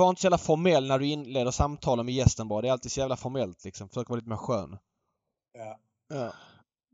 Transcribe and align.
var 0.00 0.08
inte 0.08 0.20
så 0.20 0.26
jävla 0.26 0.38
formell 0.38 0.86
när 0.86 0.98
du 0.98 1.06
inleder 1.06 1.50
samtalen 1.50 2.06
med 2.06 2.14
gästen 2.14 2.48
bara. 2.48 2.62
Det 2.62 2.68
är 2.68 2.72
alltid 2.72 2.92
så 2.92 3.00
jävla 3.00 3.16
formellt 3.16 3.64
liksom. 3.64 3.88
Försök 3.88 4.08
vara 4.08 4.16
lite 4.16 4.28
mer 4.28 4.36
skön. 4.36 4.78
Ja. 5.58 5.78
Ja. 6.16 6.32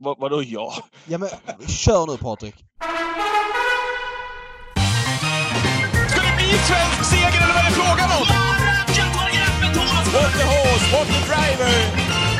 Va, 0.00 0.16
vadå 0.18 0.42
ja? 0.42 0.72
Ja 1.06 1.18
men 1.18 1.28
kör 1.68 2.06
nu 2.06 2.16
Patrik. 2.16 2.54
Ska 6.08 6.20
det 6.20 6.36
bli 6.36 6.48
svensk 6.68 7.04
seger 7.10 7.42
eller 7.42 7.54
vad 7.54 7.64
är 7.64 7.68
det 7.68 7.74
frågan 7.74 8.10
om? 8.20 8.26
What 10.12 10.32
the 10.32 10.44
horse, 10.44 10.92
what 10.92 11.06
the 11.06 11.20
driver! 11.26 12.39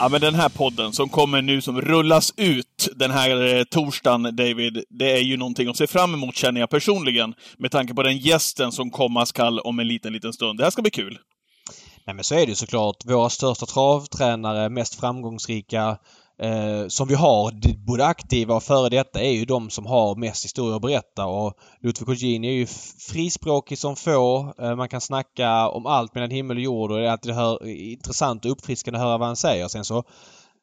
Ja, 0.00 0.08
men 0.08 0.20
den 0.20 0.34
här 0.34 0.48
podden 0.48 0.92
som 0.92 1.08
kommer 1.08 1.42
nu, 1.42 1.60
som 1.60 1.80
rullas 1.80 2.32
ut 2.36 2.88
den 2.96 3.10
här 3.10 3.56
eh, 3.56 3.64
torsdagen, 3.64 4.22
David, 4.22 4.84
det 4.88 5.12
är 5.12 5.22
ju 5.22 5.36
någonting 5.36 5.68
att 5.68 5.76
se 5.76 5.86
fram 5.86 6.14
emot 6.14 6.36
känner 6.36 6.60
jag 6.60 6.70
personligen. 6.70 7.34
Med 7.56 7.70
tanke 7.70 7.94
på 7.94 8.02
den 8.02 8.18
gästen 8.18 8.72
som 8.72 8.90
komma 8.90 9.26
skall 9.26 9.60
om 9.60 9.78
en 9.78 9.88
liten, 9.88 10.12
liten 10.12 10.32
stund. 10.32 10.58
Det 10.58 10.64
här 10.64 10.70
ska 10.70 10.82
bli 10.82 10.90
kul. 10.90 11.18
Nej 12.06 12.14
men 12.14 12.24
så 12.24 12.34
är 12.34 12.38
det 12.38 12.46
ju 12.46 12.54
såklart. 12.54 12.96
Våra 13.04 13.30
största 13.30 13.66
travtränare, 13.66 14.68
mest 14.68 15.00
framgångsrika 15.00 15.98
eh, 16.38 16.88
som 16.88 17.08
vi 17.08 17.14
har, 17.14 17.52
både 17.86 18.06
aktiva 18.06 18.54
och 18.54 18.62
före 18.62 18.88
detta, 18.88 19.20
är 19.20 19.30
ju 19.30 19.44
de 19.44 19.70
som 19.70 19.86
har 19.86 20.16
mest 20.16 20.44
historia 20.44 20.76
att 20.76 20.82
berätta. 20.82 21.26
Och 21.26 21.54
Ludvig 21.82 22.06
Kogin 22.06 22.44
är 22.44 22.52
ju 22.52 22.66
frispråkig 23.12 23.78
som 23.78 23.96
få. 23.96 24.54
Eh, 24.58 24.76
man 24.76 24.88
kan 24.88 25.00
snacka 25.00 25.68
om 25.68 25.86
allt 25.86 26.14
mellan 26.14 26.30
himmel 26.30 26.56
och 26.56 26.62
jord 26.62 26.90
och 26.90 26.98
det 26.98 27.06
är 27.06 27.10
alltid 27.10 27.34
hör, 27.34 27.66
intressant 27.66 28.44
och 28.44 28.50
uppfriskande 28.50 28.98
att 28.98 29.04
höra 29.04 29.18
vad 29.18 29.28
han 29.28 29.36
säger. 29.36 29.68
Sen 29.68 29.84
så 29.84 30.04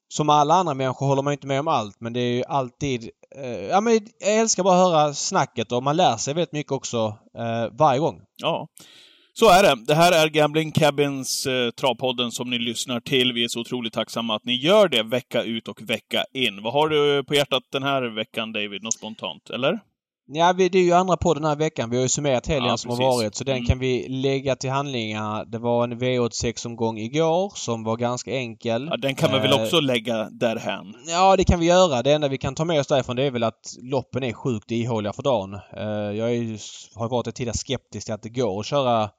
som 0.07 0.29
alla 0.29 0.53
andra 0.53 0.73
människor 0.73 1.05
håller 1.07 1.21
man 1.21 1.33
inte 1.33 1.47
med 1.47 1.59
om 1.59 1.67
allt 1.67 2.01
men 2.01 2.13
det 2.13 2.19
är 2.19 2.33
ju 2.33 2.43
alltid... 2.43 3.09
Eh, 3.35 3.65
ja 3.65 3.81
men 3.81 3.93
jag 4.19 4.35
älskar 4.35 4.63
bara 4.63 4.75
att 4.75 4.91
höra 4.91 5.13
snacket 5.13 5.71
och 5.71 5.83
man 5.83 5.97
lär 5.97 6.17
sig 6.17 6.33
väldigt 6.33 6.51
mycket 6.51 6.71
också 6.71 7.17
eh, 7.37 7.77
varje 7.77 7.99
gång. 7.99 8.21
Ja. 8.37 8.67
Så 9.39 9.49
är 9.49 9.63
det. 9.63 9.75
Det 9.87 9.95
här 9.95 10.11
är 10.25 10.27
Gambling 10.29 10.71
Cabins 10.71 11.45
eh, 11.45 11.71
travpodden 11.71 12.31
som 12.31 12.49
ni 12.49 12.59
lyssnar 12.59 12.99
till. 12.99 13.33
Vi 13.33 13.43
är 13.43 13.47
så 13.47 13.59
otroligt 13.59 13.93
tacksamma 13.93 14.35
att 14.35 14.45
ni 14.45 14.55
gör 14.55 14.87
det 14.87 15.03
vecka 15.03 15.43
ut 15.43 15.67
och 15.67 15.81
vecka 15.89 16.25
in. 16.33 16.63
Vad 16.63 16.73
har 16.73 16.89
du 16.89 17.23
på 17.23 17.35
hjärtat 17.35 17.63
den 17.71 17.83
här 17.83 18.01
veckan, 18.15 18.51
David? 18.53 18.83
Något 18.83 18.93
spontant, 18.93 19.49
eller? 19.49 19.79
Ja, 20.27 20.53
vi, 20.57 20.69
det 20.69 20.79
är 20.79 20.83
ju 20.83 20.91
andra 20.93 21.17
på 21.17 21.33
den 21.33 21.43
här 21.43 21.55
veckan. 21.55 21.89
Vi 21.89 21.95
har 21.95 22.03
ju 22.03 22.09
summerat 22.09 22.47
helgen 22.47 22.69
Ja, 22.69 22.77
som 22.77 22.91
har 22.91 22.97
varit 22.97 23.35
så 23.35 23.43
den 23.43 23.55
Mm. 23.55 23.65
kan 23.67 23.79
vi 23.79 24.07
lägga 24.09 24.55
till 24.55 24.69
handlingarna. 24.69 25.43
Det 25.45 25.57
var 25.57 25.83
en 25.83 25.99
V86-omgång 25.99 26.97
igår 26.97 27.51
som 27.55 27.83
var 27.83 27.97
ganska 27.97 28.31
enkel. 28.31 28.87
Ja, 28.91 28.97
den 28.97 29.15
kan 29.15 29.31
man 29.31 29.41
väl 29.41 29.51
Eh, 29.53 29.61
också 29.63 29.79
lägga 29.79 30.29
därhän? 30.29 30.93
Ja, 31.07 31.35
det 31.35 31.43
kan 31.43 31.59
vi 31.59 31.65
göra. 31.65 32.03
Det 32.03 32.11
enda 32.13 32.27
vi 32.27 32.37
kan 32.37 32.55
ta 32.55 32.65
med 32.65 32.79
oss 32.79 32.87
därifrån 32.87 33.15
det 33.15 33.23
är 33.23 33.31
väl 33.31 33.43
att 33.43 33.75
loppen 33.81 34.23
är 34.23 34.33
sjukt 34.33 34.71
ihåliga 34.71 35.13
för 35.13 35.23
dagen. 35.23 35.53
Eh, 35.53 36.17
Jag 36.17 36.35
är 36.35 36.59
har 36.99 37.09
varit 37.09 37.35
tidigare 37.35 37.57
skeptisk 37.57 38.05
till 38.05 38.13
att 38.13 38.23
det 38.23 38.29
går 38.29 38.59
att 38.59 38.65
köra 38.65 39.09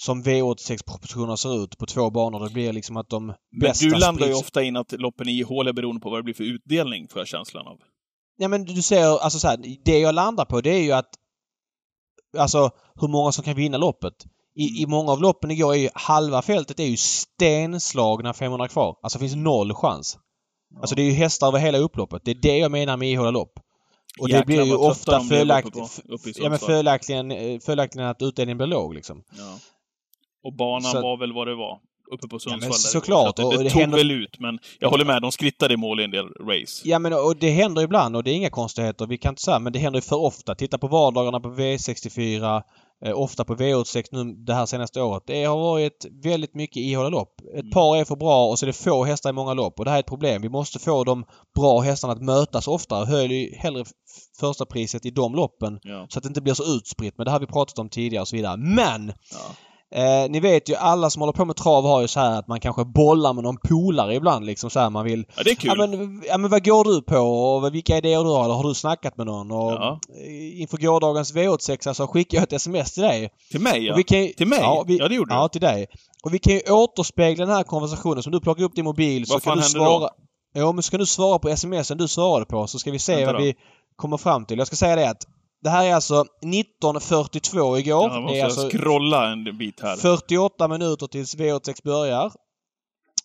som 0.00 0.22
V86-propositioner 0.22 1.36
ser 1.36 1.64
ut 1.64 1.78
på 1.78 1.86
två 1.86 2.10
banor. 2.10 2.44
Det 2.44 2.50
blir 2.50 2.72
liksom 2.72 2.96
att 2.96 3.08
de 3.08 3.26
Men 3.26 3.36
bästa 3.60 3.86
du 3.86 3.94
landar 3.94 4.26
ju 4.26 4.32
sprids- 4.32 4.40
ofta 4.40 4.62
in 4.62 4.76
att 4.76 4.92
loppen 4.92 5.28
är 5.28 5.32
ihåliga 5.32 5.72
beroende 5.72 6.00
på 6.00 6.10
vad 6.10 6.18
det 6.18 6.22
blir 6.22 6.34
för 6.34 6.44
utdelning, 6.44 7.08
får 7.08 7.20
jag 7.20 7.28
känslan 7.28 7.66
av. 7.66 7.78
Ja 8.36 8.48
men 8.48 8.64
du 8.64 8.82
ser, 8.82 9.22
alltså 9.22 9.38
så 9.38 9.48
här, 9.48 9.78
det 9.84 9.98
jag 9.98 10.14
landar 10.14 10.44
på 10.44 10.60
det 10.60 10.70
är 10.70 10.82
ju 10.82 10.92
att 10.92 11.10
Alltså 12.38 12.70
hur 13.00 13.08
många 13.08 13.32
som 13.32 13.44
kan 13.44 13.54
vinna 13.54 13.78
loppet. 13.78 14.14
I, 14.54 14.82
I 14.82 14.86
många 14.86 15.12
av 15.12 15.20
loppen 15.20 15.50
igår 15.50 15.74
är 15.74 15.78
ju 15.78 15.88
halva 15.94 16.42
fältet 16.42 16.80
är 16.80 16.84
ju 16.84 16.96
stenslagna 16.96 18.34
500 18.34 18.68
kvar. 18.68 18.96
Alltså 19.02 19.18
det 19.18 19.22
finns 19.22 19.36
noll 19.36 19.74
chans. 19.74 20.18
Alltså 20.80 20.94
det 20.94 21.02
är 21.02 21.06
ju 21.06 21.12
hästar 21.12 21.46
över 21.46 21.58
hela 21.58 21.78
upploppet. 21.78 22.22
Det 22.24 22.30
är 22.30 22.34
det 22.42 22.58
jag 22.58 22.70
menar 22.70 22.96
med 22.96 23.10
ihåliga 23.10 23.30
lopp. 23.30 23.52
Och 24.20 24.28
det 24.28 24.34
Jäklar 24.34 24.46
blir 24.46 24.62
ju 24.64 24.74
ofta 24.74 25.20
i 25.20 26.42
ja, 26.42 26.50
men 26.50 26.58
följaktligen, 26.58 27.30
eh, 27.30 27.60
följaktligen 27.60 28.08
att 28.08 28.22
utdelningen 28.22 28.56
blir 28.56 28.66
låg 28.66 28.94
liksom. 28.94 29.22
Ja. 29.38 29.58
Och 30.44 30.52
banan 30.56 30.82
Så- 30.92 31.02
var 31.02 31.16
väl 31.16 31.32
vad 31.32 31.46
det 31.46 31.54
var. 31.54 31.78
Uppe 32.12 32.28
på 32.28 32.38
Sundsvall. 32.38 32.60
men 32.60 32.68
där. 32.70 32.76
såklart, 32.76 33.38
Så 33.38 33.50
Det, 33.50 33.56
det 33.56 33.62
det 33.64 33.70
tog 33.70 33.80
händer- 33.80 33.98
väl 33.98 34.10
ut, 34.10 34.40
men 34.40 34.58
jag 34.78 34.90
håller 34.90 35.04
med. 35.04 35.22
De 35.22 35.32
skrittade 35.32 35.74
i 35.74 35.76
mål 35.76 36.00
i 36.00 36.04
en 36.04 36.10
del 36.10 36.26
race. 36.26 36.82
Ja 36.88 36.98
men 36.98 37.12
och 37.12 37.36
det 37.36 37.50
händer 37.50 37.82
ibland 37.82 38.16
och 38.16 38.24
det 38.24 38.30
är 38.30 38.34
inga 38.34 38.50
konstigheter. 38.50 39.06
Vi 39.06 39.18
kan 39.18 39.32
inte 39.32 39.42
säga 39.42 39.58
men 39.58 39.72
det 39.72 39.78
händer 39.78 39.96
ju 39.98 40.02
för 40.02 40.16
ofta. 40.16 40.54
Titta 40.54 40.78
på 40.78 40.86
vardagarna 40.88 41.40
på 41.40 41.48
V64. 41.48 42.62
Eh, 43.04 43.18
ofta 43.18 43.44
på 43.44 43.54
V86 43.54 44.04
nu 44.12 44.24
det 44.34 44.54
här 44.54 44.66
senaste 44.66 45.02
året. 45.02 45.22
Det 45.26 45.44
har 45.44 45.56
varit 45.58 46.06
väldigt 46.24 46.54
mycket 46.54 46.76
ihåliga 46.76 47.08
lopp. 47.08 47.40
Ett 47.58 47.70
par 47.72 47.96
är 47.96 48.04
för 48.04 48.16
bra 48.16 48.46
och 48.46 48.58
så 48.58 48.64
är 48.64 48.66
det 48.66 48.72
få 48.72 49.04
hästar 49.04 49.30
i 49.30 49.32
många 49.32 49.54
lopp 49.54 49.78
och 49.78 49.84
det 49.84 49.90
här 49.90 49.98
är 49.98 50.00
ett 50.00 50.06
problem. 50.06 50.42
Vi 50.42 50.48
måste 50.48 50.78
få 50.78 51.04
de 51.04 51.24
bra 51.58 51.80
hästarna 51.80 52.12
att 52.12 52.22
mötas 52.22 52.68
oftare. 52.68 53.04
Höj 53.06 53.54
hellre 53.58 53.84
första 54.40 54.66
priset 54.66 55.06
i 55.06 55.10
de 55.10 55.34
loppen 55.34 55.78
Ja. 55.82 56.06
så 56.08 56.18
att 56.18 56.22
det 56.22 56.28
inte 56.28 56.40
blir 56.42 56.54
så 56.54 56.64
utspritt. 56.76 57.14
Men 57.18 57.24
det 57.24 57.30
har 57.30 57.40
vi 57.40 57.46
pratat 57.46 57.78
om 57.78 57.88
tidigare 57.88 58.22
och 58.22 58.28
så 58.28 58.36
vidare. 58.36 58.56
Men! 58.56 59.12
Ja. 59.32 59.38
Eh, 59.94 60.30
ni 60.30 60.40
vet 60.40 60.68
ju 60.68 60.74
alla 60.74 61.10
som 61.10 61.20
håller 61.22 61.32
på 61.32 61.44
med 61.44 61.56
trav 61.56 61.84
har 61.84 62.00
ju 62.00 62.08
så 62.08 62.20
här 62.20 62.38
att 62.38 62.48
man 62.48 62.60
kanske 62.60 62.84
bollar 62.84 63.32
med 63.32 63.44
någon 63.44 63.56
polare 63.56 64.14
ibland 64.14 64.46
liksom 64.46 64.70
så 64.70 64.80
här 64.80 64.90
man 64.90 65.04
vill 65.04 65.24
ja, 65.36 65.42
det 65.42 65.50
är 65.50 65.54
kul. 65.54 65.72
Ja 65.78 65.86
men, 65.86 66.22
ja 66.28 66.38
men 66.38 66.50
vad 66.50 66.64
går 66.64 66.84
du 66.84 67.02
på 67.02 67.16
och 67.18 67.74
vilka 67.74 67.96
idéer 67.96 68.24
du 68.24 68.30
har? 68.30 68.44
Eller 68.44 68.54
har 68.54 68.64
du 68.68 68.74
snackat 68.74 69.16
med 69.16 69.26
någon? 69.26 69.50
Och 69.50 69.72
Ja. 69.72 70.00
eh, 70.26 70.60
Inför 70.60 70.76
gårdagens 70.78 71.34
V86 71.34 71.92
så 71.92 72.06
skickade 72.06 72.36
jag 72.36 72.42
ett 72.42 72.52
sms 72.52 72.92
till 72.92 73.02
dig. 73.02 73.30
Till 73.50 73.60
mig, 73.60 73.86
ja. 73.86 73.94
Kan, 73.94 74.04
Till 74.36 74.46
mig? 74.46 74.58
Ja, 74.60 74.84
vi, 74.86 74.96
Ja, 74.98 75.08
det 75.08 75.14
gjorde 75.14 75.34
Ja, 75.34 75.42
du. 75.42 75.48
till 75.48 75.60
dig. 75.60 75.86
Och 76.24 76.34
vi 76.34 76.38
kan 76.38 76.52
ju 76.52 76.60
återspegla 76.60 77.46
den 77.46 77.54
här 77.54 77.62
konversationen 77.62 78.22
som 78.22 78.32
du 78.32 78.40
plockar 78.40 78.64
upp 78.64 78.74
din 78.74 78.84
mobil 78.84 79.26
så 79.26 79.32
Vad 79.34 79.42
kan 79.42 79.50
fan 79.52 79.58
du 79.62 79.68
svara... 79.68 79.98
då? 79.98 80.08
Ja 80.52 80.72
men 80.72 80.82
ska 80.82 80.98
du 80.98 81.06
svara 81.06 81.38
på 81.38 81.56
smsen 81.56 81.98
du 81.98 82.08
svarade 82.08 82.46
på 82.46 82.66
så 82.66 82.78
ska 82.78 82.90
vi 82.90 82.98
se 82.98 83.14
Vänta 83.16 83.32
vad 83.32 83.40
då. 83.40 83.44
vi 83.44 83.54
kommer 83.96 84.16
fram 84.16 84.44
till. 84.44 84.58
Jag 84.58 84.66
ska 84.66 84.76
säga 84.76 84.96
det 84.96 85.10
att 85.10 85.26
det 85.62 85.70
här 85.70 85.84
är 85.84 85.94
alltså 85.94 86.24
19.42 86.44 87.78
igår. 87.78 88.08
Ja, 88.08 88.14
jag 88.14 88.28
det 88.28 88.40
är 88.40 88.44
alltså 88.44 88.68
scrolla 88.70 89.32
en 89.32 89.58
bit 89.58 89.80
här. 89.82 89.96
48 89.96 90.68
minuter 90.68 91.06
tills 91.06 91.36
V86 91.36 91.84
börjar. 91.84 92.32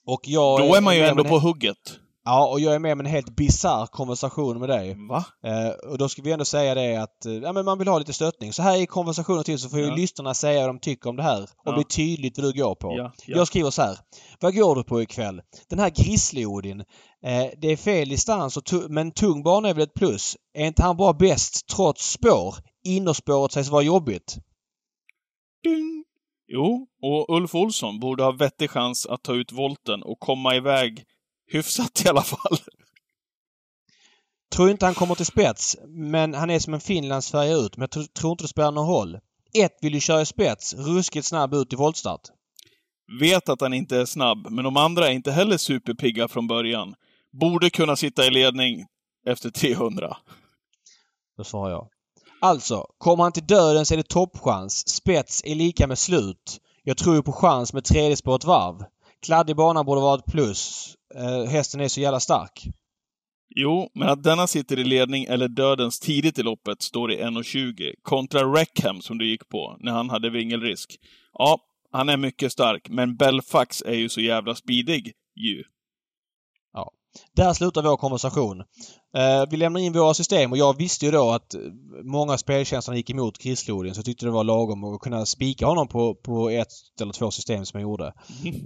Och 0.08 0.22
jag 0.24 0.60
Då 0.60 0.76
är 0.76 0.82
man 0.82 0.96
ju 0.96 1.02
ändå 1.02 1.24
på 1.24 1.40
hugget. 1.40 2.00
Ja, 2.28 2.48
och 2.52 2.60
jag 2.60 2.76
är 2.76 2.80
med 2.80 2.94
om 2.94 3.00
en 3.00 3.06
helt 3.06 3.36
bisarr 3.36 3.88
konversation 3.88 4.60
med 4.60 4.70
dig. 4.70 4.96
Va? 5.10 5.26
Eh, 5.46 5.92
och 5.92 5.98
då 5.98 6.10
ska 6.10 6.22
vi 6.22 6.32
ändå 6.32 6.46
säga 6.46 6.76
det 6.76 6.96
att 6.96 7.26
eh, 7.26 7.34
ja, 7.34 7.54
men 7.54 7.66
man 7.66 7.78
vill 7.78 7.88
ha 7.88 8.00
lite 8.00 8.14
stöttning. 8.14 8.54
Så 8.54 8.62
här 8.64 8.78
i 8.82 8.86
konversationen 8.86 9.44
till 9.44 9.60
så 9.60 9.70
får 9.70 9.80
ju 9.80 9.86
Ja. 9.86 9.96
lyssnarna 9.96 10.34
säga 10.34 10.60
vad 10.60 10.70
de 10.70 10.80
tycker 10.80 11.10
om 11.10 11.16
det 11.16 11.24
här. 11.24 11.44
Och 11.44 11.50
Ja. 11.66 11.74
bli 11.76 11.84
tydligt 11.84 12.38
vad 12.38 12.54
du 12.54 12.62
går 12.64 12.76
på. 12.76 12.94
Ja, 12.98 13.12
ja. 13.26 13.38
Jag 13.38 13.48
skriver 13.48 13.70
så 13.70 13.82
här. 13.82 13.98
Vad 14.40 14.56
går 14.56 14.76
du 14.76 14.84
på 14.84 15.02
ikväll? 15.02 15.42
Den 15.70 15.80
här 15.80 15.90
Grizzly-Odin. 15.90 16.80
Eh, 17.26 17.46
det 17.62 17.68
är 17.72 17.78
fel 17.78 18.10
distans 18.10 18.58
och 18.58 18.64
men 18.90 19.12
tung 19.12 19.44
bana 19.44 19.70
är 19.70 19.74
väl 19.74 19.84
ett 19.84 19.94
plus. 19.94 20.38
Är 20.54 20.66
inte 20.68 20.84
han 20.84 20.98
bara 20.98 21.14
bäst 21.14 21.68
trots 21.76 22.12
spår? 22.12 22.56
Innerspåret 22.88 23.52
sägs 23.52 23.70
vara 23.70 23.84
jobbigt. 23.84 24.36
Ding. 25.64 26.04
Jo, 26.48 26.88
och 27.02 27.36
Ulf 27.38 27.56
Olsson 27.56 28.00
borde 28.00 28.24
ha 28.24 28.32
vettig 28.32 28.70
chans 28.70 29.06
att 29.06 29.24
ta 29.24 29.34
ut 29.34 29.52
volten 29.52 30.04
och 30.04 30.20
komma 30.20 30.56
iväg 30.56 31.04
hyfsat 31.48 32.06
i 32.06 32.10
alla 32.10 32.22
fall. 32.22 32.58
Tror 34.56 34.70
inte 34.70 34.86
han 34.86 34.96
kommer 34.96 35.16
till 35.16 35.26
spets, 35.26 35.78
men 35.88 36.34
han 36.34 36.50
är 36.50 36.60
som 36.60 36.74
en 36.74 36.80
Finlandsfärja 36.80 37.56
ut. 37.56 37.78
Men 37.78 37.88
jag 37.92 38.04
tr- 38.04 38.14
tror 38.14 38.32
inte 38.32 38.44
det 38.44 38.48
spelar 38.48 38.72
någon 38.72 38.88
roll. 38.88 39.20
Ett 39.54 39.78
vill 39.82 39.94
ju 39.94 40.00
köra 40.00 40.22
i 40.22 40.26
spets, 40.26 40.74
ruskigt 40.74 41.26
snabb 41.28 41.54
ut 41.54 41.74
i 41.74 41.76
voltstart. 41.76 42.22
Vet 43.20 43.50
att 43.50 43.62
han 43.62 43.74
inte 43.74 43.98
är 43.98 44.06
snabb, 44.06 44.48
men 44.50 44.64
de 44.64 44.78
andra 44.78 45.08
är 45.08 45.12
inte 45.12 45.32
heller 45.32 45.58
superpigga 45.58 46.28
från 46.28 46.48
början. 46.48 46.96
Borde 47.40 47.70
kunna 47.70 47.96
sitta 47.96 48.26
i 48.26 48.30
ledning 48.30 48.86
efter 49.28 49.50
300. 49.50 50.18
Då 51.38 51.44
svarar 51.44 51.72
jag. 51.72 51.88
Alltså, 52.42 52.86
kommer 52.98 53.24
han 53.24 53.32
till 53.32 53.48
döden 53.48 53.86
så 53.86 53.94
är 53.94 53.98
det 53.98 54.08
toppchans. 54.10 54.90
Spets 54.90 55.42
är 55.46 55.56
lika 55.56 55.88
med 55.88 55.98
slut. 55.98 56.60
Jag 56.84 56.98
tror 56.98 57.16
ju 57.16 57.24
på 57.24 57.32
chans 57.32 57.74
med 57.74 57.84
tredje 57.84 58.18
spår 58.18 58.36
ett 58.36 58.44
varv. 58.44 58.84
Kladdig 59.26 59.56
bana 59.56 59.84
borde 59.84 60.02
vara 60.02 60.20
ett 60.20 60.26
plus. 60.26 60.94
Eh, 61.18 61.44
hästen 61.44 61.82
är 61.82 61.88
så 61.88 62.02
jävla 62.02 62.20
stark. 62.20 62.68
Jo, 63.56 63.90
men 63.94 64.10
att 64.10 64.24
denna 64.24 64.48
sitter 64.48 64.80
i 64.80 64.84
ledning 64.84 65.26
eller 65.26 65.48
dödens 65.48 66.00
tidigt 66.00 66.40
i 66.40 66.44
loppet 66.44 66.82
står 66.82 67.12
i 67.12 67.24
1.20 67.24 67.94
kontra 68.02 68.40
Reckham 68.42 69.02
som 69.02 69.18
du 69.18 69.30
gick 69.30 69.50
på 69.50 69.78
när 69.80 69.92
han 69.92 70.10
hade 70.10 70.30
vingelrisk. 70.30 71.00
Ja, 71.34 71.60
han 71.92 72.10
är 72.10 72.18
mycket 72.18 72.52
stark, 72.52 72.90
men 72.90 73.16
Belfax 73.16 73.82
är 73.82 73.94
ju 73.94 74.10
så 74.10 74.22
jävla 74.22 74.56
speedig 74.56 75.14
ju. 75.36 75.64
Där 77.36 77.54
slutar 77.54 77.82
vår 77.82 77.98
konversation. 77.98 78.60
Eh, 79.18 79.44
vi 79.50 79.58
lämnar 79.58 79.80
in 79.80 79.94
våra 79.94 80.14
system 80.14 80.52
och 80.52 80.58
jag 80.58 80.78
visste 80.78 81.06
ju 81.06 81.12
då 81.12 81.32
att 81.32 81.56
många 82.04 82.38
speltjänster 82.38 82.94
gick 82.94 83.10
emot 83.10 83.38
Krislodin 83.38 83.94
så 83.94 84.00
jag 84.00 84.06
tyckte 84.06 84.26
det 84.26 84.32
var 84.32 84.44
lagom 84.44 84.84
att 84.84 85.02
kunna 85.02 85.26
spika 85.26 85.66
honom 85.66 85.88
på, 85.88 86.16
på 86.16 86.50
ett 86.50 86.68
eller 87.02 87.14
två 87.14 87.32
system 87.32 87.66
som 87.66 87.80
jag 87.80 87.90
gjorde. 87.90 88.14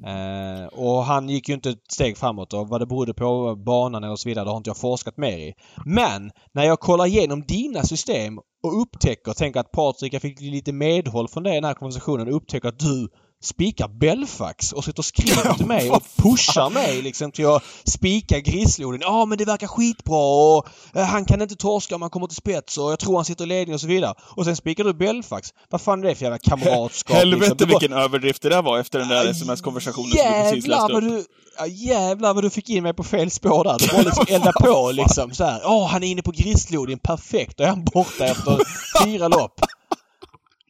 Eh, 0.10 0.66
och 0.66 1.04
han 1.04 1.30
gick 1.30 1.50
ju 1.50 1.56
inte 1.56 1.70
ett 1.70 1.92
steg 1.92 2.18
framåt 2.18 2.54
och 2.54 2.68
vad 2.68 2.82
det 2.82 2.86
berodde 2.86 3.14
på 3.14 3.56
banan 3.56 4.04
eller 4.04 4.16
så 4.16 4.30
vidare 4.30 4.46
det 4.46 4.52
har 4.52 4.58
inte 4.58 4.70
jag 4.70 4.78
forskat 4.78 5.18
mer 5.18 5.38
i. 5.38 5.54
Men 5.86 6.32
när 6.54 6.64
jag 6.64 6.80
kollar 6.80 7.06
igenom 7.06 7.44
dina 7.48 7.84
system 7.84 8.40
och 8.64 8.82
upptäcker, 8.82 9.34
tänker 9.34 9.60
att 9.60 9.72
Patrik, 9.72 10.14
jag 10.14 10.22
fick 10.22 10.42
lite 10.42 10.72
medhåll 10.72 11.28
från 11.28 11.44
dig 11.44 11.54
i 11.54 11.56
den 11.56 11.64
här 11.64 11.74
konversationen 11.74 12.28
upptäcker 12.28 12.68
att 12.70 12.80
du 12.80 13.08
spikar 13.44 13.88
Belfax 13.88 14.72
och 14.74 14.84
sitter 14.84 15.00
och 15.00 15.06
skriver 15.06 15.54
till 15.54 15.66
mig 15.66 15.92
och 15.92 16.04
pushar 16.16 16.70
mig 16.70 17.02
liksom 17.02 17.32
till 17.32 17.46
att 17.46 17.64
spika 17.84 18.40
Grisloden. 18.40 19.00
Ja 19.04 19.26
men 19.26 19.38
det 19.38 19.46
verkar 19.46 19.68
skitbra 19.68 20.18
och 20.18 20.68
eh, 20.96 21.06
han 21.06 21.26
kan 21.26 21.42
inte 21.42 21.56
torska 21.56 21.96
om 21.96 22.02
han 22.02 22.12
kommer 22.12 22.28
till 22.28 22.36
spets 22.36 22.78
och 22.78 22.92
jag 22.92 23.00
tror 23.00 23.16
han 23.16 23.26
sitter 23.26 23.44
i 23.44 23.48
ledning 23.48 23.74
och 23.74 23.82
så 23.82 23.88
vidare. 23.88 24.14
Och 24.20 24.46
sen 24.46 24.56
spikar 24.56 24.84
du 24.84 24.94
Belfax. 24.94 25.50
Vad 25.70 25.82
fan 25.82 26.04
är 26.04 26.08
det 26.08 26.16
för 26.16 26.24
jävla 26.24 26.38
kamratskap? 26.38 27.16
Helvete 27.18 27.50
liksom? 27.50 27.58
Var- 27.70 27.80
vilken 27.80 27.98
överdrift 27.98 28.42
det 28.42 28.50
där 28.50 28.62
var 28.62 28.80
efter 28.80 29.00
den 29.00 29.08
där 29.08 29.28
sms-konversationen 29.30 30.10
som 30.12 30.18
du 30.18 30.44
precis 30.44 30.68
läste 30.68 30.94
upp. 30.94 31.02
du... 31.02 31.26
Ja, 31.58 31.66
jävlar 31.68 32.34
vad 32.34 32.44
du 32.44 32.50
fick 32.50 32.70
in 32.70 32.84
mig 32.84 32.94
på 32.94 33.04
fel 33.04 33.32
spår 33.32 33.64
där. 33.64 33.76
Du 33.80 33.88
bara 33.88 34.02
liksom 34.02 34.26
elda 34.36 34.52
på 34.52 34.92
liksom 34.92 35.34
så 35.34 35.44
här. 35.44 35.62
Åh, 35.66 35.88
han 35.88 36.04
är 36.04 36.08
inne 36.08 36.22
på 36.22 36.32
Grisloden. 36.32 37.00
Perfekt. 37.00 37.58
Då 37.58 37.64
är 37.64 37.68
han 37.68 37.84
borta 37.86 38.26
efter 38.26 38.58
fyra 39.06 39.28
lopp. 39.28 39.60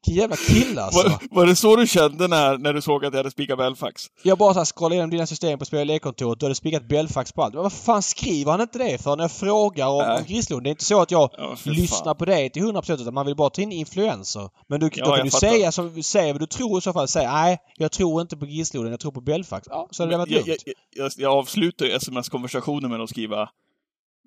Vilken 0.05 0.21
jävla 0.21 0.35
kille 0.35 0.81
alltså. 0.81 1.09
Var, 1.09 1.19
var 1.31 1.45
det 1.45 1.55
så 1.55 1.75
du 1.75 1.87
kände 1.87 2.27
när, 2.27 2.57
när 2.57 2.73
du 2.73 2.81
såg 2.81 3.05
att 3.05 3.13
jag 3.13 3.19
hade 3.19 3.31
spikat 3.31 3.57
Belfax? 3.57 4.03
Jag 4.23 4.37
bara 4.37 4.53
så 4.53 4.59
här 4.59 4.65
scrollade 4.65 4.95
igenom 4.95 5.09
dina 5.09 5.25
system 5.25 5.59
på 5.59 5.65
spel 5.65 5.79
och 5.79 5.85
lekkontoret. 5.85 6.39
Du 6.39 6.45
hade 6.45 6.55
spikat 6.55 6.87
Belfax 6.87 7.31
på 7.31 7.43
allt. 7.43 7.53
Men 7.53 7.63
vad 7.63 7.73
fan 7.73 8.01
skriver 8.01 8.51
han 8.51 8.61
inte 8.61 8.77
det 8.77 9.03
för 9.03 9.15
när 9.15 9.23
jag 9.23 9.31
frågar 9.31 9.87
om, 9.87 9.97
Nej. 10.07 10.17
om 10.17 10.23
Grisloden? 10.27 10.63
Det 10.63 10.69
är 10.69 10.71
inte 10.71 10.85
så 10.85 11.01
att 11.01 11.11
jag 11.11 11.29
Ja, 11.37 11.55
lyssnar 11.63 12.13
på 12.13 12.25
dig 12.25 12.49
till 12.49 12.63
100% 12.63 13.01
utan 13.01 13.13
man 13.13 13.25
vill 13.25 13.35
bara 13.35 13.49
ta 13.49 13.61
in 13.61 13.71
influenser. 13.71 14.49
Men 14.67 14.79
du, 14.79 14.89
Ja, 14.93 15.05
då 15.05 15.15
kan 15.15 15.25
du 15.25 15.31
fattar. 15.31 15.47
säga, 15.47 15.71
som, 15.71 16.03
säga 16.03 16.33
vad 16.33 16.41
du 16.41 16.47
tror 16.47 16.77
i 16.77 16.81
så 16.81 16.93
fall. 16.93 17.07
Säg 17.07 17.25
nej, 17.27 17.57
jag 17.77 17.91
tror 17.91 18.21
inte 18.21 18.37
på 18.37 18.45
Grisloden. 18.45 18.91
Jag 18.91 18.99
tror 18.99 19.11
på 19.11 19.21
Belfax. 19.21 19.67
Ja, 19.69 19.87
så 19.91 20.03
hade 20.03 20.13
det 20.13 20.17
varit 20.17 20.31
jag, 20.31 20.47
lugnt. 20.47 20.63
jag, 20.65 21.05
jag, 21.05 21.11
jag 21.17 21.33
avslutar 21.37 21.85
ju 21.85 21.91
sms-konversationen 21.91 22.91
med 22.91 23.01
att 23.01 23.09
skriva 23.09 23.49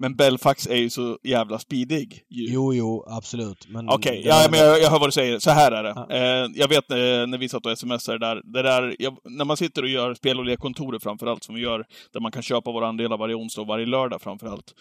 Men 0.03 0.17
Belfax 0.17 0.67
är 0.67 0.77
ju 0.77 0.91
så 0.91 1.19
jävla 1.23 1.59
speedig. 1.59 2.23
ju." 2.31 2.53
Jo, 2.53 2.75
jo, 2.75 3.05
absolut. 3.09 3.69
Men... 3.69 3.89
Okej, 3.89 4.23
ja, 4.25 4.47
men 4.51 4.61
jag, 4.61 4.81
jag 4.81 4.91
hör 4.91 4.99
vad 4.99 5.09
du 5.09 5.13
säger. 5.13 5.39
Så 5.39 5.51
här 5.51 5.73
är 5.73 5.83
det. 5.83 5.93
Ja. 5.97 6.11
Eh, 6.11 6.51
jag 6.55 6.69
vet 6.69 6.91
eh, 6.91 6.97
när 6.97 7.39
vi 7.39 7.49
satt 7.49 7.67
och 7.67 7.79
smsade 7.79 8.19
där, 8.19 8.41
det 8.53 8.63
där 8.63 8.97
jag, 8.99 9.17
när 9.25 9.45
man 9.45 9.57
sitter 9.57 9.83
och 9.83 9.89
gör 9.89 10.15
spel 10.15 10.39
och 10.39 10.45
lekkontorer 10.45 10.99
framförallt, 10.99 11.45
som 11.45 11.55
vi 11.55 11.61
gör, 11.61 11.85
där 12.13 12.21
man 12.21 12.33
kan 12.33 12.43
köpa 12.43 12.73
våra 12.73 12.89
andelar 12.89 13.19
varje 13.19 13.35
onsdag 13.35 13.61
och 13.61 13.67
varje 13.67 13.87
lördag 13.87 14.23
framförallt. 14.23 14.75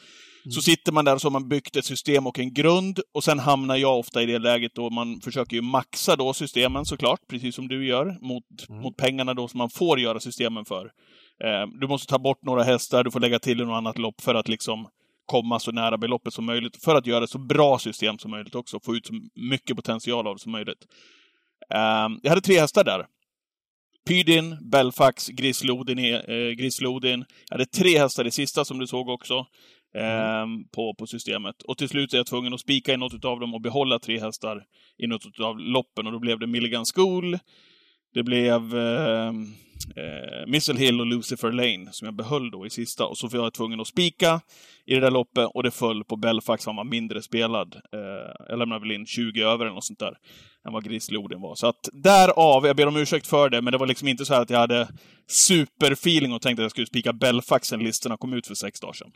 Så 0.49 0.61
sitter 0.61 0.91
man 0.91 1.05
där 1.05 1.15
och 1.15 1.21
så 1.21 1.27
har 1.27 1.31
man 1.31 1.49
byggt 1.49 1.75
ett 1.75 1.85
system 1.85 2.27
och 2.27 2.39
en 2.39 2.53
grund, 2.53 2.99
och 3.13 3.23
sen 3.23 3.39
hamnar 3.39 3.75
jag 3.75 3.99
ofta 3.99 4.21
i 4.21 4.25
det 4.25 4.39
läget 4.39 4.75
då 4.75 4.89
man 4.89 5.21
försöker 5.21 5.55
ju 5.55 5.61
maxa 5.61 6.15
då 6.15 6.33
systemen 6.33 6.85
såklart, 6.85 7.19
precis 7.29 7.55
som 7.55 7.67
du 7.67 7.87
gör, 7.87 8.17
mot, 8.21 8.43
mot 8.83 8.97
pengarna 8.97 9.33
då 9.33 9.47
som 9.47 9.57
man 9.57 9.69
får 9.69 9.99
göra 9.99 10.19
systemen 10.19 10.65
för. 10.65 10.85
Eh, 11.43 11.67
du 11.81 11.87
måste 11.87 12.07
ta 12.07 12.19
bort 12.19 12.43
några 12.43 12.63
hästar, 12.63 13.03
du 13.03 13.11
får 13.11 13.19
lägga 13.19 13.39
till 13.39 13.57
något 13.57 13.77
annat 13.77 13.97
lopp 13.97 14.21
för 14.21 14.35
att 14.35 14.47
liksom 14.47 14.87
komma 15.25 15.59
så 15.59 15.71
nära 15.71 15.97
beloppet 15.97 16.33
som 16.33 16.45
möjligt, 16.45 16.83
för 16.83 16.95
att 16.95 17.07
göra 17.07 17.23
ett 17.23 17.29
så 17.29 17.39
bra 17.39 17.79
system 17.79 18.17
som 18.17 18.31
möjligt 18.31 18.55
också, 18.55 18.79
få 18.79 18.95
ut 18.95 19.05
så 19.05 19.13
mycket 19.35 19.75
potential 19.75 20.27
av 20.27 20.35
det 20.35 20.39
som 20.41 20.51
möjligt. 20.51 20.85
Ehm, 21.73 22.19
jag 22.23 22.29
hade 22.29 22.41
tre 22.41 22.59
hästar 22.59 22.83
där. 22.83 23.05
Pydin, 24.07 24.57
Belfax, 24.71 25.27
Grislodin, 25.27 25.99
eh, 25.99 26.49
Grislodin. 26.57 27.25
Jag 27.49 27.53
hade 27.53 27.65
tre 27.65 27.97
hästar 27.97 28.27
i 28.27 28.31
sista 28.31 28.65
som 28.65 28.79
du 28.79 28.87
såg 28.87 29.09
också. 29.09 29.45
ehm, 29.95 30.63
på, 30.75 30.95
på 30.99 31.07
systemet. 31.07 31.61
Och 31.61 31.77
till 31.77 31.89
slut 31.89 32.13
är 32.13 32.17
jag 32.17 32.25
tvungen 32.25 32.53
att 32.53 32.59
spika 32.59 32.93
i 32.93 32.97
något 32.97 33.25
av 33.25 33.39
dem 33.39 33.53
och 33.53 33.61
behålla 33.61 33.99
tre 33.99 34.19
hästar 34.19 34.63
i 34.97 35.07
något 35.07 35.39
av 35.39 35.59
loppen. 35.59 36.07
Och 36.07 36.13
då 36.13 36.19
blev 36.19 36.39
det 36.39 36.47
Milligan 36.47 36.85
School, 36.95 37.37
det 38.13 38.23
blev 38.23 38.77
eh, 38.77 39.31
eh, 39.85 40.47
Missile 40.47 40.79
Hill 40.79 40.99
och 40.99 41.05
Lucifer 41.05 41.51
Lane 41.51 41.91
som 41.91 42.05
jag 42.05 42.15
behöll 42.15 42.51
då 42.51 42.65
i 42.65 42.69
sista. 42.69 43.05
Och 43.05 43.17
så 43.17 43.27
var 43.27 43.39
jag 43.39 43.53
tvungen 43.53 43.79
att 43.79 43.87
spika 43.87 44.41
i 44.85 44.93
det 44.93 44.99
där 44.99 45.11
loppet 45.11 45.49
och 45.53 45.63
det 45.63 45.71
föll 45.71 46.03
på 46.03 46.15
Belfax, 46.15 46.65
han 46.65 46.75
var 46.75 46.83
mindre 46.83 47.21
spelad. 47.21 47.75
Eh, 47.75 48.45
jag 48.49 48.59
lämnade 48.59 48.81
väl 48.81 48.91
in 48.91 49.05
20 49.05 49.41
över 49.41 49.65
eller 49.65 49.75
något 49.75 49.85
sånt 49.85 49.99
där, 49.99 50.17
än 50.67 50.73
vad 50.73 50.83
Grislodin 50.83 51.41
var. 51.41 51.55
Så 51.55 51.67
att 51.67 51.89
därav, 51.93 52.65
jag 52.65 52.75
ber 52.75 52.87
om 52.87 52.97
ursäkt 52.97 53.27
för 53.27 53.49
det, 53.49 53.61
men 53.61 53.71
det 53.71 53.77
var 53.77 53.87
liksom 53.87 54.07
inte 54.07 54.25
så 54.25 54.33
här 54.33 54.41
att 54.41 54.49
jag 54.49 54.59
hade 54.59 54.87
superfeeling 55.31 56.33
och 56.33 56.41
tänkte 56.41 56.61
att 56.61 56.63
jag 56.63 56.71
skulle 56.71 56.87
spika 56.87 57.13
Belfax 57.13 57.67
sen 57.67 57.79
listorna 57.79 58.17
kom 58.17 58.33
ut 58.33 58.47
för 58.47 58.55
sex 58.55 58.79
dagar 58.79 58.93
sedan. 58.93 59.11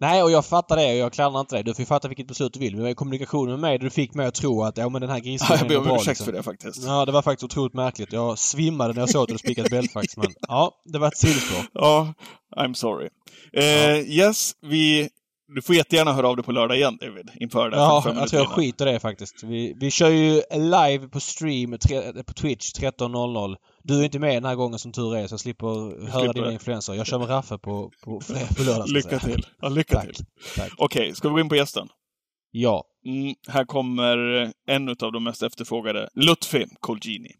Nej, 0.00 0.22
och 0.22 0.30
jag 0.30 0.46
fattar 0.46 0.76
det 0.76 0.92
och 0.92 0.98
jag 0.98 1.12
klandrar 1.12 1.40
inte 1.40 1.56
dig. 1.56 1.64
Du 1.64 1.74
får 1.74 1.84
fatta 1.84 2.08
vilket 2.08 2.28
beslut 2.28 2.52
du 2.52 2.60
vill. 2.60 2.76
Men 2.76 2.94
kommunikationen 2.94 3.50
med 3.50 3.60
mig 3.60 3.78
du 3.78 3.90
fick 3.90 4.14
mig 4.14 4.26
att 4.26 4.34
tro 4.34 4.62
att 4.62 4.76
ja, 4.76 4.88
men 4.88 5.00
den 5.00 5.10
här 5.10 5.16
Ja, 5.16 5.22
Grisloden 5.24 5.58
jag 5.58 5.68
ber 5.68 5.90
om 5.90 5.96
ursäkt 5.96 6.06
liksom. 6.06 6.26
för 6.26 6.32
det 6.32 6.42
faktiskt. 6.42 6.84
Ja, 6.84 7.04
det 7.04 7.12
var 7.12 7.22
faktiskt 7.22 7.44
otroligt 7.44 7.74
märkligt. 7.74 8.12
Jag 8.12 8.38
svimmade 8.38 8.94
när 8.94 9.00
jag 9.02 9.10
såg 9.10 9.22
att 9.22 9.28
du 9.28 9.38
spikat 9.38 9.70
Belfax, 9.70 10.16
men 10.16 10.26
ja, 10.48 10.72
det 10.84 10.98
var 10.98 11.08
ett 11.08 11.18
sidospår. 11.18 11.64
Ja, 11.72 12.14
I'm 12.56 12.74
sorry. 12.74 13.08
Eh, 13.52 13.98
Yes, 14.10 14.52
vi... 14.62 15.08
Du 15.46 15.62
får 15.62 15.74
jättegärna 15.74 16.12
höra 16.12 16.28
av 16.28 16.36
dig 16.36 16.44
på 16.44 16.52
lördag 16.52 16.76
igen, 16.76 16.98
David, 17.00 17.30
inför 17.40 17.70
det. 17.70 17.76
Ja, 17.76 18.02
45 18.02 18.20
jag 18.20 18.28
tror 18.28 18.42
jag 18.42 18.48
skiter 18.48 18.86
i 18.88 18.92
det 18.92 19.00
faktiskt. 19.00 19.42
Vi, 19.42 19.74
vi 19.80 19.90
kör 19.90 20.08
ju 20.08 20.42
live 20.54 21.08
på 21.08 21.20
stream 21.20 21.78
tre, 21.78 22.22
på 22.24 22.32
Twitch 22.32 22.72
13.00. 22.72 23.56
Du 23.82 24.00
är 24.00 24.04
inte 24.04 24.18
med 24.18 24.34
den 24.36 24.44
här 24.44 24.54
gången 24.54 24.78
som 24.78 24.92
tur 24.92 25.16
är 25.16 25.26
så 25.26 25.32
jag 25.32 25.40
slipper 25.40 25.66
höra 26.10 26.20
slipper 26.20 26.34
dina 26.34 26.52
influenser. 26.52 26.94
Jag 26.94 27.06
kör 27.06 27.18
med 27.18 27.30
Raffe 27.30 27.58
på, 27.58 27.90
på, 28.04 28.20
på 28.56 28.62
lördag. 28.62 28.86
jag 28.86 28.88
Lycka 28.88 29.18
till. 29.18 29.46
Ja, 29.60 29.68
lycka 29.68 29.94
Tack. 29.94 30.06
till. 30.06 30.26
Tack. 30.56 30.72
Okej, 30.78 31.14
ska 31.14 31.28
vi 31.28 31.32
gå 31.32 31.40
in 31.40 31.48
på 31.48 31.56
gästen? 31.56 31.88
Ja. 32.50 32.84
Mm, 33.06 33.34
här 33.48 33.64
kommer 33.64 34.16
en 34.66 34.88
av 34.88 35.12
de 35.12 35.24
mest 35.24 35.42
efterfrågade, 35.42 36.08
Lutfi 36.14 36.66
Colgjini. 36.80 37.30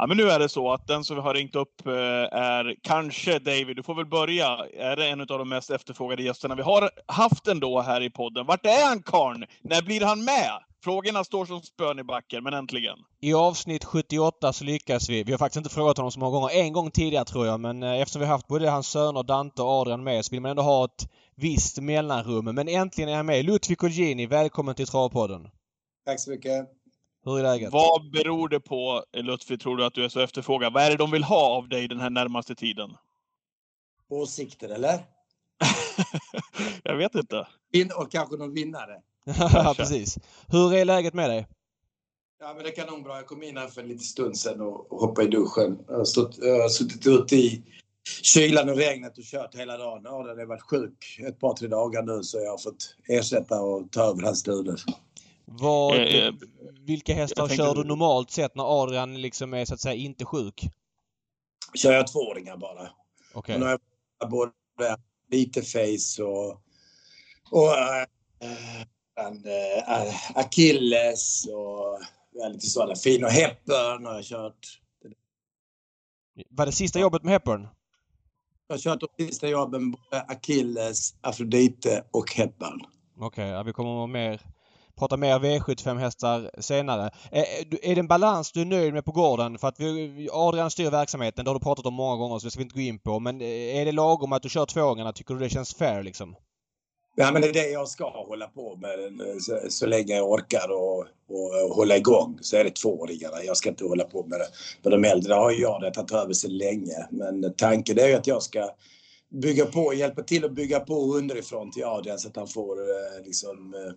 Ja, 0.00 0.06
men 0.06 0.16
nu 0.16 0.30
är 0.30 0.38
det 0.38 0.48
så 0.48 0.72
att 0.72 0.86
den 0.86 1.04
som 1.04 1.16
vi 1.16 1.22
har 1.22 1.34
ringt 1.34 1.56
upp 1.56 1.86
eh, 1.86 1.92
är 2.32 2.76
kanske 2.82 3.38
David, 3.38 3.76
du 3.76 3.82
får 3.82 3.94
väl 3.94 4.06
börja. 4.06 4.46
Är 4.78 4.96
det 4.96 5.08
en 5.08 5.20
av 5.20 5.26
de 5.26 5.48
mest 5.48 5.70
efterfrågade 5.70 6.22
gästerna 6.22 6.54
vi 6.54 6.62
har 6.62 6.90
haft 7.06 7.48
ändå 7.48 7.80
här 7.80 8.00
i 8.00 8.10
podden? 8.10 8.46
Vart 8.46 8.66
är 8.66 8.88
han 8.88 9.02
karln? 9.02 9.44
När 9.62 9.82
blir 9.82 10.00
han 10.00 10.24
med? 10.24 10.50
Frågorna 10.84 11.24
står 11.24 11.46
som 11.46 11.60
spön 11.60 11.98
i 11.98 12.02
backen, 12.02 12.44
men 12.44 12.54
äntligen. 12.54 12.96
I 13.20 13.34
avsnitt 13.34 13.84
78 13.84 14.52
så 14.52 14.64
lyckas 14.64 15.08
vi. 15.08 15.22
Vi 15.22 15.32
har 15.32 15.38
faktiskt 15.38 15.56
inte 15.56 15.74
frågat 15.74 15.96
honom 15.96 16.10
så 16.10 16.20
många 16.20 16.32
gånger. 16.32 16.54
En 16.54 16.72
gång 16.72 16.90
tidigare 16.90 17.24
tror 17.24 17.46
jag, 17.46 17.60
men 17.60 17.82
eh, 17.82 18.00
eftersom 18.00 18.20
vi 18.20 18.26
har 18.26 18.32
haft 18.32 18.48
både 18.48 18.70
hans 18.70 18.88
söner 18.88 19.22
Dante 19.22 19.62
och 19.62 19.68
Adrian 19.68 20.04
med 20.04 20.24
så 20.24 20.30
vill 20.30 20.40
man 20.40 20.50
ändå 20.50 20.62
ha 20.62 20.84
ett 20.84 21.08
visst 21.36 21.78
mellanrum. 21.78 22.44
Men 22.44 22.68
äntligen 22.68 23.10
är 23.10 23.16
han 23.16 23.26
med. 23.26 23.44
Ludvig 23.44 23.78
Colgjini, 23.78 24.26
välkommen 24.26 24.74
till 24.74 24.86
Travpodden. 24.86 25.48
Tack 26.06 26.20
så 26.20 26.30
mycket. 26.30 26.79
Hur 27.24 27.38
är 27.38 27.42
läget? 27.42 27.72
Vad 27.72 28.10
beror 28.10 28.48
det 28.48 28.60
på, 28.60 29.04
Lutfi, 29.12 29.58
tror 29.58 29.76
du 29.76 29.84
att 29.84 29.94
du 29.94 30.04
är 30.04 30.08
så 30.08 30.20
efterfrågad? 30.20 30.72
Vad 30.72 30.82
är 30.82 30.90
det 30.90 30.96
de 30.96 31.10
vill 31.10 31.24
ha 31.24 31.56
av 31.56 31.68
dig 31.68 31.88
den 31.88 32.00
här 32.00 32.10
närmaste 32.10 32.54
tiden? 32.54 32.96
Åsikter 34.08 34.68
eller? 34.68 35.00
Jag 36.84 36.96
vet 36.96 37.14
inte. 37.14 37.48
Vin 37.72 37.90
och 37.96 38.10
kanske 38.12 38.36
någon 38.36 38.54
vinnare. 38.54 39.02
ja, 39.54 39.74
precis. 39.76 40.18
Hur 40.48 40.74
är 40.74 40.84
läget 40.84 41.14
med 41.14 41.30
dig? 41.30 41.46
Ja, 42.40 42.54
men 42.54 42.64
det 42.64 42.70
är 42.70 42.74
kanonbra. 42.74 43.16
Jag 43.16 43.26
kom 43.26 43.42
in 43.42 43.56
här 43.56 43.68
för 43.68 43.80
en 43.80 43.88
liten 43.88 44.04
stund 44.04 44.38
sedan 44.38 44.60
och, 44.60 45.00
hoppade 45.00 45.28
i 45.28 45.30
duschen. 45.30 45.78
Jag 45.88 45.96
har, 45.96 46.04
stått, 46.04 46.38
jag 46.38 46.62
har 46.62 46.68
suttit 46.68 47.06
ute 47.06 47.36
i 47.36 47.62
kylan 48.22 48.68
och 48.68 48.76
regnet 48.76 49.18
och 49.18 49.24
kört 49.24 49.54
hela 49.54 49.76
dagen. 49.76 50.02
Ja, 50.04 50.22
den 50.22 50.38
har 50.38 50.46
varit 50.46 50.62
sjuk 50.62 51.20
ett 51.28 51.40
par, 51.40 51.54
tre 51.54 51.68
dagar 51.68 52.02
nu 52.02 52.22
så 52.22 52.38
jag 52.38 52.50
har 52.50 52.58
fått 52.58 52.96
ersätta 53.08 53.60
och 53.60 53.90
ta 53.90 54.02
över 54.02 54.22
hans 54.22 54.42
duder. 54.42 54.80
Vad, 55.52 55.96
Eh, 55.96 56.02
eh, 56.26 56.34
vilka 56.86 57.14
hästar 57.14 57.46
tänkte- 57.48 57.56
kör 57.56 57.74
du 57.74 57.84
normalt 57.84 58.30
sett 58.30 58.54
när 58.54 58.82
Adrian 58.82 59.20
liksom 59.20 59.54
är 59.54 59.64
så 59.64 59.74
att 59.74 59.80
säga 59.80 59.94
inte 59.94 60.24
sjuk? 60.24 60.68
Kör 61.74 61.92
jag 61.92 62.06
tvååringar 62.12 62.56
bara. 62.56 62.90
Okej. 63.34 63.60
Har 63.60 63.68
jag 64.20 64.30
både 64.30 64.52
lite 65.30 65.62
face 65.62 66.22
och, 66.22 66.50
och 67.50 67.68
äh, 67.78 68.06
en, 69.26 69.44
äh, 69.46 70.38
Achilles 70.38 71.46
och 71.46 71.98
ja, 72.32 72.48
lite 72.48 72.66
sådana 72.66 72.94
fina. 72.96 73.26
Och 73.26 73.32
Hepburn 73.32 74.06
har 74.06 74.14
jag 74.14 74.24
kört. 74.24 74.80
Var 76.50 76.66
det 76.66 76.72
sista 76.72 77.00
jobbet 77.00 77.22
med 77.22 77.32
Hepburn? 77.32 77.68
Jag 78.66 78.74
har 78.76 78.80
kört 78.80 79.00
de 79.00 79.24
sista 79.26 79.48
jobben 79.48 79.90
både 79.90 80.22
Achilles, 80.28 81.14
Afrodite 81.20 82.04
och 82.10 82.32
Hepburn. 82.34 82.80
Okej, 83.20 83.48
ja, 83.48 83.62
vi 83.62 83.72
kommer 83.72 84.04
att 84.04 84.10
mer, 84.10 84.40
prata 85.00 85.16
mer 85.16 85.38
V75 85.38 85.98
hästar 85.98 86.50
senare. 86.58 87.10
Är, 87.30 87.44
är 87.82 87.94
det 87.94 88.00
en 88.00 88.06
balans 88.06 88.52
du 88.52 88.60
är 88.60 88.64
nöjd 88.64 88.94
med 88.94 89.04
på 89.04 89.12
gården? 89.12 89.58
För 89.58 89.68
att 89.68 89.80
vi, 89.80 90.28
Adrian 90.32 90.70
styr 90.70 90.90
verksamheten, 90.90 91.44
det 91.44 91.50
har 91.50 91.58
du 91.58 91.64
pratat 91.64 91.86
om 91.86 91.94
många 91.94 92.16
gånger 92.16 92.38
så 92.38 92.46
det 92.46 92.50
ska 92.50 92.58
vi 92.58 92.64
inte 92.64 92.74
gå 92.74 92.80
in 92.80 92.98
på. 92.98 93.20
Men 93.20 93.40
eh, 93.40 93.76
är 93.76 93.84
det 93.84 93.92
lagom 93.92 94.32
att 94.32 94.42
du 94.42 94.48
kör 94.48 94.66
tvååringarna? 94.66 95.12
Tycker 95.12 95.34
du 95.34 95.40
det 95.40 95.50
känns 95.50 95.74
fair 95.74 96.02
liksom? 96.02 96.36
Ja, 97.16 97.32
men 97.32 97.42
det 97.42 97.48
är 97.48 97.52
det 97.52 97.70
jag 97.70 97.88
ska 97.88 98.10
hålla 98.10 98.46
på 98.46 98.76
med 98.76 98.90
så, 99.42 99.60
så 99.68 99.86
länge 99.86 100.16
jag 100.16 100.30
orkar 100.30 100.68
och, 100.70 100.98
och, 101.28 101.64
och 101.64 101.76
hålla 101.76 101.96
igång. 101.96 102.38
Så 102.42 102.56
är 102.56 102.64
det 102.64 102.70
tvååringarna. 102.70 103.44
Jag 103.44 103.56
ska 103.56 103.68
inte 103.68 103.84
hålla 103.84 104.04
på 104.04 104.26
med, 104.26 104.38
det. 104.38 104.46
För 104.82 104.90
de 104.90 105.04
äldre. 105.04 105.34
Har 105.34 105.50
ju 105.50 105.60
jag 105.62 105.80
det 105.80 105.90
tagit 105.90 106.12
över 106.12 106.32
så 106.32 106.48
länge. 106.48 107.06
Men 107.10 107.54
tanken 107.56 107.98
är 107.98 108.08
ju 108.08 108.14
att 108.14 108.26
jag 108.26 108.42
ska 108.42 108.70
bygga 109.30 109.66
på, 109.66 109.94
hjälpa 109.94 110.22
till 110.22 110.44
att 110.44 110.52
bygga 110.52 110.80
på 110.80 111.14
underifrån 111.14 111.70
till 111.70 111.84
Adrian 111.84 112.18
så 112.18 112.28
att 112.28 112.36
han 112.36 112.48
får 112.48 112.80
eh, 112.80 113.24
liksom 113.24 113.74
eh, 113.74 113.92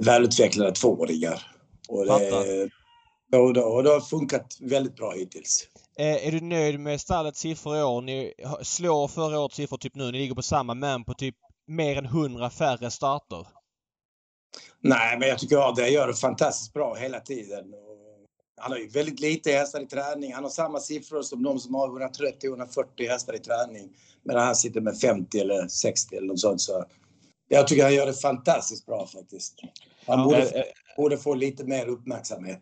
välutvecklade 0.00 0.72
tvååringar. 0.72 1.46
Och 1.88 2.06
det, 2.06 2.70
och, 3.38 3.54
det, 3.54 3.62
och 3.62 3.82
det 3.82 3.90
har 3.90 4.00
funkat 4.00 4.56
väldigt 4.60 4.96
bra 4.96 5.12
hittills. 5.12 5.68
Eh, 5.98 6.26
är 6.26 6.32
du 6.32 6.40
nöjd 6.40 6.80
med 6.80 7.00
stallets 7.00 7.40
siffror 7.40 7.78
i 7.78 7.82
år? 7.82 8.02
Ni 8.02 8.32
slår 8.62 9.08
förra 9.08 9.40
årets 9.40 9.56
siffror 9.56 9.78
typ 9.78 9.94
nu. 9.94 10.12
Ni 10.12 10.18
ligger 10.18 10.34
på 10.34 10.42
samma 10.42 10.74
men 10.74 11.04
på 11.04 11.14
typ 11.14 11.34
mer 11.66 11.96
än 11.98 12.04
100 12.04 12.50
färre 12.50 12.90
starter. 12.90 13.46
Nej, 14.80 15.18
men 15.18 15.28
jag 15.28 15.38
tycker 15.38 15.68
Adrian 15.68 15.92
gör 15.92 16.06
det 16.06 16.14
fantastiskt 16.14 16.72
bra 16.72 16.94
hela 16.94 17.20
tiden. 17.20 17.64
Han 18.60 18.72
har 18.72 18.78
ju 18.78 18.88
väldigt 18.88 19.20
lite 19.20 19.52
hästar 19.52 19.80
i 19.80 19.86
träning. 19.86 20.34
Han 20.34 20.42
har 20.44 20.50
samma 20.50 20.80
siffror 20.80 21.22
som 21.22 21.42
de 21.42 21.58
som 21.58 21.74
har 21.74 21.88
130-140 21.88 23.08
hästar 23.08 23.36
i 23.36 23.38
träning. 23.38 23.96
Medan 24.22 24.46
han 24.46 24.56
sitter 24.56 24.80
med 24.80 24.98
50 24.98 25.38
eller 25.38 25.68
60 25.68 26.16
eller 26.16 26.26
något 26.26 26.40
sånt. 26.40 26.60
Så 26.60 26.84
jag 27.48 27.68
tycker 27.68 27.82
han 27.82 27.94
gör 27.94 28.06
det 28.06 28.14
fantastiskt 28.14 28.86
bra 28.86 29.06
faktiskt. 29.06 29.54
Han 30.06 30.18
Ja, 30.18 30.24
borde, 30.24 30.58
eh, 30.58 30.64
borde 30.96 31.18
få 31.18 31.34
lite 31.34 31.64
mer 31.64 31.86
uppmärksamhet. 31.86 32.60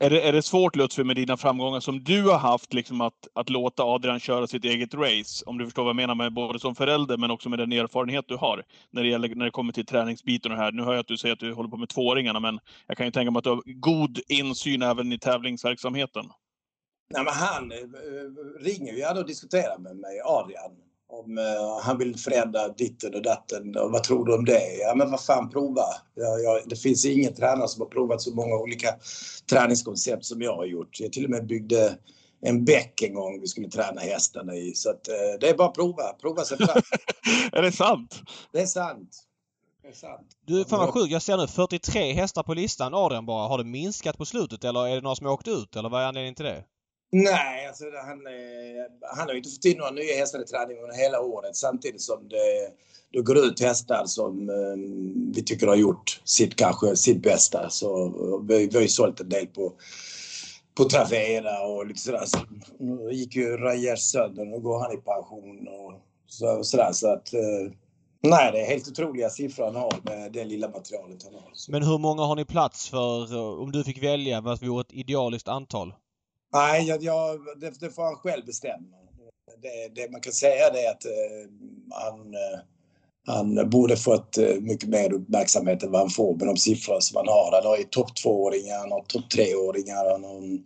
Är 0.00 0.10
det, 0.10 0.22
är 0.22 0.32
det 0.32 0.42
svårt 0.42 0.76
Lutfi 0.76 1.04
med 1.04 1.16
dina 1.16 1.36
framgångar 1.36 1.80
som 1.80 2.04
du 2.04 2.22
har 2.22 2.38
haft, 2.38 2.72
liksom 2.72 3.00
att, 3.00 3.28
att 3.34 3.50
låta 3.50 3.82
Adrian 3.82 4.20
köra 4.20 4.46
sitt 4.46 4.64
eget 4.64 4.94
race? 4.94 5.44
Om 5.46 5.58
du 5.58 5.64
förstår 5.64 5.82
vad 5.82 5.88
jag 5.88 5.96
menar 5.96 6.14
med 6.14 6.32
både 6.32 6.58
som 6.58 6.74
förälder 6.74 7.16
men 7.16 7.30
också 7.30 7.48
med 7.48 7.58
den 7.58 7.72
erfarenhet 7.72 8.24
du 8.28 8.36
har. 8.36 8.64
När 8.90 9.02
det, 9.02 9.08
gäller, 9.08 9.34
när 9.34 9.44
det 9.44 9.50
kommer 9.50 9.72
till 9.72 9.86
träningsbiten 9.86 10.52
och 10.52 10.58
det 10.58 10.64
här. 10.64 10.72
Nu 10.72 10.82
hör 10.82 10.92
jag 10.92 11.00
att 11.00 11.08
du 11.08 11.16
säger 11.16 11.32
att 11.32 11.40
du 11.40 11.52
håller 11.52 11.68
på 11.68 11.76
med 11.76 11.88
tvååringarna, 11.88 12.40
men 12.40 12.58
jag 12.86 12.96
kan 12.96 13.06
ju 13.06 13.12
tänka 13.12 13.30
mig 13.30 13.38
att 13.38 13.44
du 13.44 13.50
har 13.50 13.62
god 13.66 14.20
insyn 14.28 14.82
även 14.82 15.12
i 15.12 15.18
tävlingsverksamheten. 15.18 16.24
Nej, 17.10 17.24
men 17.24 17.34
han 17.34 17.72
eh, 17.72 17.78
ringer 18.60 18.92
ju 18.92 18.98
gärna 18.98 19.20
och 19.20 19.26
diskuterar 19.26 19.78
med 19.78 19.96
mig, 19.96 20.20
Adrian. 20.24 20.87
Om 21.10 21.38
eh, 21.38 21.82
han 21.82 21.98
vill 21.98 22.18
förändra 22.18 22.68
ditten 22.68 23.14
och 23.14 23.22
datten. 23.22 23.76
Och 23.76 23.92
vad 23.92 24.04
tror 24.04 24.26
du 24.26 24.34
om 24.34 24.44
det? 24.44 24.76
Ja 24.80 24.94
men 24.94 25.10
vad 25.10 25.20
fan 25.20 25.50
prova. 25.50 25.84
Ja, 26.14 26.38
ja, 26.38 26.60
det 26.66 26.76
finns 26.76 27.04
ingen 27.04 27.34
tränare 27.34 27.68
som 27.68 27.82
har 27.82 27.88
provat 27.88 28.22
så 28.22 28.34
många 28.34 28.56
olika 28.56 28.94
träningskoncept 29.50 30.24
som 30.24 30.42
jag 30.42 30.56
har 30.56 30.64
gjort. 30.64 31.00
Jag 31.00 31.12
till 31.12 31.24
och 31.24 31.30
med 31.30 31.46
byggde 31.46 31.98
en 32.40 32.64
bäck 32.64 33.02
en 33.02 33.14
gång 33.14 33.40
vi 33.40 33.46
skulle 33.46 33.68
träna 33.68 34.00
hästarna 34.00 34.54
i. 34.54 34.74
Så 34.74 34.90
att, 34.90 35.08
eh, 35.08 35.38
det 35.40 35.48
är 35.48 35.56
bara 35.56 35.68
att 35.68 35.74
prova. 35.74 36.12
Prova 36.20 36.44
sig 36.44 36.56
fram. 36.56 36.82
är 37.52 37.62
det 37.62 37.72
sant? 37.72 38.22
Det 38.52 38.60
är 38.60 38.66
sant. 38.66 39.24
Det 39.82 39.88
är 39.88 39.92
sant. 39.92 40.28
Du, 40.46 40.64
fan 40.64 40.78
vad 40.78 40.94
sjukt. 40.94 41.10
Jag 41.10 41.22
ser 41.22 41.36
nu 41.36 41.46
43 41.46 42.12
hästar 42.12 42.42
på 42.42 42.54
listan. 42.54 42.94
Adrian 42.94 43.26
bara. 43.26 43.48
Har 43.48 43.58
det 43.58 43.64
minskat 43.64 44.18
på 44.18 44.24
slutet 44.24 44.64
eller 44.64 44.88
är 44.88 44.94
det 44.94 45.00
några 45.00 45.16
som 45.16 45.26
har 45.26 45.32
åkt 45.32 45.48
ut? 45.48 45.76
Eller 45.76 45.88
vad 45.88 46.02
är 46.02 46.06
anledningen 46.06 46.34
till 46.34 46.44
det? 46.44 46.64
Nej, 47.10 47.66
alltså 47.66 47.84
han, 47.84 48.26
eh, 48.26 48.84
han 49.16 49.26
har 49.26 49.32
ju 49.32 49.38
inte 49.38 49.50
fått 49.50 49.64
in 49.64 49.78
några 49.78 49.90
nya 49.90 50.14
hästar 50.14 50.42
i 50.42 50.44
träning 50.44 50.78
under 50.82 50.96
hela 50.96 51.20
året 51.20 51.56
samtidigt 51.56 52.02
som 52.02 52.28
det, 52.28 52.70
det 53.12 53.22
går 53.22 53.38
ut 53.38 53.60
hästar 53.60 54.02
som 54.06 54.48
um, 54.50 55.32
vi 55.34 55.42
tycker 55.42 55.66
har 55.66 55.76
gjort 55.76 56.20
sitt, 56.24 56.56
kanske, 56.56 56.96
sitt 56.96 57.22
bästa. 57.22 57.70
Så 57.70 58.08
vi, 58.48 58.66
vi 58.66 58.74
har 58.74 58.82
ju 58.82 58.88
sålt 58.88 59.20
en 59.20 59.28
del 59.28 59.46
på, 59.46 59.72
på 60.74 60.84
Travera 60.84 61.66
och 61.66 61.86
lite 61.86 62.00
sådär. 62.00 62.24
Så, 62.26 62.38
nu 62.78 63.12
gick 63.12 63.36
ju 63.36 63.56
Rajers 63.56 64.00
sönder, 64.00 64.44
nu 64.44 64.60
går 64.60 64.80
han 64.80 64.92
i 64.92 64.96
pension 64.96 65.68
och 65.68 66.66
sådär. 66.66 66.92
Så 66.92 67.12
att, 67.12 67.34
uh, 67.34 67.72
nej, 68.20 68.52
det 68.52 68.60
är 68.60 68.66
helt 68.66 68.88
otroliga 68.88 69.30
siffror 69.30 69.64
han 69.64 69.76
har 69.76 70.00
med 70.02 70.32
det 70.32 70.44
lilla 70.44 70.68
materialet 70.68 71.22
han 71.24 71.34
har. 71.34 71.50
Så. 71.52 71.72
Men 71.72 71.82
hur 71.82 71.98
många 71.98 72.22
har 72.22 72.36
ni 72.36 72.44
plats 72.44 72.88
för? 72.88 73.34
Eh, 73.34 73.62
om 73.62 73.72
du 73.72 73.84
fick 73.84 74.02
välja 74.02 74.40
vad 74.40 74.62
vore 74.62 74.80
ett 74.80 74.92
idealiskt 74.92 75.48
antal? 75.48 75.92
Nej, 76.52 76.88
jag, 76.88 77.02
jag, 77.02 77.40
det, 77.60 77.80
det 77.80 77.90
får 77.90 78.02
han 78.02 78.16
själv 78.16 78.46
bestämma. 78.46 78.96
Det, 79.62 79.94
det 79.94 80.10
man 80.10 80.20
kan 80.20 80.32
säga 80.32 80.70
det 80.70 80.80
är 80.80 80.90
att 80.90 81.04
eh, 81.04 81.50
han, 81.90 82.34
eh, 82.34 82.58
han 83.26 83.70
borde 83.70 83.96
fått 83.96 84.38
eh, 84.38 84.54
mycket 84.60 84.88
mer 84.88 85.12
uppmärksamhet 85.12 85.82
än 85.82 85.90
vad 85.90 86.00
han 86.00 86.10
får 86.10 86.34
med 86.34 86.46
de 86.46 86.56
siffror 86.56 87.00
som 87.00 87.16
han 87.16 87.28
har. 87.28 87.52
Han 87.52 87.66
har 87.70 87.76
ju 87.78 87.84
topp 87.84 88.16
tvååringar, 88.16 88.78
han 88.78 88.92
har 88.92 89.00
topp 89.00 89.30
treåringar, 89.30 90.10
han 90.12 90.24
har 90.24 90.36
en 90.36 90.64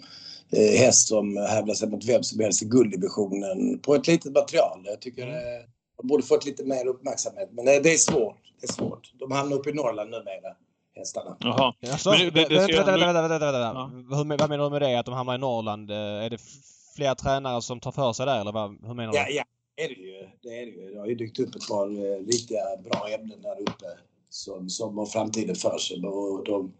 eh, 0.52 0.78
häst 0.80 1.08
som 1.08 1.36
hävdar 1.36 1.74
sig 1.74 1.88
mot 1.88 2.04
vem 2.04 2.22
som 2.22 2.40
helst 2.40 2.62
i 2.62 2.64
gulddivisionen 2.66 3.78
på 3.78 3.94
ett 3.94 4.06
litet 4.06 4.32
material. 4.32 4.80
Jag 4.84 5.00
tycker 5.00 5.22
Mm. 5.22 5.34
eh, 5.36 5.64
han 5.96 6.06
borde 6.08 6.22
fått 6.22 6.46
lite 6.46 6.64
mer 6.64 6.86
uppmärksamhet. 6.86 7.48
Men 7.52 7.64
det, 7.64 7.80
det 7.80 7.92
är 7.92 7.98
svårt. 7.98 8.36
Det 8.60 8.66
är 8.66 8.72
svårt. 8.72 9.12
De 9.18 9.32
hamnar 9.32 9.56
uppe 9.56 9.70
i 9.70 9.72
Norrland 9.72 10.10
numera, 10.10 10.56
hästarna. 10.94 11.36
Jaha. 11.40 11.74
Alltså, 11.92 12.10
Men 12.10 12.18
det- 12.18 12.30
det- 12.30 12.48
det 12.48 12.60
ser 12.66 12.74
vänta, 12.76 12.96
vänta, 12.96 13.28
vänta, 13.28 13.58
Ja. 13.60 13.90
Hur, 13.92 14.24
vad 14.38 14.48
menar 14.50 14.64
du 14.64 14.70
med 14.70 14.82
det? 14.82 14.98
Att 14.98 15.06
de 15.06 15.14
hamnar 15.14 15.34
i 15.34 15.38
Norrland? 15.38 15.90
Är 15.90 16.30
det 16.30 16.36
f- 16.36 16.92
fler 16.96 17.14
tränare 17.14 17.62
som 17.62 17.80
tar 17.80 17.92
för 17.92 18.12
sig 18.12 18.26
där 18.26 18.40
eller 18.40 18.52
vad, 18.52 18.70
hur 18.86 18.94
menar 18.94 19.12
du? 19.12 19.18
Ja, 19.18 19.26
ja, 19.28 19.44
det 19.76 19.82
är 19.84 19.88
det 19.88 19.94
ju. 19.94 20.28
Det, 20.42 20.48
är 20.48 20.66
det, 20.66 20.72
ju. 20.72 20.90
det 20.94 20.98
har 21.00 21.06
ju 21.06 21.14
dykt 21.14 21.38
upp 21.38 21.54
ett 21.54 21.68
par 21.68 21.86
eh, 21.86 22.26
riktiga 22.26 22.60
bra 22.84 23.08
ämnen 23.08 23.42
där 23.42 23.60
uppe 23.60 23.86
som, 24.30 24.68
som 24.70 24.98
har 24.98 25.06
framtiden 25.06 25.56
för 25.56 25.78
sig. 25.78 26.06
Och 26.06 26.44
de, 26.44 26.72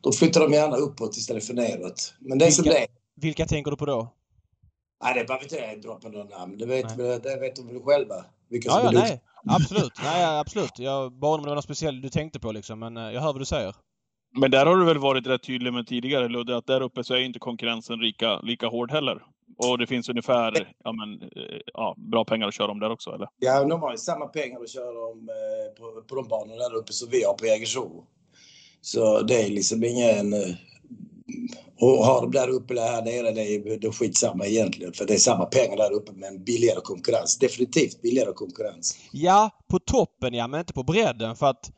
då 0.00 0.12
flyttar 0.12 0.40
de 0.40 0.52
gärna 0.52 0.76
uppåt 0.76 1.16
istället 1.16 1.44
för 1.44 1.54
neråt. 1.54 2.14
Men 2.18 2.38
det 2.38 2.46
är 2.46 2.50
som 2.50 2.62
Vilka- 2.62 2.78
det 2.78 2.84
är. 2.84 2.88
Vilka 3.16 3.46
tänker 3.46 3.70
du 3.70 3.76
på 3.76 3.86
då? 3.86 4.08
Nej, 5.04 5.14
det 5.14 5.24
behöver 5.24 5.44
inte 5.44 5.56
jag 5.56 5.82
droppa 5.82 6.08
några 6.08 6.24
namn. 6.38 6.58
Det 6.58 6.66
vet, 6.66 6.96
Nej. 6.98 7.20
det 7.22 7.40
vet 7.40 7.56
de 7.56 7.66
väl 7.66 7.82
själva. 7.82 8.24
Vilka 8.48 8.68
Ja, 8.68 8.74
som 8.74 8.82
ja, 8.84 8.88
är 8.90 8.94
nej. 9.08 9.20
Absolut. 9.46 9.92
Nej, 10.02 10.22
ja, 10.22 10.38
absolut. 10.38 10.78
Jag 10.78 11.12
bara 11.12 11.34
om 11.34 11.42
det 11.42 11.48
var 11.48 11.54
något 11.54 11.64
speciellt 11.64 12.02
du 12.02 12.08
tänkte 12.08 12.40
på 12.40 12.52
liksom. 12.52 12.78
Men 12.78 12.96
eh, 12.96 13.10
jag 13.10 13.20
hör 13.20 13.32
vad 13.32 13.40
du 13.40 13.44
säger. 13.44 13.74
Men 14.38 14.50
där 14.50 14.66
har 14.66 14.76
du 14.76 14.84
väl 14.84 14.98
varit 14.98 15.26
rätt 15.26 15.42
tydlig 15.42 15.72
med 15.72 15.86
tidigare 15.86 16.28
Ludde, 16.28 16.56
att 16.56 16.66
där 16.66 16.80
uppe 16.80 17.04
så 17.04 17.14
är 17.14 17.18
inte 17.18 17.38
konkurrensen 17.38 17.98
lika, 17.98 18.40
lika 18.40 18.66
hård 18.66 18.90
heller. 18.90 19.22
Och 19.56 19.78
det 19.78 19.86
finns 19.86 20.08
ungefär 20.08 20.74
ja, 20.84 20.92
men, 20.92 21.22
eh, 21.22 21.60
ja, 21.74 21.94
bra 21.98 22.24
pengar 22.24 22.48
att 22.48 22.54
köra 22.54 22.70
om 22.70 22.80
där 22.80 22.90
också, 22.90 23.10
eller? 23.10 23.28
Ja, 23.38 23.64
de 23.64 23.80
har 23.82 23.90
ju 23.90 23.98
samma 23.98 24.26
pengar 24.26 24.60
att 24.60 24.70
köra 24.70 25.06
om 25.12 25.28
eh, 25.28 25.80
på, 25.80 26.02
på 26.02 26.14
de 26.14 26.28
banorna 26.28 26.68
där 26.68 26.76
uppe 26.76 26.92
som 26.92 27.08
vi 27.10 27.24
har 27.24 27.34
på 27.34 27.46
Jägersro. 27.46 28.04
Så 28.80 29.22
det 29.22 29.42
är 29.42 29.50
liksom 29.50 29.84
ingen... 29.84 30.34
Och 31.80 32.06
har 32.06 32.20
de 32.20 32.30
där 32.30 32.48
uppe 32.48 32.74
eller 32.74 32.82
här 32.82 33.02
nere, 33.02 33.32
det 33.32 33.54
är, 33.54 33.78
det 33.78 33.86
är 33.86 33.92
skitsamma 33.92 34.46
egentligen. 34.46 34.92
För 34.92 35.06
det 35.06 35.14
är 35.14 35.18
samma 35.18 35.46
pengar 35.46 35.76
där 35.76 35.92
uppe 35.92 36.12
men 36.14 36.44
billigare 36.44 36.80
konkurrens. 36.80 37.38
Definitivt 37.38 38.02
billigare 38.02 38.32
konkurrens. 38.32 38.98
Ja, 39.12 39.50
på 39.68 39.78
toppen 39.78 40.34
ja, 40.34 40.46
men 40.46 40.60
inte 40.60 40.72
på 40.72 40.82
bredden 40.82 41.36
för 41.36 41.46
att 41.46 41.72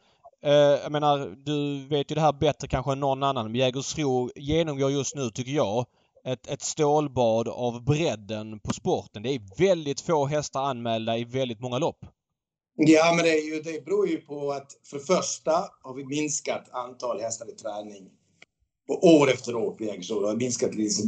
eh, 0.45 0.53
jag 0.53 0.93
menar, 0.93 1.37
du 1.45 1.89
vet 1.89 2.11
ju 2.11 2.15
det 2.15 2.21
här 2.21 2.33
bättre 2.33 2.69
kanske 2.69 2.93
än 2.93 3.01
någon 3.01 3.23
annan. 3.23 3.55
Jägersro 3.55 4.31
genomgår 4.37 4.91
just 4.91 5.15
nu, 5.17 5.31
tycker 5.31 5.53
jag, 5.53 5.87
ett, 6.25 6.47
ett 6.47 6.63
stålbad 6.63 7.49
av 7.49 7.85
bredden 7.85 8.59
på 8.59 8.73
sporten. 8.73 9.23
Det 9.23 9.31
är 9.35 9.41
väldigt 9.59 10.01
få 10.01 10.27
hästar 10.27 10.63
anmälda 10.63 11.19
i 11.19 11.25
väldigt 11.25 11.61
många 11.61 11.79
lopp. 11.79 11.99
Ja, 12.75 13.13
men 13.17 13.25
det, 13.25 13.31
är 13.31 13.55
ju, 13.55 13.63
det 13.63 13.85
beror 13.85 14.09
ju 14.09 14.17
på 14.17 14.53
att 14.53 14.73
för 14.85 14.99
det 14.99 15.05
första 15.05 15.53
har 15.83 15.95
vi 15.95 16.05
minskat 16.05 16.69
antal 16.73 17.21
hästar 17.21 17.51
i 17.51 17.53
träning. 17.53 18.11
År 18.89 19.31
efter 19.31 19.55
år 19.57 19.71
på 19.71 19.85
Jägersro. 19.85 20.21
Det 20.21 20.27
har 20.27 20.37
minskat 20.37 20.75
liksom 20.75 21.07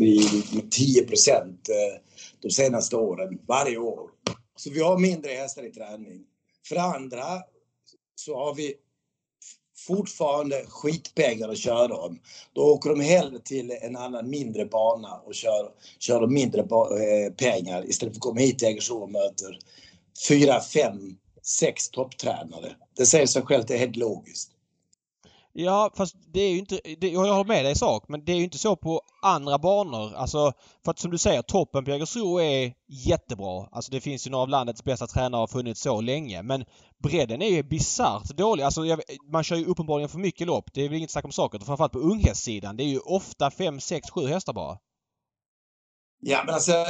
med 0.53 0.71
10 0.71 1.05
procent 1.07 1.69
eh, 1.69 2.01
de 2.43 2.51
senaste 2.51 2.97
åren, 2.97 3.39
varje 3.49 3.79
år. 3.79 4.11
Så 4.57 4.71
vi 4.71 4.81
har 4.81 4.99
mindre 4.99 5.31
hästar 5.33 5.63
i 5.67 5.71
träning. 5.71 6.25
För 6.69 6.75
det 6.75 6.83
andra 6.83 7.25
så 8.15 8.37
har 8.37 8.55
vi 8.55 8.75
fortfarande 9.87 10.65
skitpengar 10.69 11.49
att 11.49 11.59
köra 11.59 11.97
om. 11.97 12.19
Då 12.53 12.63
åker 12.63 12.91
de 12.91 13.01
hellre 13.01 13.39
till 13.39 13.71
en 13.83 13.97
annan 13.97 14.31
mindre 14.31 14.67
bana 14.67 15.15
och 15.25 15.35
kör, 15.35 15.71
kör 15.99 16.21
de 16.21 16.35
mindre 16.35 16.63
ba- 16.63 16.99
eh, 16.99 17.33
pengar 17.33 17.87
istället 17.89 18.15
för 18.15 18.19
att 18.19 18.23
komma 18.23 18.41
hit 18.41 18.59
till 18.59 18.69
Jägersro 18.69 18.97
och 18.97 19.11
möter 19.11 19.59
fyra, 20.29 20.61
fem, 20.61 21.17
sex 21.43 21.89
topptränare. 21.91 22.77
Det 22.97 23.07
säger 23.07 23.27
sig 23.27 23.43
självt, 23.43 23.69
det 23.69 23.75
är 23.75 23.79
helt 23.79 23.97
logiskt. 23.97 24.51
Ja, 25.57 25.91
fast 25.97 26.17
det 26.33 26.41
är 26.41 26.51
ju 26.51 26.59
inte... 26.59 26.81
Det, 26.99 27.09
jag 27.09 27.21
håller 27.21 27.45
med 27.45 27.65
dig 27.65 27.73
i 27.73 27.75
sak, 27.75 28.05
men 28.09 28.25
det 28.25 28.33
är 28.33 28.37
ju 28.37 28.45
inte 28.45 28.59
så 28.59 28.77
på 28.77 29.01
andra 29.23 29.59
banor. 29.59 30.15
Alltså, 30.15 30.53
för 30.85 30.91
att 30.91 30.99
som 30.99 31.11
du 31.11 31.19
säger, 31.19 31.43
toppen 31.43 31.85
på 31.85 31.91
Jägersro 31.91 32.41
är 32.41 32.75
jättebra. 32.89 33.69
Alltså 33.73 33.91
det 33.93 34.01
finns 34.01 34.27
ju 34.27 34.31
några 34.31 34.43
av 34.43 34.49
landets 34.49 34.85
bästa 34.85 35.07
tränare 35.07 35.39
har 35.41 35.47
funnits 35.47 35.81
så 35.81 36.01
länge. 36.01 36.43
Men 36.43 36.65
bredden 36.99 37.43
är 37.43 37.49
ju 37.49 37.63
bisarrt 37.63 38.25
dålig. 38.25 38.65
Alltså 38.65 38.85
jag, 38.85 39.01
man 39.33 39.45
kör 39.45 39.57
ju 39.57 39.65
uppenbarligen 39.65 40.09
för 40.09 40.19
mycket 40.19 40.47
lopp. 40.47 40.71
Det 40.73 40.85
är 40.85 40.89
väl 40.89 40.99
inget 40.99 41.11
snack 41.11 41.25
om 41.25 41.33
saker. 41.33 41.59
Framförallt 41.59 41.93
på 41.93 41.99
unghästsidan. 41.99 42.77
Det 42.77 42.85
är 42.85 42.89
ju 42.89 42.99
ofta 42.99 43.51
5, 43.51 43.81
6, 43.81 44.11
7 44.11 44.27
hästar 44.27 44.53
bara. 44.53 44.79
Ja, 46.21 46.43
men 46.47 46.55
alltså. 46.55 46.87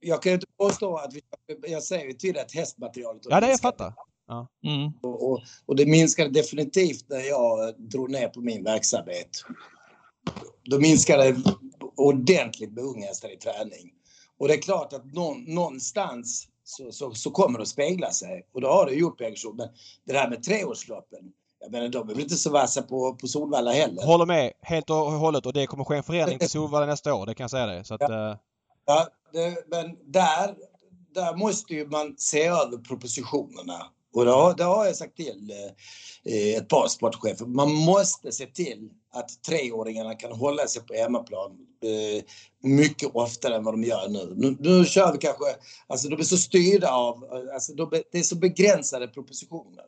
Jag 0.00 0.22
kan 0.22 0.30
ju 0.30 0.34
inte 0.34 0.46
påstå 0.58 0.96
att 0.96 1.14
vi, 1.14 1.22
jag 1.70 1.82
säger 1.82 2.06
ju 2.06 2.12
till 2.12 2.38
att 2.38 2.52
hästmaterialet 2.52 3.22
Ja, 3.24 3.40
det 3.40 3.46
jag 3.46 3.50
minskat. 3.50 3.80
Fattar. 4.26 4.46
Mm. 4.64 4.92
Och, 5.02 5.30
och, 5.30 5.40
och 5.66 5.76
det 5.76 5.86
minskade 5.86 6.30
definitivt 6.30 7.04
när 7.08 7.20
jag 7.20 7.74
drog 7.78 8.10
ner 8.10 8.28
på 8.28 8.40
min 8.40 8.64
verksamhet. 8.64 9.30
Då 10.64 10.78
minskade 10.78 11.36
ordentligt 11.96 12.72
med 12.72 12.84
unghästar 12.84 13.32
i 13.34 13.36
träning. 13.36 13.92
Och 14.38 14.48
det 14.48 14.54
är 14.54 14.62
klart 14.62 14.92
att 14.92 15.14
någon, 15.14 15.44
någonstans 15.44 16.48
så, 16.64 16.92
så, 16.92 17.14
så 17.14 17.30
kommer 17.30 17.58
det 17.58 17.62
att 17.62 17.68
spegla 17.68 18.10
sig. 18.10 18.46
Och 18.54 18.60
det 18.60 18.66
har 18.66 18.86
det 18.86 18.92
gjort 18.92 19.18
på 19.18 19.24
Jägersro. 19.24 19.52
Men 19.52 19.68
det 20.04 20.12
där 20.12 20.30
med 20.30 20.42
treårsloppen. 20.42 21.32
Jag 21.60 21.72
menar, 21.72 21.88
de 21.88 22.08
är 22.08 22.14
väl 22.14 22.22
inte 22.22 22.36
så 22.36 22.50
vassa 22.50 22.82
på, 22.82 23.14
på 23.14 23.26
Solvalla 23.26 23.72
heller. 23.72 24.06
Håller 24.06 24.26
med 24.26 24.52
helt 24.62 24.90
och 24.90 24.96
hållet 24.96 25.46
och 25.46 25.52
det 25.52 25.66
kommer 25.66 25.84
ske 25.84 25.96
en 25.96 26.02
förändring 26.02 26.38
till 26.38 26.50
Solvalla 26.50 26.86
nästa 26.86 27.14
år. 27.14 27.26
Det 27.26 27.34
kan 27.34 27.44
jag 27.44 27.50
säga 27.50 27.66
dig. 27.66 27.84
Så 27.84 27.94
att, 27.94 28.02
eh, 28.02 28.36
Ja, 28.86 29.08
det, 29.32 29.64
men 29.66 30.12
där, 30.12 30.56
där 31.14 31.36
måste 31.36 31.74
ju 31.74 31.86
man 31.86 32.14
se 32.18 32.46
över 32.46 32.78
propositionerna. 32.78 33.90
Och 34.16 34.24
det 34.24 34.30
har, 34.30 34.54
det 34.54 34.64
har 34.64 34.86
jag 34.86 34.96
sagt 34.96 35.16
till 35.16 35.52
eh, 36.24 36.56
ett 36.56 36.68
par 36.68 36.88
sportchefer. 36.88 37.46
Man 37.46 37.72
måste 37.72 38.32
se 38.32 38.46
till 38.46 38.90
att 39.12 39.42
treåringarna 39.42 40.14
kan 40.14 40.32
hålla 40.32 40.66
sig 40.66 40.82
på 40.82 40.94
hemmaplan 40.94 41.50
eh, 41.82 42.24
mycket 42.62 43.10
oftare 43.14 43.56
än 43.56 43.64
vad 43.64 43.74
de 43.74 43.84
gör 43.84 44.08
nu. 44.08 44.34
Nu, 44.36 44.56
nu 44.60 44.84
kör 44.84 45.12
vi 45.12 45.18
kanske, 45.18 45.44
alltså 45.86 46.08
de 46.08 46.20
är 46.20 46.24
så 46.24 46.36
styrda 46.36 46.90
av, 46.90 47.24
alltså 47.54 47.74
de, 47.74 47.90
det 48.12 48.18
är 48.18 48.22
så 48.22 48.36
begränsade 48.36 49.08
propositioner. 49.08 49.84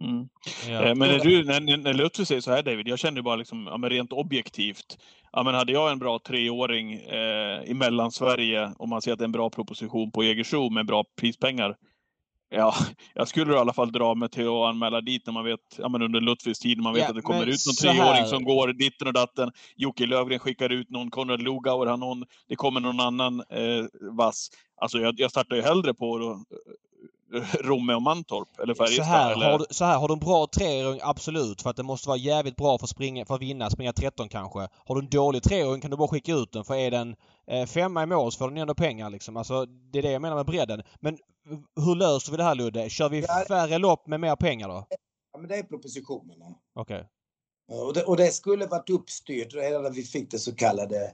Mm. 0.00 0.28
Ja. 0.68 0.84
Eh, 0.84 0.94
Men 0.94 1.08
när, 1.08 1.18
du, 1.18 1.44
när, 1.44 1.76
när 1.76 1.94
Lutfi 1.94 2.24
säger 2.24 2.40
så 2.40 2.50
här 2.50 2.62
David, 2.62 2.88
jag 2.88 2.98
känner 2.98 3.22
bara 3.22 3.36
liksom, 3.36 3.66
ja, 3.70 3.76
men 3.76 3.90
rent 3.90 4.12
objektivt. 4.12 4.98
Ja, 5.32 5.42
men 5.42 5.54
hade 5.54 5.72
jag 5.72 5.92
en 5.92 5.98
bra 5.98 6.18
treåring 6.18 6.92
eh, 6.92 7.62
i 7.64 7.74
Mellansverige 7.74 8.72
och 8.78 8.88
man 8.88 9.02
ser 9.02 9.12
att 9.12 9.18
det 9.18 9.22
är 9.22 9.26
en 9.26 9.32
bra 9.32 9.50
proposition 9.50 10.10
på 10.10 10.24
Jägersro 10.24 10.70
med 10.70 10.86
bra 10.86 11.04
prispengar. 11.20 11.76
Ja, 12.50 12.74
jag 13.14 13.28
skulle 13.28 13.54
i 13.54 13.56
alla 13.56 13.72
fall 13.72 13.92
dra 13.92 14.14
mig 14.14 14.28
till 14.28 14.46
att 14.48 14.68
anmäla 14.68 15.00
dit 15.00 15.26
när 15.26 15.32
man 15.32 15.44
vet, 15.44 15.60
ja 15.78 15.88
men 15.88 16.02
under 16.02 16.20
Lutfis 16.20 16.58
tid, 16.58 16.80
man 16.80 16.94
vet 16.94 17.02
Ja, 17.02 17.08
att 17.08 17.14
det 17.14 17.22
kommer 17.22 17.46
ut 17.46 17.66
någon 17.66 17.74
treåring 17.74 18.26
som 18.26 18.44
går 18.44 18.68
ditten 18.68 19.06
och 19.06 19.12
datten. 19.12 19.50
Jocke 19.76 20.06
Lövgren 20.06 20.38
skickar 20.38 20.72
ut 20.72 20.90
någon, 20.90 21.10
Konrad 21.10 21.42
Lugauer 21.42 21.86
har 21.86 21.96
någon, 21.96 22.24
det 22.48 22.56
kommer 22.56 22.80
någon 22.80 23.00
annan 23.00 23.40
eh, 23.40 23.84
vass. 24.16 24.48
Alltså 24.80 24.98
jag, 24.98 25.14
jag 25.20 25.30
startar 25.30 25.56
ju 25.56 25.62
hellre 25.62 25.94
på 25.94 26.18
då, 26.18 26.44
Romme 27.60 27.94
och 27.94 28.02
Mantorp, 28.02 28.58
eller 28.62 28.74
Så 28.74 28.84
Färjestad. 28.84 29.06
här, 29.06 29.32
eller... 29.32 29.50
har 29.50 29.58
du, 29.58 29.64
så 29.70 29.84
här, 29.84 29.98
har 29.98 30.08
du 30.08 30.14
en 30.14 30.20
bra 30.20 30.46
treåring, 30.46 31.00
absolut. 31.02 31.62
För 31.62 31.70
att 31.70 31.76
det 31.76 31.82
måste 31.82 32.08
vara 32.08 32.18
jävligt 32.18 32.56
bra 32.56 32.78
för 32.78 32.86
att, 32.86 32.90
springa, 32.90 33.24
för 33.24 33.34
att 33.34 33.40
vinna, 33.40 33.70
springa 33.70 33.92
13 33.92 34.28
kanske. 34.28 34.68
Har 34.86 34.94
du 34.94 35.00
en 35.00 35.08
dålig 35.10 35.42
treåring 35.42 35.80
kan 35.80 35.90
du 35.90 35.96
bara 35.96 36.08
skicka 36.08 36.32
ut 36.34 36.52
den. 36.52 36.64
För 36.64 36.74
är 36.74 36.90
den 36.90 37.16
eh, 37.46 37.66
femma 37.66 38.02
i 38.02 38.06
mål 38.06 38.32
så 38.32 38.38
får 38.38 38.48
den 38.48 38.58
ändå 38.58 38.74
pengar 38.74 39.10
liksom. 39.10 39.36
Alltså, 39.36 39.66
det 39.66 39.98
är 39.98 40.02
det 40.02 40.10
jag 40.12 40.22
menar 40.22 40.36
med 40.36 40.46
bredden. 40.46 40.82
Men 41.00 41.18
hur 41.84 41.94
löser 41.94 42.30
vi 42.30 42.36
det 42.36 42.44
här 42.44 42.54
Ludde? 42.54 42.90
Kör 42.90 43.08
vi 43.08 43.24
Ja. 43.28 43.44
färre 43.48 43.78
lopp 43.78 44.06
med 44.06 44.20
mer 44.20 44.36
pengar 44.36 44.68
då? 44.68 44.86
Ja, 45.32 45.38
men 45.38 45.48
det 45.48 45.56
är 45.56 45.62
propositionerna. 45.62 46.46
Okej. 46.74 47.08
Och 47.72 47.94
det, 47.94 48.02
och 48.02 48.16
det 48.16 48.26
skulle 48.34 48.66
varit 48.66 48.90
uppstyrt 48.90 49.54
redan 49.54 49.82
när 49.82 49.90
vi 49.90 50.02
fick 50.02 50.30
det 50.30 50.38
så 50.38 50.54
kallade, 50.54 51.12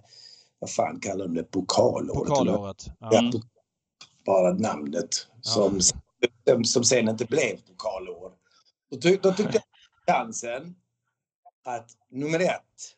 vad 0.59 0.71
fan 0.71 1.01
kallar 1.01 1.25
de 1.27 1.35
det, 1.35 1.43
pokalåret? 1.45 2.29
Pokalåret. 2.29 2.87
Ja. 2.99 3.09
Ja, 3.13 3.31
bara 4.27 4.53
namnet 4.53 5.09
som. 5.41 5.81
Som, 6.49 6.65
som 6.65 6.85
sen 6.85 7.09
inte 7.09 7.25
blev 7.25 7.57
pokalår. 7.67 8.33
Då, 8.91 9.01
ty, 9.01 9.17
då 9.17 9.33
tyckte 9.33 9.63
jag 10.07 10.15
chansen 10.15 10.75
att 11.65 11.91
nummer 12.11 12.41
ett, 12.41 12.95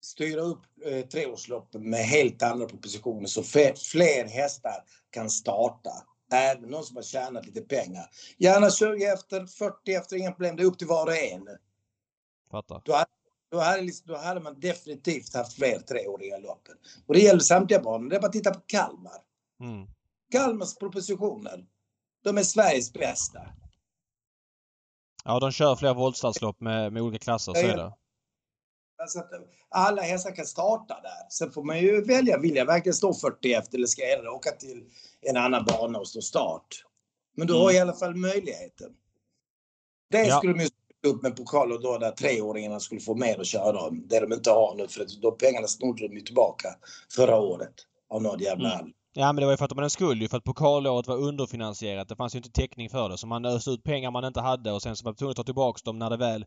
styra 0.00 0.40
upp 0.40 0.62
eh, 0.84 1.06
treårsloppen 1.06 1.90
med 1.90 2.00
helt 2.00 2.42
andra 2.42 2.66
propositioner 2.66 3.26
så 3.26 3.42
fler, 3.42 4.28
hästar 4.28 4.84
kan 5.10 5.30
starta. 5.30 5.90
Även 6.32 6.70
de 6.70 6.82
som 6.82 6.96
har 6.96 7.02
tjänat 7.02 7.46
lite 7.46 7.60
pengar. 7.60 8.10
Gärna 8.38 8.70
20 8.70 9.04
efter, 9.04 9.46
40 9.46 9.92
efter, 9.92 10.16
inga 10.16 10.32
problem. 10.32 10.56
Det 10.56 10.62
är 10.62 10.66
upp 10.66 10.78
till 10.78 10.86
var 10.86 11.06
och 11.06 11.16
en. 11.16 11.48
Fattar. 12.50 12.82
Då 12.84 12.92
hade, 12.92 13.10
då, 13.50 13.58
hade, 13.58 13.82
liksom, 13.82 14.06
då 14.06 14.16
hade 14.16 14.40
man 14.40 14.60
definitivt 14.60 15.34
haft 15.34 15.52
fler 15.52 15.78
treåriga 15.78 16.38
loppen. 16.38 16.76
Och 17.06 17.14
det 17.14 17.20
gäller 17.20 17.40
samtliga 17.40 17.80
banor. 17.80 18.10
Det 18.10 18.16
är 18.16 18.20
bara 18.20 18.26
att 18.26 18.32
titta 18.32 18.54
på 18.54 18.60
Kalmar. 18.66 19.22
Mm. 19.60 19.86
Kalmars 20.32 20.76
propositioner. 20.76 21.66
De 22.24 22.38
är 22.38 22.42
Sveriges 22.42 22.92
bästa. 22.92 23.40
Ja, 25.24 25.40
de 25.40 25.52
kör 25.52 25.76
fler 25.76 25.94
voltstartslopp 25.94 26.60
med, 26.60 26.92
med 26.92 27.02
olika 27.02 27.24
klasser, 27.24 27.54
så 27.54 27.60
är 27.60 27.76
det. 27.76 27.92
Alltså 29.02 29.22
alla 29.68 30.02
hästar 30.02 30.34
kan 30.36 30.46
starta 30.46 31.00
där. 31.00 31.28
Sen 31.30 31.50
får 31.52 31.62
man 31.64 31.78
ju 31.80 32.04
välja. 32.04 32.38
Vill 32.38 32.56
jag 32.56 32.66
verkligen 32.66 32.94
stå 32.94 33.14
40 33.14 33.52
efter 33.52 33.78
eller 33.78 33.86
ska 33.86 34.02
jag 34.02 34.08
hellre 34.16 34.30
åka 34.30 34.50
till 34.50 34.84
en 35.20 35.36
annan 35.36 35.64
bana 35.64 35.98
och 35.98 36.08
stå 36.08 36.20
start? 36.22 36.84
Men 37.36 37.46
du 37.46 37.52
har 37.52 37.62
Mm. 37.62 37.76
i 37.76 37.78
alla 37.80 37.92
fall 37.92 38.14
möjligheten. 38.16 38.92
Det 40.10 40.24
Ja. 40.26 40.36
skulle 40.38 40.52
de 40.52 40.60
ju 40.62 40.68
upp 41.10 41.22
med 41.22 41.36
pokaler 41.36 41.78
då 41.78 41.98
där 41.98 42.10
treåringarna 42.12 42.80
skulle 42.80 43.00
få 43.00 43.14
mer 43.14 43.40
att 43.40 43.46
köra 43.46 43.80
om. 43.80 44.06
Det 44.08 44.20
de 44.20 44.32
inte 44.32 44.50
har 44.50 44.74
nu 44.74 44.88
för 44.88 45.20
de 45.22 45.36
pengarna 45.38 45.66
snodde 45.66 46.08
de 46.08 46.14
ju 46.14 46.20
tillbaka 46.20 46.68
förra 47.16 47.36
året. 47.36 47.74
Av 48.08 48.22
någon 48.22 48.38
jävla 48.38 48.74
Mm. 48.80 48.92
Ja 49.12 49.32
men 49.32 49.36
det 49.36 49.44
var 49.46 49.52
ju 49.52 49.56
för 49.56 49.64
att 49.64 49.78
en 49.78 49.90
skuld 49.90 50.22
ju 50.22 50.28
för 50.28 50.36
att 50.36 50.44
pokalåret 50.44 51.06
var 51.06 51.16
underfinansierat. 51.16 52.08
Det 52.08 52.16
fanns 52.16 52.34
ju 52.34 52.36
inte 52.36 52.50
täckning 52.50 52.90
för 52.90 53.08
det. 53.08 53.18
Så 53.18 53.26
man 53.26 53.44
öste 53.44 53.70
ut 53.70 53.82
pengar 53.82 54.10
man 54.10 54.24
inte 54.24 54.40
hade 54.40 54.72
och 54.72 54.82
sen 54.82 54.96
så 54.96 55.04
var 55.04 55.10
man 55.10 55.16
tvungen 55.16 55.30
att 55.30 55.36
ta 55.36 55.44
tillbaks 55.44 55.82
dem 55.82 55.98
när 55.98 56.10
det 56.10 56.16
väl 56.16 56.44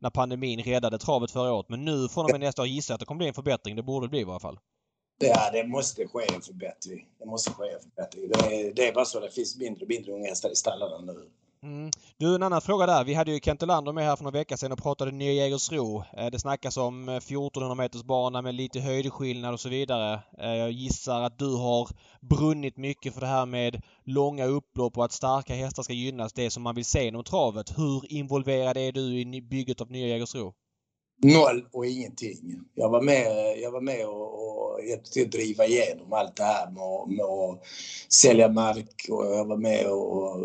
när 0.00 0.10
pandemin 0.10 0.62
räddade 0.62 0.98
travet 0.98 1.30
förra 1.30 1.52
året. 1.52 1.68
Men 1.68 1.84
nu 1.84 2.08
från 2.08 2.24
och 2.24 2.30
med 2.30 2.40
nästa 2.40 2.62
år 2.62 2.68
gissar 2.68 2.92
jag 2.92 2.96
att 2.96 3.00
det 3.00 3.06
kommer 3.06 3.18
bli 3.18 3.28
en 3.28 3.34
förbättring. 3.34 3.76
Det 3.76 3.82
borde 3.82 4.06
det 4.06 4.10
bli 4.10 4.20
i 4.20 4.24
alla 4.24 4.40
fall. 4.40 4.58
Ja, 5.18 5.50
det 5.52 5.66
måste 5.66 6.06
ske 6.08 6.34
en 6.34 6.42
förbättring. 6.42 7.06
Det 7.18 7.26
måste 7.26 7.50
ske 7.50 7.68
en 7.68 7.80
förbättring. 7.80 8.28
Det 8.28 8.38
är, 8.38 8.74
det 8.74 8.88
är 8.88 8.92
bara 8.92 9.04
så 9.04 9.20
det 9.20 9.30
finns 9.30 9.58
mindre 9.58 9.82
och 9.84 9.88
mindre 9.88 10.12
unga 10.12 10.28
hästar 10.28 10.50
i 10.50 10.56
stallarna 10.56 11.12
nu. 11.12 11.30
Mm. 11.64 11.90
Du, 12.16 12.34
en 12.34 12.42
annan 12.42 12.60
fråga 12.60 12.86
där. 12.86 13.04
Vi 13.04 13.14
hade 13.14 13.32
ju 13.32 13.40
Kent 13.40 13.62
Olander 13.62 13.92
med 13.92 14.04
här 14.04 14.16
för 14.16 14.24
några 14.24 14.38
veckor 14.38 14.56
sedan 14.56 14.72
och 14.72 14.82
pratade 14.82 15.10
Nya 15.10 15.32
Jägersro. 15.32 16.04
Eh, 16.16 16.26
det 16.26 16.38
snackas 16.38 16.76
om 16.76 17.08
eh, 17.08 17.16
1400 17.16 17.74
meters 17.74 18.02
bana 18.02 18.42
med 18.42 18.54
lite 18.54 18.80
höjdskillnad 18.80 19.54
och 19.54 19.60
så 19.60 19.68
vidare. 19.68 20.20
Eh, 20.38 20.54
jag 20.54 20.70
gissar 20.70 21.20
att 21.20 21.38
du 21.38 21.56
har 21.56 21.88
brunnit 22.20 22.76
mycket 22.76 23.14
för 23.14 23.20
det 23.20 23.26
här 23.26 23.46
med 23.46 23.82
långa 24.04 24.44
upplopp 24.44 24.98
och 24.98 25.04
att 25.04 25.12
starka 25.12 25.54
hästar 25.54 25.82
ska 25.82 25.92
gynnas. 25.92 26.32
Det 26.32 26.50
som 26.50 26.62
man 26.62 26.74
vill 26.74 26.84
se 26.84 27.06
inom 27.06 27.24
travet. 27.24 27.78
Hur 27.78 28.12
involverad 28.12 28.76
är 28.76 28.92
du 28.92 29.20
i 29.20 29.42
bygget 29.42 29.80
av 29.80 29.90
Nya 29.90 30.06
Jägersro? 30.06 30.54
Noll 31.24 31.68
och 31.72 31.86
ingenting. 31.86 32.60
Jag 32.74 32.90
var 32.90 33.02
med, 33.02 33.58
jag 33.58 33.70
var 33.70 33.80
med 33.80 34.06
och, 34.06 34.34
och 34.34 34.51
hjälpte 34.88 35.10
till 35.10 35.24
att 35.24 35.32
driva 35.32 35.66
igenom 35.66 36.12
allt 36.12 36.36
det 36.36 36.42
här 36.42 36.70
med, 36.70 36.82
att- 36.82 37.08
med 37.10 37.24
att 37.24 37.62
sälja 38.08 38.48
mark 38.48 39.06
och 39.10 39.26
jag 39.26 39.44
var 39.44 39.56
med 39.56 39.86
och, 39.86 40.36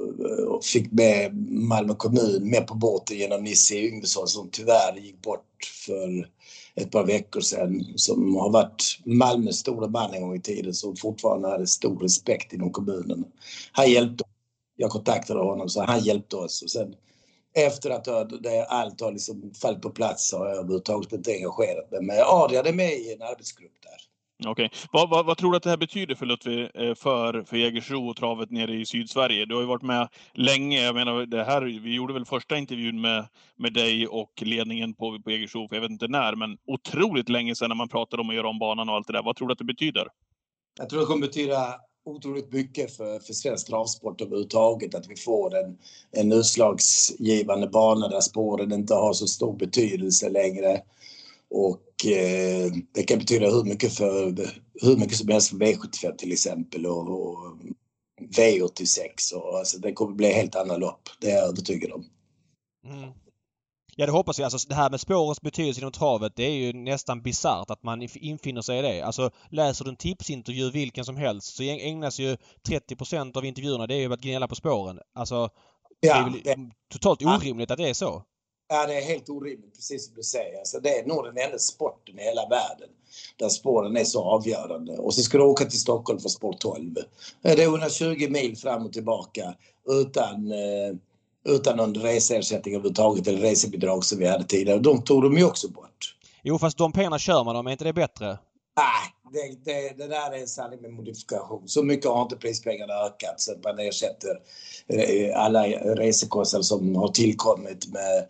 och 0.48 0.64
fick 0.64 0.92
med 0.92 1.36
Malmö 1.52 1.94
kommun 1.96 2.50
med 2.50 2.68
på 2.68 2.76
båten 2.76 3.18
genom 3.18 3.44
Nisse 3.44 3.76
Yngvesson 3.76 4.28
som 4.28 4.50
tyvärr 4.52 4.98
gick 4.98 5.22
bort 5.22 5.72
för 5.86 6.30
ett 6.76 6.92
par 6.92 7.04
veckor 7.06 7.42
sedan. 7.42 7.86
Som 7.96 8.36
har 8.36 8.50
varit 8.50 8.84
Malmös 9.06 9.58
stora 9.60 9.88
man 9.88 10.14
en 10.14 10.22
gång 10.22 10.36
i 10.36 10.42
tiden 10.42 10.74
som 10.74 10.96
fortfarande 10.96 11.48
hade 11.48 11.68
stor 11.68 12.00
respekt 12.00 12.54
inom 12.54 12.72
kommunen. 12.72 13.26
Han 13.72 13.92
hjälpte 13.92 14.24
oss. 14.24 14.30
Jag 14.80 14.90
kontaktade 14.92 15.40
honom 15.40 15.70
så 15.70 15.82
han 15.82 16.00
hjälpte 16.00 16.36
oss. 16.36 16.62
Och 16.62 16.70
sen 16.72 16.96
efter 17.54 17.90
att 17.90 18.44
det, 18.44 18.66
allt 18.66 19.02
har 19.02 19.12
liksom 19.12 19.52
fallit 19.62 19.82
på 19.82 19.90
plats 19.90 20.30
så 20.30 20.38
har 20.38 20.48
jag 20.48 20.58
överhuvudtaget 20.58 21.14
inte 21.14 21.32
engagerat 21.32 21.92
mig. 21.92 22.02
Men 22.02 22.18
Adrian 22.26 22.66
är 22.66 22.74
med 22.74 22.94
i 22.94 23.14
en 23.14 23.22
arbetsgrupp 23.22 23.72
där. 23.84 24.17
Okej. 24.46 24.72
Vad, 24.92 25.10
vad, 25.10 25.26
vad 25.26 25.38
tror 25.38 25.52
du 25.52 25.58
att 25.58 25.64
det 25.64 25.70
här 25.70 25.78
betyder 25.78 26.16
för 26.16 26.26
Lutfi, 26.26 26.70
eh, 26.74 26.96
för, 26.96 27.44
för 27.44 27.58
Jägersro 27.58 28.10
och 28.10 28.16
travet 28.16 28.52
nere 28.52 28.74
i 28.74 28.86
Sydsverige? 28.86 29.46
Du 29.46 29.56
har 29.56 29.62
ju 29.62 29.68
varit 29.68 29.82
med 29.82 30.08
länge. 30.34 30.82
Jag 30.82 30.96
menar, 30.96 31.26
det 31.26 31.44
här, 31.44 31.62
vi 31.62 31.96
gjorde 31.96 32.14
väl 32.14 32.26
första 32.26 32.58
intervjun 32.58 33.02
med, 33.02 33.28
med 33.56 33.74
dig 33.74 34.08
och 34.08 34.32
ledningen 34.42 34.94
på, 34.94 35.22
på 35.24 35.32
Jägersro, 35.32 35.68
för 35.68 35.76
jag 35.76 35.82
vet 35.82 35.92
inte 35.92 36.08
när, 36.08 36.36
men 36.36 36.58
otroligt 36.68 37.30
länge 37.30 37.56
sedan 37.56 37.70
när 37.70 37.76
man 37.76 37.90
pratade 37.90 38.22
om 38.22 38.30
att 38.30 38.36
göra 38.36 38.50
om 38.50 38.60
banan 38.60 38.90
och 38.90 38.96
allt 38.96 39.08
det 39.08 39.14
där. 39.14 39.24
Vad 39.24 39.36
tror 39.36 39.48
du 39.48 39.52
att 39.52 39.58
det 39.58 39.66
betyder? 39.66 40.08
Jag 40.80 40.90
tror 40.90 41.00
det 41.00 41.06
kommer 41.06 41.28
betyda 41.28 41.76
otroligt 42.06 42.54
mycket 42.54 42.98
för, 42.98 43.20
för 43.20 43.34
svensk 43.34 43.68
travsport 43.68 44.22
överhuvudtaget 44.22 44.96
att 44.96 45.08
vi 45.08 45.16
får 45.16 45.58
en, 45.58 45.78
en 46.12 46.32
utslagsgivande 46.32 47.68
bana 47.68 48.08
där 48.08 48.22
spåren 48.22 48.72
inte 48.72 48.94
har 48.94 49.14
så 49.14 49.28
stor 49.28 49.54
betydelse 49.54 50.30
längre. 50.30 50.82
Och 51.50 52.06
eh, 52.06 52.72
det 52.94 53.04
kan 53.04 53.20
betyda 53.20 53.50
hur 53.50 53.64
mycket, 53.64 53.94
för, 53.94 54.36
hur 54.82 54.98
mycket 54.98 55.18
som 55.18 55.30
helst 55.30 55.50
för 55.50 55.58
V75 55.58 56.16
till 56.18 56.32
exempel 56.32 56.86
och, 56.86 57.10
och 57.10 57.58
V86. 58.38 59.34
Och, 59.36 59.58
alltså, 59.58 59.80
det 59.80 59.94
kommer 59.94 60.16
bli 60.16 60.32
helt 60.32 60.56
andra 60.56 60.78
lopp, 60.78 61.10
det 61.22 61.32
är 61.32 61.36
jag 61.36 61.48
övertygad 61.48 61.92
om. 61.92 62.06
Mm. 62.86 63.10
Ja 64.00 64.06
det 64.06 64.12
hoppas 64.12 64.40
vi. 64.40 64.44
Alltså 64.44 64.68
det 64.70 64.76
här 64.76 64.90
med 64.90 65.00
spårens 65.02 65.42
betydelse 65.42 65.82
inom 65.82 65.92
travet 65.92 66.34
det 66.36 66.44
är 66.44 66.52
ju 66.52 66.74
nästan 66.74 67.22
bisarrt 67.22 67.70
att 67.70 67.84
man 67.84 68.02
inf- 68.02 68.18
infinner 68.18 68.62
sig 68.62 68.80
i 68.80 68.82
det. 68.82 69.02
Alltså 69.02 69.32
läser 69.50 69.84
du 69.86 69.90
en 69.90 69.96
tipsintervju 69.96 70.72
vilken 70.72 71.06
som 71.06 71.18
helst 71.18 71.56
så 71.56 71.64
ägnas 71.64 72.20
ju 72.20 72.38
30% 72.70 73.38
av 73.38 73.46
intervjuerna 73.46 73.88
det 73.88 73.96
är 73.96 74.00
ju 74.00 74.14
att 74.14 74.22
gnälla 74.22 74.48
på 74.48 74.56
spåren. 74.56 75.00
Alltså 75.16 75.50
det 76.02 76.08
är 76.08 76.18
Ja, 76.18 76.24
väl 76.24 76.42
det, 76.44 76.72
totalt 76.94 77.22
Ja. 77.22 77.38
orimligt 77.38 77.72
att 77.72 77.78
det 77.78 77.90
är 77.90 77.94
så. 77.94 78.24
Ja, 78.70 78.86
det 78.88 78.98
är 78.98 79.02
helt 79.02 79.30
orimligt, 79.30 79.76
precis 79.76 80.06
som 80.06 80.16
du 80.16 80.24
säger. 80.24 80.60
Alltså, 80.60 80.80
det 80.80 81.00
är 81.00 81.06
nog 81.06 81.24
den 81.24 81.38
enda 81.38 81.60
sporten 81.60 82.20
i 82.20 82.24
hela 82.24 82.48
världen 82.50 82.90
där 83.38 83.50
spåren 83.50 83.98
är 83.98 84.04
så 84.04 84.24
avgörande. 84.24 84.98
Och 84.98 85.14
så 85.14 85.22
ska 85.22 85.38
du 85.38 85.44
åka 85.44 85.66
till 85.66 85.80
Stockholm 85.80 86.20
för 86.20 86.30
spår 86.30 86.54
12. 86.60 86.96
Det 87.42 87.50
är 87.52 87.68
120 87.68 88.28
mil 88.30 88.58
fram 88.58 88.86
och 88.86 88.94
tillbaka 88.94 89.56
utan, 89.88 90.52
eh, 90.52 90.96
utan 91.56 91.78
någon 91.78 91.96
reseersättning 91.96 92.76
överhuvudtaget 92.76 93.28
eller 93.28 93.42
resebidrag 93.42 94.06
som 94.06 94.20
vi 94.20 94.28
hade 94.28 94.44
tidigare. 94.44 94.80
De 94.80 95.02
tog 95.02 95.24
de 95.24 95.38
ju 95.38 95.46
också 95.46 95.70
bort. 95.70 96.16
Jo 96.44 96.60
fast 96.60 96.78
de 96.78 96.92
pengarna 96.92 97.20
kör 97.20 97.44
man 97.44 97.56
om, 97.56 97.68
är 97.68 97.72
inte 97.72 97.84
det 97.84 97.94
bättre? 97.94 98.38
Nej, 98.78 99.14
det, 99.32 99.72
det, 99.72 99.98
det 99.98 100.08
där 100.08 100.32
är 100.32 100.42
en 100.42 100.48
sanning 100.48 100.82
med 100.82 100.94
modifikation. 100.94 101.68
Så 101.68 101.84
mycket 101.84 102.10
har 102.10 102.22
inte 102.22 102.36
prispengarna 102.36 102.94
ökat 102.94 103.42
så 103.42 103.52
att 103.52 103.64
man 103.64 103.80
ersätter 103.80 104.40
eh, 104.88 105.40
alla 105.40 105.64
resekostnader 105.68 106.64
som 106.64 106.96
har 106.96 107.08
tillkommit 107.08 107.88
med, 107.88 108.28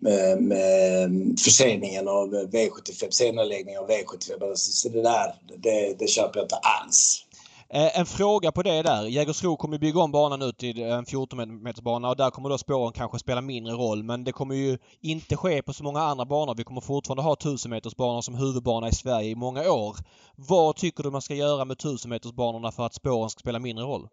med, 0.00 0.42
med 0.42 1.10
förseningen 1.44 2.08
av 2.08 2.28
V75, 2.28 3.10
senareläggning 3.10 3.78
av 3.78 3.88
V75. 3.88 4.50
Alltså, 4.50 4.72
Så 4.72 4.88
det 4.88 5.02
där, 5.02 5.34
det, 5.58 5.98
det 5.98 6.06
köper 6.06 6.38
jag 6.38 6.44
inte 6.44 6.56
alls. 6.56 7.26
Eh, 7.72 7.98
en 7.98 8.06
fråga 8.06 8.52
på 8.52 8.62
det 8.62 8.82
där. 8.82 9.06
Jägersro 9.06 9.56
kommer 9.56 9.78
bygga 9.78 10.00
om 10.00 10.12
banan 10.12 10.42
ut 10.42 10.58
till 10.58 10.82
en 10.82 11.06
14 11.06 11.62
meters 11.62 11.82
bana 11.82 12.08
och 12.08 12.16
där 12.16 12.30
kommer 12.30 12.48
då 12.48 12.58
spåren 12.58 12.92
kanske 12.92 13.18
spela 13.18 13.40
mindre 13.40 13.72
roll. 13.72 14.02
Men 14.02 14.24
det 14.24 14.32
kommer 14.32 14.54
ju 14.54 14.78
inte 15.00 15.36
ske 15.36 15.62
på 15.62 15.72
så 15.72 15.84
många 15.84 16.00
andra 16.00 16.24
banor. 16.24 16.54
Vi 16.54 16.64
kommer 16.64 16.80
fortfarande 16.80 17.22
ha 17.22 17.32
1000 17.32 17.70
meters 17.70 17.96
banor 17.96 18.20
som 18.20 18.34
huvudbana 18.34 18.88
i 18.88 18.92
Sverige 18.92 19.30
i 19.30 19.34
många 19.34 19.72
år. 19.72 19.96
Vad 20.36 20.76
tycker 20.76 21.02
du 21.02 21.10
man 21.10 21.22
ska 21.22 21.34
göra 21.34 21.64
med 21.64 21.74
1000 21.74 22.08
meters 22.08 22.32
banorna 22.32 22.72
för 22.72 22.86
att 22.86 22.94
spåren 22.94 23.30
ska 23.30 23.40
spela 23.40 23.58
mindre 23.58 23.84
roll? 23.84 24.08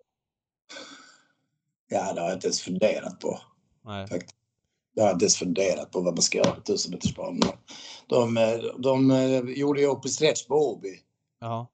Ja, 1.90 2.14
det 2.14 2.22
har 2.22 2.28
jag 2.28 2.36
inte 2.36 2.48
ens 2.48 2.62
funderat 2.62 3.20
på. 3.20 3.40
Nej. 3.86 4.08
Faktiskt. 4.08 4.36
Jag 4.98 5.04
har 5.04 5.12
inte 5.12 5.26
ens 5.26 5.38
funderat 5.38 5.92
på 5.92 6.02
vad 6.02 6.14
man 6.14 6.22
ska 6.22 6.38
göra 6.38 6.52
på 6.52 6.62
tusenmetersbanan. 6.62 7.58
De, 8.08 8.38
eh, 8.38 8.58
de, 8.80 9.08
de 9.08 9.54
gjorde 9.54 9.82
ju 9.82 9.88
upp 9.88 10.06
i 10.06 10.10
stretch 10.10 10.48
på 10.48 10.56
Åby. 10.56 11.00
Ja. 11.40 11.68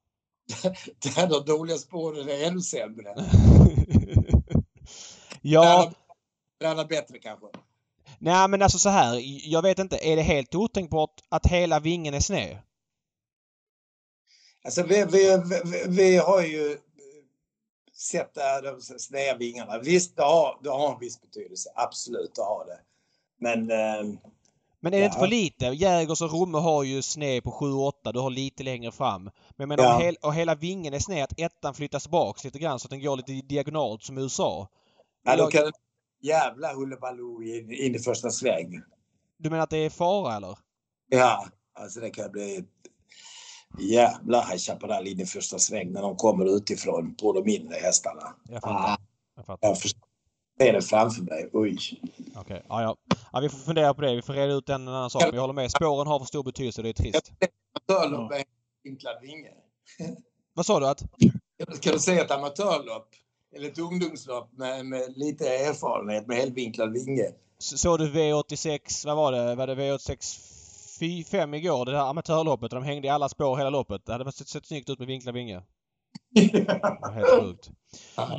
Där 1.15 1.27
de 1.27 1.45
dåliga 1.45 1.77
spåren 1.77 2.29
är 2.29 2.47
ännu 2.47 2.61
sämre. 2.61 3.15
ja. 5.41 5.93
Träna 6.61 6.85
bättre 6.85 7.19
kanske. 7.19 7.47
Nej 8.19 8.47
men 8.47 8.61
alltså 8.61 8.79
så 8.79 8.89
här. 8.89 9.21
Jag 9.49 9.61
vet 9.61 9.79
inte. 9.79 9.97
Är 9.97 10.15
det 10.15 10.21
helt 10.21 10.55
otänkbart 10.55 11.21
att 11.29 11.45
hela 11.45 11.79
vingen 11.79 12.13
är 12.13 12.19
sned? 12.19 12.57
Alltså 14.63 14.83
vi, 14.83 15.05
vi, 15.11 15.41
vi, 15.65 15.83
vi 15.87 16.17
har 16.17 16.41
ju 16.41 16.77
sett 17.93 18.33
där 18.33 18.61
de 18.61 18.81
sneda 18.81 19.37
vingarna. 19.37 19.79
Visst, 19.79 20.15
det 20.15 20.23
har, 20.23 20.59
det 20.63 20.69
har 20.69 20.93
en 20.93 20.99
viss 20.99 21.21
betydelse. 21.21 21.69
Absolut, 21.75 22.35
det 22.35 22.41
har 22.41 22.65
det. 22.65 22.79
Men... 23.43 23.71
Eh, 23.71 24.19
men 24.79 24.93
är 24.93 24.97
det 24.97 25.03
ja. 25.03 25.05
inte 25.05 25.19
för 25.19 25.27
lite? 25.27 25.65
Jägers 25.65 26.21
och 26.21 26.31
Romme 26.33 26.57
har 26.57 26.83
ju 26.83 27.01
sned 27.01 27.43
på 27.43 27.51
7-8. 27.51 28.13
Du 28.13 28.19
har 28.19 28.29
lite 28.29 28.63
längre 28.63 28.91
fram. 28.91 29.23
Men 29.23 29.31
jag 29.57 29.69
menar 29.69 29.83
ja. 29.83 29.99
hel, 29.99 30.15
och 30.21 30.33
hela 30.33 30.55
vingen 30.55 30.93
är 30.93 30.99
sned, 30.99 31.23
att 31.23 31.39
ettan 31.39 31.73
flyttas 31.73 32.07
baks 32.07 32.43
lite 32.43 32.59
grann 32.59 32.79
så 32.79 32.85
att 32.85 32.89
den 32.89 33.01
går 33.01 33.17
lite 33.17 33.31
diagonalt 33.31 34.03
som 34.03 34.17
USA. 34.17 34.67
Ja, 35.23 35.35
då 35.35 35.47
kan 35.47 35.71
jävla 36.21 36.73
hullabaloo 36.73 37.43
in, 37.43 37.71
in 37.71 37.95
i 37.95 37.99
första 37.99 38.29
sväng. 38.29 38.81
Du 39.37 39.49
menar 39.49 39.63
att 39.63 39.69
det 39.69 39.77
är 39.77 39.89
fara 39.89 40.35
eller? 40.35 40.57
Ja, 41.09 41.45
alltså 41.73 41.99
det 41.99 42.09
kan 42.09 42.31
bli 42.31 42.65
jävla 43.79 44.41
High 44.41 44.57
Chaparral 44.57 45.07
in 45.07 45.19
i 45.19 45.25
första 45.25 45.59
sväng 45.59 45.91
när 45.91 46.01
de 46.01 46.15
kommer 46.15 46.55
utifrån 46.57 47.15
på 47.15 47.33
de 47.33 47.43
mindre 47.43 47.77
hästarna. 47.77 48.35
Jag 48.49 48.61
fattar. 48.61 48.93
Ah, 48.93 48.97
jag 49.35 49.45
fattar. 49.45 49.67
Jag 49.67 49.77
ser 50.57 50.73
det 50.73 50.81
framför 50.81 51.21
mig. 51.21 51.49
Oj. 51.53 51.77
Okej, 51.81 52.41
okay. 52.41 52.61
ja, 52.69 52.81
ja. 52.81 52.95
ja. 53.31 53.39
Vi 53.39 53.49
får 53.49 53.57
fundera 53.57 53.93
på 53.93 54.01
det. 54.01 54.15
Vi 54.15 54.21
får 54.21 54.33
reda 54.33 54.53
ut 54.53 54.69
en 54.69 54.87
annan 54.87 55.09
sak. 55.09 55.23
Men 55.25 55.33
jag 55.33 55.41
håller 55.41 55.53
med. 55.53 55.71
Spåren 55.71 56.07
har 56.07 56.19
för 56.19 56.25
stor 56.25 56.43
betydelse. 56.43 56.81
Det 56.81 56.89
är 56.89 56.93
trist. 56.93 57.31
Amatörlopp 57.89 58.31
är 58.31 58.43
vinklad 58.83 59.21
vinge. 59.21 59.51
Vad 60.53 60.65
sa 60.65 60.79
du? 60.79 60.87
Att? 60.87 61.03
Kan 61.81 61.93
du 61.93 61.99
säga 61.99 62.21
ett 62.21 62.31
amatörlopp 62.31 63.09
eller 63.55 63.67
ett 63.67 63.79
ungdomslopp 63.79 64.49
med, 64.51 64.85
med 64.85 65.17
lite 65.17 65.49
erfarenhet 65.49 66.27
med 66.27 66.37
helvinklad 66.37 66.93
vinge? 66.93 67.31
Såg 67.57 67.99
du 67.99 68.11
V86, 68.11 69.05
vad 69.05 69.15
var 69.15 69.31
det? 69.31 69.55
Var 69.55 69.67
det 69.67 69.75
V86 69.75 70.53
5 71.31 71.53
igår, 71.53 71.85
det 71.85 71.91
där 71.91 72.09
amatörloppet. 72.09 72.71
De 72.71 72.83
hängde 72.83 73.07
i 73.07 73.09
alla 73.09 73.29
spår 73.29 73.57
hela 73.57 73.69
loppet. 73.69 74.05
Det 74.05 74.11
hade 74.11 74.31
sett, 74.31 74.47
sett 74.47 74.65
snyggt 74.65 74.89
ut 74.89 74.99
med 74.99 75.07
vinklad 75.07 75.35
vinge. 75.35 75.61
Helt 76.35 77.41
sjukt. 77.41 77.69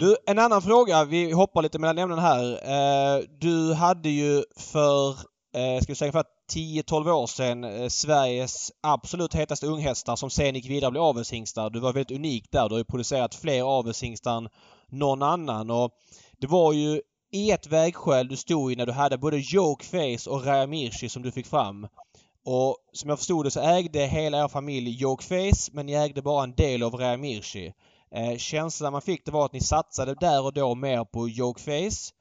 Du, 0.00 0.16
en 0.26 0.38
annan 0.38 0.62
fråga. 0.62 1.04
Vi 1.04 1.32
hoppar 1.32 1.62
lite 1.62 1.78
mellan 1.78 1.98
ämnen 1.98 2.18
här. 2.18 2.52
Eh, 2.52 3.22
du 3.40 3.74
hade 3.74 4.08
ju 4.08 4.42
för, 4.56 5.10
eh, 5.56 5.82
ska 5.82 5.92
vi 5.92 5.94
säga 5.94 6.12
för 6.12 6.24
10-12 6.52 7.10
år 7.10 7.26
sedan 7.26 7.64
eh, 7.64 7.88
Sveriges 7.88 8.72
absolut 8.82 9.34
hetaste 9.34 9.66
unghästar 9.66 10.16
som 10.16 10.30
sen 10.30 10.54
gick 10.54 10.70
vidare 10.70 10.86
och 10.86 10.92
blev 10.92 11.02
avelshingstar. 11.02 11.70
Du 11.70 11.80
var 11.80 11.92
väldigt 11.92 12.16
unik 12.16 12.44
där. 12.50 12.68
Du 12.68 12.74
har 12.74 12.78
ju 12.78 12.84
producerat 12.84 13.34
fler 13.34 13.62
avelshingstar 13.62 14.36
än 14.36 14.48
någon 14.90 15.22
annan. 15.22 15.70
Och 15.70 15.90
det 16.40 16.46
var 16.46 16.72
ju 16.72 17.00
i 17.32 17.50
ett 17.50 17.66
vägskäl 17.66 18.28
du 18.28 18.36
stod 18.36 18.72
i 18.72 18.76
när 18.76 18.86
du 18.86 18.92
hade 18.92 19.18
både 19.18 19.38
Jokeface 19.38 20.30
och 20.30 20.46
Raya 20.46 20.66
Mirchi 20.66 21.08
som 21.08 21.22
du 21.22 21.32
fick 21.32 21.46
fram. 21.46 21.86
Och 22.44 22.76
som 22.92 23.10
jag 23.10 23.18
förstod 23.18 23.46
det 23.46 23.50
så 23.50 23.60
ägde 23.60 24.06
hela 24.06 24.44
er 24.44 24.48
familj 24.48 24.90
Jokeface 24.90 25.70
men 25.72 25.86
ni 25.86 25.92
ägde 25.92 26.22
bara 26.22 26.44
en 26.44 26.54
del 26.54 26.82
av 26.82 26.94
Raya 26.94 27.16
Mirchi. 27.16 27.72
Eh, 28.14 28.36
känslan 28.36 28.92
man 28.92 29.02
fick 29.02 29.24
det 29.24 29.30
var 29.30 29.44
att 29.44 29.52
ni 29.52 29.60
satsade 29.60 30.14
där 30.14 30.44
och 30.44 30.52
då 30.52 30.74
mer 30.74 31.04
på 31.04 31.28
Jokeface. 31.28 32.12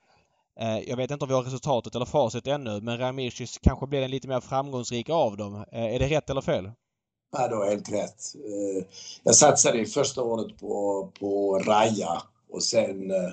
Eh, 0.60 0.80
jag 0.80 0.98
vet 0.98 1.12
inte 1.12 1.26
om 1.26 1.30
vi 1.30 1.36
har 1.36 1.44
resultatet 1.44 1.96
eller 1.96 2.06
facit 2.06 2.48
ännu 2.48 2.82
men 2.82 2.98
Raya 2.98 3.12
Mirchi 3.12 3.46
kanske 3.62 3.88
blev 3.88 4.02
den 4.02 4.12
lite 4.12 4.28
mer 4.28 4.40
framgångsrika 4.40 5.14
av 5.14 5.38
dem. 5.38 5.66
Eh, 5.72 5.96
är 5.96 6.00
det 6.00 6.08
rätt 6.08 6.30
eller 6.30 6.42
fel? 6.42 6.72
Ja, 7.38 7.48
du 7.48 7.56
har 7.56 7.70
helt 7.70 7.92
rätt. 7.92 8.36
Eh, 8.36 8.86
jag 9.24 9.36
satsade 9.36 9.80
i 9.80 9.86
första 9.86 10.22
året 10.22 10.60
på, 10.60 11.12
på 11.20 11.60
Raja 11.60 12.22
och 12.50 12.64
sen 12.64 13.12
eh, 13.12 13.32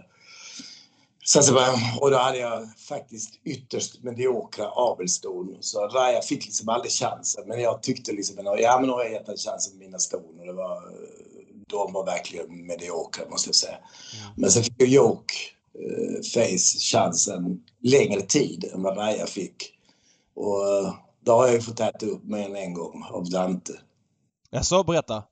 Zanzibar 1.33 1.99
och 2.01 2.11
då 2.11 2.17
hade 2.17 2.39
jag 2.39 2.69
faktiskt 2.79 3.41
ytterst 3.45 4.03
mediokra 4.03 4.71
avelston. 4.71 5.57
Så 5.61 5.89
Raja 5.89 6.23
fick 6.23 6.45
liksom 6.45 6.69
aldrig 6.69 6.93
chansen. 6.93 7.45
Men 7.47 7.61
jag 7.61 7.83
tyckte 7.83 8.13
liksom, 8.13 8.37
ja 8.59 8.79
men 8.79 8.89
nu 8.89 8.93
har 8.93 9.05
jag 9.05 9.13
gett 9.13 9.29
en 9.29 9.37
chans 9.37 9.71
med 9.73 9.87
mina 9.87 9.99
ston 9.99 10.39
och 10.39 10.47
det 10.47 10.53
var, 10.53 10.83
de 11.67 11.93
var 11.93 12.05
verkligen 12.05 12.67
mediokra 12.67 13.29
måste 13.29 13.49
jag 13.49 13.55
säga. 13.55 13.77
Mm. 13.77 14.33
Men 14.37 14.51
sen 14.51 14.63
fick 14.63 14.81
Joke 14.81 15.35
eh, 15.75 16.23
Face 16.23 16.79
chansen 16.79 17.63
längre 17.83 18.21
tid 18.21 18.71
än 18.75 18.83
vad 18.83 18.97
Raja 18.97 19.27
fick. 19.27 19.73
Och 20.35 20.69
eh, 20.69 20.95
då 21.25 21.33
har 21.33 21.47
jag 21.47 21.55
ju 21.55 21.61
fått 21.61 21.81
äta 21.81 22.07
upp 22.07 22.25
mer 22.25 22.49
än 22.49 22.57
en 22.57 22.75
gång 22.75 23.05
av 23.11 23.31
Dante. 23.31 23.73
Jaså, 24.51 24.83
berätta. 24.83 25.25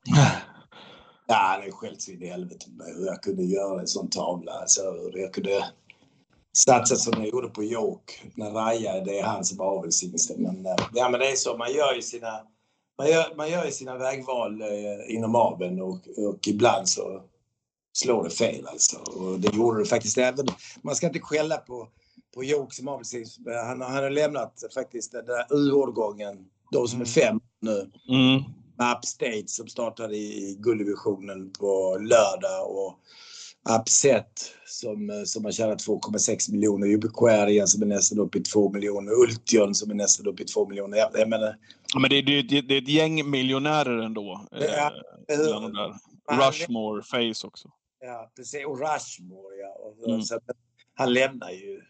Ja, 1.31 1.35
han 1.35 1.63
är 1.63 1.71
skällt 1.71 2.03
så 2.03 2.11
in 2.11 2.23
i 2.23 2.27
helvete 2.27 2.67
med 2.71 2.87
hur 2.87 3.07
jag 3.07 3.23
kunde 3.23 3.45
göra 3.45 3.81
en 3.81 3.87
sån 3.87 4.11
tavla. 4.11 4.53
Alltså, 4.53 4.83
hur 4.83 5.19
jag 5.19 5.35
kunde 5.35 5.65
satsa 6.59 6.97
som 6.97 7.13
jag 7.17 7.29
gjorde 7.29 7.49
på 7.49 7.65
York 7.65 8.23
när 8.35 8.51
Raja, 8.51 9.05
det 9.05 9.19
är 9.19 9.23
han 9.23 9.45
som 9.45 9.59
har 9.59 9.67
avelshingsten. 9.67 10.43
Men, 10.43 10.67
eh, 10.67 10.77
ja, 10.95 11.09
men 11.09 11.21
det 11.21 11.31
är 11.31 11.37
så, 11.37 11.57
man 11.57 11.73
gör 11.73 11.95
ju 11.95 12.03
sina, 12.03 12.41
man 12.99 13.09
gör, 13.09 13.35
man 13.37 13.51
gör 13.51 13.65
ju 13.65 13.71
sina 13.71 13.99
vägval 13.99 14.63
eh, 14.63 15.17
inom 15.17 15.35
aveln 15.35 15.83
och, 15.83 16.09
och 16.17 16.49
ibland 16.49 16.89
så 16.89 17.23
slår 17.93 18.25
det 18.25 18.31
fel 18.31 18.67
alltså. 18.67 18.97
Och 18.97 19.41
det 19.41 19.55
gjorde 19.55 19.79
det 19.79 19.85
faktiskt 19.89 20.19
även. 20.19 20.47
Man 20.83 20.97
ska 20.97 21.07
inte 21.07 21.21
skälla 21.21 21.57
på, 21.57 21.89
på 22.35 22.45
York 22.45 22.73
som 22.73 22.89
avelshingst. 22.89 23.39
Han, 23.47 23.81
han 23.81 24.03
har 24.03 24.11
lämnat 24.11 24.65
faktiskt 24.75 25.13
den 25.13 25.27
där 25.27 25.47
U-årgången, 25.51 26.47
de 26.73 26.89
som 26.89 27.01
är 27.01 27.05
fem 27.05 27.41
nu. 27.61 27.91
Mm. 28.09 28.43
Upstate 28.97 29.45
som 29.47 29.69
startade 29.69 30.17
i 30.17 30.57
gulddivisionen 30.61 31.53
på 31.53 31.99
lördag 32.01 32.71
och 32.71 32.99
Upset 33.69 34.55
som, 34.67 35.11
eh, 35.11 35.23
som 35.25 35.45
har 35.45 35.53
tjänat 35.53 35.87
2,6 35.87 36.51
miljoner. 36.53 36.87
Ubiquarian 36.87 37.69
som 37.69 37.83
är 37.83 37.87
nästan 37.87 38.19
uppe 38.19 38.39
i 38.39 38.43
2 38.43 38.73
miljoner. 38.73 39.13
Ultion 39.13 39.75
som 39.75 39.91
är 39.91 39.95
nästan 39.95 40.27
uppe 40.27 40.43
i 40.43 40.47
2 40.47 40.69
miljoner. 40.69 40.99
Jag, 40.99 41.11
jag 41.15 41.29
menar... 41.29 41.57
Ja, 41.95 42.01
men 42.01 42.11
det, 42.11 42.23
det, 42.23 42.43
det, 42.43 42.61
det 42.61 42.75
är 42.75 42.83
ett 42.83 42.89
gäng 42.89 43.31
miljonärer 43.31 43.99
ändå. 43.99 44.47
Ja, 44.51 44.93
eh, 45.29 46.49
Rushmore, 46.49 47.03
Face 47.03 47.47
också. 47.47 47.71
Ja, 48.01 48.33
precis. 48.37 48.67
Och 48.67 48.81
Rushmore, 48.81 49.57
ja. 49.61 49.77
Och, 49.79 50.09
mm. 50.09 50.23
så, 50.23 50.41
han 50.95 51.13
lämnar 51.13 51.51
ju 51.51 51.81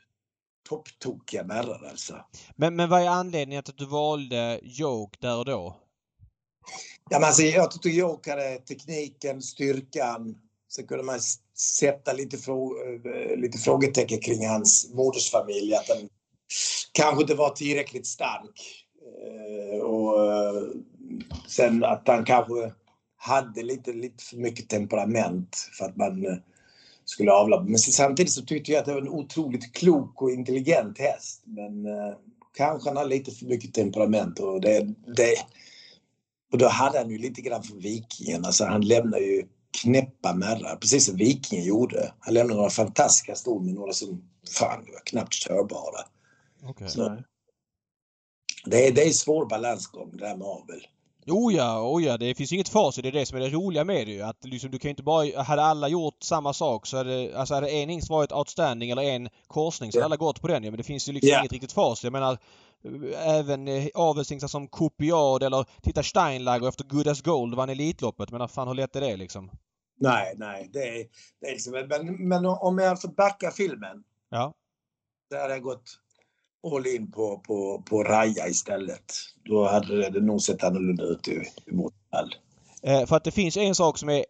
topptokiga 0.69 1.45
märrar 1.45 1.89
alltså. 1.91 2.25
Men, 2.57 2.77
men 2.77 2.89
vad 2.89 3.03
är 3.03 3.09
anledningen 3.09 3.63
till 3.63 3.73
att 3.73 3.79
du 3.79 3.87
valde 3.87 4.61
Joke 4.63 5.19
där 5.21 5.39
och 5.39 5.45
då? 5.45 5.77
Ja, 7.11 7.19
men 7.19 7.25
alltså, 7.25 7.43
jag 7.43 7.71
tyckte 7.71 7.89
Joke 7.89 8.31
hade 8.31 8.59
tekniken, 8.59 9.43
styrkan. 9.43 10.39
Sen 10.69 10.87
kunde 10.87 11.05
man 11.05 11.21
sätta 11.61 12.13
lite, 12.13 12.39
frå 12.39 12.77
eh, 13.05 13.37
lite 13.37 13.59
frågetecken 13.59 14.21
kring 14.21 14.49
hans 14.49 14.91
modersfamilj. 14.95 15.75
Att 15.75 15.87
den 15.87 16.09
kanske 16.93 17.23
inte 17.23 17.35
var 17.35 17.51
tillräckligt 17.51 18.07
stark. 18.07 18.85
Eh, 19.23 19.81
och 19.81 20.33
eh, 20.33 20.63
sen 21.49 21.85
att 21.85 22.09
han 22.09 22.25
kanske 22.25 22.73
hade 23.17 23.63
lite, 23.63 23.93
lite 23.93 24.25
för 24.25 24.37
mycket 24.37 24.69
temperament 24.69 25.57
för 25.79 25.85
att 25.85 25.97
man 25.97 26.41
skulle 27.05 27.33
avla. 27.33 27.63
Men 27.63 27.79
samtidigt 27.79 28.33
så 28.33 28.43
tyckte 28.43 28.73
jag 28.73 28.81
att 28.81 28.87
det 28.87 28.95
var 28.95 29.01
en 29.01 29.09
otroligt 29.09 29.73
klok 29.73 30.23
och 30.23 30.31
intelligent 30.31 30.99
häst. 30.99 31.43
Men 31.45 31.87
kanske 32.57 32.91
han 32.91 32.97
hade 32.97 33.09
lite 33.09 33.31
för 33.31 33.47
mycket 33.47 33.75
temperament 33.75 34.39
och 34.39 34.61
det, 34.61 34.95
det 35.17 35.37
och 36.53 36.59
då 36.59 36.69
hade 36.69 36.99
han 36.99 37.11
ju 37.11 37.19
lite 37.19 37.41
grann 37.41 37.63
för 37.63 37.75
Vikingen. 37.75 38.45
Alltså 38.45 38.65
han 38.65 38.81
lämnade 38.81 39.25
ju 39.25 39.47
knäppa 39.71 40.35
märrar, 40.35 40.77
precis 40.77 41.07
som 41.07 41.17
Vikingen 41.17 41.65
gjorde. 41.65 42.13
Han 42.21 42.35
lämnade 42.35 42.57
några 42.57 42.71
fantastiska 42.71 43.35
ston 43.35 43.65
med 43.65 43.75
några 43.75 43.93
som 43.93 44.23
fan, 44.59 44.85
var 44.93 45.01
knappt 45.05 45.35
körbara. 45.35 46.01
Okay. 46.71 46.89
Så, 46.89 47.23
det, 48.65 48.87
är, 48.87 48.93
det 48.93 49.03
är 49.03 49.11
svår 49.11 49.47
balansgång 49.47 50.11
det 50.17 50.25
där 50.25 50.37
med 50.37 50.47
avel. 50.47 50.87
Oh 51.27 51.55
ja, 51.55 51.81
oh 51.83 52.05
ja, 52.05 52.17
det 52.17 52.35
finns 52.35 52.53
inget 52.53 52.69
facit. 52.69 53.03
Det 53.03 53.09
är 53.09 53.13
det 53.13 53.27
som 53.27 53.37
är 53.37 53.41
det 53.41 53.51
roliga 53.51 53.85
med 53.85 54.07
det 54.07 54.13
ju. 54.13 54.23
Att 54.23 54.45
liksom, 54.45 54.71
du 54.71 54.79
kan 54.79 54.91
inte 54.91 55.03
bara... 55.03 55.43
Hade 55.43 55.63
alla 55.63 55.89
gjort 55.89 56.23
samma 56.23 56.53
sak 56.53 56.87
så 56.87 56.97
hade... 56.97 57.39
Alltså 57.39 57.55
hade 57.55 57.71
en 57.71 57.89
hingst 57.89 58.11
varit 58.11 58.33
outstanding 58.33 58.91
eller 58.91 59.03
en 59.03 59.29
korsning 59.47 59.93
så 59.93 59.99
hade 59.99 60.05
alla 60.05 60.17
gått 60.17 60.41
på 60.41 60.49
den 60.49 60.65
ju. 60.65 60.71
Men 60.71 60.79
det 60.79 60.85
finns 60.85 61.09
ju 61.09 61.13
liksom 61.13 61.29
yeah. 61.29 61.41
inget 61.41 61.53
riktigt 61.53 61.73
facit. 61.73 62.05
Jag 62.05 62.13
menar 62.13 62.39
även 63.15 63.69
eh, 63.69 63.87
avelshingstar 63.95 64.49
som 64.49 64.69
Copiad 64.69 65.43
eller 65.43 65.67
titta 65.83 66.03
Steinlager 66.03 66.69
efter 66.69 66.85
Good 66.85 67.09
as 67.09 67.23
Gold 67.23 67.55
vann 67.55 67.71
Elitloppet. 67.71 68.31
Men 68.31 68.49
fan 68.49 68.69
hur 68.69 68.75
lätt 68.75 68.97
är 68.97 69.01
det 69.01 69.17
liksom? 69.17 69.51
Nej, 70.01 70.35
nej. 70.37 70.71
Det 70.73 70.79
är, 70.79 71.07
det 71.41 71.47
är 71.47 71.53
liksom, 71.53 71.73
men, 71.73 72.29
men 72.29 72.47
om 72.47 72.79
jag 72.79 73.01
får 73.01 73.09
backa 73.09 73.51
filmen. 73.51 74.05
Ja. 74.31 74.55
Där 75.31 75.41
hade 75.41 75.55
jag 75.55 75.63
gått 75.63 75.99
all 76.75 76.87
in 76.87 77.11
på, 77.11 77.39
på, 77.39 77.83
på 77.83 78.03
Raja 78.03 78.49
istället. 78.49 79.13
Då 79.45 79.69
hade 79.69 80.11
det 80.11 80.21
nog 80.21 80.43
sett 80.43 80.65
annorlunda 80.65 81.05
ut 81.05 81.29
i, 81.29 81.43
i 81.67 81.77
vårt 81.77 81.95
fall. 82.11 82.35
Eh, 82.83 83.07
för 83.07 83.17
att 83.17 83.25
det 83.25 83.31
finns 83.31 83.57
en 83.57 83.75
sak 83.75 83.99
som 83.99 84.09
är 84.09 84.25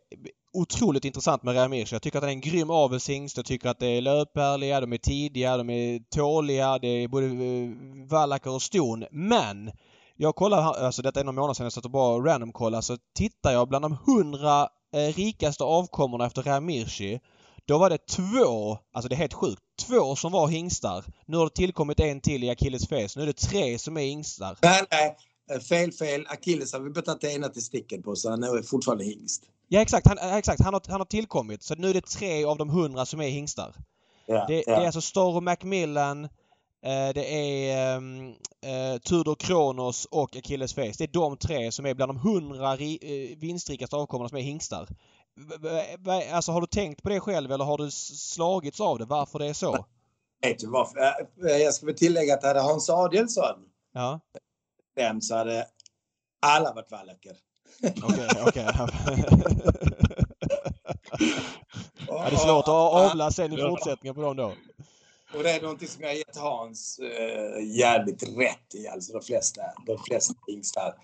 otroligt 0.52 1.04
intressant 1.04 1.42
med 1.42 1.56
Ramirez. 1.56 1.92
Jag 1.92 2.02
tycker 2.02 2.18
att 2.18 2.22
han 2.22 2.30
är 2.30 2.34
en 2.34 2.40
grym 2.40 2.70
avelshingst. 2.70 3.36
Jag 3.36 3.46
tycker 3.46 3.68
att 3.68 3.78
det 3.78 3.86
är 3.86 4.00
löpärliga, 4.00 4.80
de 4.80 4.92
är 4.92 4.98
tidiga, 4.98 5.56
de 5.56 5.70
är 5.70 6.00
tåliga. 6.14 6.78
Det 6.78 6.88
är 6.88 7.08
både 7.08 7.26
eh, 7.26 7.70
vallacker 8.10 8.50
och 8.50 8.62
ston. 8.62 9.04
Men 9.10 9.70
jag 10.16 10.36
kollar, 10.36 10.58
alltså 10.62 11.02
detta 11.02 11.20
är 11.20 11.24
några 11.24 11.40
månader 11.40 11.54
sedan 11.54 11.64
jag 11.64 11.72
satt 11.72 11.84
och 11.84 11.90
bara 11.90 12.32
random 12.32 12.52
kollade, 12.52 12.82
så 12.82 12.96
tittar 13.14 13.52
jag 13.52 13.68
bland 13.68 13.84
de 13.84 13.98
hundra 14.06 14.68
eh, 14.94 15.14
rikaste 15.16 15.64
avkommorna 15.64 16.26
efter 16.26 16.42
Ramirci. 16.42 17.20
Då 17.66 17.78
var 17.78 17.90
det 17.90 18.06
två, 18.06 18.78
alltså 18.92 19.08
det 19.08 19.14
är 19.14 19.18
helt 19.18 19.34
sjukt, 19.34 19.62
två 19.86 20.16
som 20.16 20.32
var 20.32 20.48
hingstar. 20.48 21.04
Nu 21.26 21.36
har 21.36 21.44
det 21.44 21.54
tillkommit 21.54 22.00
en 22.00 22.20
till 22.20 22.44
i 22.44 22.50
Achilles 22.50 22.88
fes. 22.88 23.16
Nu 23.16 23.22
är 23.22 23.26
det 23.26 23.36
tre 23.36 23.78
som 23.78 23.96
är 23.96 24.00
hingstar. 24.00 24.56
Nej, 24.62 24.82
nej. 24.90 25.16
Fel, 25.68 25.92
fel. 25.92 26.26
Achilles 26.28 26.72
har 26.72 26.80
vi 26.80 26.90
bytt 26.90 27.24
ena 27.24 27.48
till 27.48 27.64
sticken 27.64 28.02
på 28.02 28.16
så 28.16 28.30
han 28.30 28.42
är 28.42 28.62
fortfarande 28.62 29.04
hingst. 29.04 29.42
Ja 29.68 29.80
exakt, 29.80 30.06
han, 30.06 30.18
exakt. 30.38 30.62
Han, 30.62 30.74
har, 30.74 30.82
han 30.88 31.00
har 31.00 31.04
tillkommit. 31.04 31.62
Så 31.62 31.74
nu 31.74 31.90
är 31.90 31.94
det 31.94 32.06
tre 32.06 32.44
av 32.44 32.58
de 32.58 32.68
hundra 32.68 33.06
som 33.06 33.20
är 33.20 33.28
hingstar. 33.28 33.74
Ja, 34.26 34.44
Det, 34.48 34.64
ja. 34.66 34.76
det 34.76 34.82
är 34.82 34.86
alltså 34.86 35.00
Storro 35.00 35.40
Macmillan, 35.40 36.24
eh, 36.24 37.08
det 37.14 37.34
är 37.34 37.96
um, 37.96 38.28
eh, 38.62 38.98
Tudor 38.98 39.34
Kronos 39.34 40.04
och 40.04 40.36
Achilles 40.36 40.74
Face. 40.74 40.92
Det 40.98 41.04
är 41.04 41.12
de 41.12 41.36
tre 41.36 41.72
som 41.72 41.86
är 41.86 41.94
bland 41.94 42.10
de 42.10 42.16
hundra 42.16 42.76
ri, 42.76 42.98
eh, 43.02 43.38
vinstrikaste 43.38 43.96
avkommorna 43.96 44.28
som 44.28 44.38
är 44.38 44.42
hingstar. 44.42 44.88
Alltså 46.32 46.52
har 46.52 46.60
du 46.60 46.66
tänkt 46.66 47.02
på 47.02 47.08
det 47.08 47.20
själv 47.20 47.52
eller 47.52 47.64
har 47.64 47.78
du 47.78 47.90
slagits 47.90 48.80
av 48.80 48.98
det? 48.98 49.04
Varför 49.04 49.38
det 49.38 49.46
är 49.46 49.52
så? 49.52 49.86
Vet 50.42 50.58
du 50.58 50.66
varför? 50.66 50.98
Eh, 50.98 51.56
Jag 51.56 51.74
ska 51.74 51.86
väl 51.86 51.94
tillägga 51.94 52.34
att 52.34 52.42
hade 52.42 52.60
Hans 52.60 52.90
Adielsson 52.90 53.64
Ja, 53.94 54.20
den 54.98 55.22
så 55.22 55.34
hade 55.34 55.66
alla 56.40 56.74
varit 56.74 56.90
vallacker. 56.90 57.36
okej, 58.02 58.28
okej. 58.46 58.66
Det 62.06 62.34
är 62.34 62.36
svårt 62.36 62.68
att 62.68 62.68
avla 62.68 63.30
sen 63.30 63.52
i 63.52 63.56
fortsättningen 63.56 64.14
på 64.14 64.22
dem 64.22 64.36
då. 64.36 64.52
Och 65.34 65.42
det 65.42 65.50
är 65.50 65.62
någonting 65.62 65.88
som 65.88 66.02
jag 66.02 66.16
gett 66.16 66.36
Hans 66.36 66.98
eh, 66.98 67.76
jävligt 67.78 68.22
rätt 68.22 68.74
i. 68.74 68.88
Alltså 68.88 69.12
de 69.12 69.22
flesta, 69.22 69.62
de 69.86 69.98
flesta 69.98 70.34
hingstar. 70.46 70.94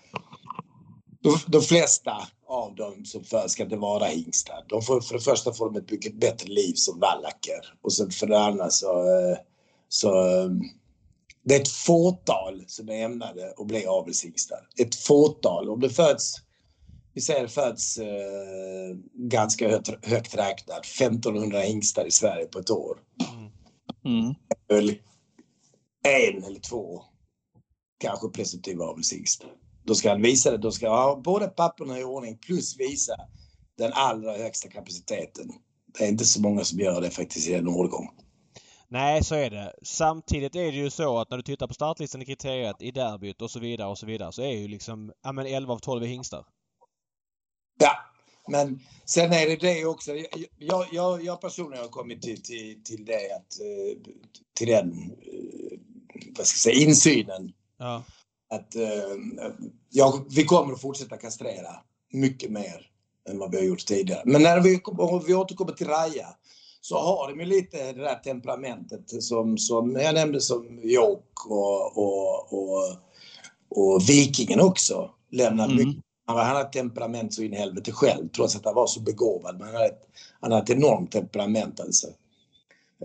De, 1.21 1.37
de 1.47 1.61
flesta 1.61 2.27
av 2.47 2.75
dem 2.75 3.05
som 3.05 3.23
föds 3.23 3.53
ska 3.53 3.63
inte 3.63 3.75
vara 3.75 4.05
hingstar. 4.05 4.65
De 4.67 4.81
får, 4.81 5.01
för 5.01 5.13
det 5.13 5.21
första 5.21 5.53
får 5.53 5.65
de 5.65 5.79
ett 5.79 5.91
mycket 5.91 6.15
bättre 6.15 6.47
liv 6.49 6.73
som 6.75 6.99
vallacker. 6.99 7.73
Och 7.81 7.93
sen 7.93 8.11
för 8.11 8.27
det 8.27 8.39
andra 8.39 8.69
så... 8.69 8.99
Eh, 8.99 9.37
så 9.89 10.27
eh, 10.27 10.49
det 11.45 11.55
är 11.55 11.61
ett 11.61 11.67
fåtal 11.67 12.63
som 12.67 12.89
är 12.89 13.05
ämnade 13.05 13.53
att 13.57 13.67
bli 13.67 13.85
avelshingstar. 13.85 14.67
Ett 14.77 14.95
fåtal. 14.95 15.69
Om 15.69 15.79
det 15.79 15.89
föds 15.89 16.41
vi 17.13 17.21
säger 17.21 17.47
föds 17.47 17.97
eh, 17.97 18.95
ganska 19.13 19.69
högt, 19.69 20.05
högt 20.05 20.37
räknat 20.37 20.85
1500 20.85 21.59
hingstar 21.59 22.05
i 22.05 22.11
Sverige 22.11 22.45
på 22.45 22.59
ett 22.59 22.69
år 22.69 22.97
Mm. 24.05 24.33
väl 24.67 24.89
en 26.03 26.43
eller 26.43 26.59
två 26.59 27.03
kanske 27.99 28.29
presumtiva 28.29 28.85
avelshingst. 28.85 29.45
Då 29.83 29.95
ska 29.95 30.09
han 30.09 30.21
visa 30.21 30.51
det. 30.51 30.57
Då 30.57 30.71
ska 30.71 30.89
han 30.89 31.03
ha 31.03 31.21
både 31.21 31.47
papperna 31.47 31.99
i 31.99 32.03
ordning 32.03 32.37
plus 32.37 32.79
visa 32.79 33.15
den 33.77 33.91
allra 33.93 34.37
högsta 34.37 34.69
kapaciteten. 34.69 35.51
Det 35.97 36.03
är 36.03 36.09
inte 36.09 36.25
så 36.25 36.41
många 36.41 36.63
som 36.63 36.79
gör 36.79 37.01
det 37.01 37.09
faktiskt 37.09 37.47
i 37.47 37.53
en 37.53 37.67
årgång. 37.67 38.09
Nej, 38.87 39.23
så 39.23 39.35
är 39.35 39.49
det. 39.49 39.73
Samtidigt 39.83 40.55
är 40.55 40.71
det 40.71 40.77
ju 40.77 40.89
så 40.89 41.19
att 41.19 41.29
när 41.29 41.37
du 41.37 41.43
tittar 41.43 41.67
på 41.67 41.73
startlistan 41.73 42.21
i 42.21 42.25
kriteriet 42.25 42.81
i 42.81 42.91
derbyt 42.91 43.41
och 43.41 43.51
så 43.51 43.59
vidare 43.59 43.87
och 43.87 43.97
så 43.97 44.05
vidare 44.05 44.31
så 44.31 44.41
är 44.41 44.51
ju 44.57 44.67
liksom, 44.67 45.11
ja 45.23 45.31
men 45.31 45.45
11 45.47 45.73
av 45.73 45.79
12 45.79 46.03
är 46.03 46.07
hingstar. 46.07 46.45
Ja, 47.79 47.91
men 48.47 48.79
sen 49.05 49.33
är 49.33 49.47
det 49.47 49.55
det 49.55 49.85
också. 49.85 50.11
Jag, 50.57 50.87
jag, 50.91 51.23
jag 51.23 51.41
personligen 51.41 51.83
har 51.83 51.89
kommit 51.89 52.21
till, 52.21 52.43
till, 52.43 52.83
till 52.83 53.05
det 53.05 53.35
att 53.35 53.59
eh, 53.59 54.13
till 54.53 54.67
den 54.67 54.91
eh, 54.91 55.79
vad 56.37 56.47
ska 56.47 56.69
jag 56.69 56.75
säga, 56.75 56.87
insynen 56.87 57.53
Ja. 57.77 58.03
att 58.49 58.75
eh, 58.75 59.15
ja, 59.89 60.25
vi 60.29 60.43
kommer 60.43 60.73
att 60.73 60.81
fortsätta 60.81 61.17
kastrera 61.17 61.75
mycket 62.11 62.51
mer 62.51 62.89
än 63.29 63.39
vad 63.39 63.51
vi 63.51 63.57
har 63.57 63.63
gjort 63.63 63.85
tidigare. 63.85 64.21
Men 64.25 64.41
när 64.41 64.61
vi, 64.61 64.81
vi 65.27 65.33
återkommer 65.33 65.71
till 65.71 65.87
Raja 65.87 66.27
så 66.87 66.97
har 66.97 67.27
de 67.27 67.39
ju 67.39 67.45
lite 67.45 67.91
det 67.93 68.01
där 68.01 68.15
temperamentet 68.15 69.23
som, 69.23 69.57
som 69.57 69.95
jag 69.95 70.13
nämnde 70.13 70.41
som 70.41 70.79
Jok 70.83 71.45
och, 71.49 71.97
och, 71.97 72.53
och, 72.53 72.95
och 73.69 74.09
Vikingen 74.09 74.61
också 74.61 75.09
lämnar 75.31 75.65
Mm. 75.65 75.77
mycket. 75.77 76.03
Han 76.27 76.37
hade 76.37 76.61
ett 76.61 76.71
temperament 76.71 77.33
så 77.33 77.43
in 77.43 77.53
i 77.53 77.57
helvete 77.57 77.91
själv 77.91 78.27
trots 78.35 78.55
att 78.55 78.65
han 78.65 78.75
var 78.75 78.87
så 78.87 78.99
begåvad. 78.99 79.57
Men 79.57 79.67
han 79.67 79.75
hade 79.75 79.87
ett, 79.87 80.07
han 80.41 80.51
hade 80.51 80.63
ett 80.63 80.69
enormt 80.69 81.11
temperament 81.11 81.79
alltså. 81.79 82.07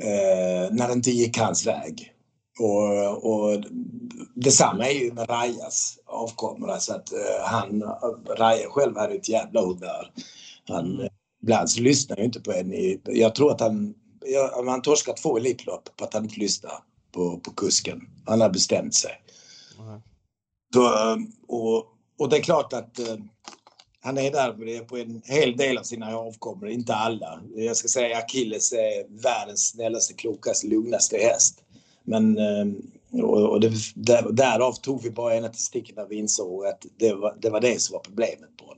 Eh, 0.02 0.70
när 0.70 0.86
det 0.86 0.92
inte 0.92 1.10
gick 1.10 1.38
hans 1.38 1.66
väg. 1.66 2.12
Och, 2.60 3.24
och 3.30 3.64
detsamma 4.34 4.86
är 4.86 4.92
ju 4.92 5.12
med 5.12 5.30
Rajas 5.30 5.98
avkommor. 6.06 6.70
Alltså 6.70 6.92
att 6.92 7.12
eh, 7.12 7.44
han, 7.44 7.82
Raja 8.38 8.68
själv 8.70 8.96
hade 8.96 9.14
ett 9.14 9.28
jävla 9.28 9.60
humör. 9.60 10.12
Han, 10.68 11.08
Mm. 11.48 11.66
Så 11.68 11.80
lyssnar 11.80 12.16
ju 12.16 12.24
inte 12.24 12.40
på 12.40 12.52
en. 12.52 12.72
i- 12.74 13.00
Jag 13.04 13.34
tror 13.34 13.50
att 13.52 13.60
han, 13.60 13.94
ja, 14.26 14.62
han 14.66 14.82
torskar 14.82 15.12
två 15.12 15.36
Elitlopp 15.38 15.96
på 15.96 16.04
att 16.04 16.14
han 16.14 16.24
inte 16.24 16.40
lyssnar 16.40 16.72
på, 17.12 17.36
på 17.40 17.50
kusken. 17.50 18.00
Han 18.26 18.40
har 18.40 18.50
bestämt 18.50 18.94
sig. 18.94 19.12
Mhm. 19.78 20.00
Så, 20.74 20.84
eh, 20.84 21.16
och, 21.48 21.86
och 22.18 22.28
det 22.28 22.36
är 22.36 22.42
klart 22.42 22.72
att 22.72 22.98
eh, 22.98 23.16
han 24.00 24.18
är 24.18 24.30
där 24.30 24.52
på, 24.52 24.64
det, 24.64 24.78
på 24.80 24.96
en 24.96 25.22
hel 25.24 25.56
del 25.56 25.78
av 25.78 25.82
sina 25.82 26.16
avkommor, 26.16 26.68
inte 26.68 26.94
alla. 26.94 27.42
Jag 27.56 27.76
ska 27.76 27.88
säga 27.88 28.18
Achilles 28.18 28.72
är 28.72 29.22
världens 29.22 29.68
snällaste, 29.68 30.14
klokaste, 30.14 30.66
lugnaste 30.66 31.16
häst. 31.18 31.62
Men 32.04 32.38
eh, 32.38 32.66
och, 33.22 33.50
och 33.50 33.60
det, 33.60 33.72
där, 33.94 34.32
därav 34.32 34.72
tog 34.72 35.02
vi 35.02 35.10
bara 35.10 35.36
ena 35.36 35.48
till 35.48 35.62
sticket 35.64 35.96
när 35.96 36.06
vi 36.06 36.16
insåg 36.16 36.66
att 36.66 36.86
det 36.96 37.14
var, 37.14 37.36
det 37.40 37.50
var 37.50 37.60
det 37.60 37.80
som 37.82 37.92
var 37.92 38.00
problemet 38.00 38.56
på. 38.56 38.69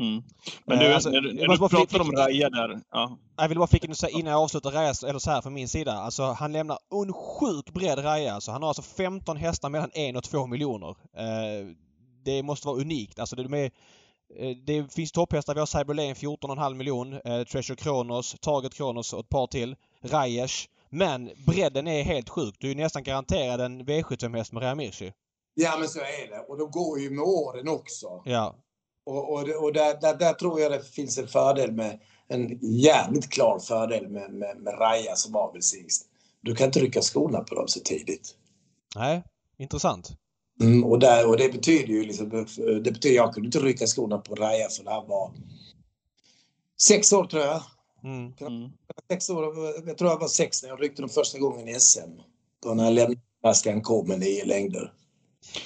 Mm. 0.00 0.22
Men 0.66 0.78
Eh, 0.78 0.84
du, 0.88 0.94
alltså, 0.94 1.10
när, 1.10 1.20
du- 1.20 1.32
när 1.32 1.48
du 1.48 1.58
pratar 1.68 2.00
om 2.00 2.12
Raja 2.12 2.50
där. 2.50 2.80
Ja. 2.90 3.18
Jag 3.36 3.48
vill 3.48 3.58
bara 3.58 3.66
flika 3.66 3.86
in 3.86 3.94
innan 4.10 4.32
jag 4.32 4.42
avslutar 4.42 4.70
Rajas, 4.70 5.02
eller 5.04 5.18
så 5.18 5.30
här 5.30 5.42
från 5.42 5.54
min 5.54 5.68
sida. 5.68 5.92
Alltså 5.92 6.22
han 6.22 6.52
lämnar 6.52 6.78
en 7.06 7.12
sjuk 7.12 7.70
bred 7.74 8.04
Raja. 8.04 8.34
Alltså, 8.34 8.50
han 8.52 8.62
har 8.62 8.68
alltså 8.68 8.82
15 8.82 9.36
hästar 9.36 9.68
mellan 9.68 9.90
1 9.94 10.16
och 10.16 10.24
2 10.24 10.46
miljoner. 10.46 10.88
Eh, 11.16 11.66
det 12.24 12.42
måste 12.42 12.66
vara 12.66 12.80
unikt. 12.80 13.18
Alltså 13.18 13.36
det, 13.36 13.42
de 13.42 13.54
är, 13.54 13.70
eh, 14.38 14.56
det 14.66 14.92
finns 14.94 15.12
topphästar. 15.12 15.54
Vi 15.54 15.60
har 15.60 15.66
Cyberlane 15.66 16.14
14,5 16.14 16.74
miljon. 16.74 17.12
Eh, 17.12 17.42
Treasure 17.44 17.76
Kronos, 17.76 18.36
Target 18.40 18.74
Kronos 18.74 19.12
och 19.12 19.20
ett 19.20 19.28
par 19.28 19.46
till. 19.46 19.76
Rajesh. 20.02 20.54
Men 20.90 21.30
bredden 21.46 21.88
är 21.88 22.02
helt 22.02 22.28
sjuk. 22.28 22.54
Du 22.58 22.70
är 22.70 22.74
nästan 22.74 23.02
garanterad 23.02 23.60
en 23.60 23.82
V75-häst 23.82 24.52
med 24.52 24.62
Ramirci. 24.62 25.12
Ja 25.54 25.76
men 25.78 25.88
så 25.88 25.98
är 25.98 26.30
det 26.30 26.38
och 26.48 26.58
de 26.58 26.70
går 26.70 27.00
ju 27.00 27.10
med 27.10 27.24
åren 27.24 27.68
också. 27.68 28.22
Ja. 28.24 28.54
Och, 29.06 29.32
och, 29.32 29.64
och 29.64 29.72
där, 29.72 30.00
där, 30.00 30.14
där 30.14 30.32
tror 30.32 30.60
jag 30.60 30.72
det 30.72 30.84
finns 30.84 31.18
en 31.18 31.28
fördel 31.28 31.72
med 31.72 32.00
en 32.28 32.58
jävligt 32.62 33.30
klar 33.30 33.58
fördel 33.58 34.08
med, 34.08 34.32
med, 34.32 34.56
med 34.56 34.74
Raja 34.80 35.16
som 35.16 35.36
avelshingst. 35.36 36.06
Du 36.40 36.54
kan 36.54 36.66
inte 36.66 36.80
rycka 36.80 37.02
skorna 37.02 37.40
på 37.40 37.54
dem 37.54 37.68
så 37.68 37.80
tidigt. 37.80 38.34
Nej, 38.96 39.24
intressant. 39.58 40.10
Mm, 40.60 40.84
och, 40.84 40.98
där, 40.98 41.28
och 41.28 41.36
det 41.36 41.52
betyder 41.52 41.92
ju 41.92 42.04
liksom, 42.04 42.30
det 42.84 42.92
betyder 42.92 43.16
jag 43.16 43.34
kunde 43.34 43.46
inte 43.46 43.58
rycka 43.58 43.86
skorna 43.86 44.18
på 44.18 44.34
Raja 44.34 44.68
för 44.68 44.90
han 44.90 45.08
var 45.08 45.32
sex 46.82 47.12
år 47.12 47.24
tror 47.24 47.42
jag. 47.42 47.62
Mm. 48.04 48.32
Mm. 48.40 48.70
Sex 49.10 49.30
år, 49.30 49.44
jag 49.86 49.98
tror 49.98 50.10
jag 50.10 50.18
var 50.18 50.28
sex 50.28 50.62
när 50.62 50.70
jag 50.70 50.82
ryckte 50.82 51.02
dem 51.02 51.08
första 51.08 51.38
gången 51.38 51.68
i 51.68 51.80
SM. 51.80 52.10
Då 52.62 52.74
när 52.74 52.84
jag 52.84 52.92
lämnade 52.92 53.20
Bastian 53.42 53.82
K 53.82 54.04
med 54.04 54.20
nio 54.20 54.44
längder. 54.44 54.92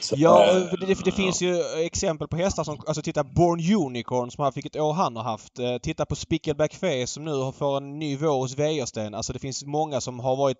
Så, 0.01 0.15
Ja, 0.19 0.51
eh, 0.51 0.73
det, 0.81 1.05
det, 1.05 1.13
finns 1.13 1.43
ju 1.43 1.63
exempel 1.77 2.29
på 2.29 2.37
hästar 2.37 2.65
som, 2.65 2.81
alltså 2.87 3.03
titta 3.03 3.25
Born 3.25 3.87
Unicorn 3.87 4.31
som 4.31 4.45
har 4.45 4.53
vilket 4.53 4.77
år 4.77 4.93
han 4.93 5.17
har 5.17 5.23
haft. 5.23 5.59
Eh, 5.59 5.79
titta 5.79 6.07
på 6.07 6.17
Spickleback 6.17 6.75
Face 6.75 7.07
som 7.07 7.25
nu 7.25 7.53
får 7.53 7.77
en 7.77 7.99
ny 7.99 8.17
vår 8.17 8.39
hos 8.39 8.59
Wäjersten. 8.59 9.15
Alltså 9.15 9.33
det 9.33 9.39
finns 9.39 9.65
många 9.65 10.01
som 10.01 10.21
har 10.21 10.37
varit, 10.37 10.59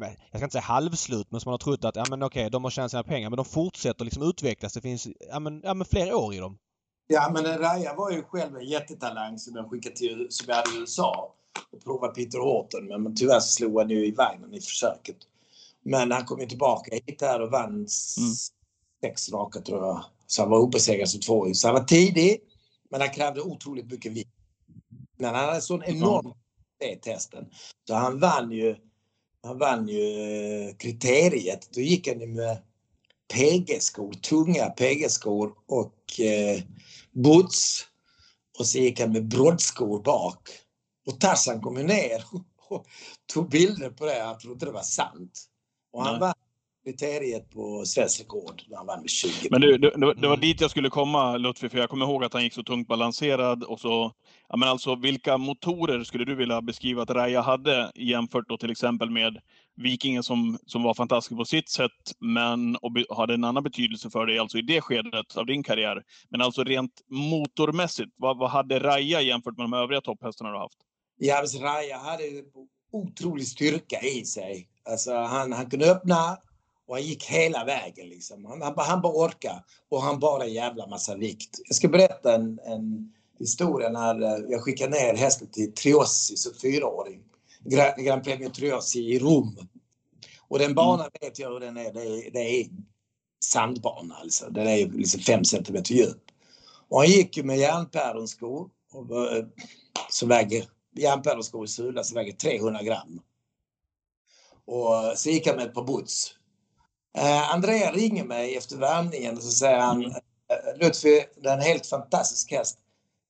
jag 0.00 0.10
ska 0.36 0.44
inte 0.44 0.52
säga 0.52 0.62
halvslut, 0.62 1.26
men 1.30 1.40
som 1.40 1.50
man 1.50 1.52
har 1.52 1.58
trott 1.58 1.84
att 1.84 1.96
ja 1.96 2.04
men 2.10 2.22
okej, 2.22 2.50
de 2.50 2.64
har 2.64 2.70
tjänat 2.70 2.90
sina 2.90 3.02
pengar 3.02 3.30
men 3.30 3.36
de 3.36 3.44
fortsätter 3.44 4.04
liksom 4.04 4.22
utvecklas. 4.22 4.72
Det 4.72 4.80
finns 4.80 5.08
ja 5.30 5.40
men, 5.40 5.60
ja, 5.64 5.74
men 5.74 5.86
fler 5.86 6.14
år 6.14 6.34
i 6.34 6.38
dem. 6.38 6.58
Ja, 7.06 7.30
men 7.34 7.58
Raja 7.58 7.94
var 7.94 8.10
ju 8.10 8.22
själv 8.22 8.56
en 8.56 8.66
jättetalang 8.66 9.38
som 9.38 9.56
jag 9.56 9.70
skickade 9.70 9.96
till 9.96 10.26
som 10.30 10.44
jag 10.48 10.56
hade 10.56 10.76
i 10.76 10.80
USA 10.80 11.34
och 11.72 11.84
provade 11.84 12.14
Peter 12.14 12.38
Horton. 12.38 12.86
Men, 12.86 13.02
men 13.02 13.16
tyvärr 13.16 13.40
slog 13.40 13.78
han 13.78 13.90
ju 13.90 14.06
i 14.06 14.10
vagnen 14.10 14.54
i 14.54 14.60
försöket. 14.60 15.16
Men 15.84 16.12
han 16.12 16.24
kom 16.24 16.40
ju 16.40 16.46
tillbaka 16.46 16.94
hit 16.94 17.20
här 17.20 17.40
och 17.40 17.50
vann 17.50 17.70
Mm. 17.70 17.86
sex 19.04 19.32
raka 19.32 19.60
tror 19.60 19.86
jag. 19.86 20.04
Så 20.26 20.42
han 20.42 20.50
var 20.50 20.58
obesegrad 20.58 21.08
som 21.08 21.20
tvååring. 21.20 21.54
Så 21.54 21.68
han 21.68 21.74
var 21.74 21.84
tidig, 21.84 22.40
men 22.90 23.00
han 23.00 23.10
krävde 23.10 23.40
otroligt 23.40 23.90
mycket 23.90 24.12
vikt. 24.12 24.34
Men 25.18 25.34
han 25.34 25.44
hade 25.48 25.60
sån 25.60 25.82
enorm 25.84 26.32
ja. 26.78 26.96
testen. 27.02 27.44
Så 27.88 27.94
han 27.94 28.20
vann 28.20 28.52
ju, 28.52 28.76
han 29.42 29.58
vann 29.58 29.88
ju 29.88 30.02
eh, 30.68 30.76
kriteriet. 30.76 31.68
Då 31.72 31.80
gick 31.80 32.08
han 32.08 32.20
ju 32.20 32.26
med 32.26 32.58
PG-skor, 33.34 34.12
tunga 34.12 34.70
PG-skor 34.70 35.52
och 35.66 36.20
eh, 36.20 36.62
boots. 37.12 37.86
och 38.58 38.66
så 38.66 38.78
gick 38.78 39.00
han 39.00 39.12
med 39.12 39.28
broddskor 39.28 40.02
bak. 40.02 40.48
Och 41.06 41.20
Tarzan 41.20 41.60
kom 41.60 41.76
ju 41.76 41.82
ner 41.82 42.24
och 42.68 42.86
tog 43.32 43.48
bilder 43.50 43.90
på 43.90 44.04
det. 44.06 44.22
Han 44.22 44.38
trodde 44.38 44.66
det 44.66 44.72
var 44.72 44.82
sant. 44.82 45.46
Och 45.92 46.02
han 46.04 46.12
Nej. 46.12 46.20
vann 46.20 46.34
kriteriet 46.84 47.50
på 47.50 47.84
svensk 47.86 48.20
rekord 48.20 48.62
när 48.68 48.76
han 48.76 48.86
vann 48.86 49.00
med 49.00 49.10
20 49.10 49.48
Men 49.50 49.60
du, 49.60 49.78
det, 49.78 49.90
det, 49.90 50.14
det 50.14 50.26
var 50.26 50.34
Mm. 50.34 50.40
dit 50.40 50.60
jag 50.60 50.70
skulle 50.70 50.90
komma 50.90 51.36
Lutfi, 51.36 51.68
för 51.68 51.78
jag 51.78 51.90
kommer 51.90 52.06
ihåg 52.06 52.24
att 52.24 52.32
han 52.32 52.42
gick 52.42 52.52
så 52.54 52.62
tungt 52.62 52.88
balanserad 52.88 53.64
och 53.64 53.80
så... 53.80 54.12
Ja, 54.48 54.56
men 54.56 54.68
alltså, 54.68 54.94
vilka 54.94 55.38
motorer 55.38 56.04
skulle 56.04 56.24
du 56.24 56.34
vilja 56.34 56.62
beskriva 56.62 57.02
att 57.02 57.10
Raja 57.10 57.40
hade 57.40 57.92
jämfört 57.94 58.48
då 58.48 58.56
till 58.56 58.70
exempel 58.70 59.10
med 59.10 59.38
Vikingen 59.76 60.22
som, 60.22 60.58
som 60.66 60.82
var 60.82 60.94
fantastisk 60.94 61.36
på 61.36 61.44
sitt 61.44 61.68
sätt, 61.68 62.12
men 62.20 62.76
och 62.76 62.92
be, 62.92 63.04
hade 63.10 63.34
en 63.34 63.44
annan 63.44 63.62
betydelse 63.62 64.10
för 64.10 64.26
dig 64.26 64.38
alltså 64.38 64.58
i 64.58 64.62
det 64.62 64.80
skedet 64.80 65.36
av 65.36 65.46
din 65.46 65.62
karriär. 65.62 66.02
Men 66.28 66.40
alltså 66.40 66.64
rent 66.64 66.92
motormässigt, 67.08 68.10
vad, 68.16 68.38
vad 68.38 68.50
hade 68.50 68.78
Raja 68.78 69.20
jämfört 69.20 69.56
med 69.56 69.64
de 69.64 69.72
övriga 69.72 70.00
topphästarna 70.00 70.50
du 70.52 70.58
haft? 70.58 70.78
Javis 71.18 71.60
Raja 71.60 71.98
hade 71.98 72.24
otrolig 72.92 73.46
styrka 73.46 74.00
i 74.00 74.24
sig. 74.24 74.68
Alltså 74.90 75.14
han, 75.14 75.52
han 75.52 75.70
kunde 75.70 75.90
öppna 75.92 76.38
och 76.88 76.94
han 76.94 77.02
gick 77.04 77.24
hela 77.24 77.64
vägen. 77.64 78.08
Liksom. 78.08 78.44
Han, 78.44 78.62
han, 78.62 78.74
bara- 78.74 78.86
han 78.86 79.00
bara 79.02 79.12
orkade 79.12 79.64
och 79.88 80.02
han 80.02 80.18
bar 80.20 80.40
en 80.40 80.52
jävla 80.52 80.86
massa 80.86 81.16
vikt. 81.16 81.58
Jag 81.64 81.76
ska 81.76 81.88
berätta 81.88 82.34
en, 82.34 82.60
en 82.64 83.12
historia 83.38 83.88
när 83.88 84.22
eh, 84.22 84.44
jag 84.50 84.62
skickade 84.62 84.90
ner 84.90 85.14
hästen 85.16 85.48
till 85.50 85.72
Triossi 85.74 86.36
som 86.36 86.54
fyraåring. 86.54 87.20
Gra- 87.64 88.02
Grand 88.02 88.24
Premio 88.24 88.50
Triossi 88.50 88.98
i 89.00 89.18
Rom. 89.18 89.68
Och 90.48 90.58
den 90.58 90.74
banan 90.74 91.08
vet 91.20 91.38
jag 91.38 91.50
hur 91.52 91.60
den 91.60 91.76
är. 91.76 91.92
Det 91.92 92.02
är, 92.02 92.30
det 92.30 92.38
är 92.60 92.66
sandbana 93.44 94.14
alltså. 94.14 94.50
Den 94.50 94.66
är 94.66 94.86
liksom 94.88 95.20
fem 95.20 95.44
centimeter 95.44 95.94
djup. 95.94 96.22
Och 96.88 96.98
han 96.98 97.06
gick 97.08 97.36
ju 97.36 97.42
med 97.42 97.58
järnpäronskor 97.58 98.70
eh, 98.94 99.46
som 100.10 100.28
väger 100.28 100.64
järnpäronskor 100.96 101.64
i 101.64 101.68
sula 101.68 102.04
som 102.04 102.14
väger 102.14 102.32
300 102.32 102.82
gram. 102.82 103.20
Och 104.66 105.18
så 105.18 105.30
gick 105.30 105.46
han 105.46 105.56
med 105.56 105.66
ett 105.66 105.74
par 105.74 105.84
boots. 105.84 106.34
Eh, 107.18 107.54
Andrea 107.54 107.92
ringer 107.92 108.24
mig 108.24 108.56
efter 108.56 108.76
värmningen 108.76 109.36
och 109.36 109.42
så 109.42 109.50
säger 109.50 109.78
han 109.78 109.96
Mm. 110.04 110.10
eh, 110.10 110.78
Lutfi, 110.80 111.24
det 111.42 111.48
är 111.48 111.54
en 111.54 111.62
helt 111.62 111.86
fantastisk 111.86 112.50
häst. 112.50 112.78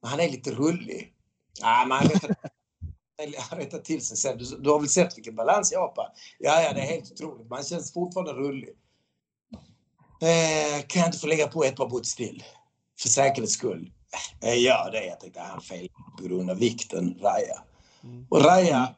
Men 0.02 0.10
han 0.10 0.20
är 0.20 0.28
lite 0.30 0.50
rullig. 0.50 1.12
Ja, 1.60 1.84
men 1.88 1.98
han 1.98 3.58
rättar, 3.58 3.78
till 3.84 4.06
sig 4.06 4.16
sen. 4.16 4.38
Du, 4.38 4.44
du 4.44 4.70
har 4.70 4.78
väl 4.78 4.88
sett 4.88 5.16
vilken 5.18 5.36
balans 5.36 5.72
jag 5.72 5.80
har 5.80 5.88
på? 5.88 6.06
Ja, 6.38 6.62
ja, 6.62 6.72
det 6.72 6.80
är 6.80 6.86
helt 6.86 7.12
otroligt. 7.12 7.48
Man 7.50 7.64
känns 7.64 7.92
fortfarande 7.92 8.32
rullig. 8.32 8.68
Eh, 10.22 10.82
kan 10.86 11.00
jag 11.00 11.08
inte 11.08 11.18
få 11.18 11.26
lägga 11.26 11.48
på 11.48 11.64
ett 11.64 11.76
par 11.76 11.88
boots 11.88 12.14
till? 12.16 12.44
För 13.00 13.08
säkerhets 13.08 13.52
skull. 13.52 13.92
Eh, 14.42 14.48
Jag 14.48 14.58
gör 14.58 14.90
det. 14.90 15.06
Jag 15.06 15.20
tänkte 15.20 15.40
han 15.40 15.60
fel 15.60 15.88
på 16.18 16.24
grund 16.24 16.50
av 16.50 16.56
vikten, 16.58 17.18
Raja. 17.20 17.62
Mm. 18.04 18.26
Och 18.30 18.44
Raja 18.44 18.94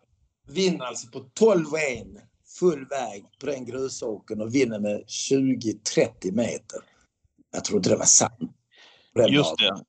vinner 0.48 0.84
alltså 0.84 1.08
på 1.08 1.18
12,1 1.18 2.20
full 2.58 2.86
väg 2.88 3.24
på 3.40 3.46
den 3.46 3.64
grusåkern 3.64 4.40
och 4.40 4.54
vinner 4.54 4.80
med 4.80 5.04
20-30 5.06 6.32
meter. 6.32 6.80
Jag 7.52 7.64
tror 7.64 7.76
inte 7.76 7.90
det 7.90 7.96
var 7.96 8.04
sant. 8.04 8.38
Just 9.28 9.58
dagen. 9.58 9.78
det. 9.78 9.84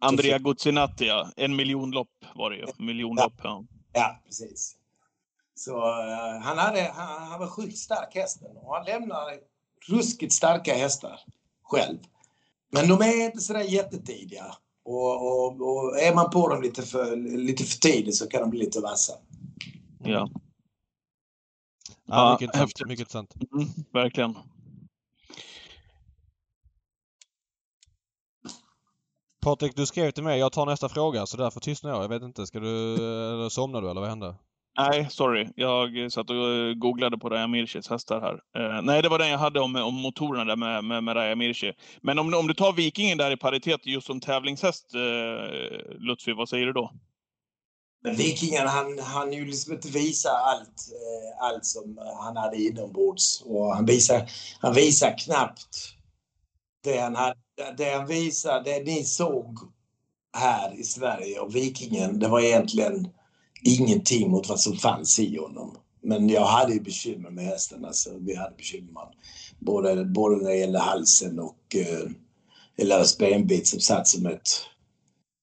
Andrea 0.00 0.38
Guzzinatti, 0.38 1.06
ja. 1.06 1.30
En 1.36 1.56
miljonlopp 1.56 2.08
var 2.34 2.50
det 2.50 2.56
ju. 2.56 2.66
Miljonlopp, 2.78 3.34
ja. 3.42 3.64
Ja, 3.92 4.22
precis. 4.24 4.76
Så 5.54 5.76
eh, 5.76 6.40
han, 6.42 6.58
hade, 6.58 6.92
han, 6.94 7.22
han 7.22 7.40
var 7.40 7.46
sjukt 7.46 7.78
stark 7.78 8.14
hästen 8.14 8.56
och 8.56 8.74
han 8.74 8.84
lämnar 8.84 9.38
ruskigt 9.88 10.32
starka 10.32 10.74
hästar 10.74 11.20
själv. 11.62 11.98
Men 12.72 12.88
de 12.88 13.00
är 13.00 13.24
inte 13.24 13.40
sådär 13.40 13.60
jättetidiga. 13.60 14.56
Och, 14.84 15.26
och, 15.26 15.60
och 15.60 16.00
är 16.00 16.14
man 16.14 16.30
på 16.30 16.48
dem 16.48 16.62
lite 16.62 16.82
för, 16.82 17.16
lite 17.36 17.64
för 17.64 17.78
tidigt 17.78 18.16
så 18.16 18.28
kan 18.28 18.40
de 18.40 18.50
bli 18.50 18.60
lite 18.60 18.80
vassa. 18.80 19.12
Ja. 20.12 20.28
Ja, 20.28 20.28
Ja, 22.06 22.32
mycket 22.32 22.42
intressant. 22.42 22.88
Mycket 22.88 23.00
intressant. 23.00 23.34
Mm, 23.52 23.68
verkligen. 23.92 24.34
Patrik, 29.42 29.76
du 29.76 29.86
skrev 29.86 30.10
till 30.10 30.24
mig. 30.24 30.38
Jag 30.38 30.52
tar 30.52 30.66
nästa 30.66 30.88
fråga 30.88 31.26
så 31.26 31.36
därför 31.36 31.60
tystnar 31.60 31.90
jag. 31.90 32.02
Jag 32.02 32.08
vet 32.08 32.22
inte. 32.22 32.46
Ska 32.46 32.60
du... 32.60 32.94
Eller 32.94 33.48
somnar 33.48 33.82
du 33.82 33.90
eller 33.90 34.00
vad 34.00 34.10
hände? 34.10 34.34
Nej, 34.78 35.06
sorry. 35.10 35.48
Jag 35.56 36.12
satt 36.12 36.30
och 36.30 36.36
eh, 36.36 36.74
googlade 36.74 37.18
på 37.18 37.28
Raja 37.28 37.46
Mirches 37.46 37.88
hästar 37.88 38.20
här. 38.20 38.40
Eh, 38.62 38.82
nej, 38.82 39.02
det 39.02 39.08
var 39.08 39.18
den 39.18 39.28
jag 39.28 39.38
hade 39.38 39.60
om, 39.60 39.76
om 39.76 39.94
motorerna 39.94 40.44
där 40.44 40.56
med, 40.56 40.84
med, 40.84 41.04
med 41.04 41.16
Raja 41.16 41.36
Mirche. 41.36 41.72
Men 42.00 42.18
om, 42.18 42.34
om 42.34 42.46
du 42.46 42.54
tar 42.54 42.72
Vikingen 42.72 43.18
där 43.18 43.30
i 43.30 43.36
paritet 43.36 43.86
just 43.86 44.06
som 44.06 44.20
tävlingshäst, 44.20 44.94
eh, 44.94 45.98
Lutfi, 45.98 46.32
vad 46.32 46.48
säger 46.48 46.66
du 46.66 46.72
då? 46.72 46.92
Men 48.06 48.16
Vikingarna 48.16 48.70
han, 48.70 48.98
han 48.98 49.32
ju 49.32 49.44
liksom 49.44 49.72
inte 49.72 49.88
visa 49.88 50.30
allt, 50.30 50.92
eh, 50.92 51.44
allt 51.44 51.64
som 51.64 51.98
han 52.20 52.36
hade 52.36 52.56
inombords. 52.56 53.42
Och 53.46 53.74
han 53.74 53.86
visar, 53.86 54.30
han 54.60 54.74
visar 54.74 55.18
knappt 55.18 55.76
det 56.84 56.98
han, 56.98 57.16
hade, 57.16 57.36
det 57.76 57.90
han 57.90 58.06
visar, 58.06 58.62
det 58.64 58.84
ni 58.84 59.04
såg 59.04 59.58
här 60.36 60.80
i 60.80 60.82
Sverige 60.82 61.40
och 61.40 61.56
Vikingen, 61.56 62.18
det 62.18 62.28
var 62.28 62.40
egentligen 62.40 63.08
ingenting 63.62 64.30
mot 64.30 64.48
vad 64.48 64.60
som 64.60 64.76
fanns 64.76 65.18
i 65.18 65.38
honom. 65.38 65.76
Men 66.02 66.28
jag 66.28 66.44
hade 66.44 66.72
ju 66.72 66.80
bekymmer 66.80 67.30
med 67.30 67.44
hästen. 67.44 67.84
Alltså, 67.84 68.10
vi 68.18 68.36
hade 68.36 68.56
bekymmer. 68.56 69.08
Både, 69.58 70.04
både 70.04 70.36
när 70.36 70.50
det 70.50 70.56
gällde 70.56 70.78
halsen 70.78 71.38
och 71.38 71.76
eh, 71.76 72.10
en 72.76 72.88
lös 72.88 73.18
benbit 73.18 73.66
som 73.66 73.80
satt 73.80 74.08
som 74.08 74.26
ett 74.26 74.48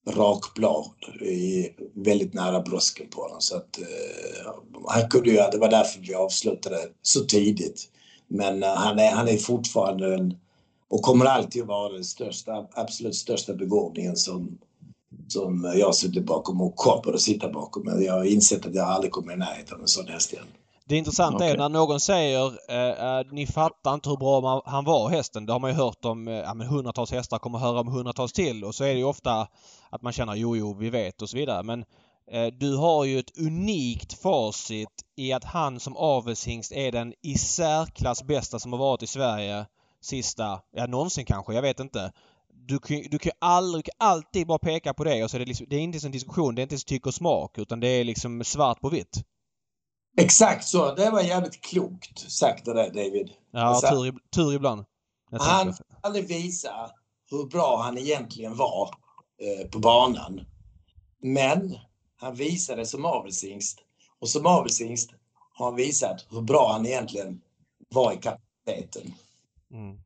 rakblad 0.06 0.84
i, 1.20 1.68
väldigt 1.94 2.34
nära 2.34 2.60
brösken 2.60 3.06
på 3.10 3.22
honom. 3.22 3.40
Så 3.40 3.56
att, 3.56 3.78
eh, 3.78 4.52
han 4.88 5.08
kunde 5.10 5.30
ju, 5.30 5.36
det 5.36 5.58
var 5.58 5.70
därför 5.70 6.00
vi 6.00 6.14
avslutade 6.14 6.78
så 7.02 7.20
tidigt. 7.20 7.88
Men 8.28 8.62
eh, 8.62 8.68
han, 8.68 8.98
är, 8.98 9.10
han 9.10 9.28
är 9.28 9.36
fortfarande 9.36 10.14
en, 10.14 10.34
och 10.88 11.02
kommer 11.02 11.24
alltid 11.24 11.62
att 11.62 11.68
vara 11.68 11.92
den 11.92 12.04
största, 12.04 12.66
absolut 12.72 13.14
största 13.14 13.54
begåvningen 13.54 14.16
som, 14.16 14.58
som 15.28 15.72
jag 15.76 15.94
sitter 15.94 16.20
bakom 16.20 16.60
och 16.60 16.76
kommer 16.76 17.12
att 17.12 17.20
sitta 17.20 17.52
bakom. 17.52 17.82
Men 17.84 18.02
jag 18.02 18.12
har 18.12 18.24
insett 18.24 18.66
att 18.66 18.74
jag 18.74 18.88
aldrig 18.88 19.12
kommer 19.12 19.32
i 19.32 19.36
närheten 19.36 19.74
av 19.74 19.80
en 19.80 19.88
sån 19.88 20.08
häst 20.08 20.32
igen. 20.32 20.46
Det 20.86 20.96
intressanta 20.96 21.44
är 21.44 21.48
Okej. 21.48 21.58
när 21.58 21.68
någon 21.68 22.00
säger 22.00 22.52
eh, 22.68 23.18
eh, 23.18 23.26
ni 23.32 23.46
fattar 23.46 23.94
inte 23.94 24.08
hur 24.08 24.16
bra 24.16 24.40
man, 24.40 24.62
han 24.64 24.84
var 24.84 25.08
hästen. 25.08 25.46
Det 25.46 25.52
har 25.52 25.60
man 25.60 25.70
ju 25.70 25.76
hört 25.76 26.04
om 26.04 26.28
eh, 26.28 26.34
ja, 26.34 26.54
men 26.54 26.66
hundratals 26.66 27.12
hästar 27.12 27.38
kommer 27.38 27.58
höra 27.58 27.80
om 27.80 27.88
hundratals 27.88 28.32
till 28.32 28.64
och 28.64 28.74
så 28.74 28.84
är 28.84 28.88
det 28.88 28.98
ju 28.98 29.04
ofta 29.04 29.48
att 29.90 30.02
man 30.02 30.12
känner 30.12 30.34
jo 30.34 30.56
jo 30.56 30.74
vi 30.74 30.90
vet 30.90 31.22
och 31.22 31.28
så 31.28 31.36
vidare. 31.36 31.62
Men 31.62 31.84
eh, 32.30 32.46
du 32.46 32.76
har 32.76 33.04
ju 33.04 33.18
ett 33.18 33.38
unikt 33.38 34.22
facit 34.22 34.88
i 35.16 35.32
att 35.32 35.44
han 35.44 35.80
som 35.80 35.96
avelshingst 35.96 36.72
är 36.72 36.92
den 36.92 37.14
i 37.22 37.38
särklass 37.38 38.22
bästa 38.22 38.58
som 38.58 38.72
har 38.72 38.78
varit 38.78 39.02
i 39.02 39.06
Sverige 39.06 39.66
sista, 40.00 40.60
ja 40.76 40.86
någonsin 40.86 41.24
kanske, 41.24 41.54
jag 41.54 41.62
vet 41.62 41.80
inte. 41.80 42.12
Du 42.66 42.78
kan, 42.78 43.02
du 43.10 43.18
kan 43.18 43.32
aldrig, 43.38 43.88
alltid 43.98 44.46
bara 44.46 44.58
peka 44.58 44.94
på 44.94 45.04
det 45.04 45.24
och 45.24 45.30
så 45.30 45.36
är 45.36 45.38
det 45.38 45.46
liksom, 45.46 45.66
det 45.70 45.76
är 45.76 45.80
inte 45.80 45.96
ens 45.96 46.04
en 46.04 46.12
diskussion, 46.12 46.54
det 46.54 46.60
är 46.60 46.62
inte 46.62 46.72
ens 46.72 46.84
tyck 46.84 47.06
och 47.06 47.14
smak 47.14 47.58
utan 47.58 47.80
det 47.80 47.88
är 47.88 48.04
liksom 48.04 48.44
svart 48.44 48.80
på 48.80 48.88
vitt. 48.88 49.24
Exakt 50.16 50.64
så. 50.64 50.94
Det 50.94 51.10
var 51.10 51.20
jävligt 51.20 51.60
klokt 51.60 52.30
sagt 52.30 52.64
det 52.64 52.74
där 52.74 52.86
David. 52.90 53.30
Ja, 53.50 53.60
Alltså- 53.60 53.88
tur, 53.88 54.14
tur 54.34 54.54
ibland. 54.54 54.84
Jag 55.30 55.38
Han 55.38 55.74
aldrig 56.02 56.28
visa 56.28 56.90
hur 57.30 57.46
bra 57.46 57.82
han 57.82 57.98
egentligen 57.98 58.56
var 58.56 58.90
eh, 59.40 59.68
på 59.70 59.78
banan. 59.78 60.40
Men 61.22 61.78
han 62.16 62.34
visade 62.34 62.86
som 62.86 63.04
avelshingst 63.04 63.78
och 64.20 64.28
som 64.28 64.46
avelshingst 64.46 65.10
har 65.54 65.66
han 65.66 65.76
visat 65.76 66.26
hur 66.30 66.40
bra 66.40 66.72
han 66.72 66.86
egentligen 66.86 67.40
var 67.88 68.12
i 68.12 68.16
kapaciteten. 68.16 69.14
Mm. 69.72 69.98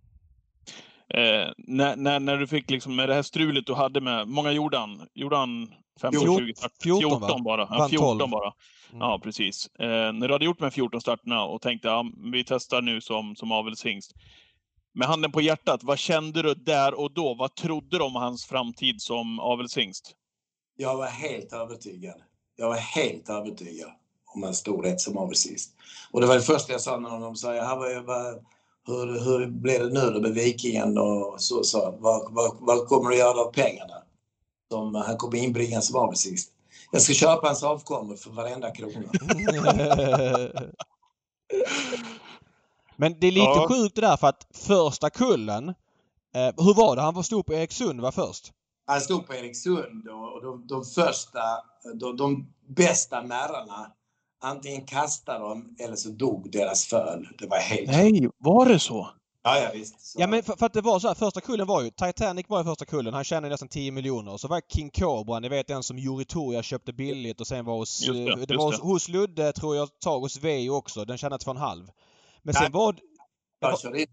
Eh, 1.15 1.53
när, 1.57 1.97
när, 1.97 2.21
när 2.21 2.37
du 2.37 2.47
fick 2.47 2.71
liksom 2.71 2.97
med 2.97 3.09
det 3.09 3.15
här 3.15 3.23
strulet 3.23 3.67
du 3.67 3.75
hade 3.75 4.01
med, 4.01 4.29
många 4.29 4.53
gjorde 4.53 4.79
han? 4.79 5.09
Gjorde 5.15 5.37
han 5.37 5.75
15, 6.01 6.21
20, 6.21 6.55
14, 6.83 7.01
14 7.01 7.21
va? 7.21 7.39
bara? 7.45 7.69
Ja, 7.71 7.79
Vann 7.79 7.91
14 7.91 8.19
12. 8.19 8.31
bara. 8.31 8.53
Mm. 8.91 9.01
Ja, 9.01 9.21
precis. 9.23 9.67
Eh, 9.79 10.13
när 10.13 10.29
du 10.29 10.35
hade 10.35 10.45
gjort 10.45 10.61
med 10.61 10.73
14 10.73 11.01
starterna 11.01 11.45
och 11.45 11.63
tänkte 11.63 11.89
ja, 11.89 12.05
vi 12.33 12.45
testar 12.45 12.83
nu 12.83 13.01
som, 13.01 13.37
som 13.37 13.53
avelshingst. 13.53 14.15
Med 14.95 15.09
handen 15.09 15.33
på 15.33 15.41
hjärtat, 15.41 15.81
vad 15.83 15.99
kände 15.99 16.43
du 16.43 16.55
där 16.55 16.95
och 16.95 17.13
då? 17.13 17.35
Vad 17.35 17.55
trodde 17.55 17.99
du 17.99 18.05
om 18.05 18.15
hans 18.15 18.47
framtid 18.47 19.03
som 19.03 19.41
avelshingst? 19.41 20.15
Jag 20.77 20.97
var 20.97 21.07
helt 21.07 21.53
övertygad. 21.53 22.15
Jag 22.57 22.69
var 22.69 22.77
helt 22.77 23.29
övertygad 23.29 23.91
om 24.35 24.43
hans 24.43 24.59
storhet 24.59 25.01
som 25.01 25.17
avelshingst. 25.19 25.75
Och 26.13 26.21
det 26.21 26.27
var 26.27 26.35
det 26.35 26.41
första 26.41 26.73
jag 26.73 26.81
sa 26.81 26.97
när 26.97 27.21
de 27.21 27.37
sa 27.37 27.55
"Ja, 27.55 27.77
vad, 27.77 28.05
vad, 28.05 28.45
hur, 28.87 29.25
hur 29.25 29.47
blir 29.47 29.79
det 29.79 29.89
nu 29.89 30.11
då 30.11 30.21
med 30.21 30.35
Vikingen 30.35 30.99
och 30.99 31.35
så, 31.39 31.65
så 31.65 31.95
vad, 31.99 32.33
vad, 32.33 32.57
vad 32.61 32.87
kommer 32.89 33.11
du 33.11 33.17
göra 33.17 33.41
av 33.41 33.53
pengarna 33.53 33.95
som 34.71 34.95
han 34.95 35.17
kommer 35.17 35.39
inbringa 35.39 35.81
som 35.81 35.97
avelshingst? 36.01 36.53
Jag 36.91 37.03
ska 37.03 37.13
köpa 37.15 37.47
hans 37.47 37.63
avkommor 37.63 38.17
för 38.17 38.31
varenda 38.31 38.71
krona. 38.71 38.95
Men 42.97 43.21
det 43.21 43.27
är 43.27 43.33
lite 43.33 43.45
Ja. 43.45 43.67
sjukt 43.69 43.95
det 43.95 44.01
där 44.01 44.17
för 44.17 44.27
att 44.27 44.47
första 44.55 45.11
kullen... 45.11 45.69
Eh, 46.35 46.55
hur 46.57 46.75
var 46.75 46.97
det? 46.97 47.03
Han 47.03 47.15
var 47.15 47.23
stor 47.23 47.43
på 47.43 47.55
Erikssund 47.55 48.01
var 48.01 48.13
först? 48.13 48.53
Han 48.87 49.01
stod 49.01 49.27
på 49.27 49.35
Eriksund 49.35 50.09
och, 50.09 50.33
och 50.35 50.43
de, 50.43 50.67
de 50.67 50.85
första, 50.85 51.41
de, 51.95 52.17
de 52.17 52.53
bästa 52.69 53.23
märrarna, 53.23 53.93
antingen 54.43 54.87
kastade 54.87 55.39
de 55.39 55.77
eller 55.81 55.97
så 55.97 56.09
dog 56.09 56.51
deras 56.53 56.85
föl. 56.87 57.29
Det 57.39 57.47
var 57.47 57.59
helt... 57.59 57.87
Nej, 57.91 58.31
var 58.39 58.67
det 58.67 58.79
så? 58.79 59.11
Ja, 59.57 59.63
ja 59.63 59.71
visst. 59.75 60.07
Så. 60.07 60.21
Ja 60.21 60.27
men 60.27 60.43
för, 60.43 60.57
för, 60.57 60.67
att 60.67 60.73
det 60.73 60.81
var 60.81 60.99
så 60.99 61.09
här, 61.09 61.15
första 61.15 61.41
kullen 61.41 61.67
var 61.67 61.83
ju, 61.83 61.91
Titanic 61.91 62.47
var 62.49 62.59
ju 62.59 62.65
första 62.65 62.85
kullen, 62.85 63.15
han 63.15 63.25
tjänade 63.25 63.49
nästan 63.49 63.69
10 63.69 63.93
miljoner. 63.93 64.37
Så 64.37 64.49
var 64.49 64.61
King 64.69 64.91
Cobra, 64.91 65.41
ni 65.41 65.49
vet 65.49 65.67
den 65.67 65.83
som 65.83 65.99
Juri 65.99 66.25
Toja 66.25 66.63
köpte 66.63 66.93
billigt 66.93 67.41
och 67.41 67.47
sen 67.47 67.65
var 67.65 67.75
hos... 67.75 68.03
Just 68.03 68.27
det, 68.27 68.33
eh, 68.33 68.47
det 68.49 68.57
var 68.57 68.65
hos, 68.65 68.77
det. 68.77 68.87
hos 68.87 69.09
Ludde 69.09 69.53
tror 69.53 69.77
jag, 69.77 69.85
ett 69.85 70.01
tag 70.01 70.21
hos 70.21 70.37
Veijo 70.37 70.75
också. 70.75 71.05
Den 71.05 71.19
tjänade 71.19 71.45
två 71.45 71.51
och 71.51 71.57
en 71.57 71.63
halv. 71.63 71.91
Men 72.43 72.55
sen 72.55 72.63
Nej. 72.63 72.73
var... 72.73 72.97
Jag 73.61 73.81
körde 73.81 74.01
in 74.01 74.07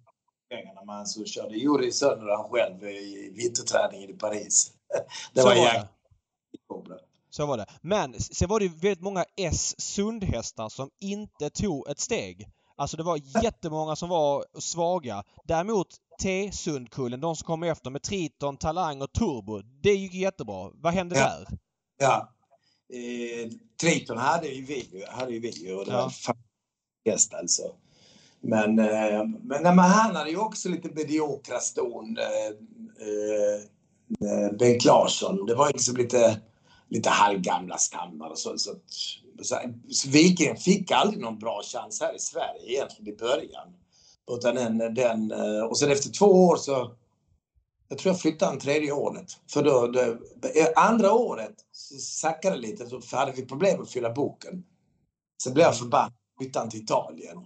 pengarna 0.50 0.84
men 0.86 1.06
så 1.06 1.26
körde 1.26 1.58
Juri 1.58 1.92
sönder 1.92 2.38
han 2.38 2.50
själv 2.50 2.84
i 2.84 3.34
vinterträningen 3.36 4.10
i 4.10 4.14
Paris. 4.14 4.72
Det 5.34 5.42
så 5.42 5.48
var 5.48 5.56
var 5.56 5.64
det. 5.64 5.88
coolt. 6.68 6.90
Så 7.30 7.46
var 7.46 7.58
det. 7.58 7.66
Men 7.82 8.20
sen 8.20 8.50
var 8.50 8.60
det 8.60 8.66
ju 8.66 8.72
väldigt 8.72 9.02
många 9.02 9.26
S 9.38 9.82
Sundhästar 9.82 10.70
som 10.70 10.90
inte 11.00 11.50
tog 11.50 11.90
ett 11.90 12.00
steg. 12.00 12.50
Alltså 12.78 12.98
det 12.98 13.04
var 13.04 13.44
jättemånga 13.44 13.96
som 13.96 14.10
var 14.10 14.46
svaga. 14.60 15.24
Däremot 15.44 15.88
T 16.22 16.52
Sundkullen, 16.54 17.22
de 17.22 17.36
som 17.36 17.46
kom 17.46 17.64
efter 17.64 17.90
med 17.90 18.04
Triton, 18.04 18.58
Talang 18.58 19.02
och 19.02 19.14
Turbo, 19.14 19.62
det 19.62 19.94
gick 19.94 20.14
jättebra. 20.14 20.72
Vad 20.74 20.94
hände 20.94 21.16
Ja. 21.18 21.26
där? 21.26 21.58
Ja. 21.98 22.32
Eh, 22.94 23.50
Triton 23.82 24.18
hade 24.18 24.48
ju 24.48 24.66
vi, 24.66 25.06
hade 25.10 25.32
ju 25.32 25.40
vi 25.40 25.74
och 25.74 25.86
det 25.86 25.92
Ja. 25.92 26.02
var 26.02 26.10
fan 26.10 26.36
häst 27.06 27.34
alltså. 27.34 27.64
Men, 28.42 28.80
eh, 28.80 29.24
men 29.44 29.64
men 29.64 29.80
han 29.80 30.16
hade 30.16 30.30
ju 30.30 30.38
också 30.38 30.70
lite 30.70 30.90
mediokra 30.90 31.60
ston. 31.60 32.18
Eh, 32.18 33.08
eh, 33.08 34.52
Bengt 34.60 34.86
Larsson. 34.86 35.46
Det 35.46 35.56
var 35.56 35.68
ju 35.68 35.74
liksom 35.74 35.98
lite, 35.98 36.42
lite 36.90 37.10
halvgamla 37.10 37.78
stammar 37.78 38.30
och 38.30 38.38
så. 38.38 38.58
Så, 38.58 38.72
att, 38.72 38.84
Viking 40.08 40.58
fick 40.58 40.92
aldrig 40.92 41.22
någon 41.22 41.40
bra 41.40 41.62
chans 41.64 42.02
här 42.02 42.16
i 42.16 42.20
Sverige 42.20 42.72
egentligen 42.72 43.14
i 43.14 43.18
början. 43.18 43.68
Utan 44.32 44.56
den, 44.56 44.78
den, 44.78 45.32
eh, 45.32 45.64
och 45.64 45.78
sen 45.78 45.92
efter 45.92 46.10
två 46.10 46.26
år 46.26 46.58
så 46.58 46.96
jag 47.88 47.98
tror 47.98 48.14
jag 48.14 48.22
flyttade 48.22 48.52
han 48.52 48.60
tredje 48.60 48.92
året. 48.92 49.26
För 49.52 49.64
då, 49.64 49.88
det, 49.88 50.74
andra 50.76 51.14
året 51.14 51.56
så 51.72 51.96
sackade 51.98 52.56
det 52.56 52.62
lite 52.62 52.90
så 52.90 53.18
hade 53.18 53.32
vi 53.32 53.46
problem 53.46 53.82
att 53.82 53.92
fylla 53.92 54.14
boken. 54.14 54.64
Sen 55.44 55.54
blev 55.54 55.66
jag 55.66 55.78
förbannad 55.78 56.14
och 56.36 56.44
flyttade 56.44 56.72
till 56.72 56.84
Italien. 56.84 57.38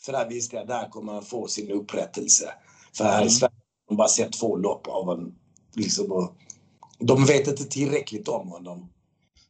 För 0.00 0.12
där 0.12 0.28
visste 0.28 0.56
jag, 0.56 0.66
där 0.66 0.88
kommer 0.88 1.12
han 1.12 1.22
få 1.22 1.48
sin 1.48 1.70
upprättelse. 1.70 2.54
För 2.96 3.04
här 3.04 3.18
i 3.18 3.22
Mm. 3.22 3.30
Sverige 3.30 3.54
har 3.54 3.94
de 3.94 3.96
bara 3.96 4.08
sett 4.08 4.32
två 4.32 4.56
lopp 4.56 4.86
av 4.86 5.04
honom. 5.04 5.34
Liksom, 5.74 6.34
de 6.98 7.24
vet 7.24 7.48
inte 7.48 7.64
tillräckligt 7.64 8.28
om 8.28 8.48
honom. 8.48 8.91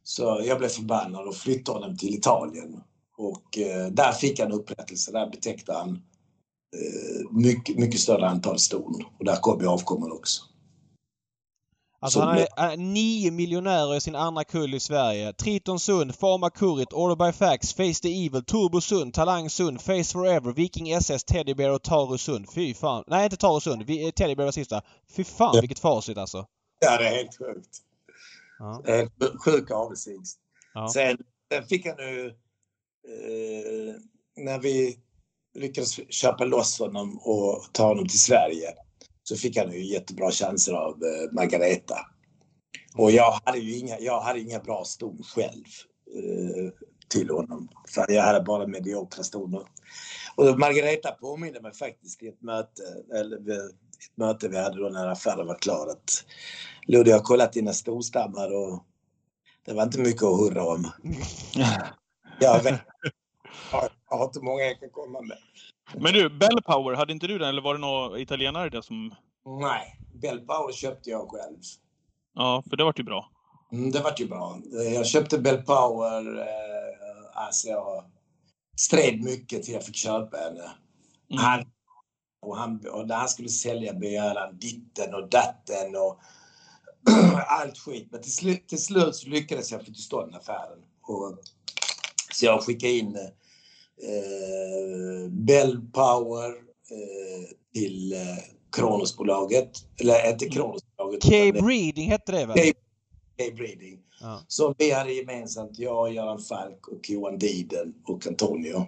Så 0.04 0.42
jag 0.44 0.58
blev 0.58 0.68
förbannad 0.68 1.28
och 1.28 1.34
flyttade 1.34 1.78
honom 1.78 1.96
till 1.96 2.14
Italien. 2.14 2.80
Och 3.16 3.58
eh, 3.58 3.86
där 3.86 4.12
fick 4.12 4.40
han 4.40 4.52
upprättelse. 4.52 5.12
Där 5.12 5.30
betäckte 5.30 5.72
han 5.72 5.90
eh, 6.76 7.30
mycket, 7.30 7.76
mycket 7.78 8.00
större 8.00 8.28
antal 8.28 8.58
ston. 8.58 9.04
Och 9.18 9.24
där 9.24 9.36
kom 9.36 9.60
ju 9.60 9.66
avkomman 9.68 10.12
också. 10.12 10.42
Alltså 12.00 12.18
Så 12.18 12.24
han 12.24 12.38
är, 12.38 12.46
är 12.56 12.76
nio 12.76 13.30
miljonärer 13.30 13.96
i 13.96 14.00
sin 14.00 14.14
andra 14.14 14.44
kull 14.44 14.74
i 14.74 14.80
Sverige. 14.80 15.32
Triton 15.32 15.80
Sund, 15.80 16.18
Pharma 16.20 16.50
Kurit, 16.50 16.92
Order 16.92 17.26
by 17.26 17.32
Fax, 17.32 17.74
Face 17.74 17.94
the 18.02 18.26
Evil, 18.26 18.44
Turbo 18.44 18.80
Sund, 18.80 19.14
Talang 19.14 19.50
Sund, 19.50 19.80
Face 19.80 20.04
Forever, 20.12 20.52
Viking 20.52 20.90
SS, 20.92 21.24
Teddy 21.24 21.54
Bear 21.54 21.70
och 21.70 21.82
Taru 21.82 22.18
Sund. 22.18 22.46
Fy 22.54 22.74
fan. 22.74 23.04
Nej, 23.06 23.24
inte 23.24 23.36
Taru 23.36 23.60
Sund. 23.60 23.82
Vi, 23.82 24.04
eh, 24.06 24.10
Teddy 24.10 24.34
Bear 24.34 24.44
var 24.44 24.52
sista. 24.52 24.82
Fy 25.16 25.24
fan 25.24 25.50
Ja. 25.54 25.60
vilket 25.60 25.78
facit 25.78 26.18
alltså. 26.18 26.46
Ja, 26.80 26.98
det 26.98 27.08
är 27.08 27.16
helt 27.16 27.38
sjukt. 27.38 27.78
Ja. 28.62 28.82
En 28.86 29.10
sjuk 29.38 29.70
avelsingst. 29.70 30.38
Ja. 30.74 30.88
Sen, 30.88 31.18
sen 31.52 31.64
fick 31.64 31.86
han 31.86 31.96
nu, 31.96 32.26
eh, 33.08 33.94
när 34.36 34.58
vi 34.58 34.98
lyckades 35.54 36.12
köpa 36.12 36.44
loss 36.44 36.78
honom 36.78 37.18
och 37.18 37.64
ta 37.72 37.86
honom 37.86 38.08
till 38.08 38.20
Sverige, 38.20 38.68
så 39.22 39.36
fick 39.36 39.56
han 39.56 39.72
ju 39.72 39.84
jättebra 39.84 40.30
chanser 40.30 40.72
av 40.72 40.90
eh, 40.92 41.32
Margareta. 41.32 41.96
Och 42.96 43.10
jag 43.10 43.32
hade 43.44 43.58
ju 43.58 43.78
inga, 43.78 43.98
jag 44.00 44.20
hade 44.20 44.40
inga 44.40 44.58
bra 44.58 44.84
ston 44.84 45.22
själv 45.22 45.64
eh, 46.14 46.72
till 47.08 47.30
honom. 47.30 47.68
För 47.88 48.12
jag 48.12 48.22
hade 48.22 48.40
bara 48.40 48.66
mediokra 48.66 49.22
ston. 49.22 49.64
Och 50.36 50.58
Margareta 50.58 51.10
påminner 51.10 51.60
mig 51.60 51.74
faktiskt 51.74 52.22
i 52.22 52.28
ett 52.28 52.42
möte, 52.42 52.82
eller 53.14 53.38
ett 54.10 54.16
möte 54.16 54.48
vi 54.48 54.62
hade 54.62 54.80
då 54.80 54.88
när 54.88 55.08
affären 55.08 55.46
var 55.46 55.54
klar 55.54 55.86
att 55.86 56.24
Ludde, 56.86 57.10
jag 57.10 57.16
har 57.16 57.24
kollat 57.24 57.52
dina 57.52 57.72
storstammar 57.72 58.54
och 58.54 58.84
det 59.64 59.72
var 59.72 59.82
inte 59.82 59.98
mycket 59.98 60.22
att 60.22 60.40
hurra 60.40 60.64
om. 60.64 60.90
Jag 62.40 62.62
vet. 62.62 62.80
Jag 63.72 63.90
har 64.18 64.24
inte 64.24 64.40
många 64.40 64.62
jag 64.62 64.80
kan 64.80 64.90
komma 64.90 65.20
med. 65.20 65.38
Men 65.94 66.12
du, 66.12 66.30
Bell 66.30 66.62
Power, 66.62 66.96
hade 66.96 67.12
inte 67.12 67.26
du 67.26 67.38
den 67.38 67.48
eller 67.48 67.62
var 67.62 67.74
det 67.74 67.80
några 67.80 68.18
italienare 68.18 68.68
där 68.68 68.80
som... 68.80 69.14
Nej, 69.60 69.98
Bellpower 70.14 70.72
köpte 70.72 71.10
jag 71.10 71.28
själv. 71.28 71.58
Ja, 72.34 72.62
för 72.68 72.76
det 72.76 72.84
vart 72.84 72.98
ju 72.98 73.02
bra. 73.02 73.30
Mm, 73.72 73.90
det 73.90 74.00
vart 74.00 74.20
ju 74.20 74.26
bra. 74.26 74.58
Jag 74.94 75.06
köpte 75.06 75.38
Bellpower. 75.38 76.38
Eh, 76.38 77.44
alltså 77.44 77.68
jag 77.68 78.04
stred 78.76 79.24
mycket 79.24 79.62
till 79.62 79.74
jag 79.74 79.84
fick 79.84 79.96
köpa 79.96 80.36
henne. 80.36 80.70
Mm. 81.30 81.44
Han, 81.44 81.71
och, 82.42 82.56
han, 82.56 82.86
och 82.92 83.08
när 83.08 83.14
han 83.14 83.28
skulle 83.28 83.48
sälja 83.48 83.94
begärde 83.94 84.40
han 84.40 84.58
ditten 84.58 85.14
och 85.14 85.28
datten 85.28 85.96
och 85.96 86.20
allt 87.46 87.78
skit. 87.78 88.08
Men 88.10 88.22
till, 88.22 88.34
slut, 88.34 88.68
till 88.68 88.82
slut 88.82 89.16
så 89.16 89.28
lyckades 89.28 89.72
jag 89.72 89.80
få 89.80 89.86
till 89.86 90.02
stånd 90.02 90.34
affären. 90.34 90.78
Och, 91.02 91.38
så 92.32 92.46
jag 92.46 92.62
skickade 92.62 92.92
in 92.92 93.16
eh, 93.16 93.30
Bell 95.30 95.80
Power 95.92 96.50
eh, 96.90 97.44
till 97.74 98.12
eh, 98.12 98.18
Kronosbolaget. 98.72 99.70
Eller 100.00 100.30
inte 100.30 100.48
Kronosbolaget. 100.48 101.24
Utan 101.24 101.68
Reading 101.68 102.10
hette 102.10 102.32
det 102.32 102.46
väl? 102.46 102.56
Cape 103.36 103.56
Breeding. 103.56 103.98
Ja. 104.20 104.44
Som 104.48 104.74
vi 104.78 104.90
hade 104.90 105.12
gemensamt, 105.12 105.78
jag, 105.78 106.12
Göran 106.12 106.38
Falk 106.38 106.88
och 106.88 107.10
Johan 107.10 107.38
Diden 107.38 107.94
och 108.04 108.26
Antonio. 108.26 108.86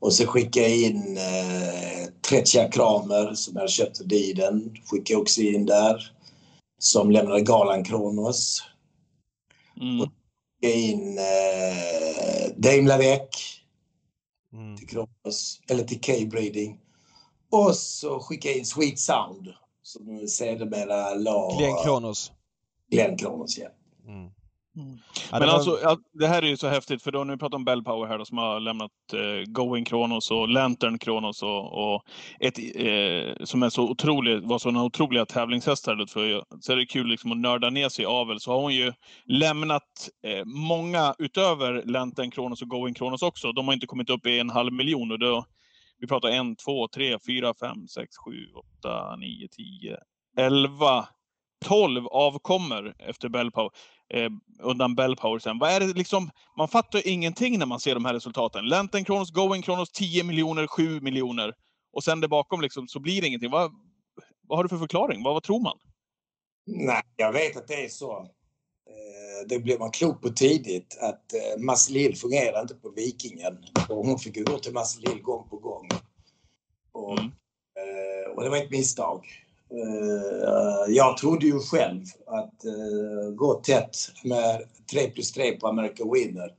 Och 0.00 0.12
så 0.12 0.26
skickade 0.26 0.68
jag 0.68 0.78
in 0.78 1.16
eh, 1.16 2.08
Tretja 2.28 2.68
Kramer 2.70 3.34
som 3.34 3.54
jag 3.54 3.60
hade 3.60 3.72
köpt 3.72 4.00
av 4.00 4.08
Diden. 4.08 4.76
Skickade 4.84 5.12
jag 5.12 5.22
också 5.22 5.40
in 5.40 5.66
där. 5.66 6.12
Som 6.78 7.10
lämnade 7.10 7.40
Galan 7.40 7.84
Kronos. 7.84 8.62
Mm. 9.80 9.98
Skickade 10.60 10.80
in 10.80 11.18
eh, 11.18 12.54
Dame 12.56 12.88
Lavec 12.88 13.54
Mm. 14.52 14.76
till 14.76 14.88
Kronos, 14.88 15.60
eller 15.70 15.84
till 15.84 16.00
K-Breeding. 16.00 16.80
Och 17.50 17.76
så 17.76 18.20
skickade 18.20 18.52
jag 18.52 18.58
in 18.58 18.66
Sweet 18.66 18.98
Sound 18.98 19.48
som 19.82 20.28
sedermera 20.28 21.14
la 21.14 21.58
Glenn 21.58 21.76
Kronos. 21.84 22.32
Glenn 22.90 23.16
Kronos, 23.16 23.58
ja. 23.58 23.68
Mm. 24.06 24.30
Mm. 24.78 24.98
Ja, 25.32 25.38
det 25.38 25.38
Men 25.38 25.48
var- 25.48 25.54
alltså, 25.54 25.98
det 26.12 26.26
här 26.26 26.42
är 26.42 26.46
ju 26.46 26.56
så 26.56 26.68
häftigt, 26.68 27.02
för 27.02 27.12
då 27.12 27.24
vi 27.24 27.36
pratar 27.36 27.56
om 27.56 27.64
Bell 27.64 27.82
Power 27.84 28.08
här 28.08 28.18
då, 28.18 28.24
som 28.24 28.38
har 28.38 28.60
lämnat 28.60 28.90
eh, 29.12 29.44
Going 29.52 29.84
Kronos 29.84 30.30
och 30.30 30.48
Lantern 30.48 30.98
Kronos 30.98 31.42
och, 31.42 31.94
och 31.94 32.02
ett, 32.40 32.58
eh, 32.58 33.44
som 33.44 33.62
är 33.62 33.68
så 33.68 33.82
otroligt, 33.90 34.44
var 34.44 34.58
sådana 34.58 34.84
otroliga 34.84 35.26
tävlingshästar. 35.26 36.06
För, 36.08 36.44
så 36.60 36.72
är 36.72 36.76
det 36.76 36.86
kul 36.86 37.06
liksom 37.06 37.32
att 37.32 37.38
nörda 37.38 37.70
ner 37.70 37.88
sig 37.88 38.02
i 38.02 38.06
avel. 38.06 38.40
Så 38.40 38.52
har 38.52 38.60
hon 38.60 38.74
ju 38.74 38.92
lämnat 39.24 39.82
eh, 40.26 40.44
många 40.44 41.14
utöver 41.18 41.82
Lantern 41.86 42.30
Kronos 42.30 42.62
och 42.62 42.68
Going 42.68 42.94
Kronos 42.94 43.22
också. 43.22 43.52
De 43.52 43.66
har 43.66 43.74
inte 43.74 43.86
kommit 43.86 44.10
upp 44.10 44.26
i 44.26 44.38
en 44.38 44.50
halv 44.50 44.72
miljon. 44.72 45.12
Och 45.12 45.18
då, 45.18 45.44
vi 46.00 46.06
pratar 46.06 46.28
en, 46.28 46.56
två, 46.56 46.88
tre, 46.88 47.18
fyra, 47.26 47.54
fem, 47.60 47.88
sex, 47.88 48.16
sju, 48.26 48.46
åtta, 48.54 49.16
nio, 49.16 49.48
tio, 49.48 49.96
elva, 50.38 51.08
tolv 51.64 52.06
avkommer 52.06 52.94
efter 52.98 53.28
Bell 53.28 53.50
Power 53.50 53.70
eh, 54.14 54.30
undan 54.62 54.94
Bell 54.94 55.16
Power 55.16 55.38
sen. 55.38 55.58
Vad 55.58 55.70
är 55.70 55.80
det 55.80 55.86
liksom, 55.86 56.30
man 56.58 56.68
fattar 56.68 57.08
ingenting 57.08 57.58
när 57.58 57.66
man 57.66 57.80
ser 57.80 57.94
de 57.94 58.04
här 58.04 58.14
resultaten. 58.14 58.66
Lenten 58.68 59.04
Kronos, 59.04 59.30
Going 59.30 59.62
Kronos 59.62 59.90
10 59.90 60.24
miljoner, 60.24 60.66
7 60.66 61.00
miljoner. 61.00 61.54
Och 61.92 62.04
sen 62.04 62.20
där 62.20 62.28
bakom 62.28 62.60
liksom, 62.60 62.88
så 62.88 63.00
blir 63.00 63.20
det 63.20 63.26
ingenting. 63.26 63.50
Vad, 63.50 63.72
vad 64.48 64.58
har 64.58 64.62
du 64.62 64.68
för 64.68 64.76
förklaring? 64.78 65.22
Vad, 65.22 65.34
vad 65.34 65.42
tror 65.42 65.60
man? 65.60 65.78
Nej, 66.66 67.02
jag 67.16 67.32
vet 67.32 67.56
att 67.56 67.68
det 67.68 67.84
är 67.84 67.88
så. 67.88 68.18
Eh, 68.20 69.46
Det 69.48 69.58
blev 69.58 69.78
man 69.78 69.90
klok 69.90 70.22
på 70.22 70.28
tidigt 70.28 70.98
att 71.00 71.32
eh, 71.34 71.62
Mats 71.62 71.90
Lill 71.90 72.16
fungerar 72.16 72.60
inte 72.60 72.74
på 72.74 72.90
Vikingen. 72.90 73.58
Och 73.88 74.06
hon 74.06 74.18
fick 74.18 74.46
gå 74.46 74.58
till 74.58 74.72
Mats 74.72 74.98
Lill 75.00 75.22
gång 75.22 75.48
på 75.48 75.56
gång. 75.56 75.88
Och, 76.92 77.18
Mm. 77.18 77.24
eh, 77.24 78.30
och 78.36 78.42
det 78.42 78.50
var 78.50 78.56
ett 78.56 78.70
misstag. 78.70 79.26
Eh, 79.70 80.94
Jag 80.94 81.16
trodde 81.16 81.46
ju 81.46 81.60
själv 81.60 82.04
att 82.26 82.64
eh, 82.64 83.30
gå 83.34 83.54
tätt 83.54 83.96
med 84.24 84.62
3 84.90 85.10
plus 85.10 85.32
3 85.32 85.52
på 85.52 85.68
America 85.68 86.04
Winner 86.12 86.54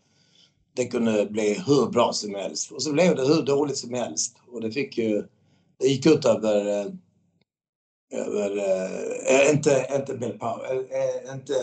det 0.73 0.85
kunde 0.85 1.25
bli 1.25 1.53
hur 1.67 1.89
bra 1.89 2.13
som 2.13 2.35
helst. 2.35 2.71
Och 2.71 2.83
så 2.83 2.93
blev 2.93 3.15
det 3.15 3.27
hur 3.27 3.41
dåligt 3.41 3.77
som 3.77 3.93
helst. 3.93 4.37
Och 4.47 4.61
det 4.61 4.71
fick 4.71 4.97
ju... 4.97 5.27
Det 5.77 5.87
gick 5.87 6.05
ut 6.05 6.25
över 6.25 6.67
eh, 6.67 6.91
över 8.11 8.51
inte, 9.51 9.87
inte 9.95 10.17
Bell 10.17 10.39
Power, 10.39 10.75
äh, 10.75 11.33
inte, 11.33 11.53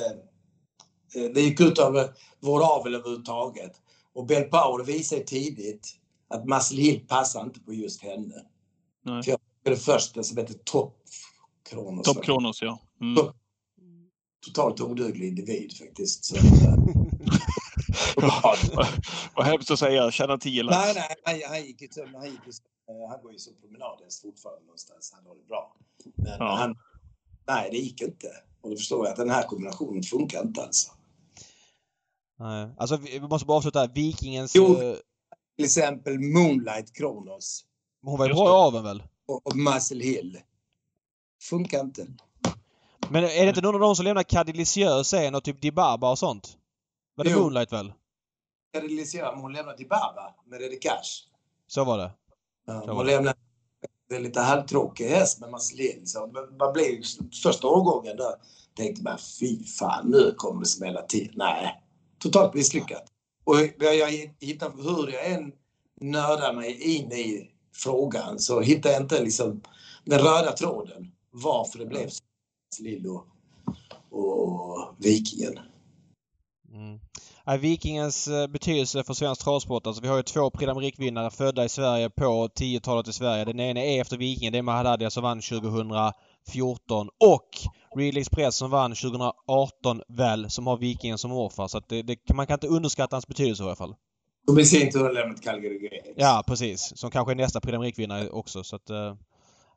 det 1.34 1.40
gick 1.40 1.60
ut 1.60 1.78
över 1.78 2.10
vår 2.40 2.76
avel 2.76 2.94
överhuvudtaget. 2.94 3.72
Och 4.12 4.26
Bell 4.26 4.44
Power 4.44 4.84
visade 4.84 5.22
tidigt 5.22 5.94
att 6.28 6.48
Muscle 6.48 6.82
Hill 6.82 7.06
passar 7.08 7.42
inte 7.42 7.60
på 7.60 7.72
just 7.74 8.02
henne. 8.02 8.44
Nej. 9.04 9.22
För 9.22 9.30
jag 9.30 9.40
det 9.64 9.76
första 9.76 10.22
som 10.22 10.36
heter 10.36 10.54
Top 10.54 10.96
Kronos. 11.70 12.06
Top 12.06 12.24
Kronos, 12.24 12.62
ja. 12.62 12.78
Mm. 13.00 13.32
Totalt 14.46 14.80
oduglig 14.80 15.28
individ 15.28 15.72
faktiskt. 15.78 16.24
Så, 16.24 16.36
Vad 19.36 19.46
hemskt 19.46 19.70
att 19.70 19.78
säga, 19.78 20.10
tjäna 20.10 20.38
10 20.38 20.62
lax. 20.62 20.76
nej, 20.76 20.94
nej, 21.26 21.42
han, 21.42 21.50
han 21.56 21.62
gick 21.66 21.82
ju 21.82 21.88
som, 21.90 22.14
han 22.14 22.24
gick 22.30 22.40
ju 22.46 22.52
som, 22.52 22.64
eh, 22.88 23.10
han 23.10 23.22
går 23.22 23.32
ju 23.32 23.38
som 23.38 23.54
promenadhäst 23.60 24.22
fortfarande 24.22 24.64
någonstans. 24.66 25.12
Han 25.16 25.26
har 25.26 25.34
det 25.34 25.44
bra. 25.48 25.76
Men 26.16 26.36
Ja. 26.38 26.56
han, 26.56 26.76
nej, 27.48 27.68
det 27.72 27.76
gick 27.78 28.02
inte. 28.02 28.26
Och 28.60 28.70
då 28.70 28.76
förstår 28.76 29.04
jag 29.06 29.10
att 29.12 29.16
den 29.16 29.30
här 29.30 29.42
kombinationen 29.42 30.02
funkar 30.02 30.42
inte 30.42 30.62
alltså. 30.62 30.92
Nej. 32.38 32.68
Alltså 32.78 32.96
vi 32.96 33.20
måste 33.20 33.46
bara 33.46 33.56
avsluta 33.56 33.78
här. 33.78 33.90
Vikingens... 33.94 34.54
Jo. 34.54 34.82
eh, 34.82 34.96
Till 35.56 35.64
exempel 35.64 36.18
Moonlight 36.18 36.92
Kronos 36.96 37.64
hon 38.02 38.18
var 38.18 38.26
ju 38.26 38.32
bra 38.34 38.46
i 38.46 38.50
aveln 38.50 38.84
väl? 38.84 39.02
och, 39.26 39.46
och 39.46 39.56
Muscle 39.56 40.04
Hill. 40.04 40.38
Funkar 41.48 41.80
inte. 41.80 42.06
Men 43.10 43.24
är 43.24 43.42
det 43.42 43.48
inte 43.48 43.60
någon 43.60 43.74
av 43.74 43.80
dem 43.80 43.96
som 43.96 44.04
lämnar 44.04 44.22
Cadillicieux 44.22 45.08
sen 45.08 45.34
och 45.34 45.44
typ 45.44 45.60
Dibaba 45.60 46.10
och 46.10 46.18
sånt? 46.18 46.56
Var 47.14 47.24
det 47.24 47.30
Jo. 47.30 47.38
Moonlight 47.38 47.72
väl? 47.72 47.92
Cadillicieux, 48.74 49.32
men 49.32 49.40
hon 49.40 49.52
lämnade 49.52 49.76
till 49.76 49.88
Baba 49.88 50.34
med 50.46 50.62
Eddie 50.62 50.76
Cash. 50.76 51.26
Så 51.66 51.84
var 51.84 51.98
det. 51.98 52.10
Ja, 52.66 52.84
hon 52.86 53.06
det. 53.06 53.12
lämnade 53.12 53.38
en 54.14 54.22
lite 54.22 54.40
halvtråkig 54.40 55.08
häst 55.08 55.40
med 55.40 55.50
Hill. 55.78 56.02
Så 56.04 56.26
man 56.58 56.72
blev 56.72 57.02
första 57.42 57.68
årgången 57.68 58.16
där 58.16 58.34
tänkte 58.76 59.02
man 59.02 59.18
fy 59.40 59.64
fan 59.64 60.10
nu 60.10 60.34
kommer 60.36 60.60
det 60.60 60.66
smälla 60.66 61.02
till. 61.02 61.32
Nej, 61.34 61.82
totalt 62.18 62.54
misslyckat. 62.54 63.04
Och 63.44 63.56
jag, 63.78 63.96
jag 63.96 64.34
hittar, 64.40 64.70
hur 64.70 65.12
jag 65.12 65.26
än 65.26 65.52
nördar 66.00 66.52
mig 66.52 66.96
in 66.96 67.12
i 67.12 67.50
frågan 67.74 68.38
så 68.38 68.60
hittar 68.60 68.90
jag 68.90 69.02
inte 69.02 69.22
liksom 69.22 69.62
den 70.04 70.18
röda 70.18 70.52
tråden. 70.52 71.12
Varför 71.42 71.78
det 71.78 71.86
blev 71.86 72.08
så 72.08 72.22
Lill 72.82 73.06
och, 74.10 74.94
Vikingen. 74.98 75.58
Mm. 76.72 77.60
Vikingens 77.60 78.28
eh, 78.28 78.46
betydelse 78.46 79.04
för 79.04 79.14
svensk 79.14 79.44
travsport. 79.44 79.86
Alltså 79.86 80.02
vi 80.02 80.08
har 80.08 80.16
ju 80.16 80.22
två 80.22 80.50
Prix 80.50 80.72
d'Amérique-vinnare 80.72 81.30
födda 81.30 81.64
i 81.64 81.68
Sverige 81.68 82.10
på 82.10 82.48
10-talet 82.48 83.08
i 83.08 83.12
Sverige. 83.12 83.44
Den 83.44 83.60
ena 83.60 83.80
är 83.80 84.00
efter 84.00 84.16
Vikingen. 84.16 84.52
Det 84.52 84.58
är 84.58 84.62
Mahadadia 84.62 85.10
som 85.10 85.22
vann 85.22 85.40
2014 85.40 87.08
och 87.20 87.48
Real 87.96 88.16
Express 88.16 88.56
som 88.56 88.70
vann 88.70 88.94
2018 88.94 90.02
väl 90.08 90.50
som 90.50 90.66
har 90.66 90.76
Vikingen 90.76 91.18
som 91.18 91.30
morfar. 91.30 91.68
Så 91.68 91.80
det, 91.88 92.02
det, 92.02 92.34
man 92.34 92.46
kan 92.46 92.54
inte 92.54 92.68
underskatta 92.68 93.16
hans 93.16 93.26
betydelse 93.26 93.62
i 93.62 93.66
alla 93.66 93.76
fall. 93.76 93.94
Som 94.48 94.58
i 94.58 94.64
sin 94.64 94.92
tur 94.92 95.04
har 95.04 95.12
lämnat 95.12 95.42
Calgary 95.42 95.78
Games. 95.78 96.14
Ja, 96.16 96.44
precis. 96.46 96.92
Som 96.96 97.10
kanske 97.10 97.32
är 97.32 97.36
nästa 97.36 97.60
Prix 97.60 97.76
d'Amérique-vinnare 97.76 98.28
också. 98.28 98.64
Så 98.64 98.76
att, 98.76 98.90
eh, 98.90 99.14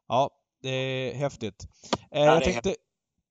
ja, 0.08 0.30
det 0.62 0.70
är 0.70 1.16
häftigt. 1.16 1.68
Eh, 2.12 2.22
Ja, 2.22 2.26
jag 2.26 2.40
det 2.40 2.46
tänkte, 2.46 2.76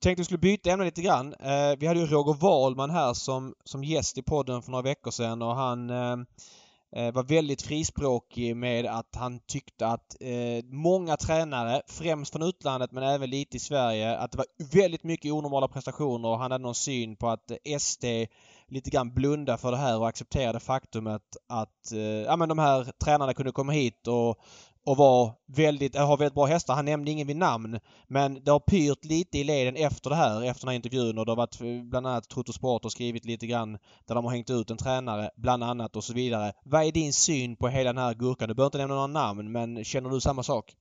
tänkte 0.03 0.21
vi 0.21 0.25
skulle 0.25 0.39
byta 0.39 0.71
ämne 0.71 0.85
lite 0.85 1.03
grann. 1.03 1.35
Eh, 1.35 1.77
vi 1.79 1.87
hade 1.87 2.01
ju 2.01 2.07
Roger 2.07 2.41
Wahlman 2.41 2.91
här 2.91 3.15
som, 3.15 3.55
som 3.65 3.85
gäst 3.85 4.19
i 4.19 4.23
podden 4.23 4.63
för 4.63 4.71
några 4.71 4.83
veckor 4.83 5.11
sedan 5.11 5.43
och 5.43 5.55
han 5.55 5.91
eh, 5.91 6.17
eh, 6.97 7.13
var 7.13 7.23
väldigt 7.23 7.63
frispråkig 7.63 8.57
med 8.57 8.87
att 8.87 9.17
han 9.17 9.41
tyckte 9.47 9.87
att 9.87 10.17
eh, 10.21 10.65
många 10.65 11.17
tränare, 11.17 11.83
främst 11.87 12.33
från 12.33 12.43
utlandet 12.43 12.93
men 12.93 13.03
även 13.03 13.31
lite 13.31 13.57
i 13.57 13.61
Sverige, 13.61 14.17
att 14.17 14.33
det 14.33 14.39
var 14.39 14.47
väldigt 14.73 15.05
mycket 15.05 15.33
onormala 15.33 15.69
prestationer 15.69 16.29
och 16.29 16.39
han 16.39 16.51
hade 16.51 16.63
någon 16.63 16.75
syn 16.75 17.17
på 17.17 17.29
att 17.29 17.53
SD 17.79 18.05
lite 18.71 18.91
grann 18.91 19.15
blunda 19.15 19.57
för 19.57 19.71
det 19.71 19.77
här 19.77 19.99
och 19.99 20.09
accepterade 20.09 20.61
faktumet 20.61 21.23
att 21.49 21.93
eh, 21.93 22.01
ja, 22.01 22.37
men 22.37 22.49
de 22.49 22.59
här 22.59 22.85
tränarna 23.05 23.35
kunde 23.35 23.53
komma 23.53 23.73
hit 23.73 24.07
och, 24.07 24.41
och 24.89 24.97
var 24.97 25.33
väldigt, 25.47 25.97
har 25.97 26.17
väldigt 26.17 26.35
bra 26.35 26.47
hästar. 26.47 26.75
Han 26.75 26.85
nämnde 26.85 27.11
ingen 27.11 27.27
vid 27.27 27.37
namn. 27.37 27.81
Men 28.07 28.45
det 28.45 28.51
har 28.51 28.61
pyrt 28.61 29.05
lite 29.05 29.39
i 29.39 29.45
leden 29.45 29.77
efter 29.77 30.11
det 30.11 30.17
här, 30.17 30.43
efter 30.43 30.61
den 30.61 30.69
här 30.69 30.77
intervjun 30.77 31.19
och 31.19 31.27
det 31.27 31.31
har 31.33 31.37
varit 31.37 31.61
eh, 31.61 31.83
bland 31.83 32.07
annat 32.07 32.29
Trotto 32.29 32.53
Sport 32.53 32.83
har 32.83 32.91
skrivit 32.91 33.25
lite 33.25 33.47
grann 33.47 33.79
där 34.07 34.15
de 34.15 34.25
har 34.25 34.33
hängt 34.33 34.51
ut 34.51 34.71
en 34.71 34.77
tränare 34.77 35.31
bland 35.37 35.65
annat 35.65 35.97
och 35.97 36.05
så 36.05 36.13
vidare. 36.13 36.53
Vad 36.65 36.87
är 36.87 36.93
din 36.93 37.13
syn 37.13 37.57
på 37.57 37.69
hela 37.69 37.93
den 37.93 38.03
här 38.03 38.15
gurkan? 38.15 38.49
Du 38.49 38.55
behöver 38.55 38.67
inte 38.69 38.79
nämna 38.79 38.95
några 38.95 39.07
namn 39.07 39.53
men 39.53 39.85
känner 39.85 40.11
du 40.11 40.21
samma 40.21 40.43
sak? 40.43 40.73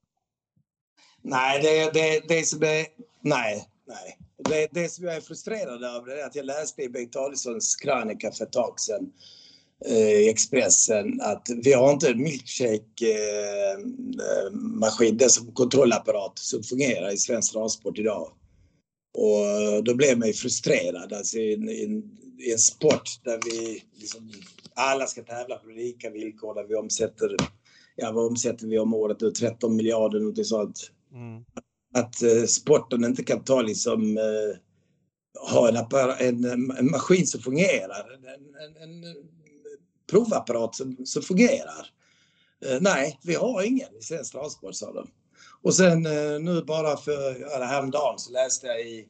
Nej, 1.21 1.61
det, 1.61 1.93
det, 1.93 2.27
det 2.27 2.47
som 2.47 2.63
är... 2.63 2.85
Nej, 3.21 3.67
nej. 3.87 4.17
Det, 4.49 4.67
det 4.71 4.89
som 4.89 5.05
jag 5.05 5.15
är 5.15 5.21
frustrerad 5.21 5.83
över 5.83 6.17
är 6.17 6.25
att 6.25 6.35
jag 6.35 6.45
läste 6.45 6.81
i 6.81 6.89
Bengt 6.89 7.15
Adielssons 7.15 7.75
krönika 7.75 8.31
för 8.31 8.45
ett 8.45 8.51
tag 8.51 8.79
sedan 8.79 9.11
i 9.85 10.29
Expressen 10.29 11.21
att 11.21 11.47
vi 11.63 11.73
har 11.73 11.93
inte 11.93 12.09
en 12.09 12.23
milkshake-maskin, 12.23 15.17
det 15.17 15.29
som 15.29 15.51
kontrollapparat 15.53 16.39
som 16.39 16.63
fungerar 16.63 17.13
i 17.13 17.17
svensk 17.17 17.53
travsport 17.53 17.99
idag. 17.99 18.31
Och 19.17 19.39
eh, 19.45 19.83
då 19.83 19.95
blev 19.95 20.17
man 20.19 20.27
ju 20.27 20.33
frustrerad 20.33 21.13
alltså 21.13 21.37
i, 21.37 21.53
en- 21.53 21.69
i, 21.69 21.83
en- 21.83 22.11
sport 22.59 23.09
där 23.23 23.39
vi 23.45 23.83
liksom, 23.95 24.31
alla 24.75 25.07
ska 25.07 25.23
tävla 25.23 25.55
på 25.55 25.69
lika 25.69 26.09
villkor, 26.09 26.55
där 26.55 26.63
vi 26.63 26.75
omsätter, 26.75 27.35
ja 27.95 28.11
vad 28.11 28.25
omsätter 28.25 28.67
vi 28.67 28.79
om 28.79 28.93
året 28.93 29.21
nu, 29.21 29.31
13 29.31 29.75
miljarder, 29.75 30.19
något 30.19 30.47
sånt 30.47 30.91
Mm. 31.13 31.43
att 31.93 32.23
eh, 32.23 32.43
sporten 32.43 33.03
inte 33.05 33.23
kan 33.23 33.43
ta 33.43 33.61
liksom 33.61 34.17
eh, 34.17 34.55
ha 35.51 35.69
en, 36.19 36.45
en, 36.45 36.71
en 36.71 36.91
maskin 36.91 37.27
som 37.27 37.41
fungerar. 37.41 38.13
En, 38.13 38.25
en 38.83 39.03
provapparat 40.07 40.75
som, 40.75 40.97
som 41.05 41.21
fungerar. 41.21 41.87
Eh, 42.65 42.77
nej, 42.81 43.19
vi 43.23 43.35
har 43.35 43.61
ingen 43.63 43.95
i 43.99 44.01
svensk 44.01 44.31
transport, 44.31 44.75
sa 44.75 44.93
de. 44.93 45.07
Och 45.61 45.75
sen 45.75 46.05
eh, 46.05 46.39
nu 46.39 46.61
bara 46.61 46.97
för 46.97 47.39
ja, 47.41 47.65
häromdagen 47.65 48.19
så 48.19 48.31
läste 48.31 48.67
jag 48.67 48.81
i 48.81 49.07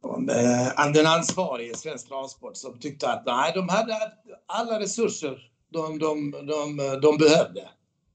om 0.00 0.28
eh, 0.28 0.92
den 0.92 1.06
ansvarige 1.06 1.70
i 1.70 1.74
svensk 1.74 2.08
transport 2.08 2.56
som 2.56 2.78
tyckte 2.78 3.08
att 3.08 3.26
nej, 3.26 3.52
de 3.54 3.68
hade 3.68 4.12
alla 4.46 4.80
resurser 4.80 5.50
de, 5.72 5.98
de, 5.98 6.30
de, 6.30 6.76
de 7.02 7.18
behövde 7.18 7.68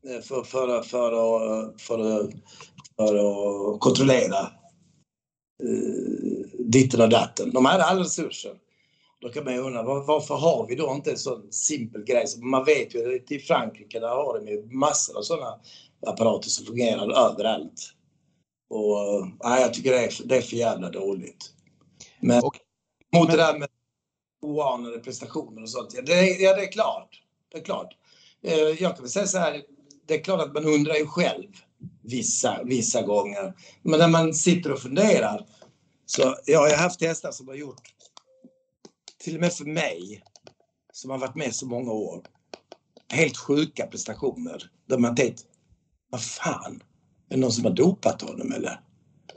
eh, 0.07 0.21
för, 0.21 0.43
för, 0.43 0.81
för, 0.81 1.11
att, 1.11 1.81
för, 1.81 2.31
för 2.95 3.15
att 3.15 3.79
kontrollera 3.79 4.39
eh, 5.63 6.49
ditten 6.59 7.01
och 7.01 7.09
datten. 7.09 7.51
De 7.53 7.65
hade 7.65 7.83
alla 7.83 7.99
resurser. 7.99 8.53
Då 9.21 9.29
kan 9.29 9.43
man 9.43 9.53
ju 9.53 9.59
undra 9.59 9.83
var, 9.83 10.03
varför 10.03 10.35
har 10.35 10.67
vi 10.67 10.75
då 10.75 10.91
inte 10.95 11.11
en 11.11 11.17
sån 11.17 11.51
simpel 11.51 12.03
grej? 12.03 12.25
Man 12.37 12.65
vet 12.65 12.95
ju 12.95 13.15
att 13.15 13.31
i 13.31 13.39
Frankrike 13.39 13.99
där 13.99 14.07
har 14.09 14.39
de 14.39 14.51
ju 14.51 14.63
massor 14.65 15.17
av 15.17 15.21
sådana 15.21 15.59
apparater 16.07 16.49
som 16.49 16.65
fungerar 16.65 17.29
överallt. 17.31 17.93
Och 18.69 19.27
nej, 19.43 19.61
jag 19.61 19.73
tycker 19.73 19.91
det 19.91 19.99
är, 20.05 20.13
det 20.27 20.37
är 20.37 20.41
för 20.41 20.55
jävla 20.55 20.89
dåligt. 20.89 21.53
Men 22.19 22.43
Och- 22.43 22.57
mot 23.15 23.27
men- 23.27 23.37
det 23.37 23.43
där 23.43 23.59
med 23.59 23.69
oanade 24.41 24.99
prestationer 24.99 25.61
och 25.61 25.69
sånt. 25.69 25.93
Ja, 25.93 26.01
det, 26.01 26.13
är- 26.13 26.43
ja, 26.43 26.55
det 26.55 26.61
är 26.63 26.71
klart. 26.71 27.21
Det 27.51 27.57
är 27.57 27.63
klart. 27.63 27.97
Eh, 28.43 28.53
Jag 28.57 28.77
kan 28.95 29.03
väl 29.03 29.09
säga 29.09 29.27
så 29.27 29.37
här. 29.37 29.61
Det 30.07 30.13
är 30.15 30.23
klart 30.23 30.41
att 30.41 30.53
man 30.53 30.65
undrar 30.65 30.95
ju 30.95 31.05
själv 31.05 31.47
vissa, 32.03 32.59
vissa 32.63 33.01
gånger. 33.01 33.53
Men 33.83 33.99
när 33.99 34.07
man 34.07 34.33
sitter 34.33 34.71
och 34.71 34.79
funderar. 34.79 35.45
Så 36.05 36.35
jag 36.45 36.59
har 36.59 36.75
haft 36.77 37.01
hästar 37.01 37.31
som 37.31 37.47
har 37.47 37.55
gjort, 37.55 37.81
till 39.21 39.35
och 39.35 39.41
med 39.41 39.53
för 39.53 39.65
mig, 39.65 40.23
som 40.93 41.11
har 41.11 41.17
varit 41.17 41.35
med 41.35 41.55
så 41.55 41.65
många 41.65 41.91
år, 41.91 42.21
helt 43.09 43.37
sjuka 43.37 43.87
prestationer. 43.87 44.71
Där 44.85 44.97
man 44.97 45.15
tänkt, 45.15 45.45
vad 46.09 46.23
fan, 46.23 46.83
är 47.29 47.35
det 47.35 47.41
någon 47.41 47.51
som 47.51 47.65
har 47.65 47.71
dopat 47.71 48.21
honom 48.21 48.51
eller? 48.51 48.81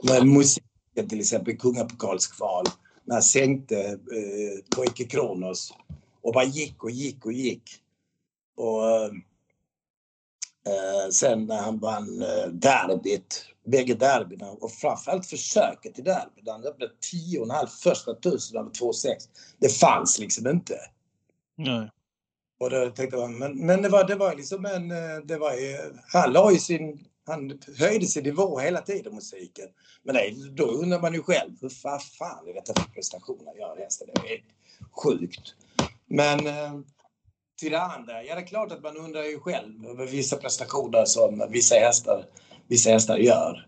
Med 0.03 0.27
musiken 0.27 1.09
till 1.09 1.19
exempel 1.19 1.53
i 1.53 1.57
Kungapokalskval, 1.57 2.65
när 3.03 3.15
han 3.15 3.23
sänkte 3.23 3.81
eh, 3.89 4.75
pojke 4.75 5.03
Kronos 5.03 5.73
och 6.21 6.33
bara 6.33 6.43
gick 6.43 6.83
och 6.83 6.91
gick 6.91 7.25
och 7.25 7.33
gick. 7.33 7.63
Och 8.55 8.89
eh, 8.89 9.11
eh, 10.67 11.03
eh, 11.03 11.09
sen 11.09 11.45
när 11.45 11.61
han 11.61 11.79
vann 11.79 12.21
eh, 12.21 12.47
derbyt, 12.47 13.45
bägge 13.65 13.93
derbyna 13.93 14.51
och 14.51 14.71
framförallt 14.71 15.25
försöket 15.25 15.99
i 15.99 16.01
derbyt, 16.01 16.49
han 16.49 16.65
öppnade 16.65 16.91
10,5 17.13 17.67
första 17.67 18.13
tusen 18.13 18.59
över 18.59 18.69
2,6. 18.69 19.09
Det 19.59 19.69
fanns 19.69 20.19
liksom 20.19 20.47
inte. 20.47 20.79
Nej. 21.57 21.89
Och 22.59 22.69
då 22.69 22.89
tänkte 22.89 23.17
man, 23.17 23.37
men, 23.37 23.65
men 23.65 23.81
det 23.81 23.89
var, 23.89 24.03
det 24.07 24.15
var 24.15 24.35
liksom 24.35 24.65
en, 24.65 24.91
eh, 24.91 25.17
det 25.25 25.37
var 25.37 25.53
ju, 25.53 25.77
han 26.13 26.33
la 26.33 26.51
ju 26.51 26.57
sin, 26.57 27.05
han 27.25 27.59
höjde 27.77 28.05
sin 28.05 28.23
nivå 28.23 28.59
hela 28.59 28.81
tiden 28.81 29.15
musiken. 29.15 29.65
Men 30.03 30.15
nej, 30.15 30.35
då 30.51 30.63
undrar 30.65 31.01
man 31.01 31.13
ju 31.13 31.23
själv, 31.23 31.51
hur 31.61 31.69
fan, 31.69 32.47
är 32.47 32.53
detta 32.53 32.81
för 32.81 32.89
prestationer 32.89 33.53
jag 33.57 33.57
gör? 33.57 33.75
Det 33.75 34.33
är 34.33 34.43
sjukt. 35.03 35.55
Men 36.07 36.39
till 37.55 37.71
det 37.71 37.81
andra, 37.81 38.23
ja 38.23 38.35
det 38.35 38.41
är 38.41 38.45
klart 38.45 38.71
att 38.71 38.83
man 38.83 38.97
undrar 38.97 39.23
ju 39.23 39.39
själv 39.39 39.85
över 39.85 40.07
vissa 40.07 40.35
prestationer 40.35 41.05
som 41.05 41.47
vissa 41.49 41.75
hästar, 41.75 42.25
vissa 42.67 42.89
hästar 42.89 43.17
gör. 43.17 43.67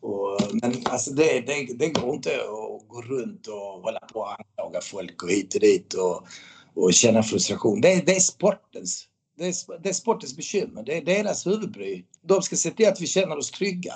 Och, 0.00 0.40
men 0.52 0.82
alltså 0.84 1.10
det, 1.10 1.40
det, 1.40 1.78
det 1.78 1.88
går 1.88 2.14
inte 2.14 2.30
att 2.30 2.88
gå 2.88 3.02
runt 3.02 3.46
och 3.46 3.82
hålla 3.82 4.00
på 4.00 4.20
och 4.20 4.38
anklaga 4.38 4.80
folk 4.80 5.22
och 5.22 5.30
hit 5.30 5.54
och 5.54 5.60
dit 5.60 5.94
och, 5.94 6.26
och 6.74 6.94
känna 6.94 7.22
frustration. 7.22 7.80
Det, 7.80 8.06
det 8.06 8.16
är 8.16 8.20
sportens 8.20 9.08
det 9.36 9.46
är, 9.46 9.78
det 9.78 9.88
är 9.88 9.92
sportens 9.92 10.36
bekymmer. 10.36 10.82
Det 10.82 10.96
är 10.96 11.04
deras 11.04 11.46
huvudbry. 11.46 12.04
De 12.22 12.42
ska 12.42 12.56
se 12.56 12.70
till 12.70 12.88
att 12.88 13.00
vi 13.00 13.06
känner 13.06 13.38
oss 13.38 13.50
trygga. 13.50 13.94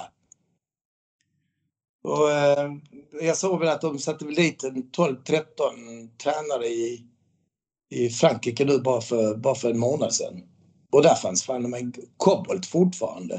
Och, 2.02 2.30
eh, 2.30 2.72
jag 3.22 3.36
såg 3.36 3.60
väl 3.60 3.68
att 3.68 3.80
de 3.80 3.98
satte 3.98 4.24
väl 4.24 4.34
dit 4.34 4.62
12-13 4.62 6.08
tränare 6.22 6.66
i, 6.66 7.06
i 7.90 8.08
Frankrike 8.08 8.64
nu 8.64 8.78
bara 8.78 9.00
för, 9.00 9.36
bara 9.36 9.54
för 9.54 9.70
en 9.70 9.78
månad 9.78 10.14
sedan. 10.14 10.42
Och 10.92 11.02
där 11.02 11.14
fanns 11.14 11.42
fan 11.42 11.74
en 11.74 11.92
kobolt 12.16 12.66
fortfarande. 12.66 13.34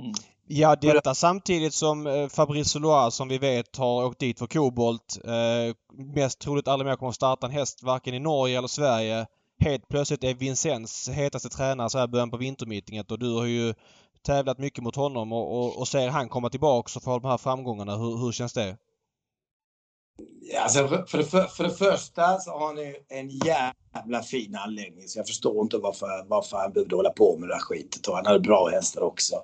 Mm. 0.00 0.12
Ja, 0.46 0.76
detta 0.76 1.14
samtidigt 1.14 1.74
som 1.74 2.06
eh, 2.06 2.28
Fabrice 2.28 2.78
Loire 2.78 3.10
som 3.10 3.28
vi 3.28 3.38
vet 3.38 3.76
har 3.76 4.04
åkt 4.04 4.20
dit 4.20 4.38
för 4.38 4.46
kobolt. 4.46 5.18
Eh, 5.24 5.74
mest 6.14 6.38
troligt 6.38 6.68
aldrig 6.68 6.86
mer 6.86 6.96
kommer 6.96 7.10
att 7.10 7.14
starta 7.14 7.46
en 7.46 7.52
häst 7.52 7.82
varken 7.82 8.14
i 8.14 8.18
Norge 8.18 8.58
eller 8.58 8.68
Sverige. 8.68 9.26
Helt 9.58 9.88
plötsligt 9.88 10.24
är 10.24 10.34
Vincennes 10.34 11.08
hetaste 11.08 11.48
tränare 11.48 11.90
så 11.90 11.98
här 11.98 12.06
början 12.06 12.30
på 12.30 12.36
vintermeetinget 12.36 13.10
och 13.10 13.18
du 13.18 13.34
har 13.34 13.46
ju 13.46 13.74
tävlat 14.26 14.58
mycket 14.58 14.84
mot 14.84 14.96
honom 14.96 15.32
och, 15.32 15.58
och, 15.58 15.78
och 15.78 15.88
ser 15.88 16.08
han 16.08 16.28
komma 16.28 16.50
tillbaks 16.50 16.96
och 16.96 17.02
få 17.02 17.18
de 17.18 17.28
här 17.28 17.38
framgångarna. 17.38 17.96
Hur, 17.96 18.16
hur 18.16 18.32
känns 18.32 18.52
det? 18.52 18.76
Alltså 20.58 20.88
för, 20.88 21.18
det, 21.18 21.24
för, 21.24 21.46
för 21.46 21.64
det 21.64 21.70
första 21.70 22.38
så 22.38 22.50
har 22.50 22.74
ni 22.74 22.96
en 23.08 23.28
jävla 23.28 24.22
fin 24.22 24.56
anläggning 24.56 25.08
så 25.08 25.18
jag 25.18 25.26
förstår 25.26 25.62
inte 25.62 25.78
varför, 25.78 26.24
varför 26.28 26.56
han 26.56 26.72
behövde 26.72 26.96
hålla 26.96 27.10
på 27.10 27.36
med 27.38 27.48
det 27.48 27.54
där 27.54 27.60
skitet 27.60 28.06
och 28.06 28.16
han 28.16 28.26
hade 28.26 28.40
bra 28.40 28.68
hästar 28.68 29.02
också. 29.02 29.34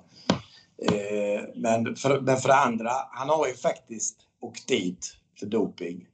Eh, 0.83 1.43
men, 1.55 1.97
för, 1.97 2.21
men 2.21 2.37
för 2.37 2.49
det 2.49 2.55
andra, 2.55 2.91
han 3.11 3.29
har 3.29 3.47
ju 3.47 3.55
faktiskt 3.55 4.17
åkt 4.41 4.69
dit 4.69 5.17
för 5.39 5.47
doping. 5.47 6.07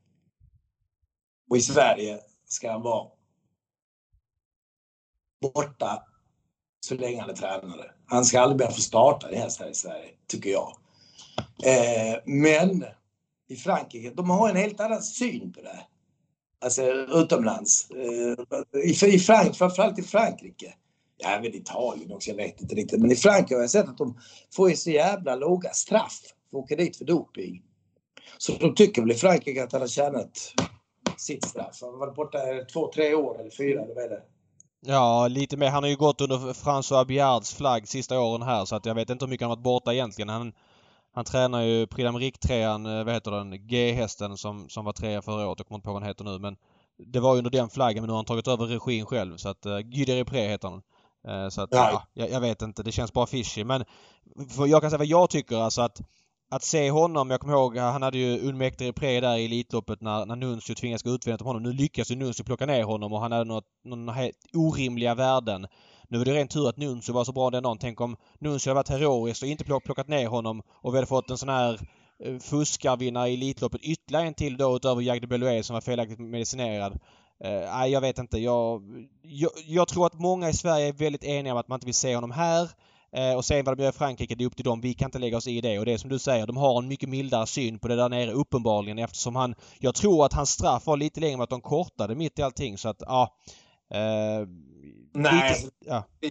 Och 1.51 1.57
i 1.57 1.61
Sverige 1.61 2.21
ska 2.49 2.73
han 2.73 2.83
vara 2.83 3.09
borta 5.41 6.03
så 6.81 6.95
länge 6.95 7.21
han 7.21 7.31
är 7.31 7.35
tränare. 7.35 7.91
Han 8.07 8.25
ska 8.25 8.41
aldrig 8.41 8.61
mer 8.61 8.75
få 8.75 8.81
starta 8.81 9.29
en 9.29 9.41
häst 9.43 9.61
här 9.61 9.71
i 9.71 9.75
Sverige, 9.75 10.11
tycker 10.27 10.51
jag. 10.51 10.77
Eh, 11.65 12.19
men 12.25 12.85
i 13.49 13.57
Frankrike, 13.57 14.11
de 14.11 14.31
har 14.31 14.49
en 14.49 14.57
helt 14.57 14.81
annan 14.81 15.03
syn 15.03 15.53
på 15.53 15.61
det. 15.61 15.81
Alltså 16.65 16.83
utomlands. 16.93 17.91
Eh, 17.91 18.81
I, 18.81 19.15
i 19.15 19.19
Frank, 19.19 19.57
framförallt 19.57 19.99
i 19.99 20.03
Frankrike. 20.03 20.75
Ja, 21.19 21.29
även 21.29 21.55
Italien 21.55 22.13
också, 22.13 22.31
jag 22.31 22.37
vet 22.37 22.61
inte 22.61 22.75
riktigt. 22.75 23.01
Men 23.01 23.11
i 23.11 23.17
Frankrike 23.17 23.55
har 23.55 23.61
jag 23.61 23.71
sett 23.71 23.89
att 23.89 23.99
de 23.99 24.19
får 24.55 24.71
ju 24.71 24.77
så 24.77 24.91
jävla 24.91 25.35
låga 25.35 25.71
straff 25.71 26.21
för 26.51 26.59
att 26.59 26.65
åka 26.65 26.77
dit 26.77 26.97
för 26.97 27.05
doping. 27.05 27.63
Så 28.39 28.53
de 28.53 28.75
tycker 28.75 29.03
väl 29.03 29.11
i 29.11 29.15
Frankrike 29.15 29.65
att 29.65 29.73
han 29.73 29.81
har 29.81 29.89
tjänat 29.89 30.53
sitt 31.17 31.45
straff. 31.45 31.79
Han 31.81 31.91
har 31.91 31.99
varit 31.99 32.15
borta 32.15 32.39
två, 32.73 32.91
tre 32.93 33.15
år 33.15 33.41
eller 33.41 33.51
fyra, 33.51 33.83
eller 33.83 33.95
vad 33.95 34.05
är 34.05 34.09
det? 34.09 34.23
Ja, 34.81 35.29
lite 35.29 35.57
mer. 35.57 35.71
Han 35.71 35.83
har 35.83 35.91
ju 35.91 35.97
gått 35.97 36.21
under 36.21 36.37
François 36.37 37.05
Biards 37.07 37.55
flagg 37.55 37.89
sista 37.89 38.21
åren 38.21 38.43
här 38.43 38.65
så 38.65 38.77
att 38.77 38.87
jag 38.87 38.95
vet 38.95 39.11
inte 39.11 39.25
hur 39.25 39.31
mycket 39.31 39.45
han 39.45 39.51
varit 39.51 39.63
borta 39.63 39.95
egentligen. 39.95 40.29
Han, 40.29 40.53
han 41.17 41.25
tränar 41.25 41.63
ju 41.63 41.87
Prix 41.87 42.09
d'Amérique-trean, 42.09 42.99
eh, 42.99 43.05
vad 43.05 43.15
heter 43.15 43.31
den, 43.31 43.67
G-hästen 43.67 44.37
som, 44.37 44.69
som 44.69 44.85
var 44.85 44.93
trea 44.93 45.23
förra 45.23 45.49
året. 45.49 45.59
Jag 45.59 45.67
kommer 45.67 45.79
inte 45.79 45.87
på 45.87 45.93
vad 45.93 46.03
han 46.03 46.09
heter 46.09 46.25
nu 46.25 46.39
men 46.39 46.57
det 47.07 47.21
var 47.21 47.35
ju 47.35 47.39
under 47.39 47.51
den 47.51 47.71
flaggen 47.71 48.03
men 48.03 48.07
nu 48.07 48.13
har 48.13 48.19
han 48.19 48.25
tagit 48.25 48.49
över 48.49 48.67
regin 48.67 49.07
själv 49.07 49.37
så 49.37 49.49
att 49.49 49.67
uh, 49.67 49.79
Guy 49.79 50.05
heter 50.05 50.69
han. 50.69 50.83
Uh, 51.29 51.49
så 51.49 51.63
att 51.63 51.69
ja, 51.73 52.07
jag, 52.15 52.31
jag, 52.31 52.41
vet 52.41 52.63
inte, 52.63 52.83
det 52.83 52.93
känns 52.93 53.13
bara 53.13 53.27
fishy 53.27 53.65
men 53.65 53.85
för 54.57 54.67
jag 54.67 54.81
kan 54.81 54.91
säga 54.91 54.99
vad 54.99 55.07
jag 55.07 55.31
tycker 55.31 55.57
alltså 55.57 55.83
att 55.83 56.01
att 56.51 56.63
se 56.63 56.91
honom, 56.91 57.31
jag 57.31 57.41
kommer 57.41 57.55
ihåg 57.55 57.77
han 57.77 58.03
hade 58.03 58.19
ju 58.19 58.49
Unmäktig 58.49 58.95
Pré 58.95 59.21
där 59.21 59.37
i 59.37 59.45
Elitloppet 59.45 60.01
när, 60.01 60.27
när 60.27 60.37
Nuncio 60.37 60.75
tvingades 60.75 61.03
gå 61.03 61.11
utvändigt 61.11 61.41
om 61.41 61.47
honom. 61.47 61.63
Nu 61.63 61.73
lyckas 61.73 62.11
ju 62.11 62.17
Nuncio 62.17 62.45
plocka 62.45 62.67
ner 62.67 62.83
honom 62.83 63.13
och 63.13 63.21
han 63.21 63.33
hade 63.33 63.45
något, 63.45 63.65
några 63.85 64.13
helt 64.13 64.37
orimliga 64.55 65.15
värden. 65.15 65.67
Nu 66.09 66.19
var 66.19 66.25
det 66.25 66.35
rent 66.35 66.51
tur 66.51 66.69
att 66.69 66.77
Nuncio 66.77 67.13
var 67.13 67.25
så 67.25 67.33
bra 67.33 67.51
den 67.51 67.63
dagen. 67.63 67.79
Tänk 67.79 68.01
om 68.01 68.17
Nuncio 68.39 68.71
hade 68.71 68.75
varit 68.75 68.89
heroisk 68.89 69.43
och 69.43 69.49
inte 69.49 69.65
plockat 69.65 70.09
ner 70.09 70.27
honom 70.27 70.63
och 70.71 70.95
vi 70.95 70.97
hade 70.97 71.07
fått 71.07 71.31
en 71.31 71.39
sån 71.39 71.49
här 71.49 71.81
eh, 72.25 72.39
fuskarvinnare 72.39 73.29
i 73.29 73.35
Elitloppet. 73.35 73.81
Ytterligare 73.83 74.27
en 74.27 74.35
till 74.35 74.57
då 74.57 74.77
utöver 74.77 75.03
Jagde 75.03 75.27
Beloué 75.27 75.63
som 75.63 75.75
var 75.75 75.81
felaktigt 75.81 76.19
medicinerad. 76.19 76.93
Uh, 77.45 77.51
nej, 77.51 77.91
jag 77.91 78.01
vet 78.01 78.19
inte. 78.19 78.39
Jag, 78.39 78.83
jag, 79.23 79.51
jag, 79.67 79.89
tror 79.89 80.07
att 80.07 80.21
många 80.21 80.49
i 80.49 80.53
Sverige 80.53 80.89
är 80.89 80.93
väldigt 80.93 81.25
eniga 81.25 81.53
om 81.53 81.59
att 81.59 81.69
man 81.69 81.77
inte 81.77 81.87
vill 81.87 81.95
se 81.95 82.15
honom 82.15 82.31
här. 82.31 82.71
Uh, 83.17 83.37
och 83.37 83.45
sen 83.45 83.65
vad 83.65 83.77
de 83.77 83.83
gör 83.83 83.91
i 83.91 83.93
Frankrike, 83.93 84.35
det 84.35 84.45
är 84.45 84.47
upp 84.47 84.57
till 84.57 84.65
dem. 84.65 84.81
Vi 84.81 84.95
kan 84.95 85.09
inte 85.09 85.19
lägga 85.19 85.37
oss 85.37 85.47
i 85.47 85.61
det. 85.61 85.79
Och 85.79 85.85
det 85.85 85.93
är 85.93 85.99
som 85.99 86.11
du 86.11 86.19
säger, 86.19 86.47
de 86.47 86.57
har 86.57 86.79
en 86.79 86.89
mycket 86.89 87.09
mildare 87.09 87.47
syn 87.47 87.79
på 87.79 87.89
det 87.89 87.97
där 87.97 88.09
nere 88.09 88.33
uppenbarligen 88.33 88.99
eftersom 88.99 89.37
han... 89.37 89.55
Jag 89.79 89.95
tror 89.95 90.25
att 90.25 90.33
hans 90.33 90.51
straff 90.51 90.87
var 90.87 90.97
lite 90.97 91.21
längre 91.21 91.37
med 91.37 91.45
att 91.45 91.51
de 91.51 91.61
kortade 91.61 92.15
mitt 92.15 92.39
i 92.39 92.43
allting 92.43 92.79
så 92.79 92.89
att 92.89 93.03
ja... 93.07 93.37
Eh, 93.95 94.49
Nej, 95.13 95.63
lite, 95.63 95.75
ja. 95.87 96.07
vi 96.21 96.31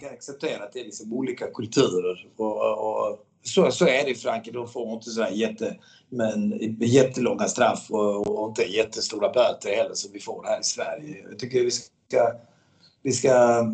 kan 0.00 0.10
acceptera 0.12 0.64
att 0.64 0.72
det 0.72 0.80
är 0.80 0.84
liksom 0.84 1.12
olika 1.12 1.46
kulturer. 1.46 2.28
Och, 2.36 2.56
och, 2.60 3.26
så, 3.42 3.70
så 3.70 3.86
är 3.86 4.04
det 4.04 4.10
i 4.10 4.14
Frankrike. 4.14 4.58
De 4.58 4.68
får 4.68 4.92
inte 4.92 5.10
sådär 5.10 5.30
jätte, 5.30 5.76
men, 6.08 6.58
jättelånga 6.80 7.48
straff 7.48 7.86
och, 7.90 8.26
och 8.26 8.48
inte 8.48 8.62
jättestora 8.62 9.32
böter 9.32 9.76
heller 9.76 9.94
som 9.94 10.12
vi 10.12 10.20
får 10.20 10.44
här 10.44 10.60
i 10.60 10.64
Sverige. 10.64 11.26
Jag 11.30 11.38
tycker 11.38 11.64
vi 11.64 11.70
ska, 11.70 12.32
vi 13.02 13.12
ska 13.12 13.64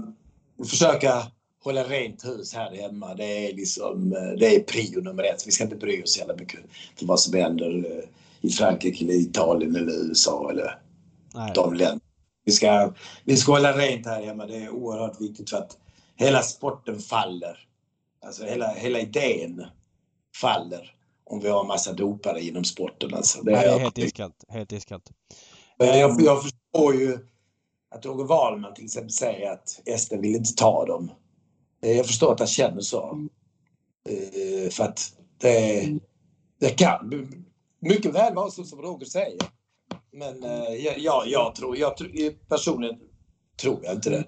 försöka 0.69 1.23
hålla 1.65 1.85
rent 1.85 2.25
hus 2.25 2.55
här 2.55 2.77
hemma. 2.77 3.15
Det 3.15 3.49
är 3.49 3.55
liksom, 3.55 4.11
det 4.11 4.57
är 4.57 4.61
prio 4.61 5.01
nummer 5.01 5.23
ett. 5.23 5.47
Vi 5.47 5.51
ska 5.51 5.65
inte 5.65 5.77
bry 5.77 6.03
oss 6.03 6.15
så 6.15 6.35
mycket 6.39 6.61
för 6.97 7.07
vad 7.07 7.21
som 7.21 7.35
händer 7.35 7.77
eh, 7.77 8.05
i 8.41 8.51
Frankrike, 8.51 9.05
eller 9.05 9.15
Italien 9.15 9.77
eller 9.77 9.93
USA 9.93 10.51
eller 10.51 10.79
Nej. 11.35 11.53
de 11.55 11.75
länderna. 11.75 12.01
Vi 12.51 12.55
ska, 12.55 12.93
vi 13.25 13.37
ska 13.37 13.53
hålla 13.53 13.79
rent 13.79 14.07
här 14.07 14.23
hemma. 14.23 14.47
Det 14.47 14.57
är 14.57 14.71
oerhört 14.71 15.21
viktigt 15.21 15.51
för 15.51 15.57
att 15.57 15.79
hela 16.17 16.43
sporten 16.43 16.99
faller. 16.99 17.59
Alltså 18.25 18.45
hela, 18.45 18.69
hela 18.69 19.01
idén 19.01 19.67
faller 20.37 20.95
om 21.25 21.41
vi 21.41 21.49
har 21.49 21.65
massa 21.65 21.93
dopare 21.93 22.41
inom 22.41 22.65
sporten. 22.65 23.15
Alltså. 23.15 23.43
Det, 23.43 23.53
är 23.53 23.79
helt 23.79 23.99
iskallt. 23.99 24.45
Helt 24.49 24.73
iskallt. 24.73 25.11
Jag, 25.77 26.23
jag 26.23 26.43
förstår 26.43 26.95
ju 26.95 27.19
att 27.91 28.07
Roger 28.07 28.25
Wahlman 28.25 28.75
till 28.75 28.85
exempel 28.85 29.11
säger 29.13 29.53
att 29.53 29.81
Ester 29.87 30.19
vill 30.19 30.37
inte 30.37 30.55
ta 30.55 30.87
dem. 30.87 31.11
Eh, 31.83 31.97
jag 31.97 32.07
förstår 32.07 32.33
att 32.33 32.39
han 32.39 32.49
känner 32.49 32.81
så. 32.81 33.29
Eh, 34.09 34.71
för 34.71 34.85
att 34.85 35.13
det, 35.39 35.89
det 36.61 36.71
kan 36.71 37.31
mycket 37.81 38.15
väl 38.15 38.35
vara 38.35 38.51
så 38.51 38.65
som 38.65 38.83
Roger 38.83 39.07
säger. 39.07 39.60
Men 40.13 40.45
eh, 40.45 40.75
jag, 40.99 41.27
jag, 41.27 41.55
tror, 41.55 41.77
jag 41.77 41.93
personligen 42.49 42.99
tror 43.61 43.81
jag 43.83 43.95
inte 43.95 44.11
det. 44.11 44.25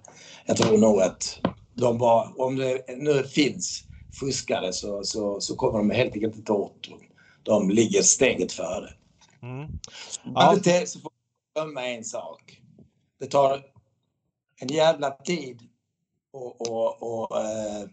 Jag 0.46 0.56
tror 0.56 0.78
nog 0.78 1.00
att 1.00 1.40
de 1.74 1.98
bara, 1.98 2.32
om 2.36 2.56
det 2.56 2.84
nu 2.96 3.24
finns 3.24 3.84
fuskare 4.20 4.72
så, 4.72 5.04
så, 5.04 5.40
så 5.40 5.56
kommer 5.56 5.78
de 5.78 5.90
helt 5.90 6.14
enkelt 6.14 6.36
inte 6.36 6.52
åt 6.52 6.88
dem. 6.88 7.00
De 7.42 7.70
ligger 7.70 8.02
steget 8.02 8.52
före. 8.52 8.94
Mm. 9.42 9.68
Ja. 10.34 10.56
Så 10.86 11.00
får 11.00 11.10
man 11.54 11.64
glömma 11.64 11.86
en 11.86 12.04
sak. 12.04 12.60
Det 13.20 13.26
tar 13.26 13.64
en 14.60 14.68
jävla 14.68 15.10
tid 15.10 15.60
och, 16.32 16.70
och, 16.70 17.02
och, 17.02 17.40
eh, 17.40 17.88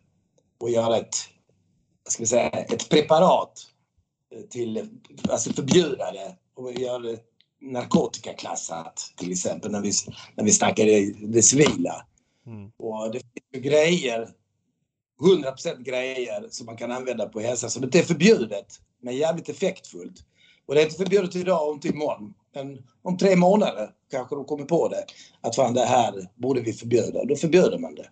och 0.57 0.69
göra 0.69 0.97
ett, 0.97 1.15
ska 2.09 2.23
vi 2.23 2.27
säga, 2.27 2.49
ett 2.49 2.89
preparat 2.89 3.67
till, 4.49 4.89
alltså 5.29 5.53
förbjuda 5.53 6.11
det 6.11 6.37
och 6.55 6.73
göra 6.73 6.99
det 6.99 7.28
narkotikaklassat 7.61 9.13
till 9.17 9.31
exempel 9.31 9.71
när 9.71 9.81
vi, 9.81 9.91
när 10.35 10.43
vi 10.43 10.51
snackar 10.51 10.85
det, 10.85 11.13
det 11.27 11.41
civila. 11.41 12.05
Mm. 12.45 12.71
Och 12.77 13.11
det 13.11 13.19
finns 13.19 13.45
ju 13.53 13.59
grejer, 13.59 14.29
100% 15.21 15.83
grejer 15.83 16.47
som 16.49 16.65
man 16.65 16.77
kan 16.77 16.91
använda 16.91 17.29
på 17.29 17.39
hälsa 17.39 17.69
som 17.69 17.83
inte 17.83 17.99
är 17.99 18.03
förbjudet 18.03 18.81
men 19.01 19.17
jävligt 19.17 19.49
effektfullt. 19.49 20.25
Och 20.65 20.75
det 20.75 20.81
är 20.81 20.85
inte 20.85 20.97
förbjudet 20.97 21.35
idag 21.35 21.67
och 21.67 21.73
inte 21.73 21.87
imorgon. 21.87 22.33
Men 22.53 22.87
om 23.01 23.17
tre 23.17 23.35
månader 23.35 23.91
kanske 24.11 24.35
de 24.35 24.45
kommer 24.45 24.65
på 24.65 24.87
det. 24.87 25.05
Att 25.41 25.55
fan 25.55 25.73
det 25.73 25.85
här 25.85 26.29
borde 26.35 26.61
vi 26.61 26.73
förbjuda. 26.73 27.25
Då 27.25 27.35
förbjuder 27.35 27.77
man 27.77 27.95
det. 27.95 28.09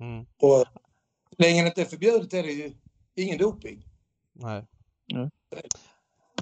Mm. 0.00 0.20
Och 0.20 0.64
så 1.36 1.42
länge 1.42 1.62
det 1.62 1.68
inte 1.68 1.80
är 1.80 1.86
förbjudet 1.86 2.34
är 2.34 2.42
det 2.42 2.52
ju 2.52 2.72
ingen 3.16 3.38
doping. 3.38 3.84
Nej. 4.32 4.64
Mm. 5.14 5.30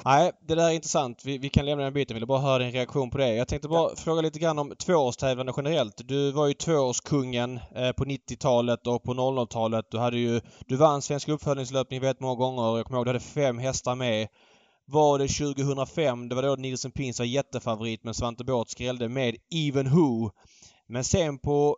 Nej, 0.06 0.32
det 0.48 0.54
där 0.54 0.68
är 0.68 0.72
intressant. 0.72 1.24
Vi, 1.24 1.38
vi, 1.38 1.48
kan 1.48 1.66
lämna 1.66 1.84
den 1.84 1.92
biten. 1.92 2.14
Jag 2.14 2.16
ville 2.16 2.26
bara 2.26 2.40
höra 2.40 2.58
din 2.58 2.72
reaktion 2.72 3.10
på 3.10 3.18
det. 3.18 3.34
Jag 3.34 3.48
tänkte 3.48 3.68
bara 3.68 3.90
ja. 3.90 3.96
fråga 3.96 4.20
lite 4.20 4.38
grann 4.38 4.58
om 4.58 4.74
tvåårstävlande 4.78 5.52
generellt. 5.56 6.08
Du 6.08 6.32
var 6.32 6.46
ju 6.46 6.54
tvåårskungen 6.54 7.60
eh, 7.74 7.92
på 7.92 8.04
90-talet 8.04 8.86
och 8.86 9.02
på 9.02 9.14
00-talet. 9.14 9.84
Du, 9.90 9.98
hade 9.98 10.18
ju, 10.18 10.40
du 10.66 10.76
vann 10.76 11.02
Svensk 11.02 11.28
uppföljningslöpning 11.28 12.00
väldigt 12.00 12.20
många 12.20 12.34
gånger. 12.34 12.76
Jag 12.76 12.86
kommer 12.86 12.98
ihåg 12.98 13.06
du 13.06 13.08
hade 13.08 13.20
fem 13.20 13.58
hästar 13.58 13.94
med. 13.94 14.28
Var 14.86 15.18
det 15.18 15.28
2005, 15.28 16.28
det 16.28 16.34
var 16.34 16.42
då 16.42 16.56
Nielsen 16.56 16.90
Pins 16.90 17.18
var 17.18 17.26
jättefavorit 17.26 18.04
men 18.04 18.14
Svante 18.14 18.44
Båth 18.44 18.70
skrällde 18.70 19.08
med 19.08 19.36
Even 19.54 19.90
Who. 19.90 20.30
Men 20.88 21.04
sen 21.04 21.38
på 21.38 21.76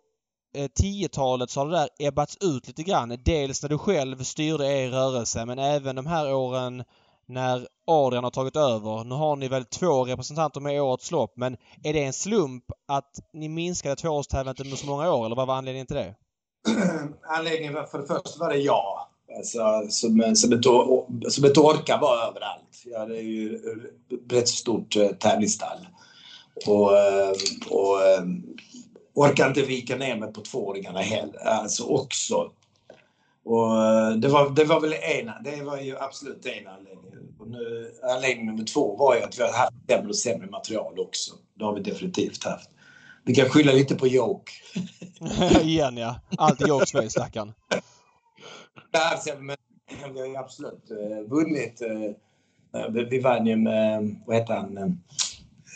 eh, 0.56 0.68
10-talet 0.82 1.50
så 1.50 1.60
har 1.60 1.66
det 1.66 1.76
där 1.76 1.88
ebbats 1.98 2.36
ut 2.40 2.66
lite 2.66 2.82
grann. 2.82 3.18
Dels 3.24 3.62
när 3.62 3.68
du 3.68 3.78
själv 3.78 4.22
styrde 4.22 4.66
er 4.66 4.88
rörelse 4.90 5.46
men 5.46 5.58
även 5.58 5.96
de 5.96 6.06
här 6.06 6.34
åren 6.34 6.84
när 7.28 7.68
Adrian 7.86 8.24
har 8.24 8.30
tagit 8.30 8.56
över. 8.56 9.04
Nu 9.04 9.14
har 9.14 9.36
ni 9.36 9.48
väl 9.48 9.64
två 9.64 10.04
representanter 10.04 10.60
med 10.60 10.76
i 10.76 10.80
årets 10.80 11.10
lopp 11.10 11.32
men 11.36 11.56
är 11.82 11.92
det 11.92 12.04
en 12.04 12.12
slump 12.12 12.64
att 12.88 13.20
ni 13.32 13.48
minskade 13.48 13.96
tvåårstävlandet 13.96 14.60
under 14.60 14.76
så 14.76 14.86
många 14.86 15.12
år 15.12 15.26
eller 15.26 15.36
vad 15.36 15.46
var 15.46 15.54
anledningen 15.54 15.86
till 15.86 15.96
det? 15.96 16.14
Anledningen 17.38 17.74
var 17.74 17.84
för 17.84 17.98
det 17.98 18.06
första 18.06 18.38
var 18.38 18.48
det 18.48 18.58
jag. 18.58 19.08
Alltså, 19.36 19.86
som, 19.88 20.34
som, 20.36 20.52
ett, 20.52 20.64
som 21.32 21.44
ett 21.44 21.58
orka 21.58 21.98
var 22.00 22.16
överallt. 22.16 22.82
Jag 22.84 22.98
hade 22.98 23.18
ju 23.18 23.54
ett 23.54 24.32
rätt 24.32 24.48
stort 24.48 24.96
eh, 24.96 25.08
tävlingsstall. 25.08 25.78
Och, 26.66 26.98
eh, 26.98 27.32
och 27.70 28.02
eh, 28.02 28.24
orkade 29.14 29.48
inte 29.48 29.62
vika 29.62 29.96
ner 29.96 30.16
mig 30.16 30.32
på 30.32 30.40
tvååringarna 30.40 31.00
heller. 31.00 31.46
Alltså 31.46 31.84
också. 31.84 32.50
Och 33.48 33.84
eh, 33.84 34.10
det 34.10 34.28
var, 34.28 34.50
det 34.50 34.64
var 34.64 34.80
väl 34.80 34.92
ena, 34.92 35.38
det 35.44 35.62
var 35.62 35.78
ju 35.78 35.98
absolut 35.98 36.46
en 36.46 36.68
anledning. 36.68 37.12
Och 37.38 37.48
nu, 37.48 37.92
anledning 38.14 38.46
nummer 38.46 38.64
två 38.64 38.96
var 38.96 39.16
ju 39.16 39.22
att 39.22 39.38
vi 39.38 39.42
har 39.42 39.52
haft 39.52 39.72
sämre 39.88 40.08
och 40.08 40.16
sämre 40.16 40.46
material 40.46 40.98
också. 40.98 41.34
Det 41.54 41.64
har 41.64 41.74
vi 41.74 41.80
definitivt 41.80 42.44
haft. 42.44 42.70
Vi 43.24 43.34
kan 43.34 43.48
skylla 43.48 43.72
lite 43.72 43.94
på 43.94 44.06
Joke. 44.06 44.52
Igen 45.62 45.96
ja. 45.96 46.20
Alltid 46.38 46.68
Jokes 46.68 46.92
fel 46.92 47.10
stackarn. 47.10 47.52
Men 50.02 50.14
vi 50.14 50.20
har 50.20 50.26
ju 50.26 50.36
absolut 50.36 50.90
eh, 50.90 51.30
vunnit. 51.30 51.82
Eh, 51.82 53.08
vi, 53.10 53.20
vann 53.20 53.46
ju 53.46 53.56
med, 53.56 54.16
vad 54.26 54.36
heter 54.36 54.54
han? 54.54 54.78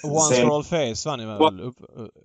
Once 0.05 0.35
Sen- 0.35 0.49
for 0.49 0.57
all 0.57 0.65
face 0.65 1.09
vann 1.09 1.19
ni 1.19 1.27
väl? 1.27 1.73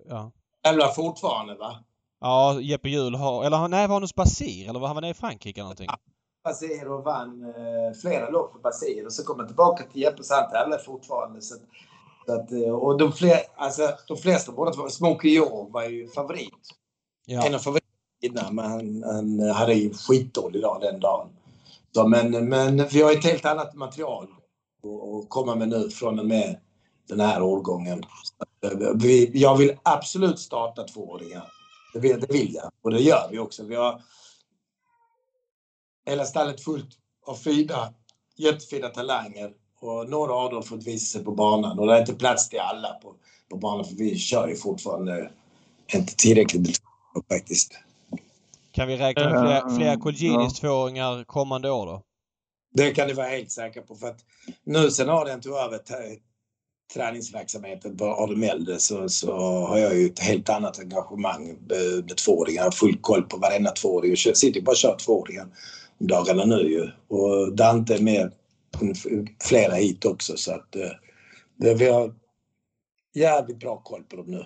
Ja. 0.09 0.31
Tävlar 0.63 0.87
fortfarande 0.87 1.55
va? 1.55 1.83
Ja, 2.21 2.59
Jeppe 2.61 2.89
Hjul 2.89 3.15
har... 3.15 3.43
Eller 3.45 3.67
nej, 3.67 3.87
var 3.87 3.95
han 3.95 4.03
hos 4.03 4.15
Basir? 4.15 4.69
Eller 4.69 4.79
var 4.79 4.87
han 4.87 4.95
nere 4.97 5.09
i 5.11 5.13
Frankrike 5.13 5.59
eller 5.59 5.65
någonting? 5.65 5.87
Basir 6.43 6.87
och 6.91 7.03
vann 7.03 7.43
eh, 7.43 7.99
flera 8.01 8.29
lopp 8.29 8.51
för 8.51 8.59
Basir 8.59 9.05
och 9.05 9.13
så 9.13 9.23
kom 9.23 9.39
han 9.39 9.47
tillbaka 9.47 9.83
till 9.83 10.01
Jeppe 10.01 10.23
så 10.23 10.33
han 10.33 10.49
tävlar 10.51 10.77
fortfarande. 10.77 11.41
Så, 11.41 11.55
så 12.25 12.33
att, 12.33 12.51
eh, 12.51 12.59
och 12.69 12.97
de, 12.97 13.11
fler, 13.11 13.37
alltså, 13.55 13.89
de 14.07 14.17
flesta, 14.17 14.51
båda 14.51 14.71
två, 14.71 14.89
Smokey 14.89 15.35
Joe 15.35 15.69
var 15.71 15.83
ju 15.83 16.07
favorit. 16.07 16.53
Ja. 17.25 17.45
En 17.45 17.55
av 17.55 17.59
favoriterna 17.59 18.51
men 18.51 18.65
han, 18.65 19.03
han 19.03 19.49
hade 19.55 19.73
ju 19.73 19.93
skitdålig 19.93 20.61
dag 20.61 20.81
den 20.81 20.99
dagen. 20.99 21.27
Så, 21.95 22.07
men, 22.07 22.49
men 22.49 22.87
vi 22.87 23.01
har 23.01 23.11
ett 23.11 23.23
helt 23.25 23.45
annat 23.45 23.75
material 23.75 24.23
att- 24.23 25.29
komma 25.29 25.55
med 25.55 25.69
nu 25.69 25.89
från 25.89 26.19
och 26.19 26.25
med 26.25 26.59
den 27.07 27.19
här 27.19 27.41
årgången. 27.41 28.03
Eh, 28.63 28.71
Vi, 28.95 29.31
jag 29.33 29.57
vill 29.57 29.77
absolut 29.83 30.39
starta 30.39 30.83
tvååringar. 30.83 31.51
Det 31.97 32.01
vill, 32.01 32.19
det 32.19 32.33
vill 32.33 32.53
jag 32.53 32.71
och 32.81 32.91
det 32.91 32.99
gör 32.99 33.29
vi 33.31 33.39
också. 33.39 33.63
Vi 33.63 33.75
har 33.75 34.01
hela 36.05 36.25
stallet 36.25 36.61
fullt 36.61 36.89
av 37.25 37.35
fina, 37.35 37.93
jättefina 38.35 38.89
talanger 38.89 39.53
och 39.79 40.09
några 40.09 40.33
av 40.33 40.49
dem 40.49 40.55
har 40.55 40.63
fått 40.63 40.83
visa 40.83 41.17
sig 41.17 41.25
på 41.25 41.31
banan 41.31 41.79
och 41.79 41.87
det 41.87 41.95
är 41.95 41.99
inte 41.99 42.13
plats 42.13 42.49
till 42.49 42.59
alla 42.59 42.93
på, 42.93 43.15
på 43.49 43.57
banan 43.57 43.85
för 43.85 43.95
vi 43.95 44.17
kör 44.17 44.47
ju 44.47 44.55
fortfarande 44.55 45.31
inte 45.93 46.15
tillräckligt 46.15 46.81
faktiskt. 47.31 47.73
Kan 48.71 48.87
vi 48.87 48.97
räkna 48.97 49.29
med 49.29 49.61
fler, 49.61 49.75
fler 49.77 49.97
Colginis 49.97 50.53
ja. 50.53 50.59
tvååringar 50.59 51.23
kommande 51.23 51.71
år 51.71 51.85
då? 51.85 52.03
Det 52.73 52.91
kan 52.91 53.07
ni 53.07 53.13
vara 53.13 53.27
helt 53.27 53.51
säkra 53.51 53.81
på 53.83 53.95
för 53.95 54.07
att 54.07 54.25
nu 54.63 54.91
sen 54.91 55.09
Adrian 55.09 55.41
tog 55.41 55.55
över 55.55 55.77
träningsverksamheten 56.93 57.97
på 57.97 58.05
Adam 58.05 58.43
Elde 58.43 58.79
så, 58.79 59.09
så 59.09 59.31
har 59.65 59.77
jag 59.77 59.95
ju 59.97 60.05
ett 60.05 60.19
helt 60.19 60.49
annat 60.49 60.79
engagemang 60.79 61.45
med 61.45 62.05
med 62.07 62.17
tvååringar. 62.17 62.57
Jag 62.57 62.63
har 62.63 62.71
full 62.71 62.97
koll 63.01 63.23
på 63.23 63.37
varenda 63.37 63.71
tvååring. 63.71 64.15
Jag 64.25 64.37
sitter 64.37 64.59
ju 64.59 64.65
bara 64.65 64.71
och 64.71 64.77
kör 64.77 64.97
tvååringar 64.97 65.47
om 65.99 66.07
dagarna 66.07 66.45
nu 66.45 66.61
ju. 66.61 66.89
Och 67.07 67.55
Dante 67.55 67.95
är 67.95 68.01
med 68.01 68.31
flera 69.41 69.75
hit 69.75 70.05
också 70.05 70.37
så 70.37 70.51
att 70.51 70.75
eh, 70.75 70.89
det, 71.55 71.73
vi 71.73 71.89
har 71.89 72.13
jävligt 73.15 73.59
bra 73.59 73.77
koll 73.77 74.03
på 74.03 74.15
dem 74.15 74.25
nu. 74.25 74.45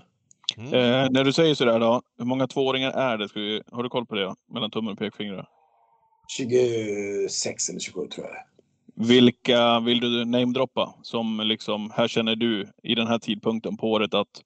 Mm. 0.57 0.73
Eh, 0.73 1.11
när 1.11 1.23
du 1.23 1.33
säger 1.33 1.55
sådär 1.55 1.79
då, 1.79 2.01
hur 2.17 2.25
många 2.25 2.47
tvååringar 2.47 2.91
är 2.91 3.17
det? 3.17 3.27
Vi, 3.35 3.61
har 3.71 3.83
du 3.83 3.89
koll 3.89 4.05
på 4.05 4.15
det? 4.15 4.35
Mellan 4.53 4.71
tummen 4.71 4.93
och 4.93 4.99
pekfingrar? 4.99 5.47
26 6.37 7.69
eller 7.69 7.79
27 7.79 8.07
tror 8.07 8.27
jag. 8.27 8.35
Vilka 8.95 9.79
vill 9.79 9.99
du 9.99 10.25
namedroppa? 10.25 10.95
Som 11.01 11.39
liksom, 11.43 11.91
här 11.95 12.07
känner 12.07 12.35
du 12.35 12.71
i 12.83 12.95
den 12.95 13.07
här 13.07 13.19
tidpunkten 13.19 13.77
på 13.77 13.91
året 13.91 14.13
att 14.13 14.41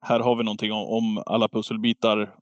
här 0.00 0.20
har 0.20 0.36
vi 0.36 0.44
någonting 0.44 0.72
om, 0.72 0.86
om 0.88 1.22
alla 1.26 1.48
pusselbitar 1.48 2.34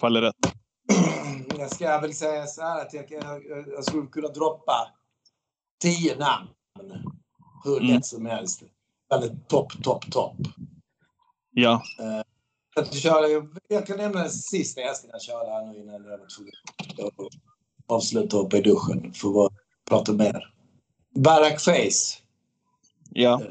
faller 0.00 0.22
rätt. 0.22 0.54
Jag 1.58 1.70
ska 1.70 2.00
väl 2.00 2.14
säga 2.14 2.46
så 2.46 2.62
här 2.62 2.80
att 2.80 2.94
jag, 2.94 3.04
jag, 3.10 3.68
jag 3.68 3.84
skulle 3.84 4.06
kunna 4.06 4.28
droppa 4.28 4.88
tio 5.80 6.16
namn 6.16 6.48
hur 7.64 7.76
Mm. 7.80 7.94
lätt 7.94 8.06
som 8.06 8.26
helst. 8.26 8.62
Eller 9.14 9.36
topp, 9.48 9.82
topp, 9.82 10.10
topp. 10.12 10.36
Ja, 11.50 11.82
Jag, 12.74 12.94
kör, 12.94 13.48
jag 13.68 13.86
kan 13.86 13.96
nämna 13.96 14.20
den 14.20 14.30
sista 14.30 14.80
jag 14.80 14.96
ska 14.96 15.18
köra 15.18 15.50
här 15.50 15.66
nu 15.72 15.78
innan 15.80 15.94
jag 15.94 16.18
var 16.18 16.36
tvungen 16.36 16.52
att 16.98 17.28
avsluta 17.86 18.36
upp 18.36 18.54
i 18.54 18.60
duschen 18.60 19.12
för 19.12 19.46
att 19.46 19.52
prata 19.88 20.12
mer. 20.12 20.53
Barack 21.14 21.60
Face 21.60 22.18
ja. 23.10 23.42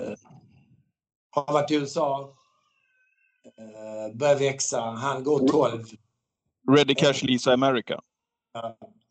har 1.30 1.54
varit 1.54 1.72
i 1.72 1.76
USA. 1.76 2.34
Eh, 3.58 4.16
börjar 4.16 4.36
växa. 4.36 4.82
Han 4.82 5.24
går 5.24 5.48
12. 5.48 5.86
Ready 6.72 6.96
Cash 6.96 7.24
Lisa 7.24 7.54
America. 7.54 8.02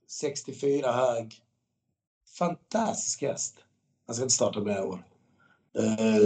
64 0.08 0.92
hög. 0.92 1.34
Fantastisk 2.38 3.22
häst. 3.22 3.56
Han 4.06 4.14
ska 4.14 4.22
inte 4.24 4.34
starta 4.34 4.60
med 4.60 4.76
i 4.76 4.80
år. 4.80 5.04
Eh, 5.78 6.16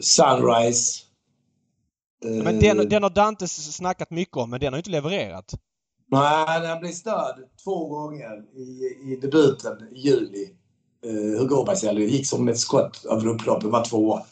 Sunrise. 0.00 1.02
Men 2.24 2.60
den, 2.60 2.88
den 2.88 3.02
har 3.02 3.10
Dante 3.10 3.48
snackat 3.48 4.10
mycket 4.10 4.36
om 4.36 4.50
men 4.50 4.60
den 4.60 4.72
har 4.72 4.78
inte 4.78 4.90
levererat. 4.90 5.54
Nej, 6.10 6.66
han 6.66 6.80
blev 6.80 6.92
störd 6.92 7.36
två 7.64 7.88
gånger 7.88 8.44
i, 8.54 8.62
i 9.12 9.18
debuten 9.22 9.88
i 9.92 9.98
juli. 9.98 10.50
Uh, 11.06 11.38
Hugo 11.38 11.64
Bergsell 11.64 11.98
gick 11.98 12.26
som 12.26 12.48
ett 12.48 12.58
skott 12.58 13.04
över 13.04 13.26
upploppet, 13.26 13.70
var 13.70 13.84
tvåa. 13.84 14.22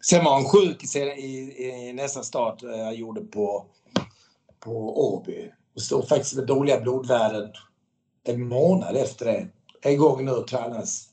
Sen 0.00 0.24
var 0.24 0.34
han 0.34 0.44
sjuk 0.44 0.96
i, 0.96 0.98
i, 0.98 1.88
i 1.88 1.92
nästa 1.92 2.22
start 2.22 2.62
eh, 2.62 2.70
jag 2.70 2.94
gjorde 2.94 3.20
på, 3.20 3.66
på 4.60 5.00
Åby. 5.14 5.52
Och 5.74 5.82
stod 5.82 6.08
faktiskt 6.08 6.36
med 6.36 6.46
dåliga 6.46 6.80
blodvärden 6.80 7.50
en 8.24 8.48
månad 8.48 8.96
efter 8.96 9.26
det. 9.26 9.48
En 9.82 9.98
gång 9.98 10.24
nu 10.24 10.44
tränas 10.48 11.08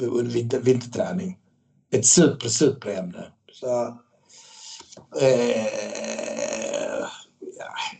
under 0.00 0.22
vinter, 0.22 0.60
vinterträning. 0.60 1.38
Ett 1.90 2.06
super, 2.06 2.48
superämne. 2.48 3.26
Så, 3.52 3.86
eh, 5.20 5.66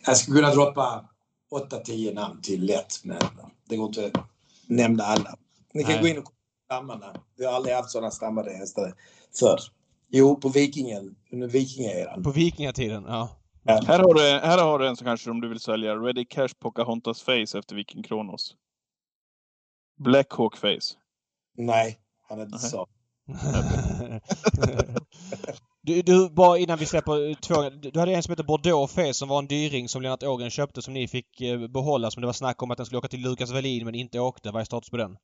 jag 0.07 0.17
skulle 0.17 0.41
kunna 0.41 0.55
droppa 0.55 1.09
8-10 1.71 2.15
namn 2.15 2.43
till 2.43 2.67
lätt, 2.67 3.05
men 3.05 3.19
det 3.69 3.77
går 3.77 3.87
inte 3.87 4.07
att 4.07 4.27
nämna 4.67 5.05
alla. 5.05 5.37
Ni 5.75 5.83
kan 5.83 5.93
Nej. 5.93 6.03
gå 6.03 6.09
in 6.09 6.19
och 6.19 6.25
kolla 6.25 6.37
stammarna. 6.67 7.21
Vi 7.37 7.45
har 7.45 7.53
aldrig 7.53 7.75
haft 7.75 7.91
sådana 7.91 8.11
stammade 8.11 8.51
hästar 8.51 8.95
förr. 9.41 9.59
Jo, 10.09 10.37
på 10.37 10.49
Vikingen, 10.49 11.17
under 11.33 11.49
Vikingaeran. 11.49 12.23
På 12.23 12.31
vikingatiden, 12.31 13.05
ja. 13.09 13.37
Här 13.67 13.99
har, 13.99 14.15
du, 14.15 14.21
här 14.21 14.59
har 14.59 14.79
du 14.79 14.89
en 14.89 14.97
som 14.97 15.05
kanske 15.05 15.31
om 15.31 15.41
du 15.41 15.49
vill 15.49 15.61
sälja. 15.61 15.97
Ready 15.97 16.25
Cash 16.25 16.49
Pocahontas 16.59 17.23
Face 17.23 17.59
efter 17.59 17.75
Viking 17.75 18.03
Kronos. 18.03 18.55
Black 19.99 20.33
Hawk 20.33 20.57
Face. 20.57 20.97
Nej, 21.57 21.99
han 22.29 22.41
är 22.41 22.45
inte 22.45 22.59
så. 22.59 22.87
du, 25.87 26.03
du, 26.03 26.29
bara 26.31 26.59
innan 26.59 26.79
vi 26.79 26.87
släpper 26.87 27.31
eh, 27.31 27.35
två. 27.35 27.71
Du 27.71 28.01
hade 28.01 28.13
en 28.13 28.23
som 28.23 28.33
heter 28.33 28.45
Bordeaux 28.45 28.93
Fe 28.93 29.15
som 29.15 29.29
var 29.29 29.39
en 29.39 29.47
dyring 29.47 29.89
som 29.89 30.03
Lennart 30.03 30.23
Ågren 30.23 30.51
köpte 30.51 30.83
som 30.83 30.95
ni 30.95 31.09
fick 31.09 31.41
eh, 31.41 31.67
behålla. 31.67 32.11
Som 32.11 32.21
det 32.21 32.27
var 32.27 32.33
snack 32.33 32.63
om 32.63 32.71
att 32.71 32.77
den 32.77 32.87
skulle 32.87 32.99
åka 32.99 33.09
till 33.09 33.21
Lukas 33.21 33.51
Wallin 33.51 33.85
men 33.85 33.95
inte 33.95 34.21
åkte. 34.21 34.51
Vad 34.51 34.61
är 34.61 34.65
status 34.65 34.91
på 34.91 34.97
den? 34.97 35.17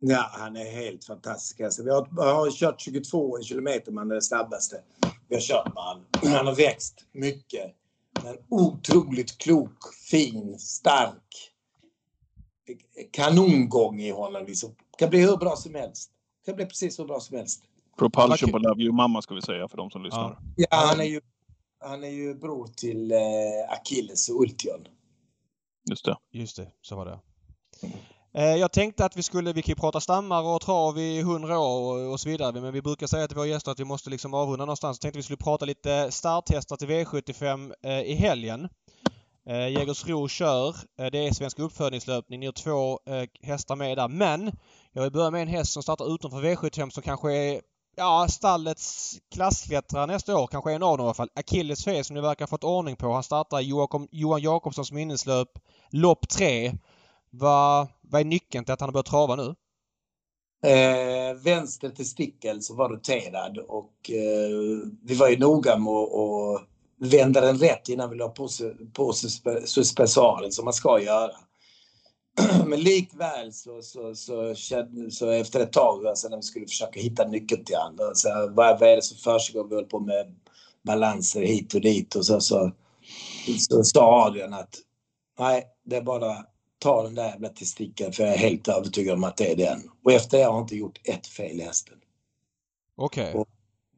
Ja, 0.00 0.30
han 0.32 0.56
är 0.56 0.70
helt 0.70 1.04
fantastisk. 1.04 1.60
Alltså, 1.60 1.82
vi 1.82 1.90
har, 1.90 2.32
har 2.34 2.50
kört 2.50 2.80
22 2.80 3.42
kilometer, 3.42 3.92
man 3.92 4.10
är 4.10 4.14
det 4.14 4.22
snabbaste. 4.22 4.76
Vi 5.28 5.34
har 5.34 5.42
kört 5.42 5.74
med 5.74 5.82
han. 5.82 6.04
Han 6.36 6.46
har 6.46 6.54
växt 6.54 7.04
mycket. 7.12 7.74
Men 8.24 8.36
otroligt 8.48 9.38
klok, 9.38 9.94
fin, 10.10 10.58
stark. 10.58 11.52
Eh, 12.68 13.06
kanongång 13.12 14.00
i 14.00 14.10
honom. 14.10 14.46
Liksom. 14.46 14.74
Kan 14.98 15.10
bli 15.10 15.20
hur 15.20 15.36
bra 15.36 15.56
som 15.56 15.74
helst. 15.74 16.10
Kan 16.46 16.56
bli 16.56 16.66
precis 16.66 16.98
hur 16.98 17.04
bra 17.04 17.20
som 17.20 17.36
helst. 17.36 17.62
Propulsion 18.00 18.50
Vad 18.52 18.62
på 18.62 18.68
Love 18.68 18.82
You 18.82 18.92
Mamma 18.92 19.22
ska 19.22 19.34
vi 19.34 19.42
säga 19.42 19.68
för 19.68 19.76
de 19.76 19.90
som 19.90 20.02
lyssnar. 20.02 20.38
Ja, 20.56 20.66
han 20.70 21.00
är 21.00 21.04
ju, 21.04 21.20
han 21.80 22.04
är 22.04 22.08
ju 22.08 22.34
bror 22.34 22.66
till 22.66 23.12
eh, 23.12 23.18
Achilles 23.68 24.28
och 24.28 24.40
Ultion. 24.40 24.86
Just 25.90 26.04
det. 26.04 26.16
Just 26.32 26.56
det, 26.56 26.68
så 26.82 26.96
var 26.96 27.06
det. 27.06 27.18
Eh, 28.34 28.56
jag 28.56 28.72
tänkte 28.72 29.04
att 29.04 29.16
vi 29.16 29.22
skulle, 29.22 29.52
vi 29.52 29.62
kan 29.62 29.72
ju 29.72 29.80
prata 29.80 30.00
stammar 30.00 30.42
och 30.42 30.60
trav 30.60 30.98
i 30.98 31.22
hundra 31.22 31.58
år 31.58 31.98
och, 31.98 32.12
och 32.12 32.20
så 32.20 32.28
vidare. 32.28 32.60
Men 32.60 32.72
vi 32.72 32.82
brukar 32.82 33.06
säga 33.06 33.28
till 33.28 33.36
våra 33.36 33.46
gäster 33.46 33.72
att 33.72 33.80
vi 33.80 33.84
måste 33.84 34.10
liksom 34.10 34.34
avrunda 34.34 34.64
någonstans. 34.64 34.96
Jag 34.96 35.00
tänkte 35.00 35.16
att 35.16 35.20
vi 35.20 35.22
skulle 35.22 35.36
prata 35.36 35.64
lite 35.64 36.10
starthästar 36.10 36.76
till 36.76 36.88
V75 36.88 37.72
eh, 37.82 38.00
i 38.00 38.14
helgen. 38.14 38.68
Eh, 39.46 39.68
Jägersro 39.68 40.28
kör. 40.28 40.68
Eh, 40.98 41.06
det 41.06 41.26
är 41.26 41.32
Svensk 41.32 41.58
uppfödningslöpning. 41.58 42.40
Ni 42.40 42.46
har 42.46 42.52
två 42.52 43.00
eh, 43.06 43.28
hästar 43.42 43.76
med 43.76 43.98
där. 43.98 44.08
Men 44.08 44.52
jag 44.92 45.02
vill 45.02 45.12
börja 45.12 45.30
med 45.30 45.42
en 45.42 45.48
häst 45.48 45.72
som 45.72 45.82
startar 45.82 46.14
utanför 46.14 46.42
V75 46.42 46.90
som 46.90 47.02
kanske 47.02 47.32
är 47.32 47.60
ja, 48.00 48.26
stallets 48.28 49.18
klassklättrare 49.34 50.06
nästa 50.06 50.38
år. 50.38 50.46
Kanske 50.46 50.72
en 50.72 50.82
av 50.82 50.98
dem 50.98 51.04
i 51.04 51.06
alla 51.06 51.14
fall. 51.14 51.30
Achilles 51.34 51.84
Fe 51.84 52.04
som 52.04 52.14
ni 52.14 52.20
verkar 52.20 52.44
ha 52.44 52.48
fått 52.48 52.64
ordning 52.64 52.96
på. 52.96 53.12
Han 53.12 53.22
startar 53.22 53.60
Joakim, 53.60 54.08
Johan 54.10 54.42
Jakobssons 54.42 54.92
minneslöp. 54.92 55.48
Lopp 55.90 56.28
3. 56.28 56.72
Vad, 57.30 57.88
vad 58.00 58.20
är 58.20 58.24
nyckeln 58.24 58.64
till 58.64 58.72
att 58.72 58.80
han 58.80 58.88
har 58.88 58.92
börjat 58.92 59.06
trava 59.06 59.36
nu? 59.36 59.54
Eh, 60.62 61.34
vänster 61.34 61.90
testikel 61.90 62.62
så 62.62 62.74
var 62.74 62.88
roterad 62.88 63.58
och 63.58 64.10
eh, 64.10 64.88
vi 65.02 65.14
var 65.14 65.28
ju 65.28 65.38
noga 65.38 65.76
med 65.76 65.92
att 65.92 66.62
vända 66.98 67.40
den 67.40 67.58
rätt 67.58 67.88
innan 67.88 68.10
vi 68.10 68.16
la 68.16 68.28
på, 68.28 68.48
på 68.92 69.12
suspensoaren 69.64 70.52
som 70.52 70.64
man 70.64 70.74
ska 70.74 71.00
göra. 71.00 71.32
Men 72.66 72.80
likväl 72.80 73.52
så, 73.52 73.82
så, 73.82 74.14
så, 74.14 74.54
så, 74.54 74.86
så 75.10 75.30
efter 75.30 75.60
ett 75.60 75.72
tag 75.72 76.06
alltså 76.06 76.28
när 76.28 76.36
vi 76.36 76.42
skulle 76.42 76.66
försöka 76.66 77.00
hitta 77.00 77.26
nyckeln 77.26 77.64
till 77.64 77.76
honom. 77.76 78.08
Alltså, 78.08 78.28
vad, 78.28 78.80
vad 78.80 78.88
är 78.88 78.96
det 78.96 79.02
som 79.02 79.16
försiggår? 79.16 79.64
Vi 79.68 79.74
höll 79.74 79.84
på 79.84 80.00
med 80.00 80.34
balanser 80.82 81.42
hit 81.42 81.74
och 81.74 81.80
dit 81.80 82.14
och 82.14 82.26
så, 82.26 82.40
så, 82.40 82.72
så 83.58 83.84
sa 83.84 84.26
Adrian 84.26 84.54
att 84.54 84.74
nej, 85.38 85.66
det 85.84 85.96
är 85.96 86.02
bara 86.02 86.36
ta 86.78 87.02
den 87.02 87.14
där 87.14 87.28
jävla 87.28 87.48
testikeln 87.48 88.12
för 88.12 88.22
jag 88.22 88.32
är 88.34 88.38
helt 88.38 88.68
övertygad 88.68 89.14
om 89.14 89.24
att 89.24 89.36
det 89.36 89.52
är 89.52 89.56
den. 89.56 89.90
Och 90.04 90.12
efter 90.12 90.38
det 90.38 90.44
har 90.44 90.52
jag 90.52 90.62
inte 90.62 90.76
gjort 90.76 91.00
ett 91.04 91.26
fel 91.26 91.60
i 91.60 91.62
hästen. 91.62 91.98
Okej. 92.96 93.34
Okay. 93.34 93.44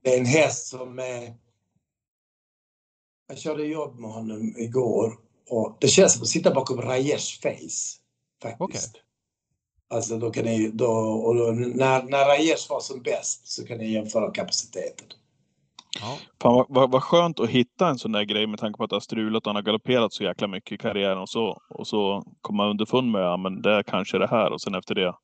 Det 0.02 0.14
är 0.14 0.18
en 0.18 0.26
häst 0.26 0.66
som 0.66 0.98
är... 0.98 1.34
Jag 3.28 3.38
körde 3.38 3.64
jobb 3.64 3.98
med 3.98 4.10
honom 4.10 4.54
igår 4.58 5.18
och 5.48 5.76
det 5.80 5.88
känns 5.88 6.12
som 6.12 6.22
att 6.22 6.28
sitta 6.28 6.54
bakom 6.54 6.80
Rajesh 6.80 7.40
face. 7.40 8.01
Faktiskt. 8.42 8.90
Okay. 8.90 9.02
Alltså 9.90 10.18
då 10.18 10.30
kan 10.30 10.44
ni, 10.44 10.70
då, 10.74 10.86
och 11.26 11.34
då, 11.34 11.44
när, 11.52 12.02
när 12.02 12.26
Rajesh 12.26 12.70
var 12.70 12.80
som 12.80 13.02
bäst 13.02 13.48
så 13.48 13.66
kan 13.66 13.78
ni 13.78 13.92
jämföra 13.92 14.30
kapaciteten. 14.30 15.06
Ja. 16.00 16.18
Fan, 16.42 16.54
vad, 16.54 16.66
vad, 16.68 16.90
vad 16.90 17.02
skönt 17.02 17.40
att 17.40 17.48
hitta 17.48 17.88
en 17.88 17.98
sån 17.98 18.12
där 18.12 18.24
grej 18.24 18.46
med 18.46 18.58
tanke 18.58 18.76
på 18.76 18.84
att 18.84 18.90
det 18.90 18.96
har 18.96 19.00
strulat 19.00 19.42
och 19.42 19.48
han 19.48 19.56
har 19.56 19.62
galopperat 19.62 20.12
så 20.12 20.24
jäkla 20.24 20.46
mycket 20.46 20.72
i 20.72 20.78
karriären 20.78 21.18
och 21.18 21.28
så. 21.28 21.62
Och 21.68 21.86
så 21.86 22.24
komma 22.40 22.70
underfund 22.70 23.10
med, 23.10 23.22
ja 23.22 23.36
men 23.36 23.62
det 23.62 23.70
är 23.70 23.82
kanske 23.82 24.18
det 24.18 24.26
här 24.26 24.52
och 24.52 24.60
sen 24.60 24.74
efter 24.74 24.94
det. 24.94 25.14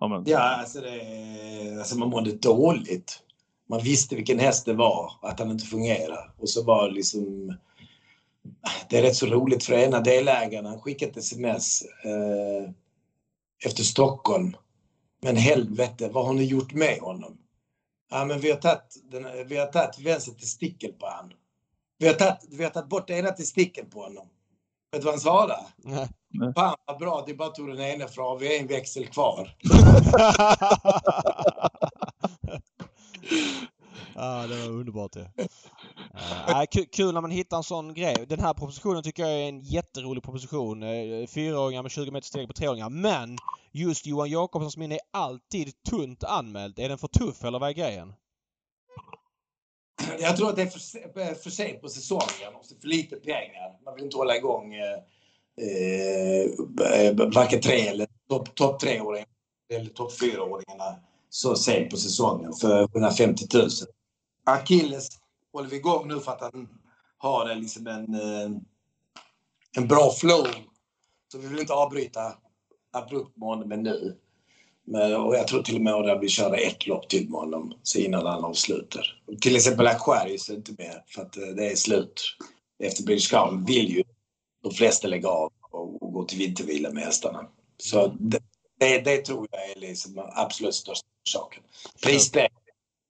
Ja, 0.00 0.08
men... 0.08 0.24
ja 0.26 0.38
alltså, 0.38 0.80
det, 0.80 1.78
alltså 1.78 1.98
man 1.98 2.10
mådde 2.10 2.32
dåligt. 2.32 3.22
Man 3.68 3.80
visste 3.80 4.16
vilken 4.16 4.38
häst 4.38 4.66
det 4.66 4.74
var, 4.74 5.12
att 5.22 5.38
han 5.38 5.50
inte 5.50 5.66
fungerade. 5.66 6.30
Och 6.38 6.48
så 6.48 6.64
var 6.64 6.90
liksom... 6.90 7.54
Det 8.88 8.98
är 8.98 9.02
rätt 9.02 9.16
så 9.16 9.26
roligt 9.26 9.64
för 9.64 9.72
ena 9.72 10.00
delägaren, 10.00 10.66
han 10.66 10.80
skickade 10.80 11.10
ett 11.10 11.16
sms 11.16 11.82
eh, 11.82 12.70
efter 13.64 13.82
Stockholm. 13.82 14.56
Men 15.22 15.36
helvete, 15.36 16.10
vad 16.12 16.26
har 16.26 16.34
ni 16.34 16.44
gjort 16.44 16.72
med 16.72 16.98
honom? 16.98 17.38
Ja, 18.10 18.24
men 18.24 18.40
vi 18.40 18.50
har 18.50 18.58
tagit, 18.58 18.96
den, 19.10 19.48
vi 19.48 19.56
har 19.56 19.66
tagit 19.66 19.98
vänster 19.98 20.32
testikel 20.32 20.92
på 20.92 21.06
honom. 21.06 21.32
Vi 21.98 22.06
har 22.06 22.14
tagit, 22.14 22.38
vi 22.50 22.64
har 22.64 22.70
tagit 22.70 22.88
bort 22.88 23.10
ena 23.10 23.30
testikeln 23.30 23.90
på 23.90 24.02
honom. 24.02 24.28
Vet 24.92 25.00
du 25.00 25.04
vad 25.04 25.14
han 25.14 25.20
svarade? 25.20 25.56
Nej. 25.76 26.08
Fan 26.54 26.76
vad 26.86 26.98
bra, 26.98 27.22
det 27.26 27.32
är 27.32 27.36
bara 27.36 27.48
tog 27.48 27.68
den 27.68 27.80
ena 27.80 28.08
från. 28.08 28.38
Vi 28.38 28.46
har 28.46 28.54
en 28.54 28.66
växel 28.66 29.06
kvar. 29.06 29.56
Ja, 34.22 34.46
det 34.46 34.56
var 34.56 34.68
underbart 34.68 35.12
det. 35.12 35.30
Eh, 35.36 35.46
ja. 36.46 36.62
Äh, 36.62 36.66
kul 36.92 37.14
när 37.14 37.20
man 37.20 37.30
hittar 37.30 37.56
en 37.56 37.62
sån 37.62 37.94
grej. 37.94 38.26
Den 38.28 38.40
här 38.40 38.54
propositionen 38.54 39.02
tycker 39.02 39.22
jag 39.22 39.32
är 39.32 39.48
en 39.48 39.60
jätterolig 39.60 40.22
proposition. 40.22 40.82
Eh, 40.82 41.26
fyraåringar 41.26 41.82
med 41.82 41.90
20 41.90 42.10
meter 42.10 42.26
steg 42.26 42.46
på 42.46 42.52
treåringar. 42.52 42.90
Men 42.90 43.38
just 43.72 44.06
Johan 44.06 44.30
Jakobssons 44.30 44.76
minne 44.76 44.94
är 44.94 45.00
alltid 45.10 45.82
tunt 45.82 46.24
anmält. 46.24 46.78
Är 46.78 46.88
den 46.88 46.98
för 46.98 47.08
tuff 47.08 47.44
eller 47.44 47.58
vad 47.58 47.68
är 47.68 47.72
grejen? 47.72 48.12
Jag 50.18 50.36
tror 50.36 50.48
att 50.48 50.56
det 50.56 50.62
är 50.62 50.66
för, 50.66 51.20
eh, 51.20 51.34
för 51.34 51.50
sent 51.50 51.80
på 51.80 51.88
säsongen 51.88 52.54
och 52.54 52.66
för 52.80 52.88
lite 52.88 53.16
pengar. 53.16 53.84
Man 53.84 53.94
vill 53.94 54.04
inte 54.04 54.16
hålla 54.16 54.36
igång 54.36 54.74
eh, 54.74 54.98
varken 57.34 57.60
tre 57.60 57.86
eller 57.88 58.06
topp 58.28 58.54
top 58.54 58.80
treåringar 58.80 59.28
eller 59.74 59.90
topp 59.90 60.12
fyraåringarna 60.12 60.96
så 61.30 61.56
sent 61.56 61.90
på 61.90 61.96
säsongen 61.96 62.52
för 62.52 62.82
150 62.82 63.44
000. 63.54 63.68
Achilles 64.44 65.08
håller 65.52 65.68
vi 65.68 65.76
igång 65.76 66.08
nu 66.08 66.20
för 66.20 66.32
att 66.32 66.40
han 66.40 66.68
har 67.18 67.54
liksom 67.54 67.86
en, 67.86 68.14
eh, 68.14 68.50
en 69.76 69.88
bra 69.88 70.10
flow. 70.10 70.46
Så 71.32 71.38
vi 71.38 71.48
vill 71.48 71.60
inte 71.60 71.72
avbryta 71.72 72.34
abrupt 72.92 73.36
med 73.36 73.48
honom 73.48 73.68
nu. 73.68 74.16
Men, 74.84 75.16
och 75.16 75.34
jag 75.34 75.48
tror 75.48 75.62
till 75.62 75.76
och 75.76 75.80
med 75.80 75.94
att 75.94 76.22
vi 76.22 76.28
köra 76.28 76.56
ett 76.56 76.86
lopp 76.86 77.08
till 77.08 77.30
med 77.30 77.40
honom 77.40 77.74
så 77.82 77.98
innan 77.98 78.26
han 78.26 78.44
avslutar. 78.44 79.22
Till 79.40 79.56
exempel 79.56 79.86
Aquarius 79.86 80.48
är 80.48 80.54
inte 80.54 80.72
med 80.78 81.02
för 81.06 81.22
att 81.22 81.36
eh, 81.36 81.42
det 81.42 81.72
är 81.72 81.76
slut. 81.76 82.22
Efter 82.78 83.04
British 83.04 83.30
Crown 83.30 83.64
vill 83.64 83.88
ju 83.88 84.04
de 84.62 84.72
flesta 84.72 85.08
lägga 85.08 85.28
av 85.28 85.52
och, 85.70 86.02
och 86.02 86.12
gå 86.12 86.24
till 86.24 86.38
vintervila 86.38 86.90
med 86.90 87.04
hästarna. 87.04 87.48
Så 87.76 88.16
det, 88.20 88.40
det, 88.78 88.98
det, 88.98 89.24
tror 89.24 89.48
jag 89.50 89.70
är 89.70 89.80
liksom 89.80 90.30
absolut 90.34 90.74
största 90.74 91.06
orsaken. 91.26 91.62
Prisläget 92.02 92.52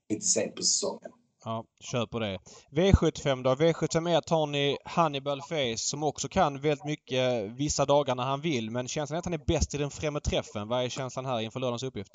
lite 0.08 0.26
sent 0.26 0.54
på 0.54 0.62
säsongen. 0.62 1.10
Ja, 1.44 1.64
kör 1.80 2.06
på 2.06 2.18
det. 2.18 2.38
V75 2.70 3.42
då? 3.42 3.54
V751 3.54 4.30
har 4.30 4.46
ni 4.46 4.78
Hannibal 4.84 5.42
Face 5.42 5.76
som 5.76 6.02
också 6.02 6.28
kan 6.28 6.60
väldigt 6.60 6.84
mycket 6.84 7.42
vissa 7.42 7.84
dagar 7.84 8.14
när 8.14 8.24
han 8.24 8.40
vill. 8.40 8.70
Men 8.70 8.88
känslan 8.88 9.14
är 9.14 9.18
att 9.18 9.24
han 9.24 9.34
är 9.34 9.44
bäst 9.46 9.74
i 9.74 9.78
den 9.78 9.90
främre 9.90 10.20
träffen. 10.20 10.68
Vad 10.68 10.84
är 10.84 10.88
känslan 10.88 11.26
här 11.26 11.40
inför 11.40 11.60
lördagens 11.60 11.82
uppgift? 11.82 12.12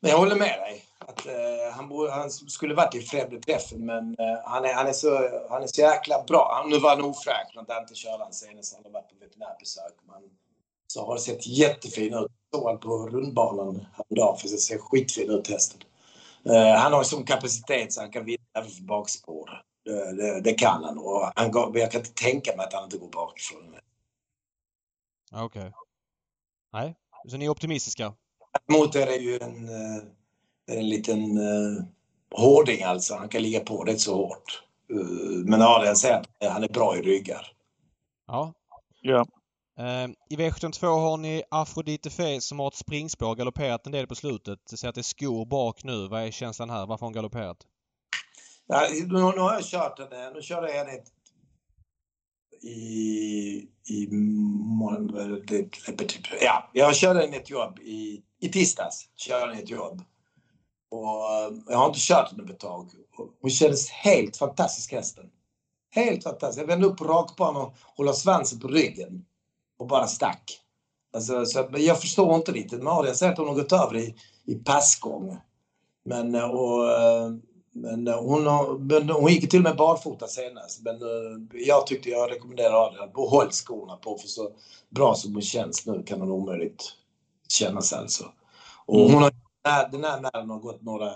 Jag 0.00 0.18
håller 0.18 0.36
med 0.36 0.58
dig. 0.60 0.84
Att, 0.98 1.26
eh, 1.26 1.74
han, 1.76 1.88
borde, 1.88 2.12
han, 2.12 2.30
skulle 2.30 2.74
varit 2.74 2.94
i 2.94 3.00
främre 3.00 3.40
träffen 3.40 3.86
men 3.86 4.16
eh, 4.18 4.38
han, 4.44 4.64
är, 4.64 4.74
han, 4.74 4.86
är 4.86 4.92
så, 4.92 5.08
han 5.50 5.62
är 5.62 5.66
så 5.66 5.80
jäkla 5.80 6.24
bra. 6.28 6.60
Han, 6.60 6.70
nu 6.70 6.78
var 6.78 6.90
han 6.90 7.04
ofräsch 7.04 7.52
för 7.54 7.60
att 7.60 7.82
inte 7.82 7.94
köra 7.94 8.24
han 8.24 8.32
senast. 8.32 8.74
Han 8.74 8.84
har 8.84 8.90
varit 8.90 9.08
på 9.08 9.14
veterinärbesök. 9.20 9.94
Men 10.06 10.22
så 10.86 11.06
har 11.06 11.14
det 11.14 11.20
sett 11.20 11.46
jättefin 11.46 12.14
ut. 12.14 12.32
Såg 12.54 12.66
han 12.66 12.78
på 12.78 13.08
rundbanan 13.08 13.86
häromdagen. 13.92 14.38
För 14.38 14.48
det 14.48 14.56
ser 14.56 14.78
skitfin 14.78 15.30
ut 15.30 15.50
hästen. 15.50 15.80
Eh, 16.46 16.74
han 16.76 16.92
har 16.92 17.02
sån 17.02 17.24
kapacitet 17.24 17.92
så 17.92 18.00
han 18.00 18.10
kan 18.10 18.24
vinna 18.24 18.44
även 18.58 18.70
för 18.70 18.82
bakspår. 18.82 19.62
Det, 19.84 20.12
det, 20.12 20.40
det, 20.40 20.52
kan 20.52 20.84
han 20.84 20.98
och 20.98 21.32
han 21.36 21.50
går, 21.50 21.78
jag 21.78 21.90
kan 21.90 22.00
inte 22.00 22.12
tänka 22.14 22.56
mig 22.56 22.66
att 22.66 22.72
han 22.72 22.84
inte 22.84 22.98
går 22.98 23.08
bakifrån. 23.08 23.74
Okej. 25.32 25.44
Okay. 25.44 25.70
Nej, 26.72 26.94
så 27.28 27.36
ni 27.36 27.44
är 27.44 27.48
optimistiska? 27.48 28.12
Däremot 28.66 28.94
är 28.94 29.06
det 29.06 29.16
ju 29.16 29.38
en, 29.38 29.68
eh, 29.68 30.02
en 30.78 30.88
liten 30.88 31.38
uh, 31.38 31.82
hårding 32.30 32.82
alltså. 32.82 33.14
Han 33.14 33.28
kan 33.28 33.42
ligga 33.42 33.60
på 33.60 33.84
det 33.84 33.98
så 33.98 34.16
hårt. 34.16 34.62
Uh, 34.92 35.44
men 35.44 35.62
Adrian 35.62 35.96
säger 35.96 36.14
att 36.14 36.52
han 36.52 36.64
är 36.64 36.68
bra 36.68 36.96
i 36.96 37.02
ryggar. 37.02 37.52
Ja. 38.26 38.52
Ja. 39.00 39.26
Ehm, 39.76 40.14
I 40.30 40.36
V72 40.36 40.86
har 40.86 41.16
ni 41.16 41.42
Afrodite 41.50 42.10
Fe 42.10 42.40
som 42.40 42.58
har 42.58 42.68
ett 42.68 42.74
springspår 42.74 43.34
galopperat 43.34 43.86
en 43.86 43.92
del 43.92 44.06
på 44.06 44.14
slutet. 44.14 44.58
Det 44.70 44.76
ser 44.76 44.88
att 44.88 44.94
det 44.94 45.00
är 45.00 45.02
skor 45.02 45.46
bak 45.46 45.84
nu. 45.84 46.08
Vad 46.08 46.22
är 46.22 46.30
känslan 46.30 46.70
här? 46.70 46.86
Varför 46.86 47.00
har 47.00 47.06
hon 47.06 47.12
galopperat? 47.12 47.56
Ja, 48.66 48.88
nu, 48.90 49.06
nu 49.06 49.20
har 49.20 49.54
jag 49.54 49.64
kört 49.64 49.98
henne, 49.98 50.30
Nu 50.34 50.42
körde 50.42 50.68
jag 50.68 50.84
henne 50.84 50.92
i... 52.62 52.68
i 53.88 54.08
ja, 56.40 56.70
jag 56.72 56.96
körde 56.96 57.20
henne 57.20 57.36
ett 57.36 57.50
jobb 57.50 57.78
i, 57.78 58.22
i 58.40 58.48
tisdags. 58.48 59.08
Körde 59.16 59.46
henne 59.46 59.62
ett 59.62 59.70
jobb. 59.70 60.02
Och 60.90 61.00
eh, 61.00 61.52
jag 61.68 61.78
har 61.78 61.86
inte 61.86 62.00
kört 62.00 62.30
henne 62.30 62.42
på 62.42 62.52
ett 62.52 62.60
tag. 62.60 62.90
Hon 63.40 63.50
kändes 63.50 63.90
helt 63.90 64.36
fantastisk 64.36 64.92
hästen. 64.92 65.30
Helt 65.90 66.22
fantastisk. 66.22 66.62
Jag 66.62 66.66
vände 66.66 66.86
upp 66.86 66.96
på 66.96 67.04
rakbanan 67.04 67.62
och 67.62 67.74
håller 67.96 68.12
svansen 68.12 68.60
på 68.60 68.68
ryggen 68.68 69.24
och 69.78 69.86
bara 69.86 70.06
stack. 70.06 70.60
Alltså, 71.14 71.46
så, 71.46 71.68
jag 71.72 72.00
förstår 72.00 72.34
inte 72.34 72.52
riktigt. 72.52 72.82
Maria 72.82 73.14
säger 73.14 73.32
att 73.32 73.38
hon 73.38 73.48
har 73.48 73.54
gått 73.54 73.72
över 73.72 73.96
i, 73.96 74.14
i 74.46 74.54
passgång. 74.54 75.38
Men, 76.04 76.34
eh, 76.34 76.50
och, 76.50 76.92
eh, 76.92 77.30
men, 77.72 78.08
eh, 78.08 78.20
hon, 78.20 78.46
har, 78.46 79.20
hon 79.20 79.32
gick 79.32 79.50
till 79.50 79.58
och 79.58 79.64
med 79.64 79.76
barfota 79.76 80.26
senast. 80.26 80.82
Men 80.82 81.00
jag 81.52 81.86
tyckte 81.86 82.10
jag 82.10 82.30
rekommenderar 82.30 82.86
Adrian 82.86 83.04
att 83.04 83.14
behåll 83.14 83.50
skorna 83.50 83.96
på 83.96 84.18
för 84.18 84.28
så 84.28 84.50
bra 84.90 85.14
som 85.14 85.32
hon 85.32 85.42
känns 85.42 85.86
nu 85.86 86.02
kan 86.02 86.20
hon 86.20 86.30
omöjligt 86.30 86.92
kännas 87.48 87.92
alltså. 87.92 88.24
Och 88.86 89.00
hon 89.00 89.22
har, 89.22 89.32
den 89.90 90.04
här 90.04 90.20
männen 90.20 90.50
har 90.50 90.58
gått 90.58 90.82
några 90.82 91.12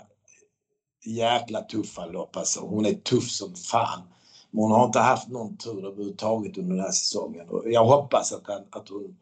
jäkla 1.04 1.60
tuffa 1.60 2.06
lopp 2.06 2.36
alltså. 2.36 2.60
Hon 2.60 2.86
är 2.86 2.92
tuff 2.94 3.30
som 3.30 3.54
fan. 3.54 4.02
Men 4.50 4.62
hon 4.62 4.70
har 4.70 4.84
inte 4.84 4.98
haft 4.98 5.28
någon 5.28 5.56
tur 5.56 5.86
överhuvudtaget 5.86 6.58
under 6.58 6.76
den 6.76 6.84
här 6.84 6.92
säsongen. 6.92 7.48
Och 7.48 7.62
jag 7.66 7.84
hoppas 7.84 8.32
att, 8.32 8.46
han, 8.46 8.62
att 8.70 8.88
hon 8.88 9.16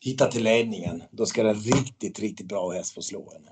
hitta 0.00 0.26
till 0.26 0.44
ledningen. 0.44 1.02
Då 1.10 1.26
ska 1.26 1.42
det 1.42 1.52
riktigt, 1.52 2.18
riktigt 2.18 2.48
bra 2.48 2.70
häst 2.70 2.94
få 2.94 3.02
slå 3.02 3.32
henne. 3.32 3.50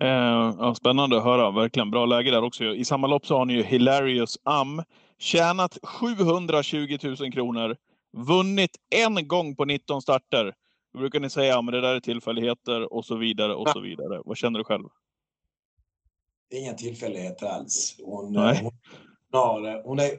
Eh, 0.00 0.56
ja, 0.58 0.74
spännande 0.74 1.16
att 1.18 1.24
höra. 1.24 1.50
Verkligen 1.50 1.90
bra 1.90 2.06
läge 2.06 2.30
där 2.30 2.44
också. 2.44 2.64
I 2.64 2.84
samma 2.84 3.06
lopp 3.06 3.26
så 3.26 3.38
har 3.38 3.44
ni 3.44 3.54
ju 3.54 3.62
Hilarious 3.62 4.38
Am. 4.42 4.82
Tjänat 5.18 5.78
720 5.82 6.98
000 7.02 7.32
kronor. 7.32 7.76
Vunnit 8.16 8.76
en 8.90 9.28
gång 9.28 9.56
på 9.56 9.64
19 9.64 10.02
starter. 10.02 10.54
Då 10.92 10.98
brukar 10.98 11.20
ni 11.20 11.30
säga 11.30 11.58
att 11.58 11.66
det 11.66 11.80
där 11.80 11.94
är 11.94 12.00
tillfälligheter 12.00 12.92
och 12.92 13.04
så 13.04 13.16
vidare 13.16 13.54
och 13.54 13.68
så 13.68 13.80
vidare. 13.80 14.22
Vad 14.24 14.36
känner 14.36 14.58
du 14.58 14.64
själv? 14.64 14.84
Inga 16.54 16.74
tillfälligheter 16.74 17.46
alls. 17.46 17.96
Hon, 18.04 18.32
Nej. 18.32 18.60
hon, 18.62 18.72
har, 19.38 19.82
hon 19.84 19.98
är 19.98 20.18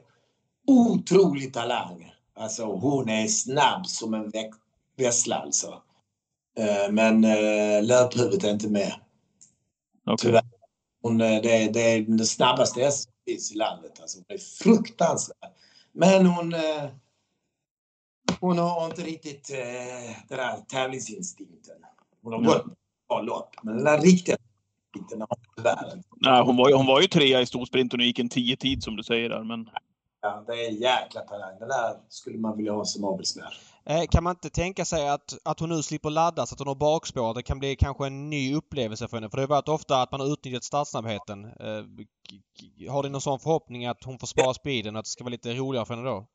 otrolig 0.66 1.52
talang. 1.52 2.12
Alltså 2.34 2.64
hon 2.64 3.08
är 3.08 3.26
snabb 3.26 3.86
som 3.86 4.14
en 4.14 4.32
vessla 4.96 5.36
alltså. 5.36 5.82
Eh, 6.58 6.92
Men 6.92 7.24
eh, 7.24 7.82
löphuvudet 7.82 8.44
är 8.44 8.50
inte 8.50 8.68
med. 8.68 8.92
Okej. 10.06 10.16
Tyvärr. 10.18 10.44
Hon, 11.02 11.20
eh, 11.20 11.42
det, 11.42 11.64
är, 11.64 11.72
det 11.72 11.80
är 11.80 12.02
den 12.02 12.26
snabbaste 12.26 12.80
hästen 12.80 13.12
som 13.12 13.32
finns 13.32 13.52
i 13.52 13.54
landet. 13.54 14.00
Alltså, 14.00 14.18
hon 14.18 14.36
är 14.36 14.38
fruktansvärd. 14.38 15.52
Men 15.92 16.26
hon, 16.26 16.54
hon 18.40 18.58
har 18.58 18.86
inte 18.86 19.02
riktigt 19.02 19.48
den 20.28 20.38
där 20.38 20.56
tävlingsinstinkten. 20.68 21.76
Hon 22.22 22.32
har 22.32 22.40
gått 22.40 22.64
bra 23.08 23.20
lopp, 23.20 23.54
men 23.62 23.76
den 23.76 23.84
där 23.84 24.00
riktiga 24.00 24.36
instinkten 24.96 25.20
har 25.20 25.28
hon 25.30 25.38
tyvärr 25.56 25.94
inte. 25.96 26.08
Nej, 26.16 26.42
hon, 26.42 26.56
var 26.56 26.68
ju, 26.68 26.74
hon 26.74 26.86
var 26.86 27.00
ju 27.00 27.06
trea 27.06 27.40
i 27.40 27.46
storsprinten 27.46 28.00
och 28.00 28.06
gick 28.06 28.18
en 28.18 28.28
10-tid 28.28 28.82
som 28.82 28.96
du 28.96 29.02
säger 29.02 29.28
där. 29.28 29.44
Men 29.44 29.68
Ja, 30.22 30.44
det 30.46 30.52
är 30.64 30.68
en 30.68 30.76
jäkla 30.76 31.20
talang. 31.20 31.58
Den 31.58 31.68
där 31.68 31.96
skulle 32.08 32.38
man 32.38 32.56
vilja 32.56 32.72
ha 32.72 32.84
som 32.84 33.04
avelsmär. 33.04 33.58
Eh, 33.86 34.02
Kan 34.10 34.24
man 34.24 34.30
inte 34.30 34.50
tänka 34.50 34.84
sig 34.84 35.08
att, 35.08 35.34
att 35.42 35.60
hon 35.60 35.68
nu 35.68 35.82
slipper 35.82 36.10
ladda 36.10 36.46
så 36.46 36.54
att 36.54 36.58
hon 36.58 36.68
har 36.68 36.74
bakspår? 36.74 37.34
Det 37.34 37.42
kan 37.42 37.58
bli 37.58 37.76
kanske 37.76 38.06
en 38.06 38.30
ny 38.30 38.54
upplevelse 38.54 39.08
för 39.08 39.16
henne. 39.16 39.30
För 39.30 39.36
det 39.36 39.42
har 39.42 39.48
varit 39.48 39.68
ofta 39.68 40.02
att 40.02 40.12
man 40.12 40.20
har 40.20 40.32
utnyttjat 40.32 40.64
startsnabbheten. 40.64 41.44
Eh, 41.44 42.90
Har 42.92 43.02
du 43.02 43.08
någon 43.08 43.20
sån 43.20 43.38
förhoppning 43.40 43.86
att 43.86 44.04
hon 44.04 44.18
får 44.18 44.26
spara 44.26 44.54
speeden 44.54 44.96
och 44.96 44.98
att 44.98 45.04
det 45.04 45.08
ska 45.10 45.24
vara 45.24 45.30
lite 45.32 45.54
roligare 45.54 45.86
för 45.86 45.94
henne 45.94 46.08
då? 46.08 46.26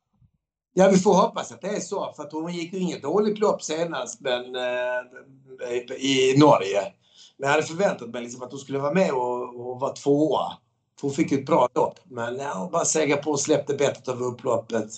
Ja, 0.74 0.88
vi 0.92 0.96
får 0.98 1.14
hoppas 1.14 1.52
att 1.52 1.60
det 1.60 1.68
är 1.68 1.80
så. 1.80 2.12
För 2.16 2.22
att 2.22 2.32
hon 2.32 2.52
gick 2.54 2.72
ju 2.72 2.78
inget 2.78 3.02
dåligt 3.02 3.38
lopp 3.38 3.62
senast 3.62 4.20
men, 4.20 4.56
eh, 4.56 5.96
i 5.98 6.34
Norge. 6.38 6.92
Men 7.40 7.48
jag 7.48 7.54
hade 7.54 7.66
förväntat 7.66 8.08
mig 8.08 8.22
liksom 8.22 8.42
att 8.42 8.50
hon 8.50 8.60
skulle 8.60 8.78
vara 8.78 8.94
med 8.94 9.12
och, 9.12 9.70
och 9.70 9.80
vara 9.80 9.92
tvåa. 9.92 10.52
För 11.00 11.06
hon 11.06 11.14
fick 11.14 11.32
ju 11.32 11.38
ett 11.38 11.46
bra 11.46 11.68
lopp. 11.74 11.98
Men 12.04 12.36
ja, 12.36 12.52
hon 12.54 12.70
bara 12.70 12.84
segar 12.84 13.16
på 13.16 13.30
och 13.30 13.40
släppte 13.40 13.74
bettet 13.74 14.08
över 14.08 14.26
upploppet. 14.26 14.90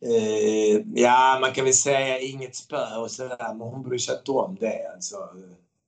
Eh, 0.00 0.82
ja, 0.94 1.38
man 1.40 1.52
kan 1.52 1.64
väl 1.64 1.74
säga 1.74 2.18
inget 2.18 2.56
spö 2.56 2.96
och 2.96 3.10
sådär, 3.10 3.54
men 3.54 3.60
hon 3.60 3.82
bryr 3.82 3.98
sig 3.98 4.16
inte 4.18 4.32
om 4.32 4.56
det. 4.60 4.92
Alltså, 4.94 5.16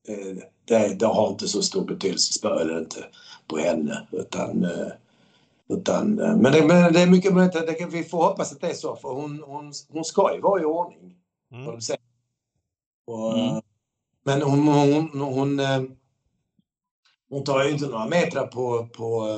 eh, 0.09 0.36
det, 0.64 0.94
det 0.94 1.07
har 1.07 1.28
inte 1.28 1.49
så 1.49 1.62
stor 1.62 1.84
betydelse, 1.84 2.32
spö 2.32 2.61
eller 2.61 2.78
inte, 2.78 3.05
på 3.49 3.59
henne. 3.59 4.07
Utan, 4.12 4.64
eh, 4.64 4.92
utan, 5.68 6.18
eh, 6.18 6.36
men, 6.36 6.53
det, 6.53 6.66
men 6.66 6.92
det 6.92 7.01
är 7.01 7.07
mycket 7.07 7.34
möjligt 7.34 7.57
att 7.57 7.66
det 7.66 7.74
kan, 7.74 7.90
vi 7.90 8.05
får 8.05 8.24
hoppas 8.24 8.53
att 8.53 8.61
det 8.61 8.70
är 8.70 8.74
så, 8.74 8.97
för 8.97 9.09
hon, 9.09 9.42
hon, 9.47 9.72
hon 9.88 10.05
ska 10.05 10.34
ju 10.34 10.40
vara 10.40 10.62
i 10.62 10.64
ordning. 10.64 11.14
Mm. 11.53 11.80
Säger. 11.80 12.01
Och, 13.07 13.38
Mm. 13.38 13.61
Men 14.27 14.43
hon, 14.43 14.68
hon, 14.68 14.93
hon, 14.93 15.20
hon, 15.20 15.61
eh, 15.61 15.83
hon 17.31 17.45
tar 17.45 17.64
ju 17.64 17.70
inte 17.70 17.87
några 17.87 18.07
metrar 18.07 18.47
på, 18.47 18.87
på 18.87 19.29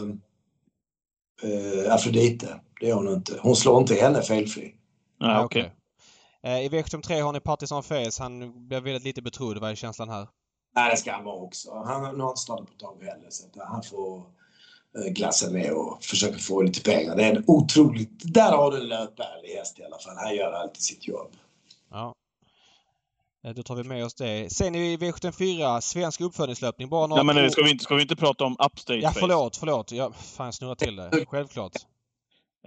eh, 1.43 1.95
Afrodite. 1.95 2.61
Det 2.80 2.86
gör 2.86 2.97
hon 2.97 3.09
inte. 3.09 3.39
Hon 3.43 3.57
slår 3.57 3.80
inte 3.80 3.95
henne 3.95 4.22
felfri. 4.22 4.74
nej, 5.20 5.30
Ja, 5.30 5.45
okej. 5.45 5.74
Eh, 6.43 6.61
I 6.61 6.68
V73 6.68 7.22
har 7.22 7.32
ni 7.32 7.41
Partisan 7.41 7.82
Face. 7.82 8.11
Han 8.18 8.66
blev 8.68 8.82
väldigt 8.82 9.05
lite 9.05 9.22
betrodd. 9.22 9.59
Vad 9.59 9.70
är 9.70 9.74
känslan 9.74 10.09
här? 10.09 10.28
Nej, 10.74 10.91
det 10.91 10.97
ska 10.97 11.12
han 11.12 11.24
vara 11.24 11.36
också. 11.36 11.82
Han 11.86 12.16
nu 12.16 12.22
har 12.22 12.30
inte 12.30 12.41
startat 12.41 12.66
på 12.66 12.72
ett 12.72 12.78
tag 12.78 13.03
heller. 13.03 13.30
Så 13.30 13.45
han 13.57 13.82
får 13.82 14.18
eh, 14.99 15.12
glassa 15.12 15.51
med 15.51 15.72
och 15.72 16.05
försöka 16.05 16.39
få 16.39 16.62
lite 16.62 16.82
pengar. 16.82 17.16
Det 17.16 17.24
är 17.24 17.36
en 17.36 17.45
otroligt... 17.47 18.34
Där 18.34 18.53
har 18.53 18.70
du 18.70 18.76
en 18.76 18.89
löpärlig 18.89 19.49
häst 19.49 19.78
i 19.78 19.84
alla 19.84 19.99
fall. 19.99 20.16
Han 20.16 20.36
gör 20.36 20.53
alltid 20.53 20.82
sitt 20.82 21.09
jobb. 21.09 21.30
Ja. 21.91 22.14
Eh, 23.45 23.55
Då 23.55 23.62
tar 23.62 23.74
vi 23.74 23.84
med 23.84 24.05
oss 24.05 24.14
det. 24.14 24.53
Sen 24.53 24.74
i 24.74 24.97
V74, 24.97 25.80
svensk 25.80 26.20
uppföljningslöpning. 26.20 26.89
Bara 26.89 27.07
några 27.07 27.22
Nej, 27.22 27.34
men 27.34 27.51
ska 27.51 27.62
vi, 27.62 27.70
inte, 27.70 27.84
ska 27.84 27.95
vi 27.95 28.03
inte 28.03 28.16
prata 28.16 28.45
om 28.45 28.57
Upstate 28.59 28.99
Ja, 28.99 29.12
förlåt, 29.14 29.57
förlåt. 29.57 29.93
Jag 29.93 30.16
fan 30.16 30.53
snurrar 30.53 30.74
till 30.74 30.97
det. 30.97 31.11
Självklart. 31.28 31.72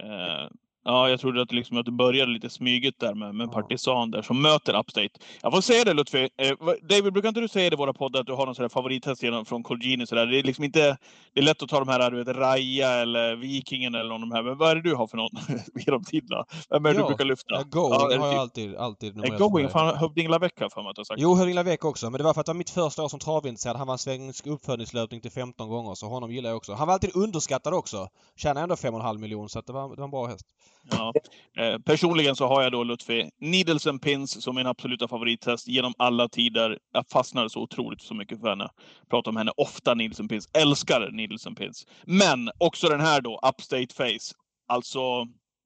Eh, 0.02 0.50
ja, 0.84 1.08
jag 1.08 1.20
trodde 1.20 1.42
att, 1.42 1.52
liksom, 1.52 1.76
att 1.76 1.86
det 1.86 1.92
började 1.92 2.32
lite 2.32 2.50
smyget 2.50 2.94
där 2.98 3.14
med, 3.14 3.34
med. 3.34 3.52
Partisan 3.52 4.10
där 4.10 4.22
som 4.22 4.42
möter 4.42 4.78
Upstate. 4.78 5.08
Jag 5.42 5.52
får 5.52 5.60
säga 5.60 5.84
det 5.84 5.92
Lutfi. 5.92 6.28
Eh, 6.36 6.56
David, 6.82 7.12
brukar 7.12 7.28
inte 7.28 7.40
du 7.40 7.48
säga 7.48 7.70
det 7.70 7.74
i 7.74 7.76
våra 7.76 7.92
poddar 7.92 8.20
att 8.20 8.26
du 8.26 8.32
har 8.32 8.46
någon 8.46 8.54
sån 8.54 8.62
här 8.62 8.68
favorithäst 8.68 9.20
från? 9.20 9.64
Så 10.06 10.14
där? 10.14 10.26
Det 10.26 10.38
är 10.38 10.42
liksom 10.42 10.64
inte... 10.64 10.96
Det 11.34 11.40
är 11.40 11.44
lätt 11.44 11.62
att 11.62 11.68
ta 11.68 11.78
de 11.78 11.88
här, 11.88 12.10
du 12.10 12.24
vet, 12.24 12.36
Raja 12.36 12.88
eller 12.88 13.36
Vikingen 13.36 13.94
eller 13.94 14.08
någon 14.08 14.22
av 14.22 14.28
de 14.28 14.34
här. 14.34 14.42
Men 14.42 14.58
vad 14.58 14.70
är 14.70 14.74
det 14.74 14.82
du 14.82 14.94
har 14.94 15.06
för 15.06 15.16
någon 15.16 15.30
genom 15.86 16.04
tiderna? 16.04 16.44
Vem 16.70 16.86
är 16.86 16.90
det 16.90 16.98
du 16.98 17.02
Ja, 17.02 17.06
brukar 17.06 17.24
lyfta? 17.24 17.54
Ja, 17.54 17.62
going 17.62 17.92
Ja, 17.92 17.98
har 17.98 18.10
jag 18.10 18.20
typ- 18.20 18.38
alltid, 18.38 18.76
alltid 18.76 19.12
Eh, 19.12 19.16
numrerat 19.16 19.38
på 19.38 19.48
Going? 19.48 19.68
Fan, 19.68 19.96
Hövding 19.96 20.28
Lavec 20.28 20.52
har 20.56 20.64
jag 20.64 20.72
för 20.72 20.82
mig 20.82 20.90
att 20.90 20.96
du 20.96 21.00
har 21.00 21.04
sagt. 21.04 21.20
Jo, 21.20 21.34
Hövding 21.34 21.54
Lavec 21.54 21.78
också. 21.82 22.10
Men 22.10 22.18
det 22.18 22.24
var 22.24 22.34
för 22.34 22.40
att 22.40 22.46
det 22.46 22.52
var 22.52 22.58
mitt 22.58 22.70
första 22.70 23.02
år 23.02 23.08
som 23.08 23.18
travintresserad. 23.18 23.76
Han 23.76 23.86
var 23.86 23.94
en 23.94 23.98
svensk 23.98 24.46
uppföljningslöpning 24.46 25.20
till 25.20 25.30
15 25.30 25.68
gånger, 25.68 25.94
så 25.94 26.06
honom 26.06 26.32
gillar 26.32 26.50
jag 26.50 26.56
också. 26.56 26.74
Han 26.74 26.86
var 26.86 26.94
alltid 26.94 27.16
underskattad 27.16 27.74
också. 27.74 28.08
Tjänade 28.36 28.60
ändå 28.60 28.74
5,5 28.74 29.18
miljoner, 29.18 29.48
så 29.48 29.60
det, 29.60 29.72
var, 29.72 29.88
det 29.88 29.96
var 29.96 30.04
en 30.04 30.10
bra 30.10 30.26
häst. 30.26 30.46
Ja. 30.90 31.12
Eh, 31.58 31.78
personligen 31.78 32.36
så 32.36 32.46
har 32.46 32.62
jag 32.62 32.72
då 32.72 32.84
Lutfi 32.84 33.30
Needles 33.40 33.86
and 33.86 34.02
Pins 34.02 34.42
som 34.42 34.54
min 34.54 34.66
absoluta 34.66 35.08
favorithäst 35.08 35.68
genom 35.68 35.94
alla 35.98 36.28
tider. 36.28 36.78
Jag 36.92 37.04
fastnade 37.12 37.50
så 37.50 37.60
otroligt 37.60 38.02
så 38.02 38.14
mycket 38.14 38.40
för 38.40 38.48
henne. 38.48 38.68
Pratar 39.10 39.30
om 39.30 39.36
henne 39.36 39.52
ofta, 39.56 39.94
Needles 39.94 40.20
and 40.20 40.28
Pins. 40.30 40.48
Älskar 40.52 41.10
Needles 41.12 41.46
and 41.46 41.56
Pins. 41.56 41.86
Men 42.06 42.50
också 42.58 42.88
den 42.88 43.00
här 43.00 43.20
då, 43.20 43.40
Upstate 43.48 43.94
Face. 43.94 44.34
Alltså, 44.68 45.00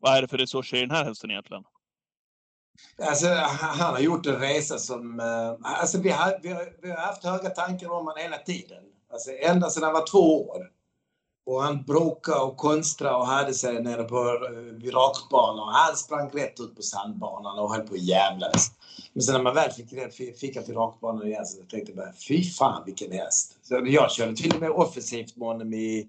vad 0.01 0.17
är 0.17 0.23
det 0.23 0.29
för 0.29 0.39
resurser 0.39 0.77
i 0.77 0.81
den 0.81 0.91
här 0.91 1.05
hästen 1.05 1.31
egentligen? 1.31 1.63
Alltså, 3.09 3.27
han 3.59 3.95
har 3.95 4.01
gjort 4.01 4.27
en 4.27 4.41
resa 4.41 4.79
som... 4.79 5.21
Eh, 5.21 5.71
alltså, 5.81 6.01
vi, 6.01 6.11
har, 6.11 6.39
vi, 6.43 6.49
har, 6.49 6.69
vi 6.83 6.91
har 6.91 6.97
haft 6.97 7.25
höga 7.25 7.51
tankar 7.51 7.87
om 7.87 7.97
honom 7.97 8.15
hela 8.17 8.37
tiden. 8.37 8.85
Alltså, 9.13 9.31
ända 9.31 9.71
sedan 9.71 9.83
han 9.83 9.93
var 9.93 10.07
två 10.11 10.49
år. 10.49 10.76
Och 11.47 11.63
han 11.63 11.83
bråkade 11.83 12.41
och 12.41 12.57
konstrade 12.57 13.17
och 13.17 13.27
hade 13.27 13.55
sig 13.55 13.83
nere 13.83 14.05
på 14.05 14.17
uh, 14.17 14.83
vid 14.83 14.95
rakbanan. 14.95 15.75
Han 15.75 15.97
sprang 15.97 16.31
rätt 16.31 16.61
ut 16.61 16.77
på 16.77 16.83
sandbanan 16.83 17.59
och 17.59 17.75
höll 17.75 17.87
på 17.87 17.95
att 17.95 18.01
jävlas. 18.01 18.73
Men 19.13 19.23
sen 19.23 19.35
när 19.35 19.43
man 19.43 19.55
väl 19.55 19.71
fick, 19.71 20.13
fick, 20.39 20.57
han 20.57 20.65
till 20.65 20.75
rakbanan 20.75 21.27
igen 21.27 21.47
så 21.47 21.57
tänkte 21.57 21.93
jag 21.93 21.97
bara, 21.97 22.13
fy 22.29 22.45
fan 22.45 22.83
vilken 22.87 23.13
häst. 23.13 23.59
Så 23.63 23.83
jag 23.87 24.11
körde 24.11 24.37
till 24.37 24.55
och 24.55 24.61
med 24.61 24.71
offensivt 24.71 25.37
med 25.37 25.49
honom 25.49 25.75
i, 25.75 26.09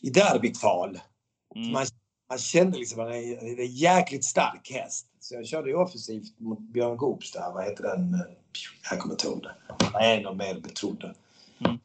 i 0.00 0.10
derbykval. 0.10 1.00
Mm. 1.56 1.72
Man, 1.72 1.86
man 2.28 2.38
kände 2.38 2.78
liksom 2.78 3.00
att 3.00 3.08
det 3.08 3.18
är 3.18 3.60
en 3.60 3.74
jäkligt 3.74 4.24
stark 4.24 4.70
häst. 4.70 5.06
Så 5.20 5.34
jag 5.34 5.46
körde 5.46 5.68
ju 5.68 5.76
offensivt 5.76 6.40
mot 6.40 6.58
Björn 6.58 6.96
Goops 6.96 7.32
där. 7.32 7.52
Vad 7.54 7.64
heter 7.64 7.82
den? 7.82 8.14
Eh, 8.14 8.20
Jag 8.90 9.00
kommer 9.00 9.14
inte 9.14 9.26
ihåg 9.26 9.42
det. 9.42 9.54
Han 9.92 10.02
är 10.02 10.18
en 10.18 10.26
av 10.26 10.36
mer 10.36 10.60
betrodda. 10.60 11.14
Mm. 11.60 11.78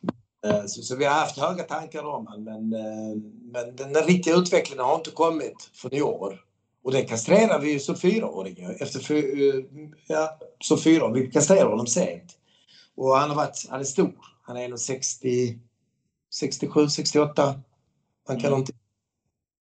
Eh, 0.46 0.66
Så, 0.66 0.82
så 0.82 0.96
vi 0.96 1.06
har 1.06 1.14
haft 1.14 1.38
höga 1.40 1.64
tankar 1.64 2.04
om 2.04 2.28
honom 2.28 2.44
men, 2.44 2.74
eh, 2.74 3.16
men 3.42 3.76
den 3.76 3.94
riktiga 4.04 4.36
utvecklingen 4.36 4.86
har 4.86 4.96
inte 4.96 5.12
kommit 5.12 5.70
för 5.74 5.94
i 5.94 6.02
år. 6.02 6.40
Och 6.84 6.92
det 6.92 7.02
kastrerar 7.02 7.60
vi 7.60 7.72
ju 7.72 7.80
som 7.80 7.96
fyraåring. 7.96 8.58
Efter 8.80 9.00
fy, 9.00 9.50
eh, 9.50 9.64
ja, 10.08 10.40
som 10.60 10.78
fyra. 10.78 11.12
Vi 11.12 11.32
kastrerar 11.32 11.70
honom 11.70 11.88
sent. 11.88 12.38
Och 12.96 13.16
han 13.18 13.30
har 13.30 13.36
varit, 13.36 13.68
han 13.70 13.80
är 13.80 13.84
stor. 13.84 14.16
Han 14.42 14.58
är 14.58 14.70
nog 14.70 14.80
60, 14.80 15.60
67, 16.34 16.88
68. 16.90 17.56
Han 18.28 18.40
kan 18.40 18.48
Mm. 18.48 18.60
inte... 18.60 18.74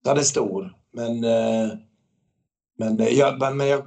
Han 0.05 0.18
är 0.18 0.22
stor. 0.22 0.76
Men, 0.93 1.20
men, 2.76 3.16
jag, 3.16 3.57
men 3.57 3.68
jag, 3.68 3.83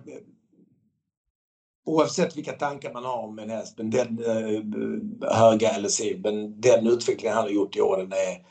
oavsett 1.85 2.37
vilka 2.37 2.51
tankar 2.51 2.93
man 2.93 3.05
har 3.05 3.17
om 3.17 3.39
en 3.39 3.49
häst, 3.49 3.77
men 3.77 3.89
den 3.89 4.19
eh, 4.25 5.35
höga 5.35 5.77
LSI, 5.77 6.19
men 6.23 6.61
den 6.61 6.87
utvecklingen 6.87 7.35
han 7.35 7.43
har 7.43 7.51
gjort 7.51 7.75
i 7.75 7.81
år, 7.81 7.97
den 7.97 8.11
är, 8.11 8.45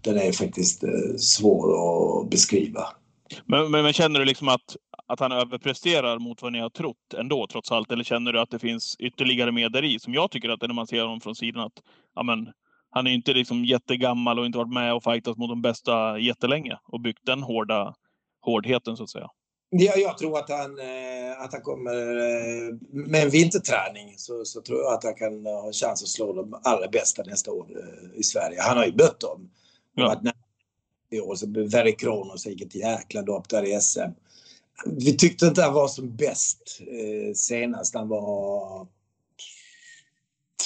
den 0.00 0.18
är 0.18 0.32
faktiskt 0.32 0.84
eh, 0.84 1.16
svår 1.18 1.74
att 1.74 2.30
beskriva. 2.30 2.86
Men, 3.44 3.70
men, 3.70 3.82
men 3.82 3.92
känner 3.92 4.20
du 4.20 4.24
liksom 4.24 4.48
att, 4.48 4.76
att 5.06 5.20
han 5.20 5.32
överpresterar 5.32 6.18
mot 6.18 6.42
vad 6.42 6.52
ni 6.52 6.60
har 6.60 6.70
trott 6.70 7.14
ändå, 7.18 7.46
trots 7.46 7.72
allt? 7.72 7.92
Eller 7.92 8.04
känner 8.04 8.32
du 8.32 8.40
att 8.40 8.50
det 8.50 8.58
finns 8.58 8.96
ytterligare 8.98 9.52
mer 9.52 9.68
där 9.68 9.84
i? 9.84 9.98
Som 9.98 10.14
jag 10.14 10.30
tycker 10.30 10.48
att 10.48 10.60
det 10.60 10.66
är 10.66 10.68
när 10.68 10.74
man 10.74 10.86
ser 10.86 11.02
honom 11.02 11.20
från 11.20 11.34
sidan, 11.34 11.62
att 11.62 11.82
amen, 12.14 12.48
han 12.90 13.06
är 13.06 13.10
inte 13.10 13.32
liksom 13.32 13.64
jättegammal 13.64 14.38
och 14.38 14.46
inte 14.46 14.58
varit 14.58 14.72
med 14.72 14.94
och 14.94 15.04
fightat 15.04 15.36
mot 15.36 15.50
de 15.50 15.62
bästa 15.62 16.18
jättelänge 16.18 16.78
och 16.84 17.00
byggt 17.00 17.26
den 17.26 17.42
hårda 17.42 17.94
hårdheten 18.40 18.96
så 18.96 19.02
att 19.02 19.10
säga. 19.10 19.30
Ja, 19.76 19.92
jag 19.96 20.18
tror 20.18 20.38
att 20.38 20.50
han, 20.50 20.78
eh, 20.78 21.40
att 21.40 21.52
han 21.52 21.62
kommer 21.62 22.16
eh, 22.16 22.74
med 22.90 23.22
en 23.22 23.30
vinterträning 23.30 24.14
så, 24.16 24.44
så 24.44 24.60
tror 24.60 24.80
jag 24.80 24.94
att 24.94 25.04
han 25.04 25.14
kan 25.14 25.46
ha 25.46 25.72
chans 25.72 26.02
att 26.02 26.08
slå 26.08 26.32
de 26.32 26.60
allra 26.64 26.88
bästa 26.88 27.22
nästa 27.22 27.52
år 27.52 27.66
eh, 27.70 28.20
i 28.20 28.22
Sverige. 28.22 28.62
Han 28.62 28.76
har 28.76 28.84
ju 28.84 28.92
mött 28.92 29.20
dem. 29.20 29.50
Ja. 29.94 30.22
I 31.10 31.20
år. 31.20 31.34
Så 31.34 31.46
Very 31.72 31.96
Kronos 31.96 32.46
gick 32.46 32.62
ett 32.62 32.74
jäkla 32.74 33.20
lopp 33.22 33.48
där 33.48 33.62
i 33.62 33.80
SM. 33.80 34.10
Vi 34.86 35.16
tyckte 35.16 35.46
inte 35.46 35.62
han 35.62 35.74
var 35.74 35.88
som 35.88 36.16
bäst 36.16 36.80
senast. 37.34 37.94
Han 37.94 38.08
var 38.08 38.86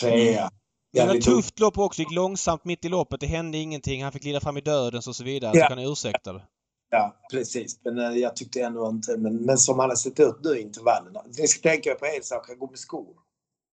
trea. 0.00 0.50
Det 0.92 1.00
var 1.00 1.06
Jävligt 1.06 1.28
ett 1.28 1.34
tufft 1.34 1.58
lopp 1.58 1.78
också. 1.78 2.02
gick 2.02 2.12
långsamt 2.12 2.64
mitt 2.64 2.84
i 2.84 2.88
loppet. 2.88 3.20
Det 3.20 3.26
hände 3.26 3.58
ingenting. 3.58 4.02
Han 4.02 4.12
fick 4.12 4.22
glida 4.22 4.40
fram 4.40 4.56
i 4.56 4.60
dödens 4.60 5.06
och 5.08 5.16
så 5.16 5.24
vidare. 5.24 5.52
Ja. 5.54 5.64
Så 5.64 5.68
kan 5.68 5.78
ursäkta 5.78 6.32
det. 6.32 6.42
Ja, 6.90 7.16
precis. 7.32 7.80
Men 7.84 7.98
eh, 7.98 8.10
jag 8.18 8.36
tyckte 8.36 8.60
ändå 8.62 8.88
inte... 8.88 9.16
Men, 9.16 9.36
men 9.36 9.58
som 9.58 9.78
han 9.78 9.88
har 9.88 9.96
sett 9.96 10.20
ut 10.20 10.36
nu 10.44 10.58
i 10.58 10.60
intervallerna. 10.62 11.22
Ni 11.38 11.48
ska 11.48 11.70
tänka 11.70 11.94
på 11.94 12.06
en 12.06 12.22
sak. 12.22 12.48
Han 12.48 12.58
går 12.58 12.68
med 12.70 12.78
skor. 12.78 13.16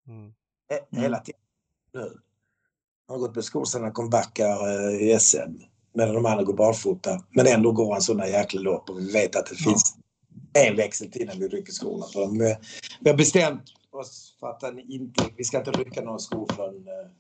Mm. 0.08 0.20
Mm. 0.20 0.34
Hela 1.04 1.20
tiden. 1.20 1.42
Nu. 1.94 2.00
Han 3.08 3.20
har 3.20 3.28
gått 3.28 3.36
med 3.36 3.44
skor 3.44 3.66
sedan 3.66 3.84
han 3.84 3.92
kom 3.94 4.10
backar 4.10 4.68
eh, 4.68 4.96
i 5.02 5.20
SM. 5.20 5.38
Medan 5.94 6.14
de 6.16 6.26
andra 6.26 6.44
går 6.44 6.54
barfota. 6.54 7.24
Men 7.30 7.48
ändå 7.48 7.72
går 7.72 7.92
han 7.94 8.02
sådana 8.02 8.28
jäkla 8.28 8.62
lopp 8.62 8.90
och 8.90 9.00
vi 9.00 9.12
vet 9.12 9.36
att 9.36 9.46
det 9.46 9.56
Ja. 9.60 9.70
finns 9.70 9.96
en 10.54 10.76
växel 10.76 11.12
till 11.12 11.28
när 11.28 11.36
vi 11.36 11.48
rycker 11.48 11.74
skorna 11.74 12.06
på 12.14 12.20
dem. 12.20 12.40
Vi- 13.02 13.10
har 13.10 13.18
bestämt 13.18 13.62
oss 13.92 14.36
för 14.40 14.48
att 14.48 14.62
han 14.62 14.80
inte, 14.80 15.24
vi 15.38 15.44
ska 15.44 15.58
inte 15.58 15.72
rycka 15.72 16.02
några 16.02 16.20
skor 16.20 16.48
förrän 16.56 16.88
eh, 16.88 17.12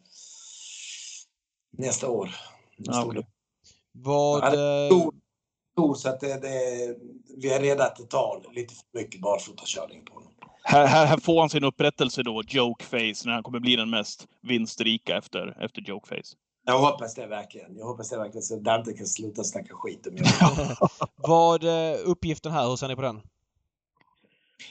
nästa 1.77 2.09
år. 2.09 2.35
Nästa 2.77 3.05
okej. 3.05 3.19
år. 3.19 3.25
Vad... 3.91 4.43
eh, 5.77 5.83
skor 5.83 5.95
så 5.95 6.09
att 6.09 6.19
det, 6.19 6.41
det, 6.41 6.95
vi 7.37 7.59
rädda 7.59 7.83
att 7.83 7.95
det 7.95 8.05
tar 8.05 8.43
lite 8.53 8.73
för 8.73 8.99
mycket 8.99 9.21
barfotakörning 9.21 10.05
på 10.05 10.13
honom. 10.13 10.31
Här, 10.63 10.85
här, 10.87 11.05
här 11.05 11.17
får 11.17 11.39
han 11.39 11.49
sin 11.49 11.63
upprättelse 11.63 12.23
då, 12.23 12.43
Jokeface, 12.47 13.25
när 13.25 13.31
han 13.33 13.43
kommer 13.43 13.59
bli 13.59 13.75
den 13.75 13.89
mest 13.89 14.27
vinstrika 14.41 15.17
efter, 15.17 15.57
efter 15.63 15.81
Jokeface. 15.81 16.35
Jag 16.65 16.79
hoppas 16.79 17.15
det 17.15 17.27
verkligen. 17.27 17.77
Jag 17.77 17.85
hoppas 17.85 18.09
det 18.09 18.17
verkligen 18.17 18.43
så 18.43 18.55
Dante 18.55 18.93
kan 18.93 19.07
sluta 19.07 19.43
snacka 19.43 19.73
skit 19.73 20.07
om. 20.07 20.17
Vad... 21.15 21.63
eh, 21.63 21.97
Uppgiften 22.05 22.51
här, 22.51 22.69
hur 22.69 22.75
ser 22.75 22.87
ni 22.87 22.95
på 22.95 23.01
den? 23.01 23.21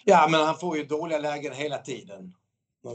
Ja, 0.05 0.29
men 0.31 0.41
han 0.41 0.59
får 0.59 0.77
ju 0.77 0.85
dåliga 0.85 1.19
lägen 1.19 1.53
hela 1.53 1.79
tiden. 1.79 2.35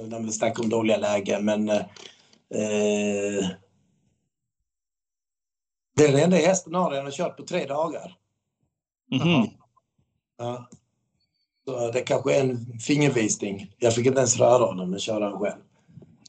När 0.08 0.20
vi 0.20 0.32
snackar 0.32 0.64
om 0.64 0.70
dåliga 0.70 0.98
lägen, 0.98 1.46
men... 1.46 1.70
Eh, 1.70 3.50
det 6.00 6.08
är 6.08 6.12
den 6.12 6.24
enda 6.24 6.38
hästen 6.38 6.74
har 6.76 6.92
den 6.92 7.06
har 7.06 7.12
kört 7.12 7.38
på 7.38 7.44
tre 7.44 7.66
dagar. 7.66 8.18
Mhm. 9.12 9.48
Ja. 10.38 10.70
Så 11.66 11.92
det 11.92 12.00
är 12.00 12.06
kanske 12.06 12.36
är 12.36 12.42
en 12.42 12.80
fingervisning. 12.80 13.76
Jag 13.78 13.96
fick 13.96 14.06
inte 14.06 14.20
ens 14.20 14.40
röra 14.40 14.66
honom, 14.66 14.92
den 14.92 15.00
körde 15.00 15.26
han 15.26 15.40
själv. 15.40 15.62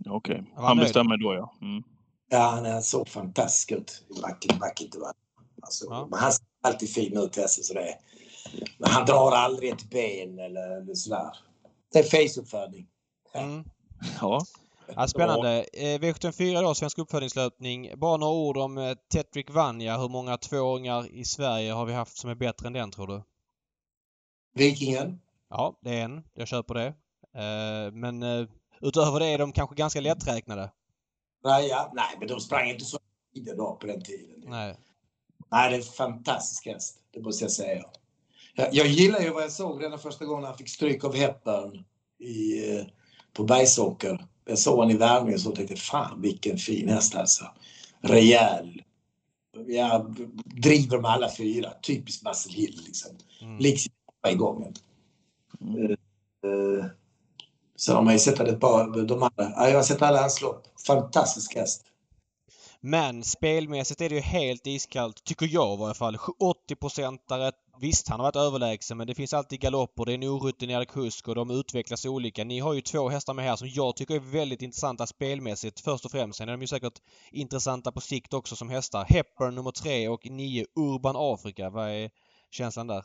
Okej, 0.06 0.44
var 0.56 0.66
han 0.66 0.76
bestämmer 0.76 1.16
då 1.16 1.34
ja. 1.34 1.54
Mm. 1.62 1.82
Ja, 2.30 2.38
han 2.38 2.82
såg 2.82 3.08
fantastisk 3.08 3.72
ut 3.72 4.04
i 4.40 4.58
backen. 4.58 4.88
alltså, 5.62 5.84
Ja. 5.90 6.06
Men 6.10 6.18
han 6.18 6.32
ser 6.32 6.44
alltid 6.62 6.94
fin 6.94 7.16
ut, 7.18 7.32
Tesse, 7.32 7.62
så 7.62 7.74
det 7.74 7.80
är. 7.88 7.94
Men 8.78 8.90
han 8.90 9.06
drar 9.06 9.32
aldrig 9.32 9.70
ett 9.70 9.90
ben 9.90 10.38
eller, 10.38 10.80
eller 10.80 10.94
sådär. 10.94 11.30
Det 11.92 11.98
är 11.98 12.02
faceuppfödning. 12.02 12.86
Mm. 13.34 13.64
Ja. 14.20 14.40
Ja, 14.96 15.08
spännande. 15.08 15.64
Eh, 15.72 15.98
V74 15.98 16.62
då, 16.62 16.74
svensk 16.74 16.98
uppfödningslöpning. 16.98 17.90
Bara 17.96 18.16
några 18.16 18.32
ord 18.32 18.56
om 18.56 18.78
eh, 18.78 18.94
Tetrick 19.12 19.50
Vanja. 19.50 19.98
Hur 19.98 20.08
många 20.08 20.36
tvååringar 20.36 21.06
i 21.12 21.24
Sverige 21.24 21.72
har 21.72 21.86
vi 21.86 21.92
haft 21.92 22.16
som 22.16 22.30
är 22.30 22.34
bättre 22.34 22.66
än 22.66 22.72
den 22.72 22.90
tror 22.90 23.06
du? 23.06 23.22
Vikingen. 24.54 25.20
Ja, 25.50 25.78
det 25.80 25.90
är 25.90 26.04
en. 26.04 26.24
Jag 26.34 26.48
köper 26.48 26.74
det. 26.74 26.86
Eh, 27.34 27.92
men 27.92 28.22
eh, 28.22 28.46
utöver 28.80 29.20
det 29.20 29.26
är 29.26 29.38
de 29.38 29.52
kanske 29.52 29.76
ganska 29.76 30.00
lätträknade. 30.00 30.70
Raja. 31.44 31.90
Nej, 31.94 32.16
men 32.18 32.28
de 32.28 32.40
sprang 32.40 32.70
inte 32.70 32.84
så 32.84 32.98
tider 33.34 33.56
då 33.56 33.76
på 33.80 33.86
den 33.86 34.02
tiden. 34.02 34.44
Nej. 34.46 34.76
Nej, 35.50 35.70
det 35.70 35.76
är 35.76 35.78
en 35.78 35.84
fantastisk 35.84 36.66
häst. 36.66 36.96
Det 37.10 37.20
måste 37.20 37.44
jag 37.44 37.52
säga. 37.52 37.84
Jag, 38.54 38.68
jag 38.74 38.86
gillar 38.86 39.20
ju 39.20 39.30
vad 39.30 39.42
jag 39.42 39.52
såg 39.52 39.82
redan 39.82 39.98
första 39.98 40.24
gången 40.24 40.44
han 40.44 40.56
fick 40.56 40.68
stryk 40.68 41.04
av 41.04 41.14
Hepburn 41.14 41.84
i, 42.18 42.62
på 43.32 43.44
Bergsåker. 43.44 44.26
Jag 44.50 44.58
såg 44.58 44.76
honom 44.76 44.90
i 44.90 44.96
värmningen 44.96 45.34
och 45.34 45.40
så 45.40 45.50
tänkte 45.50 45.76
fan 45.76 46.20
vilken 46.20 46.58
fin 46.58 46.88
häst 46.88 47.14
alltså. 47.14 47.44
Rejäl. 48.02 48.82
Jag 49.66 50.28
driver 50.44 50.98
med 50.98 51.10
alla 51.10 51.30
fyra. 51.36 51.72
Typiskt 51.82 52.24
Marcel 52.24 52.52
Hill 52.52 52.82
liksom. 52.86 53.10
Mm. 53.40 53.58
Liksom 53.58 53.92
i 54.28 54.34
gången. 54.34 54.74
Mm. 55.60 55.90
Eh, 55.92 56.86
Så 57.76 57.94
har 57.94 58.02
man 58.02 58.12
ju 58.12 58.18
sett 58.18 58.40
ett 58.40 58.60
par, 58.60 59.06
de 59.06 59.22
andra. 59.22 59.52
Ja, 59.56 59.68
jag 59.68 59.76
har 59.76 59.82
sett 59.82 60.02
alla 60.02 60.20
hans 60.20 60.42
lopp. 60.42 60.66
Fantastisk 60.86 61.54
häst. 61.54 61.82
Men 62.80 63.24
spelmässigt 63.24 64.00
är 64.00 64.08
det 64.08 64.14
ju 64.14 64.20
helt 64.20 64.66
iskallt, 64.66 65.24
tycker 65.24 65.46
jag 65.46 65.78
i 65.78 65.80
varje 65.80 65.94
fall. 65.94 66.16
80-procentare. 66.16 67.52
Visst, 67.80 68.08
han 68.08 68.20
har 68.20 68.26
varit 68.26 68.36
överlägsen 68.36 68.96
men 68.96 69.06
det 69.06 69.14
finns 69.14 69.34
alltid 69.34 69.60
galopper. 69.60 70.04
Det 70.04 70.12
är 70.12 70.14
en 70.14 70.24
orutinerad 70.24 70.88
kusk 70.88 71.28
och 71.28 71.34
de 71.34 71.50
utvecklas 71.50 72.06
olika. 72.06 72.44
Ni 72.44 72.58
har 72.58 72.74
ju 72.74 72.80
två 72.80 73.08
hästar 73.08 73.34
med 73.34 73.44
här 73.44 73.56
som 73.56 73.68
jag 73.68 73.96
tycker 73.96 74.14
är 74.14 74.20
väldigt 74.20 74.62
intressanta 74.62 75.06
spelmässigt 75.06 75.80
först 75.80 76.04
och 76.04 76.10
främst. 76.10 76.38
Sen 76.38 76.48
är 76.48 76.52
de 76.52 76.60
ju 76.60 76.66
säkert 76.66 77.00
intressanta 77.30 77.92
på 77.92 78.00
sikt 78.00 78.34
också 78.34 78.56
som 78.56 78.70
hästar. 78.70 79.04
Hepburn 79.08 79.54
nummer 79.54 79.70
tre 79.70 80.08
och 80.08 80.30
nio 80.30 80.66
Urban 80.76 81.14
Afrika. 81.18 81.70
Vad 81.70 81.88
är 81.88 82.10
känslan 82.50 82.86
där? 82.86 83.04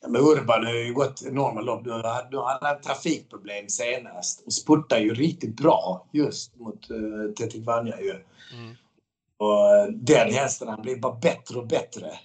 Ja, 0.00 0.08
men 0.08 0.20
Urban 0.20 0.66
har 0.66 0.72
ju 0.72 0.94
gått 0.94 1.22
enorma 1.26 1.60
lopp. 1.60 1.84
Nu 1.84 1.90
har 1.90 2.66
han 2.66 2.80
trafikproblem 2.80 3.68
senast 3.68 4.46
och 4.46 4.52
spurtar 4.52 4.98
ju 4.98 5.14
riktigt 5.14 5.56
bra 5.56 6.08
just 6.12 6.56
mot 6.56 6.90
uh, 6.90 7.32
Tetik 7.32 7.66
Vanja 7.66 8.00
ju. 8.00 8.10
Mm. 8.10 8.76
Och 9.36 9.76
eh, 9.76 9.86
den 9.86 10.32
hästen, 10.32 10.68
han 10.68 10.82
blir 10.82 10.96
bara 10.96 11.14
bättre 11.14 11.58
och 11.58 11.66
bättre. 11.66 12.18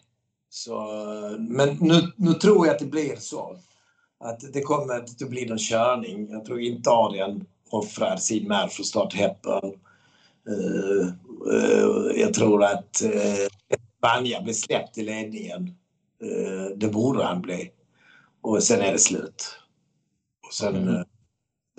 Så, 0.55 0.75
eh, 0.77 1.39
men 1.39 1.77
nu, 1.81 2.11
nu 2.15 2.33
tror 2.33 2.67
jag 2.67 2.73
att 2.73 2.79
det 2.79 2.85
blir 2.85 3.15
så. 3.15 3.57
Att 4.19 4.53
det 4.53 4.61
kommer 4.61 4.93
att 4.93 5.17
bli 5.29 5.45
någon 5.45 5.57
körning. 5.57 6.29
Jag 6.31 6.45
tror 6.45 6.59
inte 6.59 6.89
Adrian 6.89 7.45
offrar 7.69 8.17
sin 8.17 8.47
mär 8.47 8.67
för 8.67 8.81
att 8.81 8.87
starta 8.87 9.17
Hepburn. 9.17 9.79
Eh, 10.47 11.07
eh, 11.53 12.21
jag 12.21 12.33
tror 12.33 12.63
att 12.63 13.01
uh, 13.05 13.47
Vanja 14.01 14.41
blir 14.41 14.53
släppt 14.53 14.97
i 14.97 15.03
ledningen. 15.03 15.75
Eh, 16.23 16.77
det 16.77 16.87
borde 16.87 17.23
han 17.23 17.41
bli. 17.41 17.71
Och 18.41 18.63
sen 18.63 18.81
är 18.81 18.91
det 18.91 18.99
slut. 18.99 19.45
Och 20.47 20.53
sen, 20.53 20.75
Mm. 20.75 20.95
eh, 20.95 21.01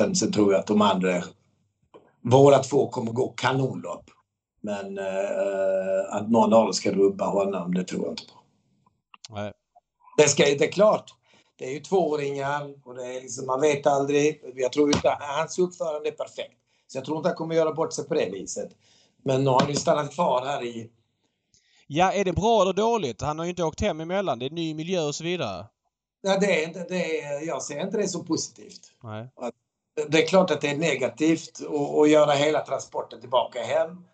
sen, 0.01 0.15
sen 0.15 0.33
tror 0.33 0.53
jag 0.53 0.61
att 0.61 0.67
de 0.67 0.83
andra, 0.83 1.23
våra 2.21 2.59
två 2.59 2.89
kommer 2.89 3.13
gå 3.13 3.29
kanonlopp. 3.29 4.11
Men 4.61 4.99
eh, 4.99 6.01
att 6.11 6.31
någon 6.31 6.53
av 6.53 6.65
dem 6.65 6.73
ska 6.73 6.93
rubba 6.93 7.27
honom, 7.27 7.75
det 7.75 7.85
tror 7.85 8.03
jag 8.05 8.13
inte 8.13 8.23
på. 8.23 8.36
Nej. 9.31 9.53
Det, 10.17 10.29
ska, 10.29 10.45
det 10.45 10.65
är 10.65 10.73
klart, 10.73 11.15
det 11.59 11.65
är 11.67 11.71
ju 11.71 11.81
tvååringar 11.81 12.75
och 12.85 12.95
det 12.95 13.05
är 13.17 13.21
liksom, 13.21 13.47
man 13.47 13.61
vet 13.61 13.87
aldrig. 13.87 14.41
Jag 14.55 14.73
tror 14.73 14.89
inte 14.89 15.17
hans 15.21 15.59
uppförande 15.59 16.09
är 16.09 16.13
perfekt. 16.13 16.55
Så 16.87 16.99
jag 16.99 17.05
tror 17.05 17.17
inte 17.17 17.29
han 17.29 17.37
kommer 17.37 17.55
göra 17.55 17.73
bort 17.73 17.93
sig 17.93 18.09
på 18.09 18.15
det 18.15 18.31
viset. 18.31 18.71
Men 19.23 19.45
nu 19.45 19.51
har 19.51 19.61
han 19.61 19.69
ju 19.71 19.77
stannat 19.77 20.15
kvar 20.15 20.47
här 20.47 20.65
i 20.65 20.91
Ja, 21.87 22.13
är 22.13 22.25
det 22.25 22.33
bra 22.33 22.63
eller 22.63 22.73
dåligt? 22.73 23.23
Han 23.23 23.39
har 23.39 23.47
ju 23.47 23.51
inte 23.51 23.65
åkt 23.65 23.81
hem 23.81 24.01
emellan. 24.01 24.39
Det 24.39 24.47
är 24.47 24.51
ny 24.51 24.75
miljö 24.75 25.03
och 25.03 25.15
så 25.15 25.25
vidare. 25.25 25.67
Ja, 26.21 26.39
det 26.39 26.63
är, 26.63 26.67
inte- 26.69 26.87
det 26.89 27.21
är, 27.23 27.47
jag 27.47 27.63
ser 27.63 27.81
inte 27.81 27.97
det 27.97 28.09
som 28.09 28.25
positivt. 28.27 28.81
Nej. 29.03 29.29
Det 30.09 30.23
är 30.23 30.27
klart 30.27 30.51
att 30.51 30.61
det 30.61 30.69
är 30.71 30.77
negativt 30.77 31.61
att, 32.03 32.11
göra 32.11 32.33
hela 32.33 32.61
transporten 32.61 33.21
tillbaka 33.21 33.63
hem 33.63 34.05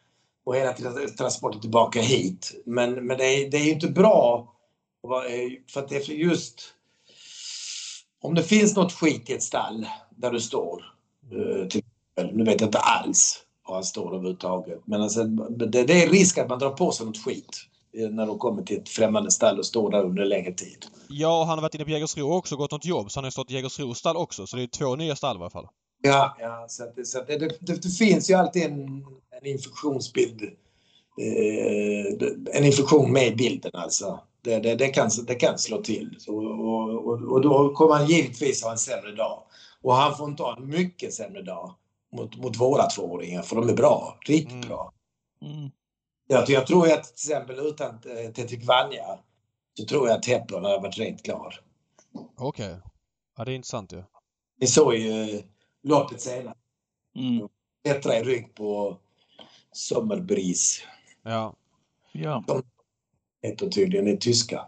och 0.44 0.56
hela 0.56 0.72
tra- 0.72 1.16
transporten 1.16 1.60
tillbaka 1.60 2.00
hit. 2.00 2.52
Men, 2.64 3.06
men 3.06 3.18
det, 3.18 3.24
är, 3.24 3.50
det 3.50 3.56
är 3.56 3.64
ju 3.64 3.70
inte 3.72 3.88
bra 3.88 4.54
för 5.72 5.80
att 5.80 5.88
det 5.88 5.96
är 5.96 6.00
för 6.00 6.12
just 6.12 6.74
om 8.20 8.34
det 8.34 8.42
finns 8.42 8.76
något 8.76 8.92
skit 8.92 9.30
i 9.30 9.32
ett 9.32 9.42
stall 9.42 9.86
där 10.10 10.30
du 10.30 10.40
står, 10.40 10.84
eh, 11.32 11.68
till 11.68 11.82
nu 12.32 12.44
vet 12.44 12.60
jag 12.60 12.68
inte 12.68 12.78
alls 12.78 13.44
var 13.68 13.74
han 13.74 13.84
står 13.84 14.14
överhuvudtaget, 14.14 14.80
men 14.84 15.02
alltså, 15.02 15.24
det, 15.24 15.66
det 15.66 16.04
är 16.04 16.10
risk 16.10 16.38
att 16.38 16.48
man 16.48 16.58
drar 16.58 16.70
på 16.70 16.92
sig 16.92 17.06
något 17.06 17.24
skit 17.24 17.68
när 17.92 18.26
de 18.26 18.38
kommer 18.38 18.62
till 18.62 18.78
ett 18.78 18.88
främmande 18.88 19.30
stall 19.30 19.58
och 19.58 19.66
står 19.66 19.90
där 19.90 20.04
under 20.04 20.24
längre 20.24 20.52
tid. 20.52 20.86
Ja, 21.08 21.40
och 21.40 21.46
han 21.46 21.58
har 21.58 21.62
varit 21.62 21.74
inne 21.74 21.84
på 21.84 21.90
Jägersro 21.90 22.32
också 22.32 22.54
och 22.54 22.58
gått 22.58 22.70
något 22.70 22.84
jobb. 22.84 23.10
Så 23.10 23.18
han 23.18 23.24
har 23.24 23.30
stått 23.30 23.50
i 23.50 23.54
Jägersro 23.54 23.94
stall 23.94 24.16
också. 24.16 24.46
Så 24.46 24.56
det 24.56 24.62
är 24.62 24.66
två 24.66 24.96
nya 24.96 25.16
stall 25.16 25.36
i 25.36 25.40
alla 25.40 25.50
fall. 25.50 25.68
Ja, 26.02 26.36
ja 26.38 26.66
så, 26.68 26.84
att, 26.84 27.06
så 27.06 27.18
att 27.18 27.26
det, 27.26 27.38
det, 27.38 27.82
det 27.82 27.90
finns 27.90 28.30
ju 28.30 28.34
alltid 28.34 28.62
en, 28.62 29.04
en 29.40 29.46
infektionsbild. 29.46 30.42
Eh, 31.18 32.28
en 32.52 32.64
infektion 32.64 33.12
med 33.12 33.26
i 33.26 33.34
bilden 33.34 33.70
alltså. 33.74 34.20
Det, 34.42 34.58
det, 34.58 34.74
det, 34.74 34.88
kan, 34.88 35.10
det 35.26 35.34
kan 35.34 35.58
slå 35.58 35.82
till. 35.82 36.16
Så, 36.18 36.36
och, 36.36 37.06
och, 37.06 37.32
och 37.32 37.40
då 37.40 37.74
kommer 37.74 37.94
han 37.94 38.06
givetvis 38.06 38.62
ha 38.64 38.70
en 38.70 38.78
sämre 38.78 39.12
dag. 39.12 39.42
Och 39.82 39.94
han 39.94 40.16
får 40.16 40.28
inte 40.30 40.42
ha 40.42 40.56
en 40.56 40.68
mycket 40.68 41.14
sämre 41.14 41.42
dag 41.42 41.74
mot, 42.12 42.36
mot 42.36 42.56
våra 42.60 42.86
tvååringar 42.86 43.42
för 43.42 43.56
de 43.56 43.68
är 43.68 43.74
bra. 43.76 44.18
Riktigt 44.26 44.52
Mm. 44.52 44.68
bra. 44.68 44.92
Mm. 45.42 45.70
Jag, 46.28 46.50
jag 46.50 46.66
tror 46.66 46.86
att 46.92 47.04
till 47.04 47.12
exempel 47.12 47.58
utan 47.58 47.90
eh, 47.90 48.32
Tetrick 48.32 48.66
Vanja 48.66 49.18
så 49.74 49.84
tror 49.84 50.08
jag 50.08 50.18
att 50.18 50.26
Hepburn 50.26 50.64
hade 50.64 50.78
varit 50.78 50.98
rent 50.98 51.22
klar. 51.24 51.60
Okej. 52.38 52.76
Ja, 53.36 53.44
det 53.44 53.52
är 53.52 53.56
intressant 53.56 53.92
ju. 53.92 54.02
Ni 54.60 54.66
såg 54.66 54.94
ju 54.94 55.10
eh, 55.36 55.40
loppet 55.82 56.20
senare. 56.20 56.54
Mm. 57.16 57.48
Petra 57.84 58.18
i 58.18 58.22
rygg 58.24 58.54
på 58.54 58.98
Sommerbris. 59.72 60.82
Ja. 61.22 61.56
Ja. 62.12 62.44
heter 63.42 63.68
tydligen 63.68 64.08
är 64.08 64.16
tyska. 64.16 64.66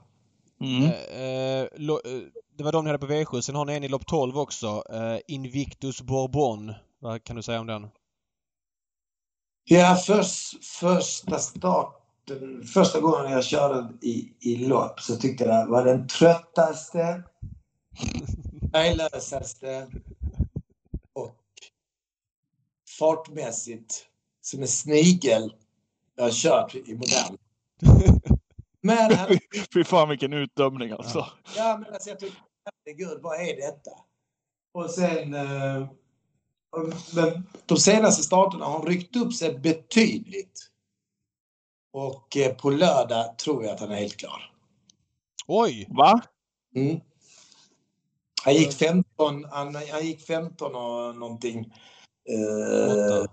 Mm. 0.60 0.82
Eh, 0.84 1.68
lo, 1.76 2.00
eh, 2.04 2.20
det 2.56 2.64
var 2.64 2.72
de 2.72 2.84
ni 2.84 2.90
hade 2.90 3.06
på 3.06 3.12
V7. 3.12 3.40
Sen 3.40 3.54
har 3.54 3.64
ni 3.64 3.74
en 3.74 3.84
i 3.84 3.88
lopp 3.88 4.06
12 4.06 4.38
också. 4.38 4.82
Eh, 4.90 5.18
Invictus 5.28 6.02
Bourbon. 6.02 6.72
Vad 6.98 7.24
kan 7.24 7.36
du 7.36 7.42
säga 7.42 7.60
om 7.60 7.66
den? 7.66 7.88
Ja, 9.64 9.96
först, 10.06 10.64
första 10.64 11.38
starten, 11.38 12.66
första 12.66 13.00
gången 13.00 13.32
jag 13.32 13.44
körde 13.44 14.06
i, 14.06 14.32
i 14.40 14.56
lopp 14.56 15.00
så 15.00 15.16
tyckte 15.16 15.44
jag 15.44 15.66
det 15.66 15.70
var 15.70 15.84
den 15.84 16.08
tröttaste, 16.08 17.22
färglösaste 18.72 19.88
och 21.12 21.40
fartmässigt 22.98 24.06
som 24.40 24.60
en 24.60 24.68
snigel 24.68 25.52
jag 26.16 26.24
har 26.24 26.30
kört 26.30 26.74
i 26.74 26.94
modern. 26.94 27.36
Men 28.80 29.14
han, 29.14 29.38
Fy 29.74 29.84
fan 29.84 30.08
vilken 30.08 30.32
utdömning 30.32 30.90
alltså. 30.90 31.26
ja, 31.56 31.78
men 31.82 31.94
alltså 31.94 32.08
jag 32.08 32.18
tyckte, 32.18 32.40
herregud, 32.64 33.18
vad 33.22 33.40
är 33.40 33.56
detta? 33.56 33.90
Och 34.74 34.90
sen, 34.90 35.34
eh, 35.34 35.88
men 37.14 37.46
de 37.66 37.76
senaste 37.76 38.22
starterna 38.22 38.64
har 38.64 38.78
han 38.78 38.86
ryckt 38.86 39.16
upp 39.16 39.34
sig 39.34 39.58
betydligt. 39.58 40.70
Och 41.92 42.36
eh, 42.36 42.54
på 42.54 42.70
lördag 42.70 43.38
tror 43.38 43.64
jag 43.64 43.72
att 43.72 43.80
han 43.80 43.90
är 43.90 43.96
helt 43.96 44.16
klar. 44.16 44.52
Oj! 45.46 45.86
Va? 45.90 46.22
Mm. 46.76 47.00
Han 48.44 48.54
gick 48.54 48.72
15, 48.72 49.44
han, 49.44 49.74
han 49.74 50.06
gick 50.06 50.26
15 50.26 50.74
och 50.74 51.16
någonting. 51.16 51.58
Eh, 52.28 53.24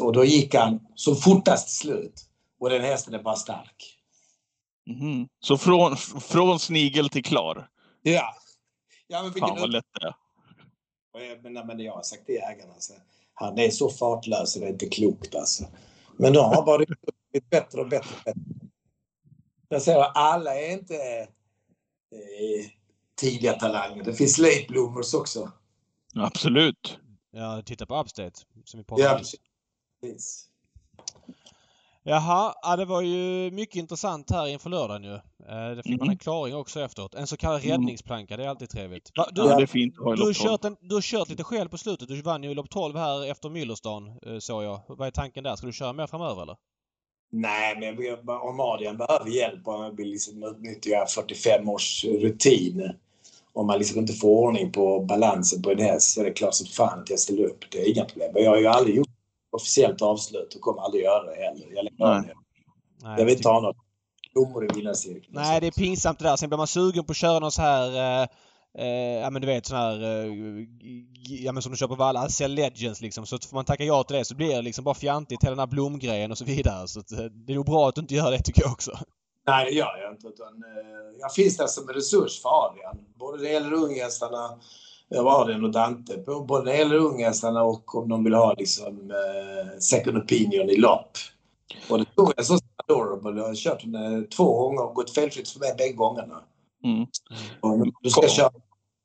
och 0.00 0.12
då 0.12 0.24
gick 0.24 0.54
han 0.54 0.86
som 0.94 1.16
fortast 1.16 1.66
till 1.66 1.76
slut. 1.76 2.28
Och 2.60 2.70
den 2.70 2.82
hästen 2.82 3.14
är 3.14 3.22
bara 3.22 3.36
stark. 3.36 3.98
Mhm. 4.86 5.28
Så 5.40 5.58
från, 5.58 5.96
från 5.96 6.58
snigel 6.58 7.08
till 7.08 7.24
klar? 7.24 7.68
Ja. 8.02 8.34
Ja, 9.06 9.22
men 9.22 9.32
vilken 9.32 9.48
Fan 9.48 9.60
vad 9.60 9.72
lätt 9.72 9.84
det 10.00 10.06
är. 10.06 11.42
Men, 11.42 11.66
men 11.66 11.80
jag 11.80 11.92
har 11.92 12.02
sagt 12.02 12.26
till 12.26 12.34
ägarna, 12.34 12.72
alltså, 12.72 12.92
han 13.34 13.58
är 13.58 13.70
så 13.70 13.90
fartlös 13.90 14.52
så 14.52 14.58
det 14.58 14.66
är 14.66 14.70
inte 14.70 14.88
klokt 14.88 15.34
alltså. 15.34 15.64
Men 16.16 16.32
de 16.32 16.38
har 16.38 16.62
bara 16.66 16.78
blivit 16.78 17.50
bättre 17.50 17.80
och 17.80 17.88
bättre. 17.88 18.14
Och 18.16 18.24
bättre. 18.24 18.68
Jag 19.68 19.82
säger 19.82 20.02
alla 20.14 20.54
är 20.54 20.72
inte 20.72 20.96
eh, 22.12 22.66
tidiga 23.20 23.52
talanger. 23.52 24.04
Det 24.04 24.14
finns 24.14 24.38
late 24.38 24.66
bloomers 24.68 25.14
också. 25.14 25.52
Absolut. 26.14 26.98
Ja, 27.30 27.62
titta 27.66 27.86
på 27.86 28.00
Upstate 28.00 28.40
som 28.64 28.78
vi 28.78 28.84
pratade 28.84 29.08
Ja, 29.08 29.18
om. 29.18 29.24
Precis. 30.02 30.48
Jaha, 32.04 32.54
ja, 32.62 32.76
det 32.76 32.84
var 32.84 33.00
ju 33.02 33.50
mycket 33.50 33.76
intressant 33.76 34.30
här 34.30 34.46
inför 34.46 34.70
lördagen 34.70 35.04
ju. 35.04 35.14
Eh, 35.14 35.76
Det 35.76 35.82
fick 35.82 35.90
man 35.92 36.00
Mm. 36.00 36.10
en 36.10 36.18
klaring 36.18 36.54
också 36.56 36.80
efteråt. 36.80 37.14
En 37.14 37.26
så 37.26 37.36
kallad 37.36 37.60
Mm. 37.64 37.70
räddningsplanka, 37.70 38.36
det 38.36 38.44
är 38.44 38.48
alltid 38.48 38.70
trevligt. 38.70 39.10
Va, 39.16 39.26
du, 39.32 39.40
Ja, 39.42 39.56
det 39.56 39.62
är 39.62 39.66
fint 39.66 39.94
att 39.98 40.04
ha 40.04 40.12
i 40.14 40.16
du, 40.16 40.22
har 40.22 40.32
kört 40.32 40.64
en, 40.64 40.76
du 40.80 40.94
har 40.94 41.02
kört 41.02 41.28
lite 41.28 41.44
själv 41.44 41.68
på 41.68 41.78
slutet. 41.78 42.08
Du 42.08 42.22
vann 42.22 42.42
ju 42.42 42.54
lopp 42.54 42.70
12 42.70 42.96
här 42.96 43.30
efter 43.30 43.48
Müllerstan, 43.48 44.18
eh, 44.32 44.38
såg 44.38 44.64
jag. 44.64 44.80
Vad 44.88 45.06
är 45.06 45.10
tanken 45.10 45.44
där? 45.44 45.56
Ska 45.56 45.66
du 45.66 45.72
köra 45.72 45.92
mer 45.92 46.06
framöver 46.06 46.42
eller? 46.42 46.56
Nej, 47.32 47.76
men 47.80 47.96
vi- 47.96 48.12
om 48.26 48.60
Adrian 48.60 48.96
behöver 48.96 49.30
hjälp 49.30 49.68
och 49.68 49.78
han 49.78 49.96
vill 49.96 50.08
liksom 50.08 50.42
utnyttja 50.42 51.06
45 51.08 51.68
års 51.68 52.04
rutin. 52.04 52.90
Om 53.52 53.66
man 53.66 53.78
liksom 53.78 53.98
inte 53.98 54.12
får 54.12 54.28
ordning 54.46 54.72
på 54.72 55.00
balansen 55.00 55.62
på 55.62 55.70
en 55.70 55.78
häst 55.78 56.14
så 56.14 56.20
är 56.20 56.24
det 56.24 56.30
klart 56.32 56.54
som 56.54 56.66
fan 56.66 57.00
att 57.02 57.10
jag 57.10 57.18
ställer 57.18 57.44
upp. 57.44 57.64
Det 57.70 57.78
är 57.82 57.90
inga 57.96 58.04
problem. 58.04 58.32
Jag 58.34 58.50
har 58.50 58.58
ju 58.58 58.66
aldrig 58.66 58.96
gjort 58.96 59.08
officiellt 59.52 60.02
avslut 60.02 60.54
och 60.54 60.60
kommer 60.60 60.82
aldrig 60.82 61.04
göra 61.04 61.24
det 61.24 61.34
heller. 61.34 61.66
Jag, 61.70 61.84
Nej. 61.84 62.22
det. 62.26 62.34
Nej, 63.02 63.14
jag 63.18 63.24
vill 63.24 63.36
inte 63.36 63.48
ha 63.48 63.60
något 63.60 63.76
blommor 64.34 64.64
i 64.64 64.74
vinnarcirkeln. 64.74 65.34
Nej, 65.34 65.60
det 65.60 65.66
är 65.66 65.70
pinsamt 65.70 66.18
det 66.18 66.24
där. 66.24 66.36
Sen 66.36 66.48
blir 66.48 66.56
man 66.56 66.66
sugen 66.66 67.04
på 67.04 67.10
att 67.10 67.16
köra 67.16 67.38
någon 67.38 67.52
så 67.52 67.62
här 67.62 68.22
eh, 68.22 68.28
eh, 68.78 69.20
ja 69.20 69.30
men 69.30 69.42
du 69.42 69.46
vet 69.46 69.66
sån 69.66 69.78
här, 69.78 70.02
eh, 70.02 70.32
ja 71.44 71.52
men 71.52 71.62
som 71.62 71.72
du 71.72 71.78
kör 71.78 71.88
på 71.88 71.94
Valla, 71.94 72.28
Cell 72.28 72.54
Legends 72.54 73.00
liksom. 73.00 73.26
Så 73.26 73.38
får 73.38 73.54
man 73.54 73.64
tacka 73.64 73.84
ja 73.84 74.02
till 74.02 74.16
det 74.16 74.24
så 74.24 74.34
blir 74.34 74.56
det 74.56 74.62
liksom 74.62 74.84
bara 74.84 74.94
fjantigt 74.94 75.44
hela 75.44 75.50
den 75.50 75.58
här 75.58 75.66
blomgrejen 75.66 76.30
och 76.30 76.38
så 76.38 76.44
vidare. 76.44 76.88
Så 76.88 77.00
att, 77.00 77.12
eh, 77.12 77.24
det 77.24 77.52
är 77.52 77.56
nog 77.56 77.66
bra 77.66 77.88
att 77.88 77.94
du 77.94 78.00
inte 78.00 78.14
gör 78.14 78.30
det 78.30 78.42
tycker 78.42 78.62
jag 78.62 78.72
också. 78.72 78.98
Nej, 79.46 79.64
det 79.64 79.70
gör 79.70 79.98
jag 80.02 80.12
inte. 80.12 80.28
Utan, 80.28 80.46
eh, 80.46 81.20
jag 81.20 81.34
finns 81.34 81.56
där 81.56 81.66
som 81.66 81.88
en 81.88 81.94
resurs 81.94 82.42
för 82.42 82.66
Adrian. 82.66 82.98
Både 83.18 83.42
det 83.42 83.52
gäller 83.52 83.72
unghästarna, 83.72 84.58
jag 85.14 85.22
var 85.22 85.40
Adrian 85.40 85.64
och 85.64 85.70
Dante, 85.70 86.18
både 86.26 86.64
när 86.64 86.72
det 86.72 86.78
gäller 86.78 86.96
unghästarna 86.96 87.62
och 87.62 87.94
om 87.94 88.08
de 88.08 88.24
vill 88.24 88.34
ha 88.34 88.54
liksom, 88.58 89.10
eh, 89.10 89.78
second 89.78 90.18
opinion 90.18 90.70
i 90.70 90.76
lopp. 90.76 91.10
Och 91.90 91.98
det 91.98 92.04
tog 92.04 92.32
jag 92.36 92.46
så 92.46 92.58
adorable. 92.88 93.40
Jag 93.40 93.48
har 93.48 93.54
kört 93.54 93.82
den 93.82 93.94
eh, 93.94 94.22
två 94.22 94.58
gånger 94.58 94.82
och 94.82 94.94
gått 94.94 95.10
felfritt 95.14 95.48
för 95.48 95.60
mig 95.60 95.74
bägge 95.78 95.92
gångerna. 95.92 96.40
Mm. 96.84 97.06
Och 97.60 97.86
du 98.02 98.10
ska 98.10 98.22
jag 98.22 98.30
köra 98.30 98.50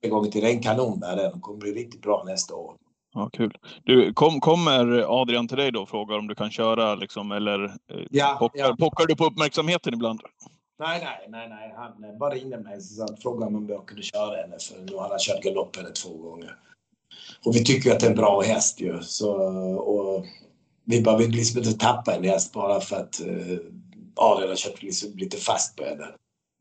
en 0.01 0.09
gång 0.09 0.31
till. 0.31 0.41
Det 0.41 0.47
är 0.47 0.53
en 0.53 0.61
kanon 0.63 0.99
där. 0.99 1.15
Den 1.15 1.41
kommer 1.41 1.59
bli 1.59 1.71
riktigt 1.71 2.01
bra 2.01 2.23
nästa 2.25 2.55
år. 2.55 2.75
Ja, 3.13 3.29
kul. 3.33 3.57
Du, 3.83 4.13
kom, 4.13 4.39
kommer 4.39 5.05
Adrian 5.21 5.47
till 5.47 5.57
dig 5.57 5.71
då 5.71 5.81
och 5.81 5.89
frågar 5.89 6.17
om 6.17 6.27
du 6.27 6.35
kan 6.35 6.51
köra 6.51 6.95
liksom, 6.95 7.31
eller 7.31 7.65
eh, 7.65 7.71
Ja, 8.11 8.35
pockar, 8.39 8.59
ja. 8.59 8.75
pockar 8.79 9.05
du 9.05 9.15
på 9.15 9.25
uppmärksamheten 9.25 9.93
ibland? 9.93 10.21
Nej, 10.79 11.01
nej, 11.03 11.27
nej, 11.29 11.49
nej. 11.49 11.73
Han 11.77 12.03
eh, 12.03 12.17
bara 12.17 12.33
ringde 12.33 12.57
mig 12.57 12.77
och 13.11 13.19
frågade 13.19 13.57
om 13.57 13.69
jag 13.69 13.85
kunde 13.85 14.03
köra 14.03 14.41
henne 14.41 14.59
för 14.59 14.79
nu 14.79 14.95
har 14.95 15.09
han 15.09 15.19
kört 15.19 15.43
galopp 15.43 15.75
henne 15.75 15.89
två 15.89 16.17
gånger. 16.17 16.55
Och 17.45 17.55
vi 17.55 17.63
tycker 17.63 17.91
att 17.91 17.99
det 17.99 18.05
är 18.05 18.09
en 18.09 18.17
bra 18.17 18.41
häst 18.41 18.81
ju. 18.81 19.01
Så, 19.01 19.31
och 19.77 20.25
vi 20.83 21.01
bara 21.01 21.17
vill 21.17 21.31
liksom 21.31 21.59
inte 21.59 21.73
tappa 21.73 22.15
en 22.15 22.23
häst 22.23 22.53
bara 22.53 22.81
för 22.81 22.95
att 22.95 23.21
uh, 23.25 23.59
Adrian 24.15 24.49
har 24.49 24.55
kört 24.55 24.81
liksom 24.81 25.11
lite 25.17 25.37
fast 25.37 25.75
på 25.75 25.83
henne. 25.83 26.07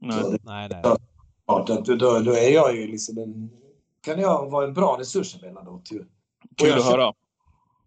Nej. 0.01 0.23
Så 0.23 0.31
det 0.31 0.39
Nej, 0.43 0.69
nej. 0.69 0.83
Då, 1.87 2.19
då 2.21 2.33
är 2.33 2.55
jag 2.55 2.77
ju 2.77 2.87
liksom 2.87 3.19
en... 3.19 3.51
Kan 4.01 4.21
jag 4.21 4.51
vara 4.51 4.65
en 4.65 4.75
bra 4.75 4.97
resurs 5.01 5.37
emellanåt 5.37 5.93
ju. 5.93 6.05
Kul 6.57 6.69
jag 6.69 6.79
att 6.79 6.85
höra. 6.85 7.13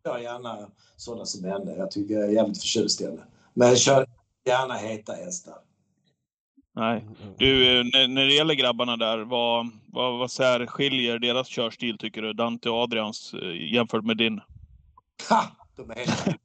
kör 0.05 0.17
gärna 0.17 0.69
sådana 0.95 1.25
som 1.25 1.43
henne. 1.43 1.75
Jag 1.77 1.91
tycker 1.91 2.13
jag 2.13 2.23
är 2.23 2.29
jävligt 2.29 2.61
förtjust 2.61 3.01
i 3.01 3.05
henne. 3.05 3.23
Men 3.53 3.67
jag 3.67 3.77
kör 3.77 4.07
gärna 4.45 4.73
heta 4.73 5.13
hästar. 5.13 5.57
Nej. 6.79 7.05
Du, 7.37 7.79
eh, 7.79 7.83
när, 8.07 8.25
det 8.25 8.33
gäller 8.33 8.53
grabbarna 8.53 8.97
där, 8.97 9.17
vad, 9.17 9.69
vad, 9.87 10.19
vad 10.19 10.31
särskiljer 10.31 11.19
deras 11.19 11.47
körstil 11.47 11.97
tycker 11.97 12.21
du? 12.21 12.33
Dante 12.33 12.69
och 12.69 12.83
Adrians 12.83 13.33
eh, 13.33 13.73
jämfört 13.73 14.05
med 14.05 14.17
din? 14.17 14.41
Ha! 15.29 15.43
De 15.75 15.91
är, 15.91 15.95
helt, 15.95 16.37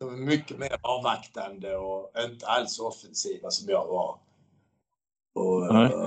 de 0.00 0.14
är 0.14 0.16
mycket 0.16 0.58
mer 0.58 0.76
avvaktande 0.82 1.76
och 1.76 2.12
inte 2.30 2.46
alls 2.46 2.78
offensiva 2.78 3.50
som 3.50 3.68
jag 3.68 3.86
var. 3.86 4.18
Och, 5.34 5.74
Nej. 5.74 5.84
eh, 5.84 6.06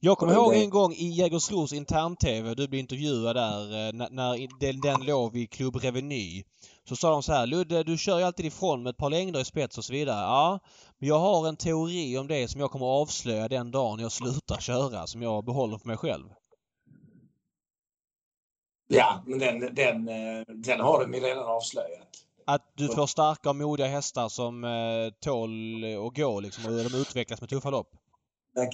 Jag 0.00 0.18
kommer 0.18 0.32
ihåg 0.32 0.54
en 0.54 0.70
gång 0.70 0.92
i 0.92 1.08
Jägersros 1.08 1.72
intern-TV, 1.72 2.54
du 2.54 2.68
blev 2.68 2.80
intervjuad 2.80 3.36
där, 3.36 3.92
när, 3.92 4.10
när 4.10 4.48
den, 4.60 4.80
den 4.80 5.06
låg 5.06 5.32
vid 5.32 5.50
Club 5.50 5.76
Reveny. 5.76 6.44
Så 6.88 6.96
sa 6.96 7.10
de 7.10 7.22
så 7.22 7.32
här, 7.32 7.46
Ludde 7.46 7.82
du 7.82 7.98
kör 7.98 8.18
ju 8.18 8.24
alltid 8.24 8.46
ifrån 8.46 8.82
med 8.82 8.90
ett 8.90 8.96
par 8.96 9.10
längder 9.10 9.40
i 9.40 9.44
spets 9.44 9.78
och 9.78 9.84
så 9.84 9.92
vidare. 9.92 10.20
Ja, 10.20 10.58
men 10.98 11.08
jag 11.08 11.18
har 11.18 11.48
en 11.48 11.56
teori 11.56 12.18
om 12.18 12.26
det 12.26 12.48
som 12.48 12.60
jag 12.60 12.70
kommer 12.70 12.86
avslöja 12.86 13.48
den 13.48 13.70
dagen 13.70 14.00
jag 14.00 14.12
slutar 14.12 14.60
köra, 14.60 15.06
som 15.06 15.22
jag 15.22 15.44
behåller 15.44 15.78
för 15.78 15.86
mig 15.86 15.96
själv. 15.96 16.26
ja, 18.88 19.22
men 19.26 19.38
den, 19.38 19.74
den, 19.74 20.08
eh, 20.08 20.44
den 20.48 20.80
har 20.80 21.00
de 21.00 21.14
ju 21.14 21.20
redan 21.20 21.44
avslöjat. 21.44 22.08
Att 22.46 22.72
du 22.76 22.88
får 22.88 23.06
starka 23.06 23.50
och 23.50 23.56
modiga 23.56 23.86
hästar 23.86 24.28
som 24.28 24.64
eh, 24.64 24.70
tål 25.20 25.84
att 26.06 26.16
gå 26.16 26.40
liksom 26.40 26.66
och 26.66 26.90
de 26.90 27.00
utvecklas 27.00 27.40
med 27.40 27.50
tuffa 27.50 27.70
lopp. 27.70 27.90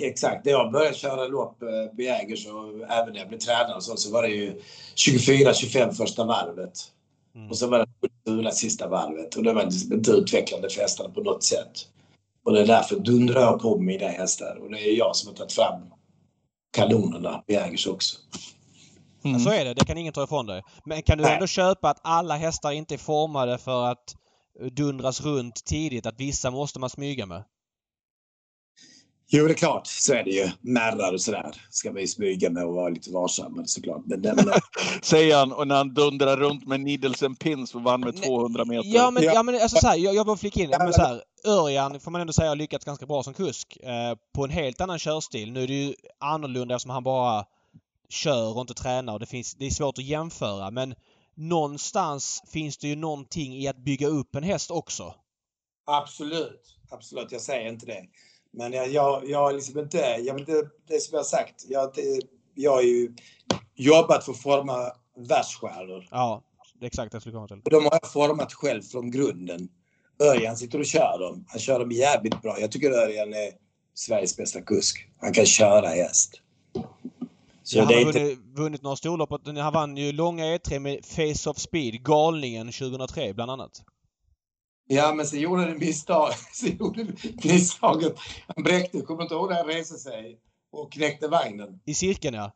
Exakt. 0.02 0.44
När 0.44 0.52
jag 0.52 0.72
började 0.72 0.96
köra 0.96 1.26
lopp 1.26 1.62
eh, 1.62 1.96
på 1.96 2.02
Jägers 2.02 2.46
och 2.46 2.90
även 2.90 3.12
när 3.12 3.18
jag 3.18 3.28
blev 3.28 3.38
tränare 3.38 3.74
och 3.74 3.82
så, 3.82 3.96
så 3.96 4.12
var 4.12 4.22
det 4.22 4.28
ju 4.28 4.60
24-25 4.96 5.92
första 5.92 6.24
varvet. 6.24 6.92
Mm. 7.36 7.50
Och 7.50 7.58
så 7.58 7.66
var 7.66 7.78
det 7.78 8.08
fula 8.26 8.50
sista 8.50 8.88
varvet. 8.88 9.34
Och 9.34 9.42
det 9.42 9.52
var 9.52 9.64
liksom 9.64 9.92
inte 9.92 10.10
utvecklande 10.10 10.70
för 10.70 10.80
hästarna 10.80 11.10
på 11.10 11.20
något 11.20 11.42
sätt. 11.42 11.86
Och 12.44 12.52
det 12.52 12.60
är 12.60 12.66
därför 12.66 13.00
dundrar 13.00 13.40
jag 13.40 13.60
på 13.60 13.76
med 13.76 13.86
mina 13.86 14.08
hästar. 14.08 14.58
Och 14.62 14.70
det 14.70 14.78
är 14.78 14.98
jag 14.98 15.16
som 15.16 15.28
har 15.28 15.36
tagit 15.36 15.52
fram 15.52 15.80
kanonerna 16.72 17.38
på 17.46 17.52
Jägers 17.52 17.86
också. 17.86 18.16
Mm. 19.24 19.40
Så 19.40 19.50
är 19.50 19.64
det, 19.64 19.74
det 19.74 19.84
kan 19.84 19.98
ingen 19.98 20.12
ta 20.12 20.24
ifrån 20.24 20.46
dig. 20.46 20.62
Men 20.84 21.02
kan 21.02 21.18
du 21.18 21.24
Nej. 21.24 21.34
ändå 21.34 21.46
köpa 21.46 21.90
att 21.90 22.00
alla 22.02 22.36
hästar 22.36 22.72
inte 22.72 22.94
är 22.94 22.98
formade 22.98 23.58
för 23.58 23.86
att 23.86 24.14
dundras 24.72 25.20
runt 25.20 25.64
tidigt? 25.64 26.06
Att 26.06 26.20
vissa 26.20 26.50
måste 26.50 26.80
man 26.80 26.90
smyga 26.90 27.26
med? 27.26 27.44
Jo, 29.28 29.46
det 29.46 29.52
är 29.52 29.54
klart. 29.54 29.86
Så 29.86 30.14
är 30.14 30.24
det 30.24 30.30
ju. 30.30 30.50
Märrar 30.60 31.12
och 31.12 31.20
sådär 31.20 31.50
ska 31.70 31.92
man 31.92 32.00
ju 32.00 32.06
smyga 32.06 32.50
med 32.50 32.64
och 32.64 32.74
vara 32.74 32.88
lite 32.88 33.10
varsam 33.10 33.62
såklart. 33.66 34.02
Men, 34.06 34.20
men, 34.20 34.36
Säger 35.02 35.36
han 35.36 35.52
och 35.52 35.68
när 35.68 35.76
han 35.76 35.94
dundrar 35.94 36.36
runt 36.36 36.66
med 36.66 36.80
needles 36.80 37.22
and 37.22 37.38
pins 37.38 37.74
och 37.74 37.82
vann 37.82 38.00
med 38.00 38.14
Nej. 38.14 38.24
200 38.24 38.64
meter. 38.64 38.88
Ja 38.88 39.10
men, 39.10 39.22
Ja. 39.22 39.32
ja, 39.34 39.42
men 39.42 39.54
alltså 39.54 39.76
så 39.76 39.86
här, 39.86 39.96
jag, 39.96 40.14
jag 40.14 40.26
bara 40.26 40.36
flika 40.36 40.60
in. 40.62 40.70
Men- 40.78 40.92
så 40.92 41.02
här, 41.02 41.22
Örjan 41.46 42.00
får 42.00 42.10
man 42.10 42.20
ändå 42.20 42.32
säga 42.32 42.48
har 42.48 42.56
lyckats 42.56 42.84
ganska 42.84 43.06
bra 43.06 43.22
som 43.22 43.34
kusk. 43.34 43.76
Eh, 43.76 44.14
på 44.34 44.44
en 44.44 44.50
helt 44.50 44.80
annan 44.80 44.98
körstil. 44.98 45.52
Nu 45.52 45.62
är 45.62 45.66
det 45.66 45.74
ju 45.84 45.94
annorlunda 46.20 46.74
eftersom 46.74 46.90
han 46.90 47.04
bara 47.04 47.44
kör 48.08 48.54
och 48.54 48.60
inte 48.60 48.74
tränar 48.74 49.12
och 49.12 49.20
det, 49.20 49.26
finns, 49.26 49.54
det 49.54 49.66
är 49.66 49.70
svårt 49.70 49.98
att 49.98 50.04
jämföra. 50.04 50.70
Men 50.70 50.94
någonstans 51.34 52.42
finns 52.52 52.78
det 52.78 52.88
ju 52.88 52.96
någonting 52.96 53.54
i 53.56 53.68
att 53.68 53.76
bygga 53.76 54.06
upp 54.08 54.34
en 54.34 54.42
häst 54.42 54.70
också. 54.70 55.14
absolut. 55.86 56.62
Absolut, 56.90 57.32
jag 57.32 57.40
säger 57.40 57.68
inte 57.68 57.86
det. 57.86 58.02
Men 58.56 58.72
jag, 58.72 58.88
jag, 58.88 59.30
jag 59.30 59.54
liksom 59.54 59.78
inte, 59.78 59.98
jag 59.98 60.40
inte, 60.40 60.52
det 60.88 61.00
som 61.00 61.12
jag 61.12 61.18
har 61.18 61.24
sagt, 61.24 61.64
jag, 61.68 61.92
det, 61.94 62.20
jag 62.54 62.72
har 62.72 62.82
ju 62.82 63.14
jobbat 63.74 64.24
för 64.24 64.32
att 64.32 64.42
forma 64.42 64.92
världsstjärnor. 65.28 66.08
Ja, 66.10 66.42
det 66.80 66.86
exakt 66.86 67.12
det 67.12 67.14
jag 67.14 67.22
skulle 67.22 67.34
komma 67.34 67.48
till. 67.48 67.60
Och 67.64 67.70
de 67.70 67.84
har 67.84 67.98
jag 68.02 68.12
format 68.12 68.52
själv 68.52 68.82
från 68.82 69.10
grunden. 69.10 69.68
Örjan 70.22 70.56
sitter 70.56 70.78
och 70.78 70.86
kör 70.86 71.18
dem. 71.18 71.44
Han 71.48 71.60
kör 71.60 71.78
dem 71.78 71.90
jävligt 71.90 72.42
bra. 72.42 72.60
Jag 72.60 72.72
tycker 72.72 72.90
Örjan 72.90 73.34
är 73.34 73.52
Sveriges 73.94 74.36
bästa 74.36 74.60
kusk. 74.60 75.08
Han 75.20 75.32
kan 75.32 75.46
köra 75.46 75.88
häst. 75.88 76.40
Så 77.62 77.78
han 77.78 77.86
har 77.86 78.00
inte... 78.00 78.18
vunnit, 78.18 78.38
vunnit 78.38 78.82
några 78.82 78.96
storlopp. 78.96 79.30
Han 79.46 79.72
vann 79.72 79.96
ju 79.96 80.12
långa 80.12 80.44
E3 80.44 80.78
med 80.78 81.04
Face 81.04 81.50
of 81.50 81.58
Speed, 81.58 82.04
Galningen 82.04 82.66
2003 82.66 83.32
bland 83.32 83.50
annat. 83.50 83.82
Ja, 84.88 85.14
men 85.14 85.26
så 85.26 85.36
gjorde 85.36 85.62
han 85.62 85.78
misstag. 85.78 86.32
Så 86.52 86.66
gjorde 86.66 87.06
misstaget. 87.44 88.16
Han 88.46 88.64
bräckte, 88.64 89.00
kommer 89.00 89.22
inte 89.22 89.34
ihåg 89.34 89.50
när 89.50 89.56
han 89.56 89.66
reste 89.66 89.94
sig 89.94 90.38
och 90.70 90.92
knäckte 90.92 91.28
vagnen? 91.28 91.80
I 91.84 91.94
cirkeln 91.94 92.34
ja. 92.34 92.52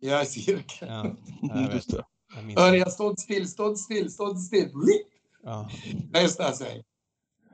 Ja, 0.00 0.22
i 0.22 0.26
cirkeln. 0.26 0.92
Ja, 0.92 1.06
jag 1.60 1.68
vet 1.68 1.88
det. 1.88 2.04
Örjan 2.56 2.90
stod 2.90 3.18
still, 3.18 3.48
stod 3.48 3.78
still, 3.78 4.12
stod 4.12 4.38
still. 4.38 4.70
Ja. 5.42 5.70
Reste 6.12 6.42
han 6.42 6.54
sig. 6.54 6.84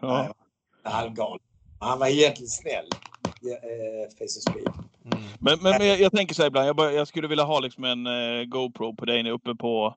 Ja. 0.00 0.34
Halvgalen. 0.82 1.40
Han 1.80 1.98
var 1.98 2.06
egentligen 2.06 2.48
snäll. 2.48 2.88
Eh, 3.24 4.16
face 4.18 4.24
of 4.24 4.42
speed. 4.42 4.68
Mm. 5.04 5.24
Men, 5.38 5.58
men, 5.62 5.78
men 5.78 5.86
jag, 5.86 6.00
jag, 6.00 6.12
tänker 6.12 6.34
så 6.34 6.42
här 6.42 6.46
ibland, 6.46 6.68
jag, 6.68 6.76
bara, 6.76 6.92
jag 6.92 7.08
skulle 7.08 7.28
vilja 7.28 7.44
ha 7.44 7.60
liksom 7.60 7.84
en 7.84 8.06
uh, 8.06 8.44
GoPro 8.44 8.96
på 8.96 9.04
dig 9.04 9.30
uppe 9.30 9.54
på 9.54 9.94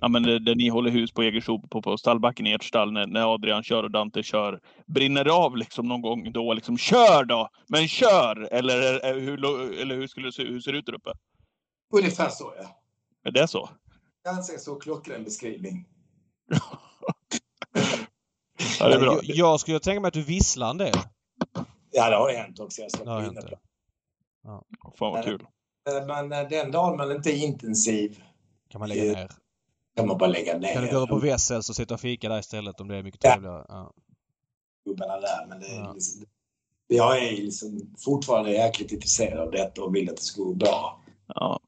ja, 0.00 0.08
men 0.08 0.22
där 0.22 0.54
ni 0.54 0.68
håller 0.68 0.90
hus 0.90 1.12
på 1.12 1.22
Jägersro 1.22 1.68
på, 1.68 1.82
på 1.82 1.98
stallbacken 1.98 2.46
i 2.46 2.52
ert 2.52 2.64
stall 2.64 2.92
när, 2.92 3.06
när 3.06 3.34
Adrian 3.34 3.62
kör 3.62 3.82
och 3.82 3.90
Dante 3.90 4.22
kör. 4.22 4.60
Brinner 4.86 5.24
det 5.24 5.32
av 5.32 5.56
liksom 5.56 5.88
någon 5.88 6.02
gång 6.02 6.32
då? 6.32 6.52
Liksom, 6.52 6.78
kör 6.78 7.24
då! 7.24 7.48
Men 7.68 7.88
kör! 7.88 8.48
Eller, 8.52 9.20
hur, 9.20 9.44
eller 9.80 9.94
hur, 9.94 10.06
skulle 10.06 10.28
det 10.28 10.32
se, 10.32 10.44
hur 10.44 10.60
ser 10.60 10.72
det 10.72 10.78
ut 10.78 10.86
där 10.86 10.94
uppe? 10.94 11.12
Ungefär 11.94 12.28
så 12.28 12.52
ja. 12.56 12.82
Är 13.24 13.32
det 13.32 13.48
så? 13.48 13.70
Ganska 14.24 14.58
så 14.58 14.74
klockren 14.74 15.24
beskrivning. 15.24 15.88
ja, 18.80 18.88
det 18.88 18.94
är 18.94 19.00
bra. 19.00 19.20
Jag, 19.22 19.36
jag 19.36 19.60
skulle 19.60 19.80
tänka 19.80 20.00
mig 20.00 20.08
att 20.08 20.14
du 20.14 20.22
visslar 20.22 20.70
en 20.70 20.78
del. 20.78 20.94
Ja, 21.90 22.10
det 22.10 22.16
har 22.16 22.32
hänt 22.32 22.60
också. 22.60 22.82
Jag 22.82 22.90
ska 22.90 23.04
det 23.04 23.10
har 23.10 23.20
hänt, 23.20 23.38
ja. 24.42 24.64
Fan 24.98 25.12
vad 25.12 25.24
kul. 25.24 25.46
Men 26.06 26.32
eh, 26.32 26.48
den 26.48 26.70
dagen 26.70 26.96
man 26.96 27.10
inte 27.10 27.30
är 27.30 27.44
intensiv 27.44 28.22
kan 28.68 28.78
man 28.78 28.88
lägga 28.88 29.02
ner 29.02 29.28
kan 29.98 30.08
man 30.08 30.18
bara 30.18 30.30
lägga 30.30 30.58
ner. 30.58 30.72
Kan 30.72 30.84
du 30.84 30.90
gå 30.90 31.06
på 31.06 31.18
Wessels 31.18 31.68
och 31.68 31.76
sitta 31.76 31.94
och 31.94 32.00
fika 32.00 32.28
där 32.28 32.38
istället 32.38 32.80
om 32.80 32.88
det 32.88 32.96
är 32.96 33.02
mycket 33.02 33.20
trevligare? 33.20 33.64
Ja. 33.68 33.92
Gubbarna 34.84 35.20
där, 35.20 35.46
men 35.48 35.60
det 35.60 35.66
är 35.66 35.80
ja. 35.80 35.92
liksom, 35.92 36.24
jag 36.86 37.18
är 37.18 37.30
liksom 37.30 37.94
fortfarande 38.04 38.52
jäkligt 38.52 38.92
intresserad 38.92 39.38
av 39.38 39.50
detta 39.50 39.82
och 39.82 39.94
vill 39.94 40.10
att 40.10 40.16
det 40.16 40.22
ska 40.22 40.42
gå 40.42 40.54
bra. 40.54 41.02
Ja. 41.34 41.60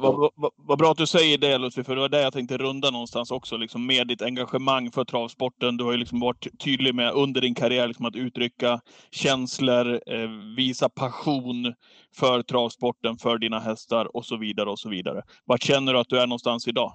Vad, 0.00 0.30
vad, 0.36 0.52
vad, 0.56 0.78
bra 0.78 0.90
att 0.90 0.96
du 0.96 1.06
säger 1.06 1.38
det 1.38 1.58
Ludvig, 1.58 1.86
för 1.86 1.94
det 1.94 2.00
var 2.00 2.08
det 2.08 2.22
jag 2.22 2.32
tänkte 2.32 2.58
runda 2.58 2.90
någonstans 2.90 3.30
också. 3.30 3.56
Liksom 3.56 3.86
med 3.86 4.08
ditt 4.08 4.22
engagemang 4.22 4.90
för 4.90 5.04
travsporten. 5.04 5.76
Du 5.76 5.84
har 5.84 5.92
ju 5.92 5.98
liksom 5.98 6.20
varit 6.20 6.60
tydlig 6.60 6.94
med 6.94 7.12
under 7.12 7.40
din 7.40 7.54
karriär 7.54 7.88
liksom 7.88 8.06
att 8.06 8.16
uttrycka 8.16 8.80
känslor, 9.10 10.00
eh, 10.06 10.28
visa 10.56 10.88
passion 10.88 11.74
för 12.16 12.42
travsporten, 12.42 13.16
för 13.16 13.38
dina 13.38 13.60
hästar 13.60 14.16
och 14.16 14.24
så 14.24 14.36
vidare 14.36 14.70
och 14.70 14.78
så 14.78 14.88
vidare. 14.88 15.22
Vart 15.44 15.62
känner 15.62 15.92
du 15.92 15.98
att 15.98 16.08
du 16.08 16.20
är 16.20 16.26
någonstans 16.26 16.68
idag? 16.68 16.92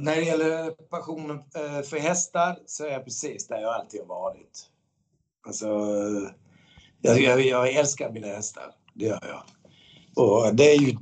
När 0.00 0.16
det 0.16 0.22
gäller 0.22 0.70
passionen 0.70 1.36
eh, 1.36 1.82
för 1.82 1.98
hästar 1.98 2.58
så 2.66 2.84
är 2.84 2.90
jag 2.90 3.04
precis 3.04 3.46
där 3.46 3.60
jag 3.60 3.74
alltid 3.74 4.00
har 4.00 4.08
varit. 4.08 4.66
Alltså, 5.46 5.66
jag, 7.00 7.20
jag, 7.20 7.40
jag 7.40 7.74
älskar 7.74 8.12
mina 8.12 8.26
hästar, 8.26 8.74
det 8.94 9.04
gör 9.04 9.20
jag. 9.22 9.42
Och 10.24 10.54
det 10.54 10.72
är 10.72 10.80
ju 10.80 10.96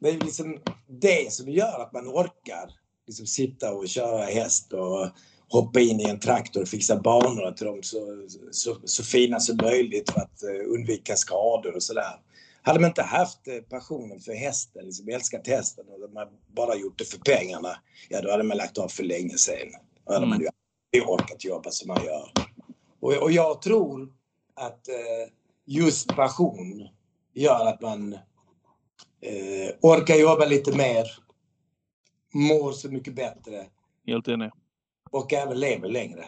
det 0.00 0.08
är 0.08 0.20
liksom 0.20 0.58
det 0.86 1.32
som 1.32 1.48
gör 1.48 1.82
att 1.82 1.92
man 1.92 2.08
orkar 2.08 2.70
liksom 3.06 3.26
sitta 3.26 3.74
och 3.74 3.88
köra 3.88 4.24
häst 4.24 4.72
och 4.72 5.08
hoppa 5.48 5.80
in 5.80 6.00
i 6.00 6.04
en 6.04 6.20
traktor 6.20 6.62
och 6.62 6.68
fixa 6.68 6.96
banorna 6.96 7.52
till 7.52 7.66
dem 7.66 7.82
så, 7.82 8.26
så, 8.50 8.76
så 8.84 9.04
fina 9.04 9.40
som 9.40 9.56
möjligt 9.56 10.10
för 10.10 10.20
att 10.20 10.42
eh, 10.42 10.74
undvika 10.74 11.16
skador 11.16 11.74
och 11.74 11.82
sådär. 11.82 12.20
Hade 12.66 12.80
man 12.80 12.88
inte 12.88 13.02
haft 13.02 13.48
eh, 13.48 13.60
passionen 13.60 14.20
för 14.20 14.32
hästen, 14.32 14.84
liksom 14.84 15.08
älskat 15.08 15.46
hästen 15.46 15.84
och 15.88 16.12
man 16.12 16.28
bara 16.46 16.74
gjort 16.74 16.98
det 16.98 17.04
för 17.04 17.18
pengarna, 17.18 17.68
ja 18.08 18.20
då 18.20 18.30
hade 18.30 18.42
man 18.42 18.56
lagt 18.56 18.78
av 18.78 18.88
för 18.88 19.02
länge 19.04 19.38
sedan. 19.38 19.72
Då 20.04 20.12
hade 20.12 20.26
mm. 20.26 20.28
man 20.28 20.48
ju 20.92 21.00
orkat 21.00 21.44
jobba 21.44 21.70
som 21.70 21.88
man 21.88 22.04
gör. 22.04 22.30
Och, 23.00 23.22
och 23.22 23.32
jag 23.32 23.62
tror 23.62 24.12
att 24.54 24.88
eh, 24.88 25.32
just 25.64 26.08
passion 26.08 26.88
gör 27.32 27.66
att 27.66 27.80
man 27.80 28.12
eh, 29.20 29.74
orkar 29.82 30.14
jobba 30.14 30.44
lite 30.44 30.76
mer, 30.76 31.06
mår 32.34 32.72
så 32.72 32.88
mycket 32.88 33.14
bättre. 33.14 33.66
Helt 34.06 34.28
enig. 34.28 34.50
Och 35.10 35.32
även 35.32 35.60
lever 35.60 35.88
längre. 35.88 36.24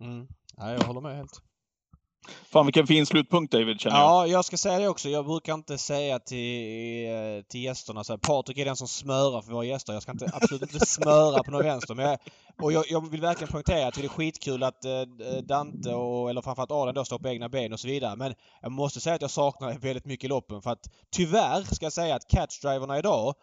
Mm. 0.00 0.26
Ja, 0.56 0.72
jag 0.72 0.80
håller 0.80 1.00
med 1.00 1.16
helt. 1.16 1.42
Fan 2.50 2.66
vilken 2.66 2.86
fin 2.86 3.06
slutpunkt 3.06 3.52
David 3.52 3.80
känner 3.80 3.96
jag. 3.96 4.06
Ja, 4.06 4.26
jag 4.26 4.44
ska 4.44 4.56
säga 4.56 4.78
det 4.78 4.88
också. 4.88 5.08
Jag 5.08 5.26
brukar 5.26 5.54
inte 5.54 5.78
säga 5.78 6.18
till, 6.18 7.06
eh, 7.06 7.42
till 7.48 7.62
gästerna 7.62 8.04
så 8.04 8.12
här, 8.12 8.18
Patrik 8.18 8.58
är 8.58 8.64
den 8.64 8.76
som 8.76 8.88
smörar 8.88 9.42
för 9.42 9.52
våra 9.52 9.64
gäster. 9.64 9.92
Jag 9.92 10.02
ska 10.02 10.12
inte, 10.12 10.30
absolut 10.32 10.62
inte 10.62 10.86
smöra 10.86 11.42
på 11.42 11.50
någon 11.50 11.62
vänster. 11.62 11.94
Men 11.94 12.04
jag, 12.04 12.18
och 12.62 12.72
jag, 12.72 12.84
jag, 12.88 13.10
vill 13.10 13.20
verkligen 13.20 13.52
poängtera 13.52 13.88
att 13.88 13.94
det 13.94 14.04
är 14.04 14.08
skitkul 14.08 14.62
att 14.62 14.84
eh, 14.84 15.02
Dante 15.42 15.94
och, 15.94 16.30
eller 16.30 16.42
framförallt 16.42 16.70
Adrian 16.70 16.94
då 16.94 17.04
står 17.04 17.18
på 17.18 17.28
egna 17.28 17.48
ben 17.48 17.72
och 17.72 17.80
så 17.80 17.88
vidare. 17.88 18.16
Men 18.16 18.34
jag 18.62 18.72
måste 18.72 19.00
säga 19.00 19.14
att 19.14 19.22
jag 19.22 19.30
saknar 19.30 19.78
väldigt 19.78 20.06
mycket 20.06 20.24
i 20.24 20.28
loppen 20.28 20.62
för 20.62 20.70
att 20.70 20.90
tyvärr 21.10 21.74
ska 21.74 21.86
jag 21.86 21.92
säga 21.92 22.14
att 22.14 22.28
catchdriverna 22.28 22.98
idag 22.98 23.34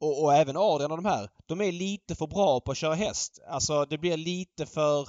och, 0.00 0.24
och 0.24 0.34
även 0.34 0.56
Adrian 0.56 0.90
och 0.90 1.02
de 1.02 1.04
här, 1.04 1.28
de 1.46 1.60
är 1.60 1.72
lite 1.72 2.14
för 2.14 2.26
bra 2.26 2.60
på 2.60 2.70
att 2.70 2.76
köra 2.76 2.94
häst. 2.94 3.38
Alltså 3.48 3.84
det 3.84 3.98
blir 3.98 4.16
lite 4.16 4.66
för 4.66 5.08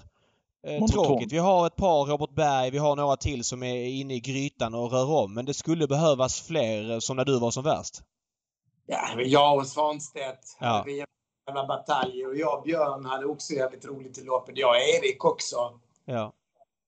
eh, 0.66 0.86
tråkigt. 0.86 1.32
Vi 1.32 1.38
har 1.38 1.68
ett 1.68 1.76
par, 1.76 2.06
Robert 2.06 2.36
Berg, 2.36 2.70
vi 2.72 2.78
har 2.78 2.96
några 2.96 3.18
till 3.18 3.44
som 3.44 3.64
är 3.64 3.86
inne 3.86 4.14
i 4.14 4.20
grytan 4.20 4.74
och 4.74 4.92
rör 4.92 5.12
om. 5.12 5.34
Men 5.34 5.46
det 5.46 5.54
skulle 5.54 5.88
behövas 5.88 6.42
fler 6.42 6.92
eh, 6.92 7.00
som 7.00 7.18
när 7.18 7.26
du 7.26 7.40
var 7.40 7.52
som 7.52 7.64
värst. 7.64 8.02
Ja, 8.88 9.22
jag 9.22 9.58
och 9.58 9.68
Svanstedt 9.68 10.58
ja. 10.60 10.84
vi 10.86 11.04
jävla 11.48 11.68
bataljer 11.68 12.28
och 12.28 12.36
jag 12.36 12.58
och 12.58 12.64
Björn 12.64 13.06
hade 13.06 13.26
också 13.26 13.54
jävligt 13.54 13.86
roligt 13.86 14.18
i 14.18 14.24
loppet. 14.24 14.58
Jag 14.58 14.70
och 14.70 14.76
Erik 14.76 15.26
också. 15.26 15.80
Ja. 16.06 16.34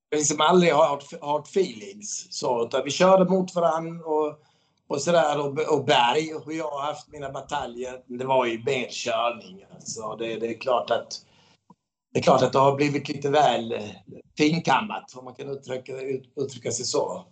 Vi 0.10 0.18
liksom 0.18 0.41
aldrig 0.41 0.74
har 0.74 1.02
hard 1.22 1.48
feelings. 1.48 2.28
Så, 2.30 2.66
utan 2.66 2.82
vi 2.84 2.91
körde 2.91 3.26
mot 3.26 3.56
varandra 3.56 4.06
och, 4.06 4.40
och 4.88 5.02
sådär. 5.02 5.40
Och, 5.40 5.74
och 5.74 5.86
Berg 5.86 6.34
och 6.36 6.54
jag 6.54 6.70
har 6.70 6.82
haft 6.82 7.08
mina 7.08 7.32
bataljer. 7.32 8.02
Det 8.06 8.26
var 8.26 8.45
ju 8.45 8.64
mer 8.64 8.88
körning. 8.90 9.66
Alltså, 9.76 10.16
det, 10.16 10.36
det 10.36 10.48
är 10.48 10.60
klart 10.60 10.91
att 10.91 11.26
det 12.13 12.19
är 12.19 12.23
klart 12.23 12.41
att 12.41 12.53
det 12.53 12.59
har 12.59 12.75
blivit 12.75 13.09
lite 13.09 13.29
väl 13.29 13.71
eh, 13.71 13.79
finkammat, 14.38 15.13
om 15.15 15.25
man 15.25 15.35
kan 15.35 15.49
uttrycka, 15.49 15.93
uttrycka 16.35 16.71
sig 16.71 16.85
så. 16.85 17.25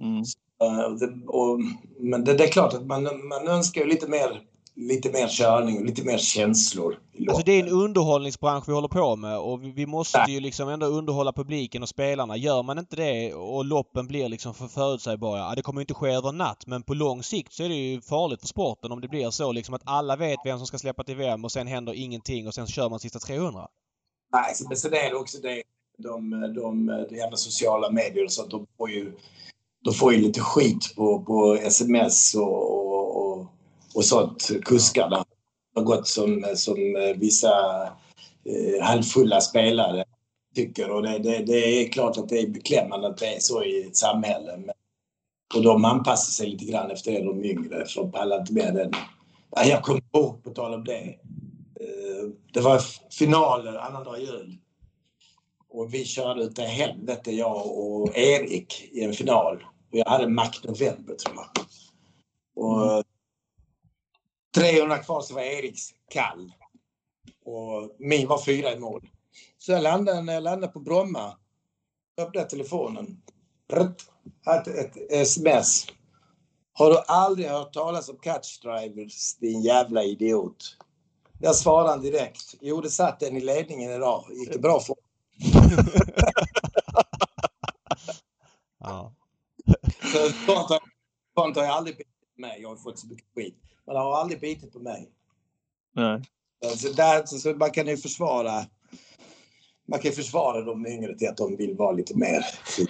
Mm. 0.00 0.24
så 0.24 0.38
och 0.60 0.98
det, 0.98 1.26
och, 1.26 1.60
men 1.98 2.24
det, 2.24 2.34
det, 2.34 2.44
är 2.44 2.52
klart 2.52 2.74
att 2.74 2.86
man, 2.86 3.02
man 3.02 3.48
önskar 3.48 3.84
lite 3.84 4.08
mer, 4.08 4.42
lite 4.76 5.10
mer 5.10 5.28
körning 5.28 5.78
och 5.78 5.84
lite 5.84 6.04
mer 6.04 6.18
känslor. 6.18 6.98
Alltså 7.28 7.42
det 7.44 7.52
är 7.52 7.60
en 7.60 7.68
underhållningsbransch 7.68 8.68
vi 8.68 8.72
håller 8.72 8.88
på 8.88 9.16
med 9.16 9.38
och 9.38 9.64
vi, 9.64 9.70
vi 9.70 9.86
måste 9.86 10.18
Nej. 10.18 10.34
ju 10.34 10.40
liksom 10.40 10.68
ändå 10.68 10.86
underhålla 10.86 11.32
publiken 11.32 11.82
och 11.82 11.88
spelarna. 11.88 12.36
Gör 12.36 12.62
man 12.62 12.78
inte 12.78 12.96
det 12.96 13.34
och 13.34 13.64
loppen 13.64 14.06
blir 14.06 14.28
liksom 14.28 14.54
för 14.54 14.66
förutsägbara, 14.66 15.38
ja, 15.38 15.52
det 15.56 15.62
kommer 15.62 15.80
inte 15.80 15.94
ske 15.94 16.10
över 16.10 16.32
natt 16.32 16.66
men 16.66 16.82
på 16.82 16.94
lång 16.94 17.22
sikt 17.22 17.52
så 17.52 17.62
är 17.62 17.68
det 17.68 17.74
ju 17.74 18.00
farligt 18.00 18.40
för 18.40 18.48
sporten 18.48 18.92
om 18.92 19.00
det 19.00 19.08
blir 19.08 19.30
så 19.30 19.52
liksom 19.52 19.74
att 19.74 19.82
alla 19.84 20.16
vet 20.16 20.38
vem 20.44 20.58
som 20.58 20.66
ska 20.66 20.78
släppa 20.78 21.04
till 21.04 21.16
VM 21.16 21.44
och 21.44 21.52
sen 21.52 21.66
händer 21.66 21.92
ingenting 21.94 22.46
och 22.46 22.54
sen 22.54 22.66
kör 22.66 22.90
man 22.90 23.00
sista 23.00 23.18
300. 23.18 23.68
Nej, 24.32 24.54
men 24.68 24.76
sen 24.76 24.94
är 24.94 25.10
det 25.10 25.16
också 25.16 25.38
det. 25.38 25.62
De, 25.98 26.30
de, 26.30 26.86
de 26.86 27.16
jävla 27.16 27.36
sociala 27.36 27.90
medier 27.90 28.24
och 28.24 28.32
sånt, 28.32 28.50
de 28.50 28.66
får 28.78 28.90
ju, 28.90 29.12
de 29.84 29.94
får 29.94 30.12
ju 30.12 30.20
lite 30.20 30.40
skit 30.40 30.94
på, 30.96 31.24
på 31.24 31.54
sms 31.54 32.34
och, 32.34 33.16
och, 33.16 33.46
och 33.94 34.04
sånt, 34.04 34.50
kuskarna. 34.64 35.24
har 35.74 35.82
gått 35.82 36.08
som, 36.08 36.44
som 36.54 36.76
vissa 37.16 37.82
eh, 38.44 38.84
halvfulla 38.84 39.40
spelare 39.40 40.04
tycker. 40.54 40.90
Och 40.90 41.02
det, 41.02 41.18
det, 41.18 41.38
det, 41.38 41.82
är 41.82 41.88
klart 41.88 42.16
att 42.16 42.28
det 42.28 42.38
är 42.38 42.48
beklämmande 42.48 43.08
att 43.08 43.18
det 43.18 43.34
är 43.36 43.40
så 43.40 43.64
i 43.64 43.86
ett 43.86 43.96
samhälle. 43.96 44.56
Men, 44.56 44.74
och 45.54 45.62
de 45.62 45.84
anpassar 45.84 46.32
sig 46.32 46.50
lite 46.50 46.64
grann 46.64 46.90
efter 46.90 47.12
det, 47.12 47.24
de 47.24 47.44
yngre, 47.44 47.86
för 47.86 48.02
de 48.02 48.12
pallar 48.12 48.40
inte 48.40 48.52
med 48.52 48.74
den. 48.74 48.92
Ja, 49.50 49.64
jag 49.64 49.82
kommer 49.82 50.02
ihåg, 50.12 50.44
på 50.44 50.50
tal 50.50 50.74
om 50.74 50.84
det, 50.84 51.18
Eh, 52.20 52.28
det 52.52 52.60
var 52.60 52.80
finaler 53.18 53.76
annandag 53.76 54.18
jul. 54.18 54.58
Och 55.68 55.94
vi 55.94 56.04
körde 56.04 56.42
utav 56.42 56.64
helvete 56.64 57.32
jag 57.32 57.66
och 57.66 58.16
Erik 58.16 58.88
i 58.92 59.04
en 59.04 59.12
final. 59.12 59.56
Och 59.92 59.98
jag 59.98 60.08
hade 60.08 60.28
Mac 60.28 60.50
November 60.64 61.14
tror 61.14 61.36
jag. 61.36 61.66
Och 62.54 62.92
mm. 62.92 63.04
300 64.54 64.98
kvar 64.98 65.20
så 65.20 65.34
var 65.34 65.42
Eriks 65.42 65.90
kall. 66.10 66.52
Och 67.44 67.96
min 67.98 68.28
var 68.28 68.42
fyra 68.44 68.72
i 68.72 68.78
mål. 68.78 69.08
Så 69.58 69.72
jag 69.72 69.82
landade, 69.82 70.22
när 70.22 70.32
jag 70.32 70.42
landade 70.42 70.72
på 70.72 70.80
Bromma, 70.80 71.36
öppnade 72.18 72.48
telefonen. 72.48 73.22
Ett, 74.56 74.68
ett 74.68 75.10
sms. 75.10 75.86
Har 76.72 76.90
du 76.90 76.98
aldrig 77.06 77.48
hört 77.48 77.72
talas 77.72 78.08
om 78.08 78.16
catch 78.16 78.60
drivers, 78.60 79.36
din 79.36 79.62
jävla 79.62 80.04
idiot? 80.04 80.76
Jag 81.42 81.56
svarade 81.56 82.02
direkt. 82.02 82.54
Jo, 82.60 82.80
det 82.80 82.90
satt 82.90 83.22
en 83.22 83.36
i 83.36 83.40
ledningen 83.40 83.90
idag. 83.90 84.24
Gick 84.30 84.52
det 84.52 84.58
bra 84.58 84.80
för 84.80 84.96
Ja. 88.78 89.14
Så 90.02 90.18
Sånt 90.46 90.68
har, 90.68 90.80
sånt 91.34 91.56
har 91.56 91.64
jag 91.64 91.72
aldrig 91.72 91.96
bitit 91.96 92.34
på 92.34 92.40
mig. 92.40 92.62
Jag 92.62 92.68
har 92.68 92.76
fått 92.76 92.98
så 92.98 93.06
mycket 93.06 93.26
skit. 93.34 93.56
Men 93.86 93.94
det 93.94 94.00
har 94.00 94.20
aldrig 94.20 94.40
bitit 94.40 94.72
på 94.72 94.78
mig. 94.78 95.10
Nej. 95.94 96.22
Så, 96.76 96.92
där, 96.92 97.26
så, 97.26 97.38
så 97.38 97.54
man 97.54 97.70
kan 97.70 97.86
ju 97.86 97.96
försvara 97.96 98.66
man 99.90 99.98
kan 99.98 100.10
ju 100.10 100.14
försvara 100.14 100.60
de 100.60 100.86
yngre 100.86 101.14
till 101.14 101.28
att 101.28 101.36
de 101.36 101.56
vill 101.56 101.76
vara 101.76 101.92
lite 101.92 102.16
mer... 102.16 102.44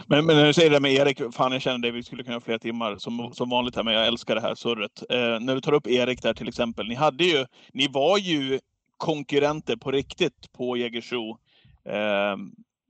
Men, 0.06 0.26
men 0.26 0.36
när 0.36 0.46
du 0.46 0.52
säger 0.52 0.70
det 0.70 0.80
med 0.80 0.92
Erik, 0.92 1.20
fan 1.32 1.52
jag 1.52 1.62
känner 1.62 1.78
det, 1.78 1.90
vi 1.90 2.02
skulle 2.02 2.24
kunna 2.24 2.36
ha 2.36 2.40
flera 2.40 2.58
timmar 2.58 2.96
som, 2.96 3.30
som 3.34 3.50
vanligt 3.50 3.76
här, 3.76 3.82
men 3.82 3.94
jag 3.94 4.06
älskar 4.06 4.34
det 4.34 4.40
här 4.40 4.54
surret. 4.54 5.02
Eh, 5.10 5.40
när 5.40 5.54
du 5.54 5.60
tar 5.60 5.72
upp 5.72 5.86
Erik 5.86 6.22
där 6.22 6.34
till 6.34 6.48
exempel, 6.48 6.88
ni 6.88 6.94
hade 6.94 7.24
ju, 7.24 7.46
ni 7.72 7.88
var 7.88 8.18
ju 8.18 8.60
konkurrenter 8.96 9.76
på 9.76 9.90
riktigt 9.90 10.52
på 10.52 10.76
Jägersro. 10.76 11.38
Eh, 11.88 12.36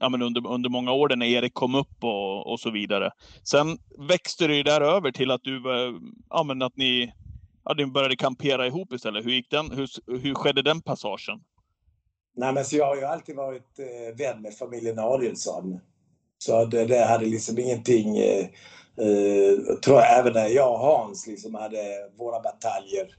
ja, 0.01 0.09
men 0.09 0.23
under, 0.23 0.47
under 0.47 0.70
många 0.70 0.93
år 0.93 1.16
när 1.16 1.27
Erik 1.27 1.55
kom 1.55 1.74
upp 1.74 2.05
och, 2.05 2.53
och 2.53 2.61
så 2.61 2.70
vidare. 2.70 3.11
Sen 3.45 3.78
växte 4.09 4.47
det 4.47 4.57
ju 4.57 4.62
där 4.62 4.81
över 4.81 5.11
till 5.11 5.31
att 5.31 5.45
du, 5.45 5.57
eh, 5.57 5.93
ja 6.31 6.43
men 6.43 6.62
att 6.62 6.77
ni, 6.77 7.12
ja, 7.65 7.74
ni 7.77 7.87
började 7.87 8.16
kampera 8.16 8.66
ihop 8.66 8.93
istället. 8.93 9.27
Hur 9.27 9.32
gick 9.32 9.51
den, 9.51 9.70
hur, 9.70 9.89
hur 10.19 10.35
skedde 10.35 10.62
den 10.62 10.82
passagen? 10.82 11.41
Nej, 12.40 12.52
men 12.52 12.64
så 12.64 12.76
jag 12.76 12.86
har 12.86 12.96
ju 12.96 13.04
alltid 13.04 13.36
varit 13.36 13.78
eh, 13.78 14.16
vän 14.16 14.42
med 14.42 14.54
familjen 14.54 14.98
Adielsson. 14.98 15.80
Så 16.38 16.64
det, 16.64 16.84
det 16.84 17.04
hade 17.04 17.26
liksom 17.26 17.58
ingenting... 17.58 18.18
Eh, 18.18 18.46
eh, 18.96 19.76
tror 19.84 19.96
jag 19.96 20.18
även 20.18 20.32
när 20.32 20.48
jag 20.48 20.72
och 20.72 20.78
Hans 20.78 21.26
liksom 21.26 21.54
hade 21.54 22.10
våra 22.18 22.40
bataljer 22.40 23.14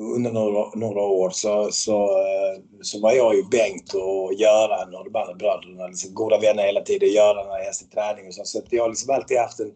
under 0.00 0.32
några, 0.32 0.70
några 0.74 1.00
år 1.00 1.30
så, 1.30 1.68
så, 1.72 2.04
eh, 2.04 2.62
så 2.82 3.00
var 3.00 3.12
jag 3.12 3.34
ju 3.34 3.42
Bengt 3.50 3.94
och 3.94 4.34
Göran 4.34 4.94
och 4.94 5.04
de 5.12 5.18
andra 5.18 5.34
bröderna 5.34 5.86
liksom 5.86 6.14
goda 6.14 6.38
vänner 6.40 6.66
hela 6.66 6.80
tiden. 6.80 7.08
Göran 7.08 7.48
har 7.48 7.58
häst 7.58 7.82
i 7.82 7.94
träning 7.94 8.26
och 8.26 8.34
så. 8.34 8.44
Så 8.44 8.62
jag 8.70 8.82
har 8.82 8.88
liksom 8.88 9.14
alltid 9.14 9.38
haft 9.38 9.60
en 9.60 9.72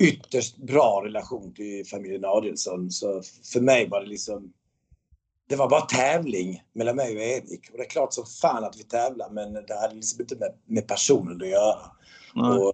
ytterst 0.00 0.56
bra 0.56 1.02
relation 1.04 1.54
till 1.54 1.86
familjen 1.86 2.24
Adielsson. 2.24 2.90
Så 2.90 3.22
för 3.52 3.60
mig 3.60 3.88
var 3.88 4.00
det 4.00 4.06
liksom 4.06 4.52
det 5.48 5.56
var 5.56 5.68
bara 5.68 5.80
tävling 5.80 6.62
mellan 6.72 6.96
mig 6.96 7.16
och 7.16 7.22
Erik. 7.22 7.70
Och 7.70 7.78
det 7.78 7.84
är 7.84 7.88
klart 7.88 8.12
som 8.12 8.26
fan 8.26 8.64
att 8.64 8.76
vi 8.78 8.84
tävlar 8.84 9.30
men 9.30 9.52
det 9.52 9.80
hade 9.80 9.94
liksom 9.94 10.20
inte 10.20 10.36
med, 10.36 10.50
med 10.66 10.88
personen 10.88 11.42
att 11.42 11.48
göra. 11.48 11.90
Och 12.58 12.72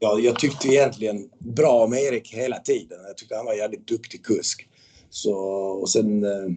jag, 0.00 0.20
jag 0.20 0.38
tyckte 0.38 0.68
egentligen 0.68 1.30
bra 1.38 1.84
om 1.84 1.94
Erik 1.94 2.34
hela 2.34 2.58
tiden. 2.58 2.98
Jag 3.06 3.16
tyckte 3.16 3.36
han 3.36 3.44
var 3.44 3.52
en 3.52 3.58
jävligt 3.58 3.88
duktig 3.88 4.24
kusk. 4.24 4.68
Så, 5.10 5.34
och 5.80 5.90
sen 5.90 6.24
eh, 6.24 6.50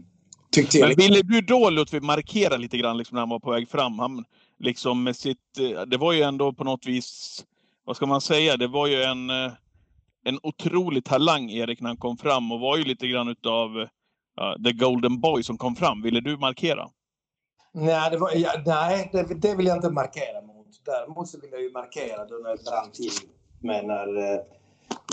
tyckte 0.52 0.77
jag... 0.77 0.88
Men 0.88 0.98
ville 0.98 1.22
du 1.22 1.41
då 1.41 1.69
Ludvig 1.69 2.03
markera 2.03 2.57
lite 2.57 2.77
grann 2.77 2.98
liksom, 2.98 3.15
när 3.15 3.22
han 3.22 3.30
var 3.30 3.39
på 3.39 3.52
väg 3.52 3.69
fram? 3.69 3.99
Han, 3.99 4.26
liksom 4.60 5.03
med 5.03 5.15
sitt, 5.15 5.57
eh, 5.60 5.81
det 5.81 5.98
var 5.98 6.14
ju 6.14 6.22
ändå 6.22 6.53
på 6.53 6.64
något 6.64 6.85
vis, 6.85 7.44
vad 7.85 7.95
ska 7.95 8.06
man 8.06 8.22
säga, 8.22 8.57
det 8.57 8.68
var 8.68 8.88
ju 8.88 9.03
en, 9.03 9.30
eh, 9.30 9.52
en 10.26 10.39
otrolig 10.44 11.06
talang 11.06 11.52
Erik 11.52 11.81
när 11.81 11.89
han 11.89 11.98
kom 11.98 12.18
fram 12.18 12.52
och 12.52 12.60
var 12.60 12.77
ju 12.77 12.84
lite 12.84 13.07
grann 13.07 13.27
utav 13.27 13.88
uh, 14.41 14.64
the 14.64 14.73
golden 14.73 15.19
boy 15.19 15.43
som 15.43 15.57
kom 15.57 15.76
fram. 15.76 16.01
Ville 16.01 16.19
du 16.19 16.38
markera? 16.38 16.89
Nej, 17.72 18.11
det, 18.11 18.18
var, 18.18 18.31
ja, 18.35 18.51
nej 18.65 19.09
det, 19.11 19.23
det 19.23 19.55
vill 19.55 19.65
jag 19.65 19.77
inte 19.77 19.89
markera 19.89 20.41
mot. 20.41 20.68
Däremot 20.85 21.30
så 21.30 21.39
vill 21.39 21.49
jag 21.51 21.61
ju 21.61 21.72
markera 21.72 22.26
då 22.26 22.35
när 22.35 22.49
jag 22.49 22.59
brann 22.59 22.91
till 22.91 23.11
med 23.59 23.85
när, 23.85 24.34
eh, 24.34 24.39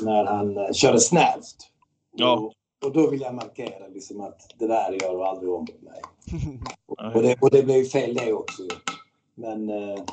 när 0.03 0.25
han 0.25 0.57
eh, 0.57 0.73
körde 0.73 1.01
snävt. 1.01 1.57
Ja. 2.17 2.33
Och, 2.33 2.53
och 2.87 2.93
då 2.93 3.11
vill 3.11 3.21
jag 3.21 3.35
markera 3.35 3.89
liksom 3.89 4.21
att 4.21 4.55
det 4.59 4.67
där 4.67 4.93
gör 4.93 5.15
du 5.15 5.25
aldrig 5.25 5.51
om 5.51 5.67
mig. 5.81 6.03
Och, 6.87 7.15
och, 7.15 7.23
det, 7.23 7.37
och 7.41 7.51
det 7.51 7.63
blev 7.63 7.77
ju 7.77 7.85
fel 7.85 8.15
det 8.15 8.33
också. 8.33 8.63
Men, 9.35 9.69
eh, 9.71 10.05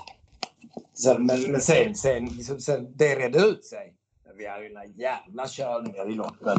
sen, 0.94 1.26
men, 1.26 1.52
men 1.52 1.62
sen, 1.62 1.96
sen, 1.96 2.26
liksom, 2.26 2.60
sen 2.60 2.94
det 2.96 3.16
redde 3.16 3.40
ut 3.40 3.66
sig. 3.66 3.94
Vi 4.38 4.48
hade 4.48 4.64
ju 4.64 4.74
några 4.74 4.86
jävla 4.86 5.48
körningar 5.48 6.10
i 6.10 6.14
loppen. 6.14 6.58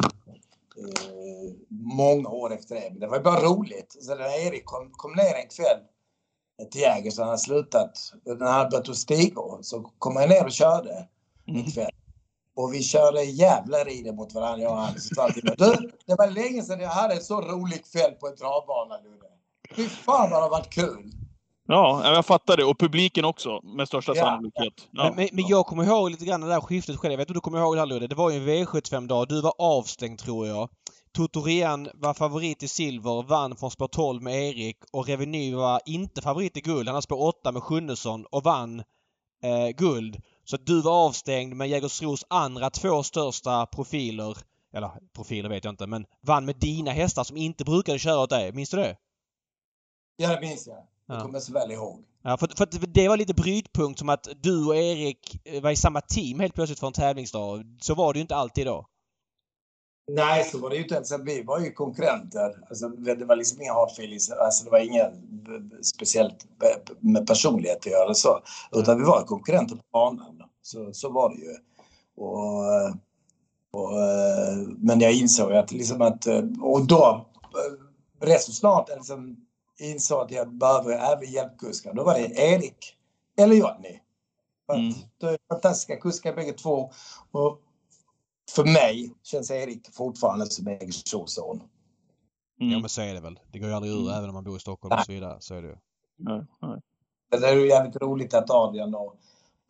Eh, 0.77 1.53
många 1.69 2.29
år 2.29 2.53
efter 2.53 2.75
det. 2.75 2.89
Men 2.91 2.99
det 2.99 3.07
var 3.07 3.19
bara 3.19 3.41
roligt. 3.41 3.97
Så 3.99 4.15
när 4.15 4.47
Erik 4.47 4.65
kom, 4.65 4.91
kom 4.91 5.11
ner 5.11 5.35
en 5.35 5.49
kväll 5.49 5.79
till 6.71 6.81
Jäger 6.81 7.11
så 7.11 7.21
han 7.21 7.29
hade 7.29 7.39
slutat. 7.39 7.91
När 8.25 8.45
han 8.45 8.53
hade 8.53 8.69
börjat 8.69 8.89
att 8.89 8.97
stiga 8.97 9.41
så 9.61 9.91
kom 9.99 10.15
han 10.15 10.29
ner 10.29 10.45
och 10.45 10.51
körde 10.51 11.07
en 11.45 11.71
kväll. 11.71 11.91
Och 12.55 12.73
vi 12.73 12.83
körde 12.83 13.23
jävla 13.23 13.77
rider 13.77 14.13
mot 14.13 14.33
varandra 14.33 14.63
jag 14.63 14.71
och 14.71 14.77
han. 14.77 14.99
Så 14.99 15.15
sa 15.15 15.29
till 15.29 15.43
mig, 15.43 15.55
Du, 15.57 15.91
det 16.05 16.15
var 16.15 16.27
länge 16.27 16.63
sedan 16.63 16.79
jag 16.79 16.89
hade 16.89 17.13
en 17.13 17.21
så 17.21 17.41
rolig 17.41 17.85
kväll 17.91 18.11
på 18.11 18.27
en 18.27 18.35
travbana 18.35 18.97
Ludde. 18.97 19.27
Fy 19.75 19.89
fan 19.89 20.29
vad 20.29 20.39
det 20.39 20.43
har 20.43 20.49
varit 20.49 20.69
kul! 20.69 21.11
Ja, 21.67 22.13
jag 22.15 22.25
fattar 22.25 22.57
det. 22.57 22.65
Och 22.65 22.79
publiken 22.79 23.25
också, 23.25 23.61
med 23.63 23.87
största 23.87 24.15
Ja. 24.15 24.23
sannolikhet. 24.25 24.73
Ja. 24.91 25.03
Men, 25.03 25.15
men, 25.15 25.29
men 25.31 25.47
jag 25.47 25.65
kommer 25.65 25.83
ihåg 25.83 26.11
lite 26.11 26.25
grann 26.25 26.41
det 26.41 26.47
där 26.47 26.61
skiftet 26.61 26.97
själv. 26.97 27.11
Jag 27.11 27.17
vet 27.17 27.29
inte 27.29 27.31
om 27.31 27.33
du 27.33 27.41
kommer 27.41 27.59
ihåg 27.59 27.75
det 27.75 27.79
här 27.79 27.85
Ludde. 27.85 28.07
Det 28.07 28.15
var 28.15 28.29
ju 28.31 28.37
en 28.37 28.65
V75-dag. 28.65 29.27
Du 29.27 29.41
var 29.41 29.53
avstängd 29.57 30.19
tror 30.19 30.47
jag. 30.47 30.69
Totorian 31.13 31.89
var 31.93 32.13
favorit 32.13 32.63
i 32.63 32.67
silver, 32.67 33.23
vann 33.23 33.55
från 33.55 33.71
spår 33.71 33.87
12 33.87 34.21
med 34.21 34.49
Erik 34.49 34.77
och 34.91 35.07
Reveny 35.07 35.53
var 35.55 35.81
inte 35.85 36.21
favorit 36.21 36.57
i 36.57 36.61
guld. 36.61 36.87
Han 36.87 36.95
hade 36.95 37.01
spår 37.01 37.21
8 37.27 37.51
med 37.51 37.63
Sjunnesson 37.63 38.25
och 38.31 38.43
vann 38.43 38.79
eh, 39.43 39.69
guld. 39.77 40.21
Så 40.43 40.55
att 40.55 40.65
du 40.65 40.81
var 40.81 41.05
avstängd 41.05 41.55
men 41.55 41.69
Jägersros 41.69 42.25
andra 42.29 42.69
två 42.69 43.03
största 43.03 43.65
profiler, 43.65 44.37
eller 44.75 44.91
profiler 45.15 45.49
vet 45.49 45.63
jag 45.63 45.71
inte, 45.71 45.87
men 45.87 46.05
vann 46.21 46.45
med 46.45 46.55
dina 46.55 46.91
hästar 46.91 47.23
som 47.23 47.37
inte 47.37 47.63
brukade 47.63 47.99
köra 47.99 48.19
åt 48.19 48.29
dig. 48.29 48.51
Minns 48.51 48.69
du 48.69 48.77
det? 48.77 48.97
Ja, 50.15 50.29
det 50.35 50.41
minns 50.41 50.67
jag. 50.67 50.77
Det 51.07 51.19
kommer 51.21 51.33
jag 51.33 51.43
så 51.43 51.53
väl 51.53 51.71
ihåg. 51.71 52.03
Ja, 52.23 52.37
för, 52.37 52.47
för 52.57 52.63
att 52.63 52.93
det 52.93 53.07
var 53.07 53.17
lite 53.17 53.33
brytpunkt 53.33 53.99
som 53.99 54.09
att 54.09 54.27
du 54.41 54.65
och 54.65 54.75
Erik 54.75 55.41
eh, 55.45 55.61
var 55.61 55.71
i 55.71 55.75
samma 55.75 56.01
team 56.01 56.39
helt 56.39 56.53
plötsligt 56.55 56.79
för 56.79 56.87
en 56.87 56.93
tävlingsdag. 56.93 57.63
Så 57.81 57.95
var 57.95 58.13
det 58.13 58.17
ju 58.17 58.21
inte 58.21 58.35
alltid 58.35 58.65
då. 58.67 58.85
Nej, 60.11 60.43
så 60.43 60.57
var 60.57 60.69
det 60.69 60.75
ju 60.75 60.81
inte 60.83 60.95
ens. 60.95 61.11
Vi 61.23 61.43
var 61.43 61.59
ju 61.59 61.71
konkurrenter. 61.71 62.57
Alltså, 62.69 62.89
det 62.89 63.25
var 63.25 63.35
liksom 63.35 63.61
inga 63.61 63.73
hatfeelings. 63.73 64.31
Alltså, 64.31 64.63
det 64.65 64.71
var 64.71 64.79
inget 64.79 65.13
b- 65.23 65.83
speciellt 65.83 66.45
b- 66.59 66.93
med 66.99 67.27
personlighet 67.27 67.77
att 67.77 67.85
göra 67.91 68.13
så. 68.13 68.39
Utan 68.71 68.97
vi 68.97 69.03
var 69.03 69.23
konkurrenter 69.23 69.75
på 69.75 69.81
banan. 69.93 70.43
Så, 70.61 70.93
så 70.93 71.09
var 71.09 71.29
det 71.29 71.35
ju. 71.41 71.55
Och, 72.15 72.65
eh, 72.73 72.95
och, 73.71 74.01
eh, 74.01 74.57
men 74.77 74.99
jag 74.99 75.13
insåg 75.13 75.53
att 75.53 75.71
liksom 75.71 76.01
att... 76.01 76.27
eh, 76.27 76.41
Och 76.61 76.87
då, 76.87 77.25
eh, 78.21 78.25
rätt 78.27 78.41
så 78.41 78.51
snart 78.51 78.89
liksom 78.89 79.37
insåg 79.83 80.21
att 80.21 80.31
jag 80.31 80.53
behöver 80.53 80.91
även 81.13 81.31
hjälpkuskar. 81.31 81.93
Då 81.93 82.03
var 82.03 82.13
det 82.13 82.39
Erik 82.39 82.95
eller 83.37 83.55
att 83.65 84.77
Mm. 84.77 84.93
De 85.17 85.27
är 85.27 85.37
fantastiska 85.49 85.97
kuskar 85.97 86.33
bägge 86.35 86.53
två. 86.53 86.91
Och 87.31 87.61
för 88.51 88.63
mig 88.63 89.13
känns 89.23 89.51
Erik 89.51 89.89
fortfarande 89.95 90.45
som 90.45 90.67
Jägersros 90.67 91.33
son. 91.33 91.61
Ja 92.57 92.65
Mm. 92.65 92.79
men 92.81 92.89
så 92.89 93.01
är 93.01 93.13
det 93.13 93.19
väl. 93.19 93.39
Det 93.51 93.59
går 93.59 93.69
ju 93.69 93.75
aldrig 93.75 93.93
ur 93.93 93.99
Mm. 94.01 94.13
även 94.13 94.29
om 94.29 94.33
man 94.33 94.43
bor 94.43 94.57
i 94.57 94.59
Stockholm 94.59 94.93
och 94.99 95.05
så 95.05 95.11
vidare. 95.11 95.37
Så 95.39 95.55
är 95.55 95.61
det 95.61 95.67
ju. 95.67 95.75
Nej, 96.17 96.41
nej. 96.61 96.81
Det 97.29 97.47
är 97.47 97.55
ju 97.55 97.67
jävligt 97.67 97.95
roligt 97.95 98.33
att 98.33 98.49
Adrian 98.49 98.95
och, 98.95 99.15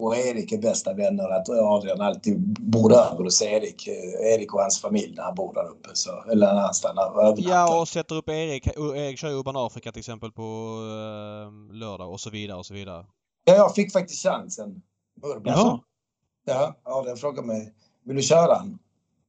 och 0.05 0.17
Erik 0.17 0.51
är 0.51 0.57
bästa 0.57 0.93
vänner. 0.93 1.29
Att 1.29 1.49
Adrian 1.49 2.01
alltid 2.01 2.39
bor 2.59 2.93
över 2.93 3.23
hos 3.23 3.41
Erik. 3.41 3.87
Erik 4.21 4.53
och 4.53 4.61
hans 4.61 4.81
familj 4.81 5.13
när 5.15 5.23
han 5.23 5.35
bor 5.35 5.53
där 5.53 5.69
uppe. 5.69 5.89
Så, 5.93 6.23
eller 6.31 6.53
när 6.53 6.61
han 6.61 6.73
stannar 6.73 7.03
övernattar. 7.03 7.49
Ja 7.49 7.81
och 7.81 7.87
sätter 7.87 8.15
upp 8.15 8.29
Erik. 8.29 8.67
Erik 8.67 9.19
kör 9.19 9.29
ju 9.29 9.35
Urban 9.35 9.55
Afrika 9.57 9.91
till 9.91 9.99
exempel 9.99 10.31
på 10.31 10.41
eh, 10.41 11.75
lördag 11.75 12.11
och 12.11 12.19
så 12.19 12.29
vidare 12.29 12.57
och 12.57 12.65
så 12.65 12.73
vidare. 12.73 13.05
Ja, 13.45 13.53
jag 13.55 13.75
fick 13.75 13.91
faktiskt 13.93 14.23
chansen. 14.23 14.81
Urban. 15.23 15.53
Jaha. 15.57 15.79
Ja, 16.45 16.75
Adrian 16.83 17.17
frågade 17.17 17.47
mig. 17.47 17.73
Vill 18.05 18.15
du 18.15 18.21
köra 18.21 18.55
han? 18.55 18.79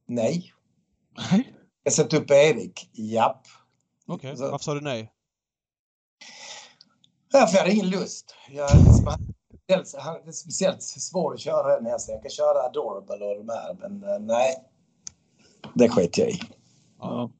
Nej. 0.07 0.53
Nej. 1.31 1.53
Jag 1.83 1.93
sätter 1.93 2.17
upp 2.17 2.31
Erik. 2.31 2.89
Japp. 2.93 3.41
Okej, 4.07 4.37
Så- 4.37 4.51
varför 4.51 4.63
sa 4.63 4.73
du 4.73 4.81
nej? 4.81 5.11
Ja, 7.31 7.47
för 7.47 7.53
jag 7.57 7.61
hade 7.61 7.73
ingen 7.73 7.89
lust. 7.89 8.35
Jag, 8.49 8.69
liksom, 8.75 9.34
dels, 9.67 9.95
han, 9.95 10.13
det 10.23 10.29
är 10.29 10.31
speciellt 10.31 10.83
svårt 10.83 11.33
att 11.33 11.39
köra 11.39 11.75
den 11.75 11.85
hästen. 11.85 12.13
Jag 12.13 12.21
kan 12.21 12.31
köra 12.31 12.63
Adorable 12.63 13.25
och 13.25 13.45
de 13.45 13.49
här, 13.53 13.73
men 13.73 14.03
eh, 14.03 14.19
nej. 14.19 14.55
Det 15.73 15.89
sket 15.89 16.17
jag 16.17 16.29
i. 16.29 16.39
Ja. 16.99 17.31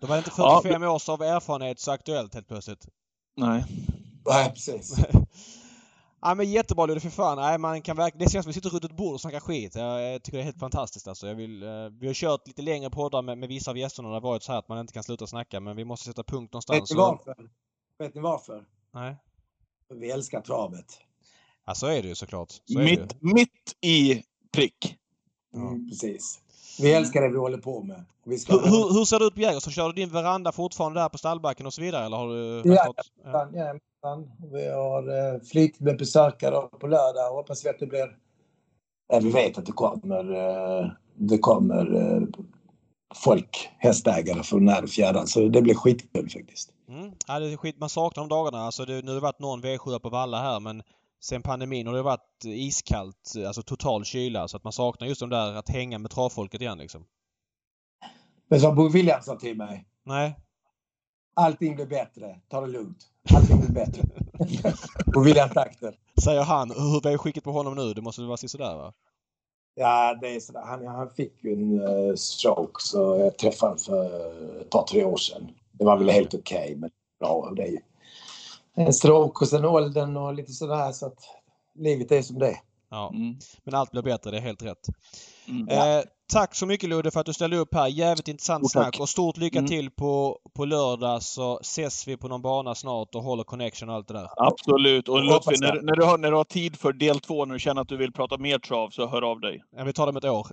De 0.00 0.06
hade 0.06 0.18
inte 0.18 0.30
Ja. 0.36 0.60
45 0.62 0.82
års 0.82 1.08
av 1.08 1.22
erfarenhet 1.22 1.80
så 1.80 1.90
aktuellt 1.90 2.34
helt 2.34 2.48
plötsligt. 2.48 2.88
Nej. 3.36 3.64
Nej, 4.26 4.50
precis. 4.50 4.96
Ja 6.20 6.34
men 6.34 6.50
jättebra 6.50 6.86
Ludde, 6.86 7.00
för 7.00 7.10
fan. 7.10 7.38
Nej, 7.38 7.58
man 7.58 7.82
kan 7.82 7.96
verkligen... 7.96 8.24
Det 8.26 8.32
känns 8.32 8.44
som 8.44 8.50
att 8.50 8.56
vi 8.56 8.60
sitter 8.60 8.70
runt 8.70 8.84
ett 8.84 8.96
bord 8.96 9.14
och 9.14 9.20
snackar 9.20 9.40
skit. 9.40 9.74
Jag 9.74 10.22
tycker 10.22 10.38
det 10.38 10.42
är 10.42 10.44
helt 10.44 10.58
fantastiskt 10.58 11.08
alltså. 11.08 11.26
Jag 11.26 11.34
vill, 11.34 11.62
eh, 11.62 11.68
vi 12.00 12.06
har 12.06 12.14
kört 12.14 12.46
lite 12.46 12.62
längre 12.62 12.90
poddar 12.90 13.22
med, 13.22 13.38
med 13.38 13.48
vissa 13.48 13.70
av 13.70 13.78
gästerna. 13.78 14.08
Det 14.08 14.14
har 14.14 14.20
varit 14.20 14.42
så 14.42 14.52
här 14.52 14.58
att 14.58 14.68
man 14.68 14.78
inte 14.78 14.92
kan 14.92 15.02
sluta 15.02 15.26
snacka 15.26 15.60
men 15.60 15.76
vi 15.76 15.84
måste 15.84 16.06
sätta 16.06 16.22
punkt 16.22 16.52
någonstans. 16.52 16.80
Vet 16.80 16.90
ni 16.90 16.96
varför? 16.96 17.34
Vet 17.98 18.14
ni 18.14 18.20
varför? 18.20 18.64
Nej. 18.94 19.16
Vi 19.94 20.10
älskar 20.10 20.40
travet. 20.40 20.98
Ja 21.68 21.74
så 21.74 21.86
är 21.86 22.02
det 22.02 22.08
ju 22.08 22.14
såklart. 22.14 22.50
Så 22.50 22.78
är 22.78 22.82
det 22.82 22.90
ju. 22.90 23.00
Mitt, 23.00 23.16
mitt 23.20 23.76
i 23.80 24.22
prick. 24.52 24.96
Mm, 25.54 25.88
precis. 25.88 26.38
Vi 26.80 26.92
älskar 26.92 27.22
det 27.22 27.28
vi 27.28 27.36
håller 27.36 27.58
på 27.58 27.82
med. 27.82 28.04
Vi 28.24 28.38
ska 28.38 28.52
Hur, 28.52 28.60
hur, 28.60 28.92
hur 28.98 29.04
ser 29.04 29.18
det 29.18 29.24
ut 29.24 29.34
på 29.34 29.40
Jägersro? 29.40 29.70
Kör 29.70 29.86
du 29.86 29.92
din 29.92 30.08
veranda 30.08 30.52
fortfarande 30.52 31.00
där 31.00 31.08
på 31.08 31.18
stallbacken 31.18 31.66
och 31.66 31.74
så 31.74 31.80
vidare? 31.80 32.06
Eller 32.06 32.16
har 32.16 32.28
du... 32.28 32.62
Ja, 32.64 32.94
ja. 33.24 33.48
Jajamensan. 33.54 34.30
Vi 34.52 34.68
har 34.68 35.34
eh, 35.34 35.40
flitigt 35.40 35.80
med 35.80 35.98
besökare 35.98 36.68
på 36.80 36.86
lördag. 36.86 37.30
Hoppas 37.30 37.64
vi 37.64 37.68
att 37.68 37.78
det 37.78 37.86
blir... 37.86 38.16
Ja, 39.08 39.20
vi 39.22 39.30
vet 39.30 39.58
att 39.58 39.66
det 39.66 39.72
kommer, 39.72 40.32
eh, 40.32 40.90
det 41.14 41.38
kommer 41.38 41.96
eh, 41.96 42.22
folk, 43.14 43.68
hästägare 43.78 44.42
från 44.42 44.64
när 44.64 44.82
och 44.82 44.90
fjärran. 44.90 45.26
Så 45.26 45.48
det 45.48 45.62
blir 45.62 45.74
skitkul 45.74 46.30
faktiskt. 46.30 46.70
Mm. 46.88 47.10
Ja, 47.26 47.38
det 47.38 47.52
är 47.52 47.56
skit. 47.56 47.78
Man 47.78 47.88
saknar 47.88 48.22
de 48.22 48.28
dagarna. 48.28 48.58
Alltså 48.58 48.84
det, 48.84 49.02
nu 49.02 49.08
har 49.08 49.14
det 49.14 49.20
varit 49.20 49.40
någon 49.40 49.62
V7 49.62 49.98
på 49.98 50.08
Valla 50.08 50.40
här 50.40 50.60
men 50.60 50.82
sen 51.20 51.42
pandemin 51.42 51.86
har 51.86 51.94
det 51.94 52.02
varit 52.02 52.44
iskallt, 52.44 53.32
alltså 53.46 53.62
total 53.62 54.04
kyla. 54.04 54.48
Så 54.48 54.56
att 54.56 54.64
man 54.64 54.72
saknar 54.72 55.08
just 55.08 55.20
de 55.20 55.30
där 55.30 55.54
att 55.54 55.68
hänga 55.68 55.98
med 55.98 56.10
travfolket 56.10 56.60
igen 56.60 56.78
liksom. 56.78 57.06
Men 58.48 58.60
som 58.60 58.74
Bo 58.74 58.88
Williams 58.88 59.24
sa 59.24 59.36
till 59.36 59.56
mig. 59.56 59.84
Nej. 60.04 60.36
Allting 61.36 61.74
blir 61.74 61.86
bättre. 61.86 62.40
Ta 62.48 62.60
det 62.60 62.66
lugnt. 62.66 63.06
Allting 63.34 63.60
blir 63.60 63.70
bättre. 63.70 64.02
Bo 65.14 65.20
Williams 65.20 65.52
takter. 65.52 65.94
Säger 66.24 66.42
han. 66.42 66.70
Hur 66.70 67.06
är 67.06 67.18
skicket 67.18 67.44
på 67.44 67.52
honom 67.52 67.74
nu? 67.74 67.94
Det 67.94 68.02
måste 68.02 68.20
väl 68.20 68.28
vara 68.28 68.36
sådär 68.36 68.76
va? 68.76 68.92
Ja, 69.74 70.18
det 70.20 70.36
är 70.36 70.40
sådär. 70.40 70.62
Han, 70.64 70.86
han 70.86 71.10
fick 71.10 71.44
ju 71.44 71.52
en 71.52 71.80
uh, 71.80 72.14
stroke 72.14 72.82
så 72.82 73.18
jag 73.18 73.38
träffade 73.38 73.70
honom 73.70 73.78
för 73.78 74.60
ett 74.60 74.70
par, 74.70 74.86
tre 74.86 75.04
år 75.04 75.16
sedan. 75.16 75.50
Det 75.72 75.84
var 75.84 75.96
väl 75.96 76.10
helt 76.10 76.34
okej, 76.34 76.74
men 76.76 76.90
bra. 77.20 77.52
Det 77.56 77.62
är 77.62 77.66
ju 77.66 77.80
en 78.86 78.92
stroke 78.92 79.44
och 79.44 79.48
sen 79.48 79.64
åldern 79.64 80.16
och 80.16 80.34
lite 80.34 80.52
sådär 80.52 80.92
så 80.92 81.06
att 81.06 81.18
livet 81.74 82.12
är 82.12 82.22
som 82.22 82.38
det. 82.38 82.56
Ja. 82.90 83.10
Mm. 83.14 83.36
Men 83.64 83.74
allt 83.74 83.90
blir 83.90 84.02
bättre, 84.02 84.30
det 84.30 84.36
är 84.36 84.40
helt 84.40 84.62
rätt. 84.62 84.86
Mm. 85.48 85.68
Eh, 85.68 86.04
tack 86.32 86.54
så 86.54 86.66
mycket 86.66 86.88
Ludde 86.88 87.10
för 87.10 87.20
att 87.20 87.26
du 87.26 87.32
ställde 87.32 87.56
upp 87.56 87.74
här. 87.74 87.86
Jävligt 87.88 88.28
intressant 88.28 88.62
tack. 88.64 88.70
snack 88.72 89.00
och 89.00 89.08
stort 89.08 89.36
lycka 89.36 89.58
Mm. 89.58 89.68
till 89.68 89.90
på, 89.90 90.38
på 90.56 90.64
lördag 90.64 91.22
så 91.22 91.58
ses 91.58 92.08
vi 92.08 92.16
på 92.16 92.28
någon 92.28 92.42
bana 92.42 92.74
snart 92.74 93.14
och 93.14 93.22
håller 93.22 93.44
connection 93.44 93.88
och 93.88 93.94
allt 93.94 94.08
det 94.08 94.14
där. 94.14 94.28
Absolut. 94.36 95.08
Och 95.08 95.24
Lutfi, 95.24 95.54
när, 95.60 95.82
när, 95.82 95.96
du 95.96 96.04
har, 96.04 96.18
när 96.18 96.30
du 96.30 96.36
har 96.36 96.44
tid 96.44 96.76
för 96.78 96.92
del 96.92 97.20
två, 97.20 97.44
när 97.44 97.52
du 97.54 97.60
känner 97.60 97.82
att 97.82 97.88
du 97.88 97.96
vill 97.96 98.12
prata 98.12 98.38
mer 98.38 98.58
trav, 98.58 98.90
så 98.90 99.06
hör 99.06 99.22
av 99.30 99.40
dig. 99.40 99.62
Ja, 99.76 99.84
vi 99.84 99.92
tar 99.92 100.06
det 100.06 100.10
om 100.10 100.16
ett 100.16 100.24
år. 100.24 100.46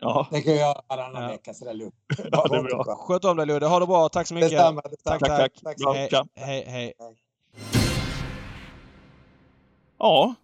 Ja, 0.00 0.26
Det 0.30 0.40
kan 0.42 0.52
jag 0.52 0.60
göra 0.60 0.82
varannan 0.88 1.22
Ja. 1.22 1.28
vecka 1.28 1.54
så 1.54 1.64
det 1.64 1.70
är 1.70 1.74
lugnt. 1.74 1.94
ja 2.32 2.46
det 2.50 2.56
är 2.56 2.62
bra. 2.62 2.84
Sköt 2.84 3.24
om 3.24 3.36
dig 3.36 3.46
Ludde. 3.46 3.66
Ha 3.66 3.80
det 3.80 3.86
bra. 3.86 4.08
Tack 4.08 4.26
så 4.26 4.34
mycket. 4.34 4.50
Detsamma, 4.50 4.80
detsamma. 4.80 5.18
Tack, 5.18 5.28
tack. 5.28 5.52
Tack, 5.64 5.76
Bra. 5.78 5.92
Hej, 5.94 6.06
hej, 6.36 6.64
hej. 6.68 6.92
Ja, 10.02 10.34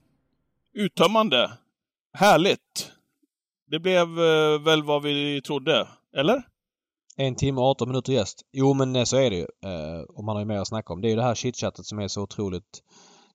uttömmande. 0.75 1.53
Härligt. 2.13 2.93
Det 3.71 3.79
blev 3.81 4.03
eh, 4.03 4.61
väl 4.65 4.83
vad 4.83 5.03
vi 5.03 5.43
trodde, 5.43 5.89
eller? 6.17 6.43
En 7.17 7.35
timme 7.35 7.61
och 7.61 7.67
18 7.67 7.89
minuter 7.89 8.13
gäst. 8.13 8.43
Jo 8.53 8.75
men 8.75 8.97
eh, 8.97 9.05
så 9.05 9.17
är 9.17 9.31
det 9.31 9.37
ju. 9.37 9.47
Eh, 9.65 10.01
och 10.09 10.25
man 10.25 10.37
har 10.37 10.41
ju 10.41 10.47
mer 10.47 10.59
att 10.59 10.69
snacka 10.69 10.93
om. 10.93 11.01
Det 11.01 11.09
är 11.09 11.11
ju 11.11 11.17
det 11.17 11.23
här 11.23 11.35
chitchattet 11.35 11.87
som 11.87 11.99
är 11.99 12.09
så 12.09 12.23
otroligt, 12.23 12.83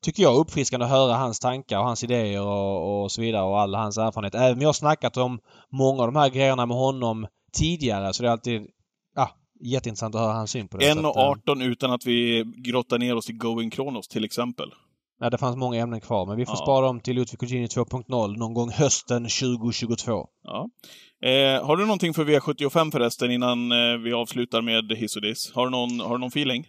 tycker 0.02 0.24
jag, 0.24 0.36
uppfriskande 0.36 0.86
att 0.86 0.92
höra 0.92 1.14
hans 1.14 1.40
tankar 1.40 1.80
och 1.80 1.86
hans 1.86 2.04
idéer 2.04 2.42
och, 2.42 3.04
och 3.04 3.12
så 3.12 3.22
vidare 3.22 3.44
och 3.44 3.60
all 3.60 3.76
hans 3.76 3.98
erfarenhet. 3.98 4.36
Även 4.36 4.54
om 4.54 4.62
jag 4.62 4.68
har 4.68 4.74
snackat 4.74 5.18
om 5.18 5.40
många 5.72 6.02
av 6.02 6.08
de 6.08 6.20
här 6.20 6.30
grejerna 6.30 6.66
med 6.66 6.78
honom 6.78 7.28
tidigare 7.54 8.14
så 8.14 8.24
det 8.24 8.30
är 8.30 8.32
alltid 8.32 8.68
jätteintressant 9.64 10.16
att 10.16 10.22
höra 10.22 10.34
hans 10.34 10.52
syn 10.52 10.68
på 10.68 10.78
det. 10.78 10.94
Så 10.94 11.00
att, 11.00 11.06
eh, 11.06 11.12
1.18 11.12 11.62
utan 11.62 11.92
att 11.92 12.06
vi 12.06 12.44
grottar 12.58 13.00
ner 13.00 13.16
oss 13.16 13.30
i 13.30 13.34
Going 13.34 13.70
Kronos 13.70 14.08
till 14.08 14.26
exempel. 14.26 14.74
Ja, 15.24 15.30
det 15.30 15.38
fanns 15.38 15.58
många 15.58 15.82
ämnen 15.82 16.02
kvar 16.02 16.26
men 16.26 16.38
vi 16.38 16.46
får 16.46 16.56
Ja. 16.56 16.62
spara 16.66 16.86
dem 16.86 17.00
till 17.00 17.16
Ludvig 17.16 17.40
Cugini 17.40 17.66
2.0 17.68 18.38
någon 18.38 18.54
gång 18.54 18.70
hösten 18.72 19.24
2022. 19.24 20.26
Ja. 20.44 20.70
Eh, 21.30 21.66
har 21.66 21.78
du 21.78 21.86
någonting 21.86 22.14
för 22.14 22.26
V75 22.26 22.92
förresten 22.92 23.32
innan 23.32 23.72
eh, 23.72 23.98
vi 24.04 24.14
avslutar 24.14 24.62
med 24.62 24.98
hiss 24.98 25.16
och 25.16 25.22
diss? 25.22 25.52
Har 25.56 25.66
du 25.66 25.72
någon, 25.72 26.00
har 26.00 26.10
du 26.12 26.18
någon 26.20 26.28
feeling? 26.28 26.66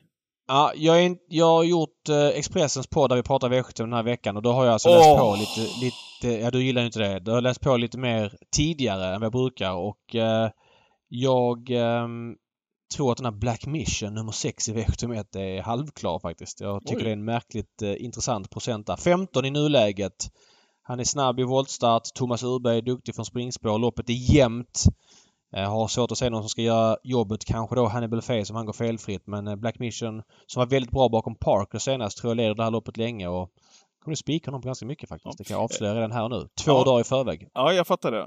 Ja, 0.48 0.72
jag, 0.76 1.04
är, 1.04 1.16
jag 1.28 1.46
har 1.46 1.64
gjort 1.64 2.08
eh, 2.08 2.26
Expressens 2.26 2.86
podd 2.86 3.10
där 3.10 3.16
vi 3.16 3.22
pratar 3.22 3.48
V75 3.48 3.72
den 3.82 3.92
här 3.92 4.02
veckan 4.02 4.36
och 4.36 4.42
då 4.42 4.52
har 4.52 4.64
jag 4.64 4.72
alltså 4.72 4.88
läst 4.88 5.08
Åh! 5.08 5.18
på 5.18 5.36
lite, 5.36 5.70
lite... 5.84 6.42
Ja, 6.44 6.50
du 6.50 6.64
gillar 6.64 6.82
ju 6.82 6.86
inte 6.86 6.98
det. 6.98 7.18
Du 7.20 7.30
har 7.30 7.40
läst 7.40 7.60
på 7.60 7.76
lite 7.76 7.98
mer 7.98 8.32
tidigare 8.56 9.06
än 9.14 9.20
vad 9.20 9.24
jag 9.26 9.32
brukar 9.32 9.72
och 9.72 10.14
eh, 10.14 10.50
jag 11.08 11.70
ehm, 11.70 12.34
tror 12.94 13.12
att 13.12 13.16
den 13.16 13.24
här 13.24 13.32
Black 13.32 13.66
Mission 13.66 14.14
nummer 14.14 14.32
6 14.32 14.68
i 14.68 14.72
V71 14.72 15.36
är 15.38 15.62
halvklar 15.62 16.18
faktiskt. 16.18 16.60
Jag 16.60 16.86
tycker 16.86 17.00
Oj. 17.00 17.04
det 17.04 17.10
är 17.10 17.12
en 17.12 17.24
märkligt 17.24 17.82
eh, 17.82 18.04
intressant 18.04 18.50
procent 18.50 18.86
där. 18.86 18.96
15 18.96 19.44
i 19.44 19.50
nuläget. 19.50 20.30
Han 20.82 21.00
är 21.00 21.04
snabb 21.04 21.40
i 21.40 21.42
voltstart. 21.42 22.02
Thomas 22.14 22.42
Urberg 22.42 22.78
är 22.78 22.82
duktig 22.82 23.14
från 23.14 23.24
springspår. 23.24 23.78
Loppet 23.78 24.08
är 24.08 24.34
jämnt. 24.34 24.84
Eh, 25.56 25.70
har 25.70 25.88
svårt 25.88 26.12
att 26.12 26.18
se 26.18 26.30
någon 26.30 26.42
som 26.42 26.48
ska 26.48 26.62
göra 26.62 26.96
jobbet. 27.04 27.44
Kanske 27.44 27.76
då 27.76 27.86
Hannibal 27.86 28.22
Face 28.22 28.46
om 28.50 28.56
han 28.56 28.66
går 28.66 28.72
felfritt. 28.72 29.26
Men 29.26 29.48
eh, 29.48 29.56
Black 29.56 29.78
Mission 29.78 30.22
som 30.46 30.60
var 30.60 30.66
väldigt 30.66 30.90
bra 30.90 31.08
bakom 31.08 31.34
Parker 31.34 31.78
senast 31.78 32.18
tror 32.18 32.30
jag 32.30 32.36
leder 32.36 32.54
det 32.54 32.64
här 32.64 32.70
loppet 32.70 32.96
länge 32.96 33.28
och 33.28 33.50
kommer 34.04 34.16
spika 34.16 34.50
honom 34.50 34.62
på 34.62 34.66
ganska 34.66 34.86
mycket 34.86 35.08
faktiskt. 35.08 35.24
Ja. 35.26 35.32
Det 35.38 35.44
kan 35.44 35.54
jag 35.54 35.64
avslöja 35.64 35.94
redan 35.94 36.12
här 36.12 36.28
nu. 36.28 36.40
Två 36.64 36.72
Ja. 36.72 36.84
dagar 36.84 37.00
i 37.00 37.04
förväg. 37.04 37.48
Ja, 37.54 37.72
jag 37.72 37.86
fattar 37.86 38.12
det. 38.12 38.20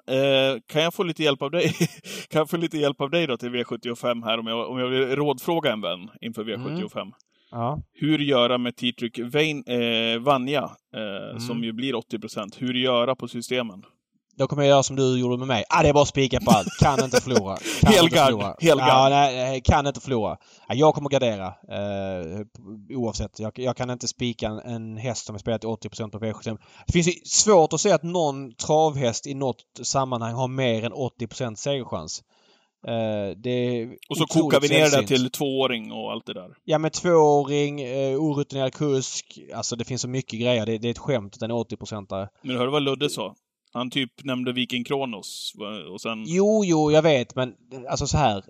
Eh, 0.55 0.59
kan 0.67 0.81
jag 0.83 0.93
få 0.93 1.03
lite 1.03 1.23
hjälp 1.23 1.41
av 1.41 1.51
dig? 1.51 1.71
kan 2.29 2.39
jag 2.39 2.49
få 2.49 2.57
lite 2.57 2.77
hjälp 2.77 3.01
av 3.01 3.09
dig 3.09 3.27
då 3.27 3.37
till 3.37 3.49
V75 3.49 4.25
här 4.25 4.37
om 4.39 4.47
jag, 4.47 4.69
om 4.69 4.79
jag 4.79 4.87
vill 4.87 5.15
rådfråga 5.15 5.71
en 5.73 5.81
vän 5.81 6.09
inför 6.21 6.43
V75? 6.43 7.11
Ja. 7.51 7.79
Hur 7.93 8.19
göra 8.19 8.57
med 8.57 8.75
T-Trick 8.75 9.19
eh, 9.19 10.19
Vanja, 10.19 10.63
eh, 10.95 11.29
Mm. 11.29 11.39
som 11.39 11.63
ju 11.63 11.73
blir 11.73 11.93
80% 11.95 12.55
Hur 12.57 12.73
göra 12.73 13.15
på 13.15 13.27
systemen? 13.27 13.83
Då 14.37 14.47
kommer 14.47 14.63
jag 14.63 14.69
göra 14.69 14.83
som 14.83 14.95
du 14.95 15.19
gjorde 15.19 15.37
med 15.37 15.47
mig. 15.47 15.63
Ah, 15.69 15.83
det 15.83 15.89
är 15.89 15.93
bara 15.93 16.01
att 16.01 16.07
spika 16.07 16.39
på 16.39 16.51
allt. 16.51 16.67
Kan 16.79 17.03
inte 17.03 17.21
förlora. 17.21 17.57
Kan 17.57 17.93
inte 17.93 17.99
Helgard. 18.01 18.25
förlora. 18.25 18.55
Helgard. 18.59 18.87
Ja, 18.87 19.09
nej, 19.09 19.35
nej, 19.35 19.61
kan 19.61 19.87
inte 19.87 19.99
förlora. 19.99 20.37
Ja, 20.67 20.75
jag 20.75 20.95
kommer 20.95 21.09
gardera. 21.09 21.47
Eh, 21.47 22.45
oavsett. 22.97 23.39
Jag, 23.39 23.59
jag 23.59 23.77
kan 23.77 23.89
inte 23.89 24.07
spika 24.07 24.47
en, 24.47 24.59
en 24.59 24.97
häst 24.97 25.25
som 25.25 25.35
är 25.35 25.39
spelat 25.39 25.61
till 25.61 25.69
80% 25.69 26.11
på 26.11 26.19
V75. 26.19 26.57
Det 26.87 26.93
finns 26.93 27.07
ju 27.07 27.13
svårt 27.25 27.73
att 27.73 27.81
se 27.81 27.91
att 27.91 28.03
någon 28.03 28.53
travhäst 28.53 29.27
i 29.27 29.33
något 29.33 29.63
sammanhang 29.81 30.33
har 30.33 30.47
mer 30.47 30.85
än 30.85 30.93
80 30.93 31.55
segerchans. 31.55 32.23
Eh, 32.87 33.37
det 33.37 33.49
är 33.49 33.97
Och 34.09 34.17
så 34.17 34.25
kokar 34.25 34.61
vi 34.61 34.69
ner 34.69 35.01
det 35.01 35.07
till 35.07 35.31
tvååring 35.31 35.91
och 35.91 36.11
allt 36.11 36.25
det 36.25 36.33
där. 36.33 36.49
Ja 36.63 36.77
men 36.77 36.91
tvååring, 36.91 37.81
eh, 37.81 38.17
orutinerad 38.17 38.73
kusk. 38.73 39.39
Alltså 39.55 39.75
det 39.75 39.85
finns 39.85 40.01
så 40.01 40.07
mycket 40.07 40.39
grejer. 40.39 40.65
Det, 40.65 40.77
det 40.77 40.87
är 40.87 40.91
ett 40.91 40.97
skämt 40.97 41.33
att 41.33 41.39
den 41.39 41.51
är 41.51 41.55
80 41.55 41.77
procentare. 41.77 42.29
Men 42.41 42.51
du 42.51 42.57
hörde 42.57 42.71
vad 42.71 42.83
Ludde 42.83 43.09
sa? 43.09 43.35
Han 43.73 43.89
typ 43.89 44.23
nämnde 44.23 44.53
Viking 44.53 44.83
Kronos 44.83 45.53
och 45.93 46.01
sen... 46.01 46.23
Jo, 46.27 46.65
jo, 46.65 46.91
jag 46.91 47.01
vet 47.01 47.35
men 47.35 47.53
alltså 47.89 48.07
så 48.07 48.17
här. 48.17 48.43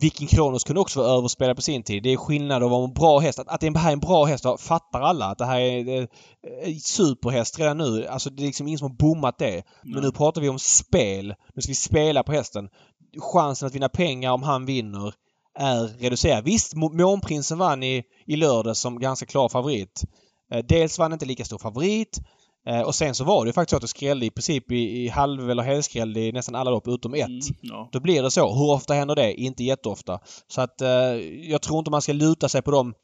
Viking 0.00 0.28
Kronos 0.28 0.64
kunde 0.64 0.80
också 0.80 1.00
vara 1.00 1.18
överspelad 1.18 1.56
på 1.56 1.62
sin 1.62 1.82
tid. 1.82 2.02
Det 2.02 2.12
är 2.12 2.16
skillnad 2.16 2.62
att 2.62 2.70
vara 2.70 2.84
en 2.84 2.94
bra 2.94 3.18
häst. 3.18 3.38
Att, 3.38 3.48
att 3.48 3.60
det 3.60 3.78
här 3.78 3.88
är 3.88 3.92
en 3.92 4.00
bra 4.00 4.24
häst 4.24 4.44
fattar 4.58 5.00
alla. 5.00 5.26
Att 5.26 5.38
det 5.38 5.44
här 5.44 5.60
är, 5.60 6.08
en 6.64 6.80
superhäst 6.80 7.58
redan 7.58 7.78
nu. 7.78 8.06
Alltså 8.06 8.30
det 8.30 8.42
är 8.42 8.46
liksom 8.46 8.66
ingen 8.68 8.78
som 8.78 8.90
har 8.90 8.96
bommat 8.96 9.38
det. 9.38 9.62
Men 9.82 9.92
Nej. 9.92 10.02
nu 10.02 10.12
pratar 10.12 10.40
vi 10.40 10.48
om 10.48 10.58
spel. 10.58 11.34
Nu 11.54 11.62
ska 11.62 11.70
vi 11.70 11.74
spela 11.74 12.22
på 12.22 12.32
hästen. 12.32 12.68
Chansen 13.32 13.66
att 13.66 13.74
vinna 13.74 13.88
pengar 13.88 14.32
om 14.32 14.42
han 14.42 14.66
vinner 14.66 15.14
är 15.58 15.86
reducerad. 15.98 16.44
Visst, 16.44 16.74
Månprinsen 16.74 17.58
vann 17.58 17.82
i, 17.82 18.02
i 18.26 18.36
lördag 18.36 18.76
som 18.76 19.00
ganska 19.00 19.26
klar 19.26 19.48
favorit. 19.48 20.02
Eh, 20.52 20.64
Dels 20.68 20.98
var 20.98 21.04
han 21.04 21.12
inte 21.12 21.26
lika 21.26 21.44
stor 21.44 21.58
favorit. 21.58 22.18
Eh, 22.68 22.80
Och 22.80 22.94
sen 22.94 23.14
så 23.14 23.24
var 23.24 23.44
det 23.44 23.48
ju 23.48 23.52
faktiskt 23.52 23.70
så 23.70 23.76
att 23.76 23.82
det 23.82 23.88
skrällde 23.88 24.26
i 24.26 24.30
princip 24.30 24.72
i, 24.72 25.04
i 25.04 25.08
halv 25.08 25.50
eller 25.50 25.62
helskräll 25.62 26.16
i 26.16 26.32
nästan 26.32 26.54
alla 26.54 26.70
lopp 26.70 26.88
utom 26.88 27.14
ett. 27.14 27.26
Mm, 27.26 27.40
ja. 27.60 27.88
Då 27.92 28.00
blir 28.00 28.22
det 28.22 28.30
så. 28.30 28.54
Hur 28.54 28.70
ofta 28.70 28.94
händer 28.94 29.14
det? 29.14 29.34
Inte 29.34 29.64
jätteofta. 29.64 30.18
Så 30.48 30.60
att 30.60 30.80
eh, 30.80 30.88
jag 31.50 31.62
tror 31.62 31.78
inte 31.78 31.90
man 31.90 32.02
ska 32.02 32.12
luta 32.12 32.48
sig 32.48 32.62
på 32.62 32.70
de 32.70 32.94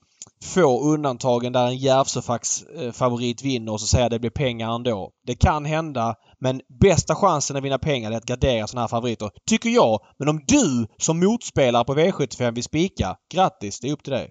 få 0.45 0.81
undantagen 0.95 1.53
där 1.53 1.67
en 1.67 1.77
Järvsöfax 1.77 2.63
eh, 2.63 2.93
favorit 2.93 3.43
vinner 3.43 3.73
och 3.73 3.81
så 3.81 4.01
att 4.01 4.11
det 4.11 4.19
blir 4.19 4.31
pengar 4.31 4.75
ändå. 4.75 5.11
Det 5.27 5.35
kan 5.35 5.65
hända 5.65 6.15
men 6.41 6.61
bästa 6.81 7.15
chansen 7.15 7.57
att 7.57 7.63
vinna 7.63 7.79
pengar 7.79 8.13
är 8.13 8.17
att 8.17 8.25
gardera 8.25 8.67
sådana 8.67 8.83
här 8.83 8.89
favoriter. 8.89 9.31
Tycker 9.49 9.71
jag. 9.71 10.01
Men 10.19 10.29
om 10.29 10.41
du 10.47 10.87
som 10.99 11.21
motspelare 11.21 11.85
på 11.85 11.95
V75 11.95 12.55
vill 12.55 12.65
spika, 12.65 13.17
grattis! 13.35 13.81
Det 13.81 13.89
är 13.89 13.93
upp 13.93 14.03
till 14.03 14.13
dig. 14.13 14.31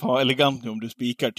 Fan 0.00 0.08
vad 0.10 0.20
elegant 0.20 0.64
nu 0.64 0.70
om 0.70 0.80
du 0.80 0.88
spikar 0.88 1.30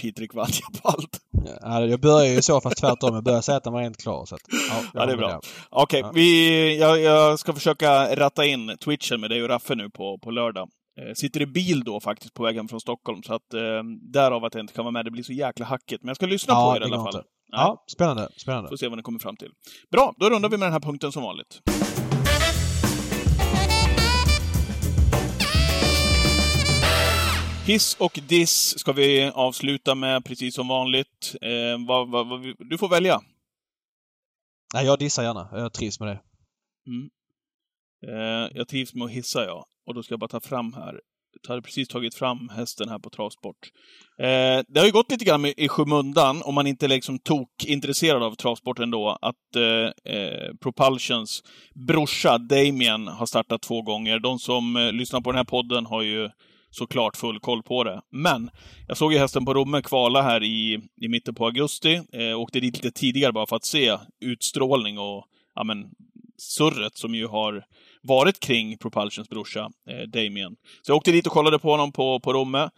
på 0.82 0.88
allt. 0.88 1.20
Ja, 1.60 1.80
jag 1.86 2.00
börjar 2.00 2.34
ju 2.34 2.42
så 2.42 2.60
fast 2.60 2.76
tvärtom. 2.76 3.14
Jag 3.14 3.24
börjar 3.24 3.40
säga 3.40 3.56
att 3.56 3.64
den 3.64 3.72
var 3.72 3.80
rent 3.82 3.96
klar. 4.02 4.26
Så 4.26 4.34
att, 4.34 4.40
ja, 4.70 4.82
Ja, 4.94 5.06
det 5.06 5.12
är 5.12 5.16
bra. 5.16 5.40
Okej, 5.70 6.00
Ja. 6.00 6.10
vi, 6.14 6.78
jag, 6.80 7.00
jag 7.00 7.38
ska 7.38 7.52
försöka 7.52 8.16
ratta 8.16 8.44
in 8.44 8.76
Twitchen 8.84 9.20
med 9.20 9.30
dig 9.30 9.42
och 9.42 9.48
Raffe 9.48 9.74
nu 9.74 9.90
på, 9.90 10.18
på 10.18 10.30
lördag. 10.30 10.68
Eh, 11.00 11.14
sitter 11.14 11.42
i 11.42 11.46
bil 11.46 11.84
då 11.84 12.00
faktiskt 12.00 12.34
på 12.34 12.42
vägen 12.42 12.68
från 12.68 12.80
Stockholm, 12.80 13.22
så 13.22 13.34
att 13.34 13.54
eh, 13.54 13.60
därav 14.12 14.44
att 14.44 14.54
jag 14.54 14.62
inte 14.62 14.72
kan 14.74 14.84
vara 14.84 14.92
med. 14.92 15.04
Det 15.04 15.10
blir 15.10 15.22
så 15.22 15.32
jäkla 15.32 15.66
hackigt. 15.66 16.02
Men 16.02 16.08
jag 16.08 16.16
ska 16.16 16.26
lyssna 16.26 16.54
Ja, 16.54 16.70
på 16.70 16.76
er 16.76 16.80
i 16.80 16.84
alla 16.92 17.12
fall. 17.12 17.22
Ja, 17.52 17.84
spännande. 17.92 18.28
Spännande. 18.36 18.68
Får 18.68 18.76
se 18.76 18.88
vad 18.88 18.98
ni 18.98 19.02
kommer 19.02 19.18
fram 19.18 19.36
till. 19.36 19.50
Bra, 19.90 20.14
då 20.16 20.30
rundar 20.30 20.48
vi 20.48 20.56
med 20.56 20.66
den 20.66 20.72
här 20.72 20.80
punkten 20.80 21.12
som 21.12 21.22
vanligt. 21.22 21.60
Hiss 27.66 27.96
och 28.00 28.20
diss 28.28 28.78
ska 28.78 28.92
vi 28.92 29.30
avsluta 29.34 29.94
med 29.94 30.24
precis 30.24 30.54
som 30.54 30.68
vanligt. 30.68 31.34
Eh, 31.42 31.86
vad, 31.86 32.10
vad, 32.10 32.28
vad, 32.28 32.40
du 32.58 32.78
får 32.78 32.88
välja. 32.88 33.20
Nej, 34.74 34.86
jag 34.86 34.98
dissar 34.98 35.22
gärna. 35.22 35.48
Jag 35.52 35.72
trivs 35.72 36.00
med 36.00 36.08
det. 36.08 36.20
Mm. 36.86 37.08
Eh, 38.06 38.50
jag 38.54 38.68
trivs 38.68 38.94
med 38.94 39.04
att 39.04 39.10
hissa, 39.10 39.44
ja. 39.44 39.66
Och 39.86 39.94
då 39.94 40.02
ska 40.02 40.12
jag 40.12 40.20
bara 40.20 40.28
ta 40.28 40.40
fram 40.40 40.72
här. 40.72 41.00
Jag 41.42 41.48
hade 41.48 41.62
precis 41.62 41.88
tagit 41.88 42.14
fram 42.14 42.48
hästen 42.48 42.88
här 42.88 42.98
på 42.98 43.10
travsport. 43.10 43.70
Eh, 44.18 44.62
det 44.68 44.78
har 44.78 44.86
ju 44.86 44.92
gått 44.92 45.10
lite 45.10 45.24
grann 45.24 45.44
i, 45.44 45.54
i 45.56 45.68
skymundan, 45.68 46.42
om 46.42 46.54
man 46.54 46.66
inte 46.66 46.86
är 46.86 46.88
liksom 46.88 47.18
tok 47.18 47.64
intresserad 47.64 48.22
av 48.22 48.34
travsport 48.34 48.78
ändå, 48.78 49.18
att 49.22 49.56
eh, 49.56 50.14
eh, 50.14 50.54
Propulsions 50.60 51.42
brorsa 51.86 52.38
Damien 52.38 53.08
har 53.08 53.26
startat 53.26 53.62
två 53.62 53.82
gånger. 53.82 54.18
De 54.18 54.38
som 54.38 54.76
eh, 54.76 54.92
lyssnar 54.92 55.20
på 55.20 55.32
den 55.32 55.36
här 55.36 55.44
podden 55.44 55.86
har 55.86 56.02
ju 56.02 56.30
såklart 56.76 57.16
full 57.16 57.40
koll 57.40 57.62
på 57.62 57.84
det. 57.84 58.00
Men 58.10 58.50
jag 58.88 58.96
såg 58.96 59.12
ju 59.12 59.18
hästen 59.18 59.44
på 59.44 59.54
Romme 59.54 59.82
kvala 59.82 60.22
här 60.22 60.42
i, 60.42 60.80
i 61.02 61.08
mitten 61.08 61.34
på 61.34 61.44
augusti. 61.44 62.00
Eh, 62.12 62.40
åkte 62.40 62.60
dit 62.60 62.74
lite 62.74 62.98
tidigare 62.98 63.32
bara 63.32 63.46
för 63.46 63.56
att 63.56 63.64
se 63.64 63.96
utstrålning 64.20 64.98
och 64.98 65.24
ja, 65.54 65.64
men, 65.64 65.86
surret 66.38 66.96
som 66.96 67.14
ju 67.14 67.26
har 67.26 67.64
varit 68.02 68.40
kring 68.40 68.78
Propulsions 68.78 69.28
brorsa 69.28 69.70
eh, 69.90 70.08
Damien. 70.08 70.56
Så 70.82 70.90
jag 70.90 70.96
åkte 70.96 71.12
dit 71.12 71.26
och 71.26 71.32
kollade 71.32 71.58
på 71.58 71.70
honom 71.70 71.92
på, 71.92 72.20
på 72.20 72.32
Romme. 72.32 72.70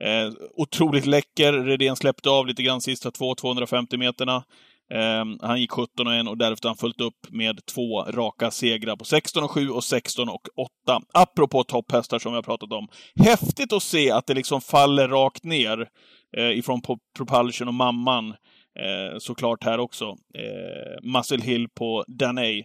Eh, 0.00 0.32
otroligt 0.54 1.06
läcker. 1.06 1.52
Redén 1.52 1.96
släppte 1.96 2.30
av 2.30 2.46
lite 2.46 2.62
grann 2.62 2.80
sista 2.80 3.10
2-250 3.10 3.96
meterna. 3.96 4.44
Eh, 4.92 5.24
han 5.40 5.60
gick 5.60 5.70
17 5.70 6.06
och 6.06 6.14
1 6.14 6.28
och 6.28 6.38
därefter 6.38 6.68
har 6.68 6.70
han 6.70 6.76
följt 6.76 7.00
upp 7.00 7.30
med 7.30 7.66
två 7.66 8.02
raka 8.02 8.50
segrar 8.50 8.96
på 8.96 9.04
16 9.04 9.44
och 9.44 9.50
7 9.50 9.70
och 9.70 9.84
16 9.84 10.28
och 10.28 10.48
8. 10.56 11.00
Apropå 11.12 11.64
topphästar 11.64 12.18
som 12.18 12.32
vi 12.32 12.36
har 12.36 12.42
pratat 12.42 12.72
om. 12.72 12.88
Häftigt 13.16 13.72
att 13.72 13.82
se 13.82 14.10
att 14.10 14.26
det 14.26 14.34
liksom 14.34 14.60
faller 14.60 15.08
rakt 15.08 15.44
ner 15.44 15.88
eh, 16.36 16.58
ifrån 16.58 16.82
Propulsion 17.16 17.68
och 17.68 17.74
mamman. 17.74 18.34
Eh, 18.80 19.18
såklart 19.18 19.64
här 19.64 19.78
också. 19.80 20.04
Eh, 20.38 21.12
Muscle 21.12 21.42
Hill 21.42 21.68
på 21.68 22.04
Danay. 22.08 22.64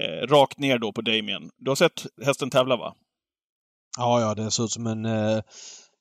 Eh, 0.00 0.26
rakt 0.26 0.58
ner 0.58 0.78
då 0.78 0.92
på 0.92 1.00
Damien. 1.00 1.50
Du 1.58 1.70
har 1.70 1.76
sett 1.76 2.06
hästen 2.24 2.50
tävla 2.50 2.76
va? 2.76 2.94
Ja, 3.98 4.20
ja, 4.20 4.34
det 4.34 4.50
ser 4.50 4.64
ut 4.64 4.70
som 4.70 4.86
en... 4.86 5.04
Eh, 5.04 5.40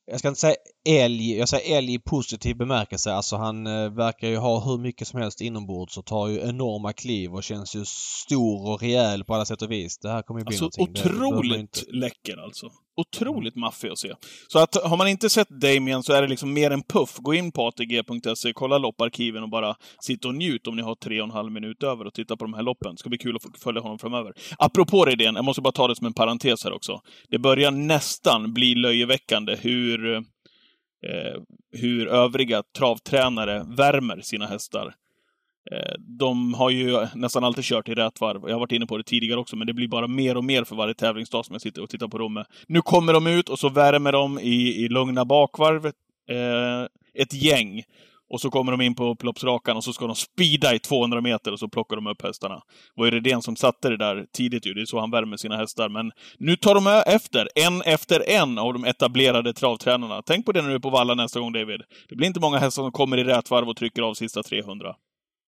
jag 0.07 0.19
ska 0.19 0.27
inte 0.27 0.39
säga 0.39 0.55
älg. 0.89 1.37
Jag 1.37 1.49
säger 1.49 1.77
älg 1.77 1.93
i 1.93 1.99
positiv 1.99 2.57
bemärkelse. 2.57 3.13
Alltså 3.13 3.35
han 3.35 3.67
eh, 3.67 3.89
verkar 3.89 4.27
ju 4.27 4.37
ha 4.37 4.59
hur 4.59 4.77
mycket 4.77 5.07
som 5.07 5.19
helst 5.21 5.41
inombords 5.41 5.97
och 5.97 6.05
tar 6.05 6.27
ju 6.27 6.39
enorma 6.39 6.93
kliv 6.93 7.33
och 7.33 7.43
känns 7.43 7.75
ju 7.75 7.85
stor 7.85 8.69
och 8.69 8.81
rejäl 8.81 9.23
på 9.23 9.33
alla 9.35 9.45
sätt 9.45 9.61
och 9.61 9.71
vis. 9.71 9.97
Det 9.97 10.09
här 10.09 10.21
kommer 10.21 10.39
ju 10.41 10.45
bli 10.45 10.55
Alltså 10.57 10.81
någonting. 10.81 10.93
Det 11.03 11.09
behöver 11.09 11.19
man 11.19 11.33
otroligt 11.39 11.59
inte- 11.59 11.81
läcker 11.91 12.37
alltså. 12.37 12.71
Otroligt 12.97 13.55
maffig 13.55 13.89
att 13.89 13.97
se. 13.97 14.13
Så 14.47 14.59
att 14.59 14.75
har 14.83 14.97
man 14.97 15.07
inte 15.07 15.29
sett 15.29 15.49
Damien 15.49 16.03
så 16.03 16.13
är 16.13 16.21
det 16.21 16.27
liksom 16.27 16.53
mer 16.53 16.71
en 16.71 16.83
puff. 16.83 17.17
Gå 17.17 17.33
in 17.33 17.51
på 17.51 17.67
atg.se, 17.67 18.53
kolla 18.53 18.77
lopparkiven 18.77 19.43
och 19.43 19.49
bara 19.49 19.75
sitta 20.01 20.27
och 20.27 20.35
njut 20.35 20.67
om 20.67 20.75
ni 20.75 20.81
har 20.81 20.95
tre 20.95 21.21
och 21.21 21.27
en 21.27 21.31
halv 21.31 21.51
minut 21.51 21.83
över 21.83 22.05
och 22.05 22.13
titta 22.13 22.37
på 22.37 22.45
de 22.45 22.53
här 22.53 22.63
loppen. 22.63 22.91
Det 22.91 22.97
ska 22.97 23.09
bli 23.09 23.17
kul 23.17 23.35
att 23.35 23.61
följa 23.63 23.81
honom 23.81 23.99
framöver. 23.99 24.33
Apropå 24.57 25.05
det 25.05 25.11
idén, 25.11 25.35
jag 25.35 25.45
måste 25.45 25.61
bara 25.61 25.71
ta 25.71 25.87
det 25.87 25.95
som 25.95 26.07
en 26.07 26.13
parentes 26.13 26.63
här 26.63 26.73
också. 26.73 27.01
Det 27.29 27.39
börjar 27.39 27.71
nästan 27.71 28.53
bli 28.53 28.75
löjeväckande 28.75 29.55
hur, 29.55 30.15
eh, 30.15 30.21
hur 31.71 32.07
övriga 32.07 32.63
travtränare 32.77 33.65
värmer 33.77 34.21
sina 34.21 34.47
hästar. 34.47 34.93
Eh, 35.71 35.93
de 36.19 36.53
har 36.53 36.69
ju 36.69 37.07
nästan 37.15 37.43
alltid 37.43 37.63
kört 37.63 37.89
i 37.89 37.93
rätt 37.93 38.21
varv. 38.21 38.41
Jag 38.43 38.55
har 38.55 38.59
varit 38.59 38.71
inne 38.71 38.85
på 38.85 38.97
det 38.97 39.03
tidigare 39.03 39.39
också, 39.39 39.55
men 39.55 39.67
det 39.67 39.73
blir 39.73 39.87
bara 39.87 40.07
mer 40.07 40.37
och 40.37 40.43
mer 40.43 40.63
för 40.63 40.75
varje 40.75 40.93
tävlingsdag 40.93 41.45
som 41.45 41.53
jag 41.53 41.61
sitter 41.61 41.83
och 41.83 41.89
tittar 41.89 42.07
på 42.07 42.17
Romme. 42.17 42.45
Nu 42.67 42.81
kommer 42.81 43.13
de 43.13 43.27
ut 43.27 43.49
och 43.49 43.59
så 43.59 43.69
värmer 43.69 44.11
de 44.11 44.39
i, 44.39 44.83
i 44.83 44.89
lugna 44.89 45.25
bakvarv 45.25 45.85
eh, 45.85 46.83
ett 47.13 47.33
gäng. 47.33 47.83
Och 48.29 48.41
så 48.41 48.49
kommer 48.49 48.71
de 48.71 48.81
in 48.81 48.95
på 48.95 49.05
upploppsrakan 49.05 49.77
och 49.77 49.83
så 49.83 49.93
ska 49.93 50.07
de 50.07 50.15
speeda 50.15 50.75
i 50.75 50.79
200 50.79 51.21
meter 51.21 51.51
och 51.51 51.59
så 51.59 51.69
plockar 51.69 51.95
de 51.95 52.07
upp 52.07 52.21
hästarna. 52.21 52.55
Det 52.55 52.61
var 52.95 53.05
ju 53.05 53.11
Redén 53.11 53.41
som 53.41 53.55
satte 53.55 53.89
det 53.89 53.97
där 53.97 54.25
tidigt 54.33 54.65
ju. 54.65 54.73
Det 54.73 54.81
är 54.81 54.85
så 54.85 54.99
han 54.99 55.11
värmer 55.11 55.37
sina 55.37 55.57
hästar. 55.57 55.89
Men 55.89 56.11
nu 56.37 56.55
tar 56.55 56.75
de 56.75 56.87
efter, 57.13 57.49
en 57.55 57.81
efter 57.81 58.29
en 58.29 58.57
av 58.57 58.73
de 58.73 58.85
etablerade 58.85 59.53
travtränarna. 59.53 60.21
Tänk 60.25 60.45
på 60.45 60.51
det 60.51 60.61
när 60.61 60.69
du 60.69 60.75
är 60.75 60.79
på 60.79 60.89
valla 60.89 61.13
nästa 61.13 61.39
gång, 61.39 61.53
David. 61.53 61.81
Det 62.09 62.15
blir 62.15 62.27
inte 62.27 62.39
många 62.39 62.57
hästar 62.57 62.83
som 62.83 62.91
kommer 62.91 63.17
i 63.17 63.23
rätt 63.23 63.51
varv 63.51 63.69
och 63.69 63.77
trycker 63.77 64.01
av 64.01 64.13
sista 64.13 64.43
300. 64.43 64.95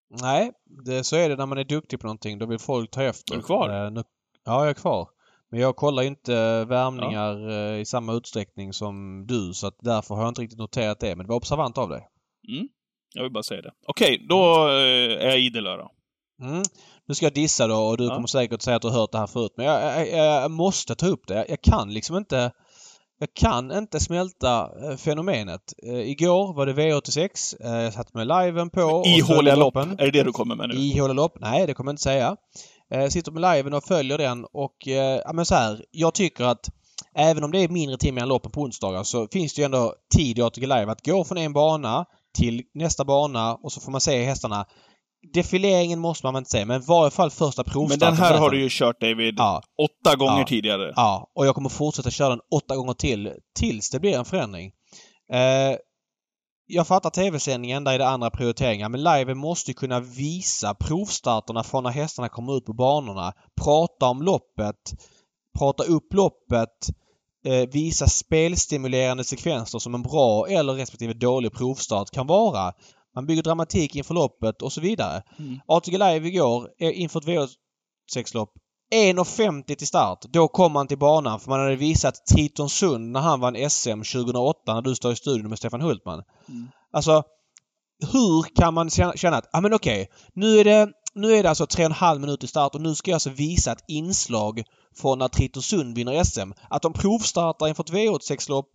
Nej, 0.09 0.51
det, 0.85 1.03
så 1.03 1.15
är 1.15 1.29
det 1.29 1.35
när 1.35 1.45
man 1.45 1.57
är 1.57 1.63
duktig 1.63 1.99
på 1.99 2.07
någonting. 2.07 2.39
Då 2.39 2.45
vill 2.45 2.59
folk 2.59 2.91
ta 2.91 3.03
efter. 3.03 3.33
Är 3.33 3.37
du 3.37 3.43
kvar? 3.43 3.85
Eh, 3.85 3.91
nu, 3.91 4.03
ja, 4.45 4.59
jag 4.59 4.69
är 4.69 4.73
kvar. 4.73 5.07
Men 5.51 5.59
jag 5.59 5.75
kollar 5.75 6.03
inte 6.03 6.65
värmningar 6.65 7.49
eh, 7.49 7.79
i 7.79 7.85
samma 7.85 8.13
utsträckning 8.13 8.73
som 8.73 9.25
du 9.27 9.53
så 9.53 9.67
att 9.67 9.77
därför 9.79 10.15
har 10.15 10.21
jag 10.21 10.29
inte 10.31 10.41
riktigt 10.41 10.59
noterat 10.59 10.99
det. 10.99 11.15
Men 11.15 11.25
det 11.25 11.29
var 11.29 11.35
observant 11.35 11.77
av 11.77 11.89
dig. 11.89 12.07
Mm. 12.47 12.67
Jag 13.13 13.23
vill 13.23 13.31
bara 13.31 13.43
säga 13.43 13.61
det. 13.61 13.71
Okej, 13.87 14.25
då 14.29 14.67
eh, 14.67 15.25
är 15.25 15.27
jag 15.27 15.39
idel 15.39 15.63
då. 15.63 15.91
Mm. 16.41 16.63
Nu 17.05 17.15
ska 17.15 17.25
jag 17.25 17.33
dissa 17.33 17.67
då 17.67 17.75
och 17.75 17.97
du 17.97 18.03
Ja. 18.05 18.15
kommer 18.15 18.27
säkert 18.27 18.61
säga 18.61 18.75
att 18.75 18.81
du 18.81 18.87
har 18.87 18.99
hört 18.99 19.11
det 19.11 19.17
här 19.17 19.27
förut. 19.27 19.53
Men 19.57 19.65
jag, 19.65 20.07
jag, 20.07 20.43
jag 20.43 20.51
måste 20.51 20.95
ta 20.95 21.07
upp 21.07 21.27
det. 21.27 21.33
Jag, 21.33 21.49
jag 21.49 21.61
kan 21.61 21.93
liksom 21.93 22.17
inte... 22.17 22.51
Jag 23.21 23.33
kan 23.33 23.71
inte 23.71 23.99
smälta 23.99 24.69
eh, 24.83 24.97
fenomenet. 24.97 25.73
Eh, 25.83 26.09
igår 26.09 26.53
var 26.53 26.65
det 26.65 26.73
V86. 26.73 27.55
Eh, 27.65 27.83
jag 27.83 27.93
satt 27.93 28.13
med 28.13 28.27
liven 28.27 28.69
på. 28.69 29.03
Ihåliga 29.05 29.55
lopp. 29.55 29.75
Är 29.75 29.95
det 29.97 30.11
det 30.11 30.23
du 30.23 30.31
kommer 30.31 30.55
med 30.55 30.69
nu? 30.69 30.75
Ihåliga 30.75 31.13
lopp? 31.13 31.37
Nej, 31.39 31.67
det 31.67 31.73
kommer 31.73 31.89
jag 31.89 31.93
inte 31.93 32.03
säga. 32.03 32.35
Eh, 32.93 33.07
sitter 33.07 33.31
med 33.31 33.55
liven 33.55 33.73
och 33.73 33.83
följer 33.83 34.17
den 34.17 34.45
och 34.53 34.75
ja 35.25 35.33
men 35.33 35.45
så 35.45 35.55
här. 35.55 35.85
Jag 35.91 36.13
tycker 36.13 36.43
att 36.43 36.69
även 37.15 37.43
om 37.43 37.51
det 37.51 37.59
är 37.59 37.69
mindre 37.69 37.97
tid 37.97 38.13
mellan 38.13 38.29
loppen 38.29 38.51
på 38.51 38.61
onsdagar 38.61 39.03
så 39.03 39.27
finns 39.27 39.53
det 39.53 39.61
ju 39.61 39.65
ändå 39.65 39.93
tid 40.15 40.39
i 40.39 40.41
ATG 40.41 40.61
Live 40.61 40.91
att 40.91 41.05
gå 41.05 41.23
från 41.23 41.37
en 41.37 41.53
bana 41.53 42.05
till 42.37 42.63
nästa 42.73 43.05
bana 43.05 43.55
och 43.55 43.71
så 43.71 43.81
får 43.81 43.91
man 43.91 44.01
se 44.01 44.23
hästarna. 44.23 44.65
Defileringen 45.33 45.99
måste 45.99 46.25
man 46.25 46.33
väl 46.33 46.41
inte 46.41 46.49
säga 46.51 46.65
men 46.65 46.81
i 46.81 46.85
varje 46.87 47.11
fall 47.11 47.29
första 47.31 47.63
Men 47.65 47.71
provstarten. 47.71 47.99
den 47.99 48.17
här 48.17 48.37
har 48.37 48.49
du 48.49 48.61
ju 48.61 48.67
kört, 48.71 49.01
David, 49.01 49.35
Ja, 49.37 49.61
åtta 49.81 50.15
gånger 50.15 50.39
Ja. 50.39 50.45
tidigare. 50.47 50.93
ja. 50.95 51.31
Och 51.35 51.45
jag 51.47 51.55
kommer 51.55 51.69
fortsätta 51.69 52.11
köra 52.11 52.29
den 52.29 52.39
åtta 52.55 52.75
gånger 52.75 52.93
till 52.93 53.33
tills 53.59 53.89
det 53.89 53.99
blir 53.99 54.17
en 54.17 54.25
förändring. 54.25 54.71
Eh, 55.33 55.77
jag 56.71 56.87
fattar 56.87 57.09
tv-sändningen, 57.09 57.83
där 57.83 57.91
är 57.93 57.99
det 57.99 58.07
andra 58.07 58.29
prioriteringar. 58.29 58.89
Men 58.89 59.03
liven 59.03 59.37
måste 59.37 59.71
ju 59.71 59.75
kunna 59.75 59.99
visa 59.99 60.73
provstarterna 60.73 61.63
från 61.63 61.83
när 61.83 61.91
hästarna 61.91 62.29
kommer 62.29 62.57
ut 62.57 62.65
på 62.65 62.73
banorna. 62.73 63.33
Prata 63.61 64.05
om 64.05 64.21
loppet. 64.21 64.75
Prata 65.59 65.83
upp 65.83 66.13
loppet. 66.13 66.69
Eh, 67.45 67.69
visa 67.71 68.07
spelstimulerande 68.07 69.23
sekvenser 69.23 69.79
som 69.79 69.95
en 69.95 70.01
bra 70.03 70.47
eller 70.47 70.73
respektive 70.73 71.13
dålig 71.13 71.53
provstart 71.53 72.11
kan 72.11 72.27
vara. 72.27 72.73
Man 73.19 73.25
bygger 73.25 73.43
dramatik 73.43 73.95
inför 73.95 74.13
loppet 74.13 74.61
och 74.61 74.73
så 74.73 74.81
vidare. 74.81 75.23
Mm. 75.39 75.59
ATG 75.67 75.91
Live 75.91 76.27
igår 76.27 76.69
inför 76.79 77.19
ett 77.19 77.25
V6-lopp 77.25 78.53
1.50 78.95 79.75
till 79.75 79.87
start. 79.87 80.25
Då 80.29 80.47
kom 80.47 80.71
man 80.71 80.87
till 80.87 80.97
banan 80.97 81.39
för 81.39 81.49
man 81.49 81.59
hade 81.59 81.75
visat 81.75 82.25
Triton 82.25 82.69
Sund 82.69 83.11
när 83.11 83.19
han 83.19 83.39
vann 83.39 83.69
SM 83.69 83.89
2008 83.89 84.73
när 84.73 84.81
du 84.81 84.95
står 84.95 85.11
i 85.11 85.15
studion 85.15 85.49
med 85.49 85.57
Stefan 85.57 85.81
Hultman. 85.81 86.23
Mm. 86.49 86.67
Alltså, 86.93 87.23
hur 88.11 88.55
kan 88.55 88.73
man 88.73 88.89
känna 88.89 89.37
att, 89.37 89.49
ja 89.51 89.61
men 89.61 89.73
okej, 89.73 90.09
nu 90.33 90.59
är 90.59 90.63
det 90.63 90.91
nu 91.13 91.35
är 91.35 91.43
det 91.43 91.49
alltså 91.49 91.65
tre 91.65 91.83
och 91.83 91.89
en 91.89 91.91
halv 91.91 92.21
minut 92.21 92.39
till 92.39 92.49
start 92.49 92.75
och 92.75 92.81
nu 92.81 92.95
ska 92.95 93.11
jag 93.11 93.15
alltså 93.15 93.29
visa 93.29 93.71
ett 93.71 93.83
inslag 93.87 94.63
från 94.95 95.19
när 95.19 95.27
Triton 95.27 95.63
Sund 95.63 95.95
vinner 95.95 96.23
SM. 96.23 96.51
Att 96.69 96.81
de 96.81 96.93
provstartar 96.93 97.67
inför 97.67 97.83
ett 97.83 97.91
V86-lopp 97.91 98.71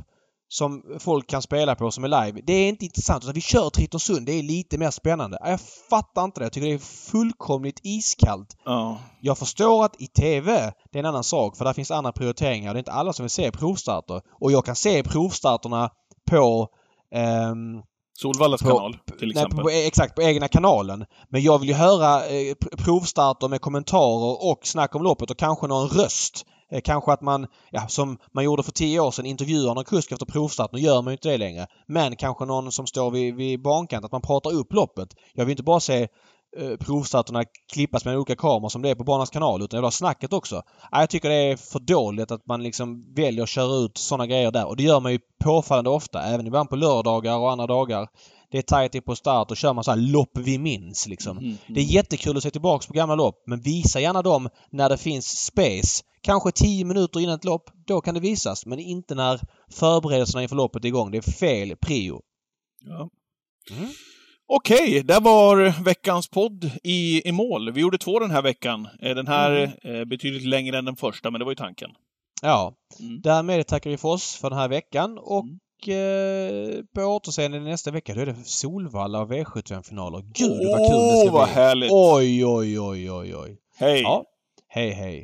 som 0.48 0.82
folk 1.00 1.26
kan 1.26 1.42
spela 1.42 1.74
på 1.74 1.90
som 1.90 2.04
är 2.04 2.08
live. 2.24 2.40
Det 2.46 2.52
är 2.52 2.68
inte 2.68 2.84
intressant. 2.84 3.24
Utan 3.24 3.34
vi 3.34 3.40
kör 3.40 3.70
Triton 3.70 4.00
Sund. 4.00 4.26
Det 4.26 4.32
är 4.32 4.42
lite 4.42 4.78
mer 4.78 4.90
spännande. 4.90 5.38
Jag 5.40 5.60
fattar 5.90 6.24
inte 6.24 6.40
det. 6.40 6.44
Jag 6.44 6.52
tycker 6.52 6.66
det 6.66 6.74
är 6.74 6.78
fullkomligt 7.10 7.80
iskallt. 7.82 8.56
Ja. 8.64 8.98
Jag 9.20 9.38
förstår 9.38 9.84
att 9.84 10.00
i 10.00 10.06
TV, 10.06 10.72
det 10.92 10.98
är 10.98 11.00
en 11.02 11.06
annan 11.06 11.24
sak 11.24 11.56
för 11.56 11.64
där 11.64 11.72
finns 11.72 11.90
andra 11.90 12.12
prioriteringar. 12.12 12.74
Det 12.74 12.76
är 12.76 12.80
inte 12.80 12.92
alla 12.92 13.12
som 13.12 13.22
vill 13.24 13.30
se 13.30 13.50
provstarter. 13.50 14.20
Och 14.40 14.52
jag 14.52 14.64
kan 14.64 14.76
se 14.76 15.02
provstarterna 15.02 15.90
på 16.30 16.68
ehm, 17.14 17.82
Solvallas 18.18 18.62
På- 18.62 18.68
kanal, 18.68 18.96
till 19.18 19.28
Nej, 19.28 19.30
exempel. 19.30 19.56
på, 19.58 19.62
på, 19.62 19.70
exakt, 19.70 20.14
på 20.14 20.22
egna 20.22 20.48
kanalen. 20.48 21.04
Men 21.28 21.42
jag 21.42 21.58
vill 21.58 21.68
ju 21.68 21.74
höra 21.74 22.26
eh, 22.26 22.32
pr- 22.54 22.76
provstarter 22.84 23.48
med 23.48 23.60
kommentarer 23.60 24.50
och 24.50 24.60
snack 24.66 24.94
om 24.94 25.02
loppet 25.02 25.30
och 25.30 25.38
kanske 25.38 25.66
någon 25.66 25.88
röst. 25.88 26.46
Eh, 26.70 26.80
kanske 26.84 27.12
att 27.12 27.20
man, 27.20 27.46
ja, 27.70 27.88
som 27.88 28.18
man 28.32 28.44
gjorde 28.44 28.62
för 28.62 28.72
tio 28.72 29.00
år 29.00 29.10
sedan, 29.10 29.26
intervjuar 29.26 29.74
någon 29.74 29.84
kusk 29.84 30.12
efter 30.12 30.26
provstart. 30.26 30.72
Nu 30.72 30.78
gör 30.78 31.02
man 31.02 31.12
ju 31.12 31.12
inte 31.12 31.28
det 31.28 31.38
längre. 31.38 31.66
Men 31.86 32.16
kanske 32.16 32.44
någon 32.44 32.72
som 32.72 32.86
står 32.86 33.10
vid, 33.10 33.34
vid 33.34 33.62
bankant, 33.62 34.04
att 34.04 34.12
man 34.12 34.22
pratar 34.22 34.52
upp 34.52 34.72
loppet. 34.72 35.08
Jag 35.34 35.44
vill 35.44 35.52
inte 35.52 35.62
bara 35.62 35.80
se 35.80 36.08
eh, 36.56 36.76
provstarterna 36.80 37.44
klippas 37.72 38.04
med 38.04 38.16
olika 38.16 38.36
kameror 38.36 38.68
som 38.68 38.82
det 38.82 38.90
är 38.90 38.94
på 38.94 39.04
Barnas 39.04 39.30
kanal 39.30 39.62
utan 39.62 39.76
jag 39.76 39.82
vill 39.82 39.86
ha 39.86 39.90
snacket 39.90 40.32
också. 40.32 40.62
Jag 40.90 41.10
tycker 41.10 41.28
det 41.28 41.34
är 41.34 41.56
för 41.56 41.78
dåligt 41.78 42.30
att 42.30 42.46
man 42.46 42.62
liksom 42.62 43.14
väljer 43.14 43.42
att 43.42 43.48
köra 43.48 43.84
ut 43.84 43.98
sådana 43.98 44.26
grejer 44.26 44.50
där 44.50 44.66
och 44.66 44.76
det 44.76 44.82
gör 44.82 45.00
man 45.00 45.12
ju 45.12 45.18
påfallande 45.44 45.90
ofta. 45.90 46.22
Även 46.22 46.46
ibland 46.46 46.68
på 46.68 46.76
lördagar 46.76 47.38
och 47.38 47.52
andra 47.52 47.66
dagar. 47.66 48.08
Det 48.54 48.72
är 48.72 48.96
in 48.96 49.02
på 49.02 49.16
start 49.16 49.50
och 49.50 49.56
kör 49.56 49.72
man 49.72 49.84
så 49.84 49.90
här 49.90 49.98
lopp 49.98 50.30
vi 50.38 50.58
minns 50.58 51.06
liksom. 51.08 51.38
Mm, 51.38 51.56
Det 51.68 51.80
är 51.80 51.84
jättekul 51.84 52.36
att 52.36 52.42
se 52.42 52.50
tillbaks 52.50 52.86
på 52.86 52.92
gamla 52.92 53.14
lopp 53.14 53.42
men 53.46 53.60
visa 53.60 54.00
gärna 54.00 54.22
dem 54.22 54.48
när 54.70 54.88
det 54.88 54.96
finns 54.98 55.46
space. 55.46 56.04
Kanske 56.22 56.50
10 56.52 56.84
minuter 56.84 57.20
innan 57.20 57.34
ett 57.34 57.44
lopp. 57.44 57.70
Då 57.86 58.00
kan 58.00 58.14
det 58.14 58.20
visas 58.20 58.66
men 58.66 58.78
inte 58.78 59.14
när 59.14 59.40
förberedelserna 59.72 60.42
inför 60.42 60.56
loppet 60.56 60.84
är 60.84 60.88
igång. 60.88 61.10
Det 61.10 61.18
är 61.18 61.32
fel 61.32 61.76
prio. 61.76 62.20
Ja. 62.86 63.10
Mm. 63.76 63.90
Okej, 64.46 65.02
där 65.02 65.20
var 65.20 65.84
veckans 65.84 66.28
podd 66.28 66.70
i, 66.82 67.28
i 67.28 67.32
mål. 67.32 67.72
Vi 67.72 67.80
gjorde 67.80 67.98
två 67.98 68.18
den 68.18 68.30
här 68.30 68.42
veckan. 68.42 68.88
Eh, 69.02 69.14
Den 69.14 69.26
här 69.26 69.50
Mm. 69.84 70.00
eh, 70.00 70.04
betydligt 70.04 70.44
längre 70.48 70.78
än 70.78 70.84
den 70.84 70.96
första, 70.96 71.30
men 71.30 71.38
det 71.38 71.44
var 71.44 71.52
ju 71.52 71.56
tanken. 71.56 71.90
Ja. 72.42 72.74
Mm. 73.00 73.20
Därmed 73.20 73.66
tackar 73.66 73.90
vi 73.90 73.96
för 73.96 74.08
oss 74.08 74.36
för 74.36 74.50
den 74.50 74.58
här 74.58 74.68
veckan 74.68 75.18
och 75.18 75.44
eh, 75.88 76.82
på 76.94 77.00
återseende 77.00 77.60
nästa 77.60 77.90
vecka 77.90 78.14
då 78.14 78.20
är 78.20 78.26
det 78.26 78.36
Solvalla 78.44 79.20
och 79.20 79.30
V75-finaler. 79.30 80.20
Gud 80.34 80.50
vad 80.50 80.90
kul 80.90 80.98
det 80.98 81.20
ska 81.20 81.30
vad 81.32 81.48
bli! 81.48 81.54
härligt! 81.54 81.90
Oj, 81.92 82.46
oj, 82.46 82.80
oj, 82.80 83.10
oj, 83.10 83.36
oj. 83.36 83.56
Hej! 83.78 84.00
Ja. 84.00 84.24
Hej, 84.68 84.90
hej. 84.90 85.22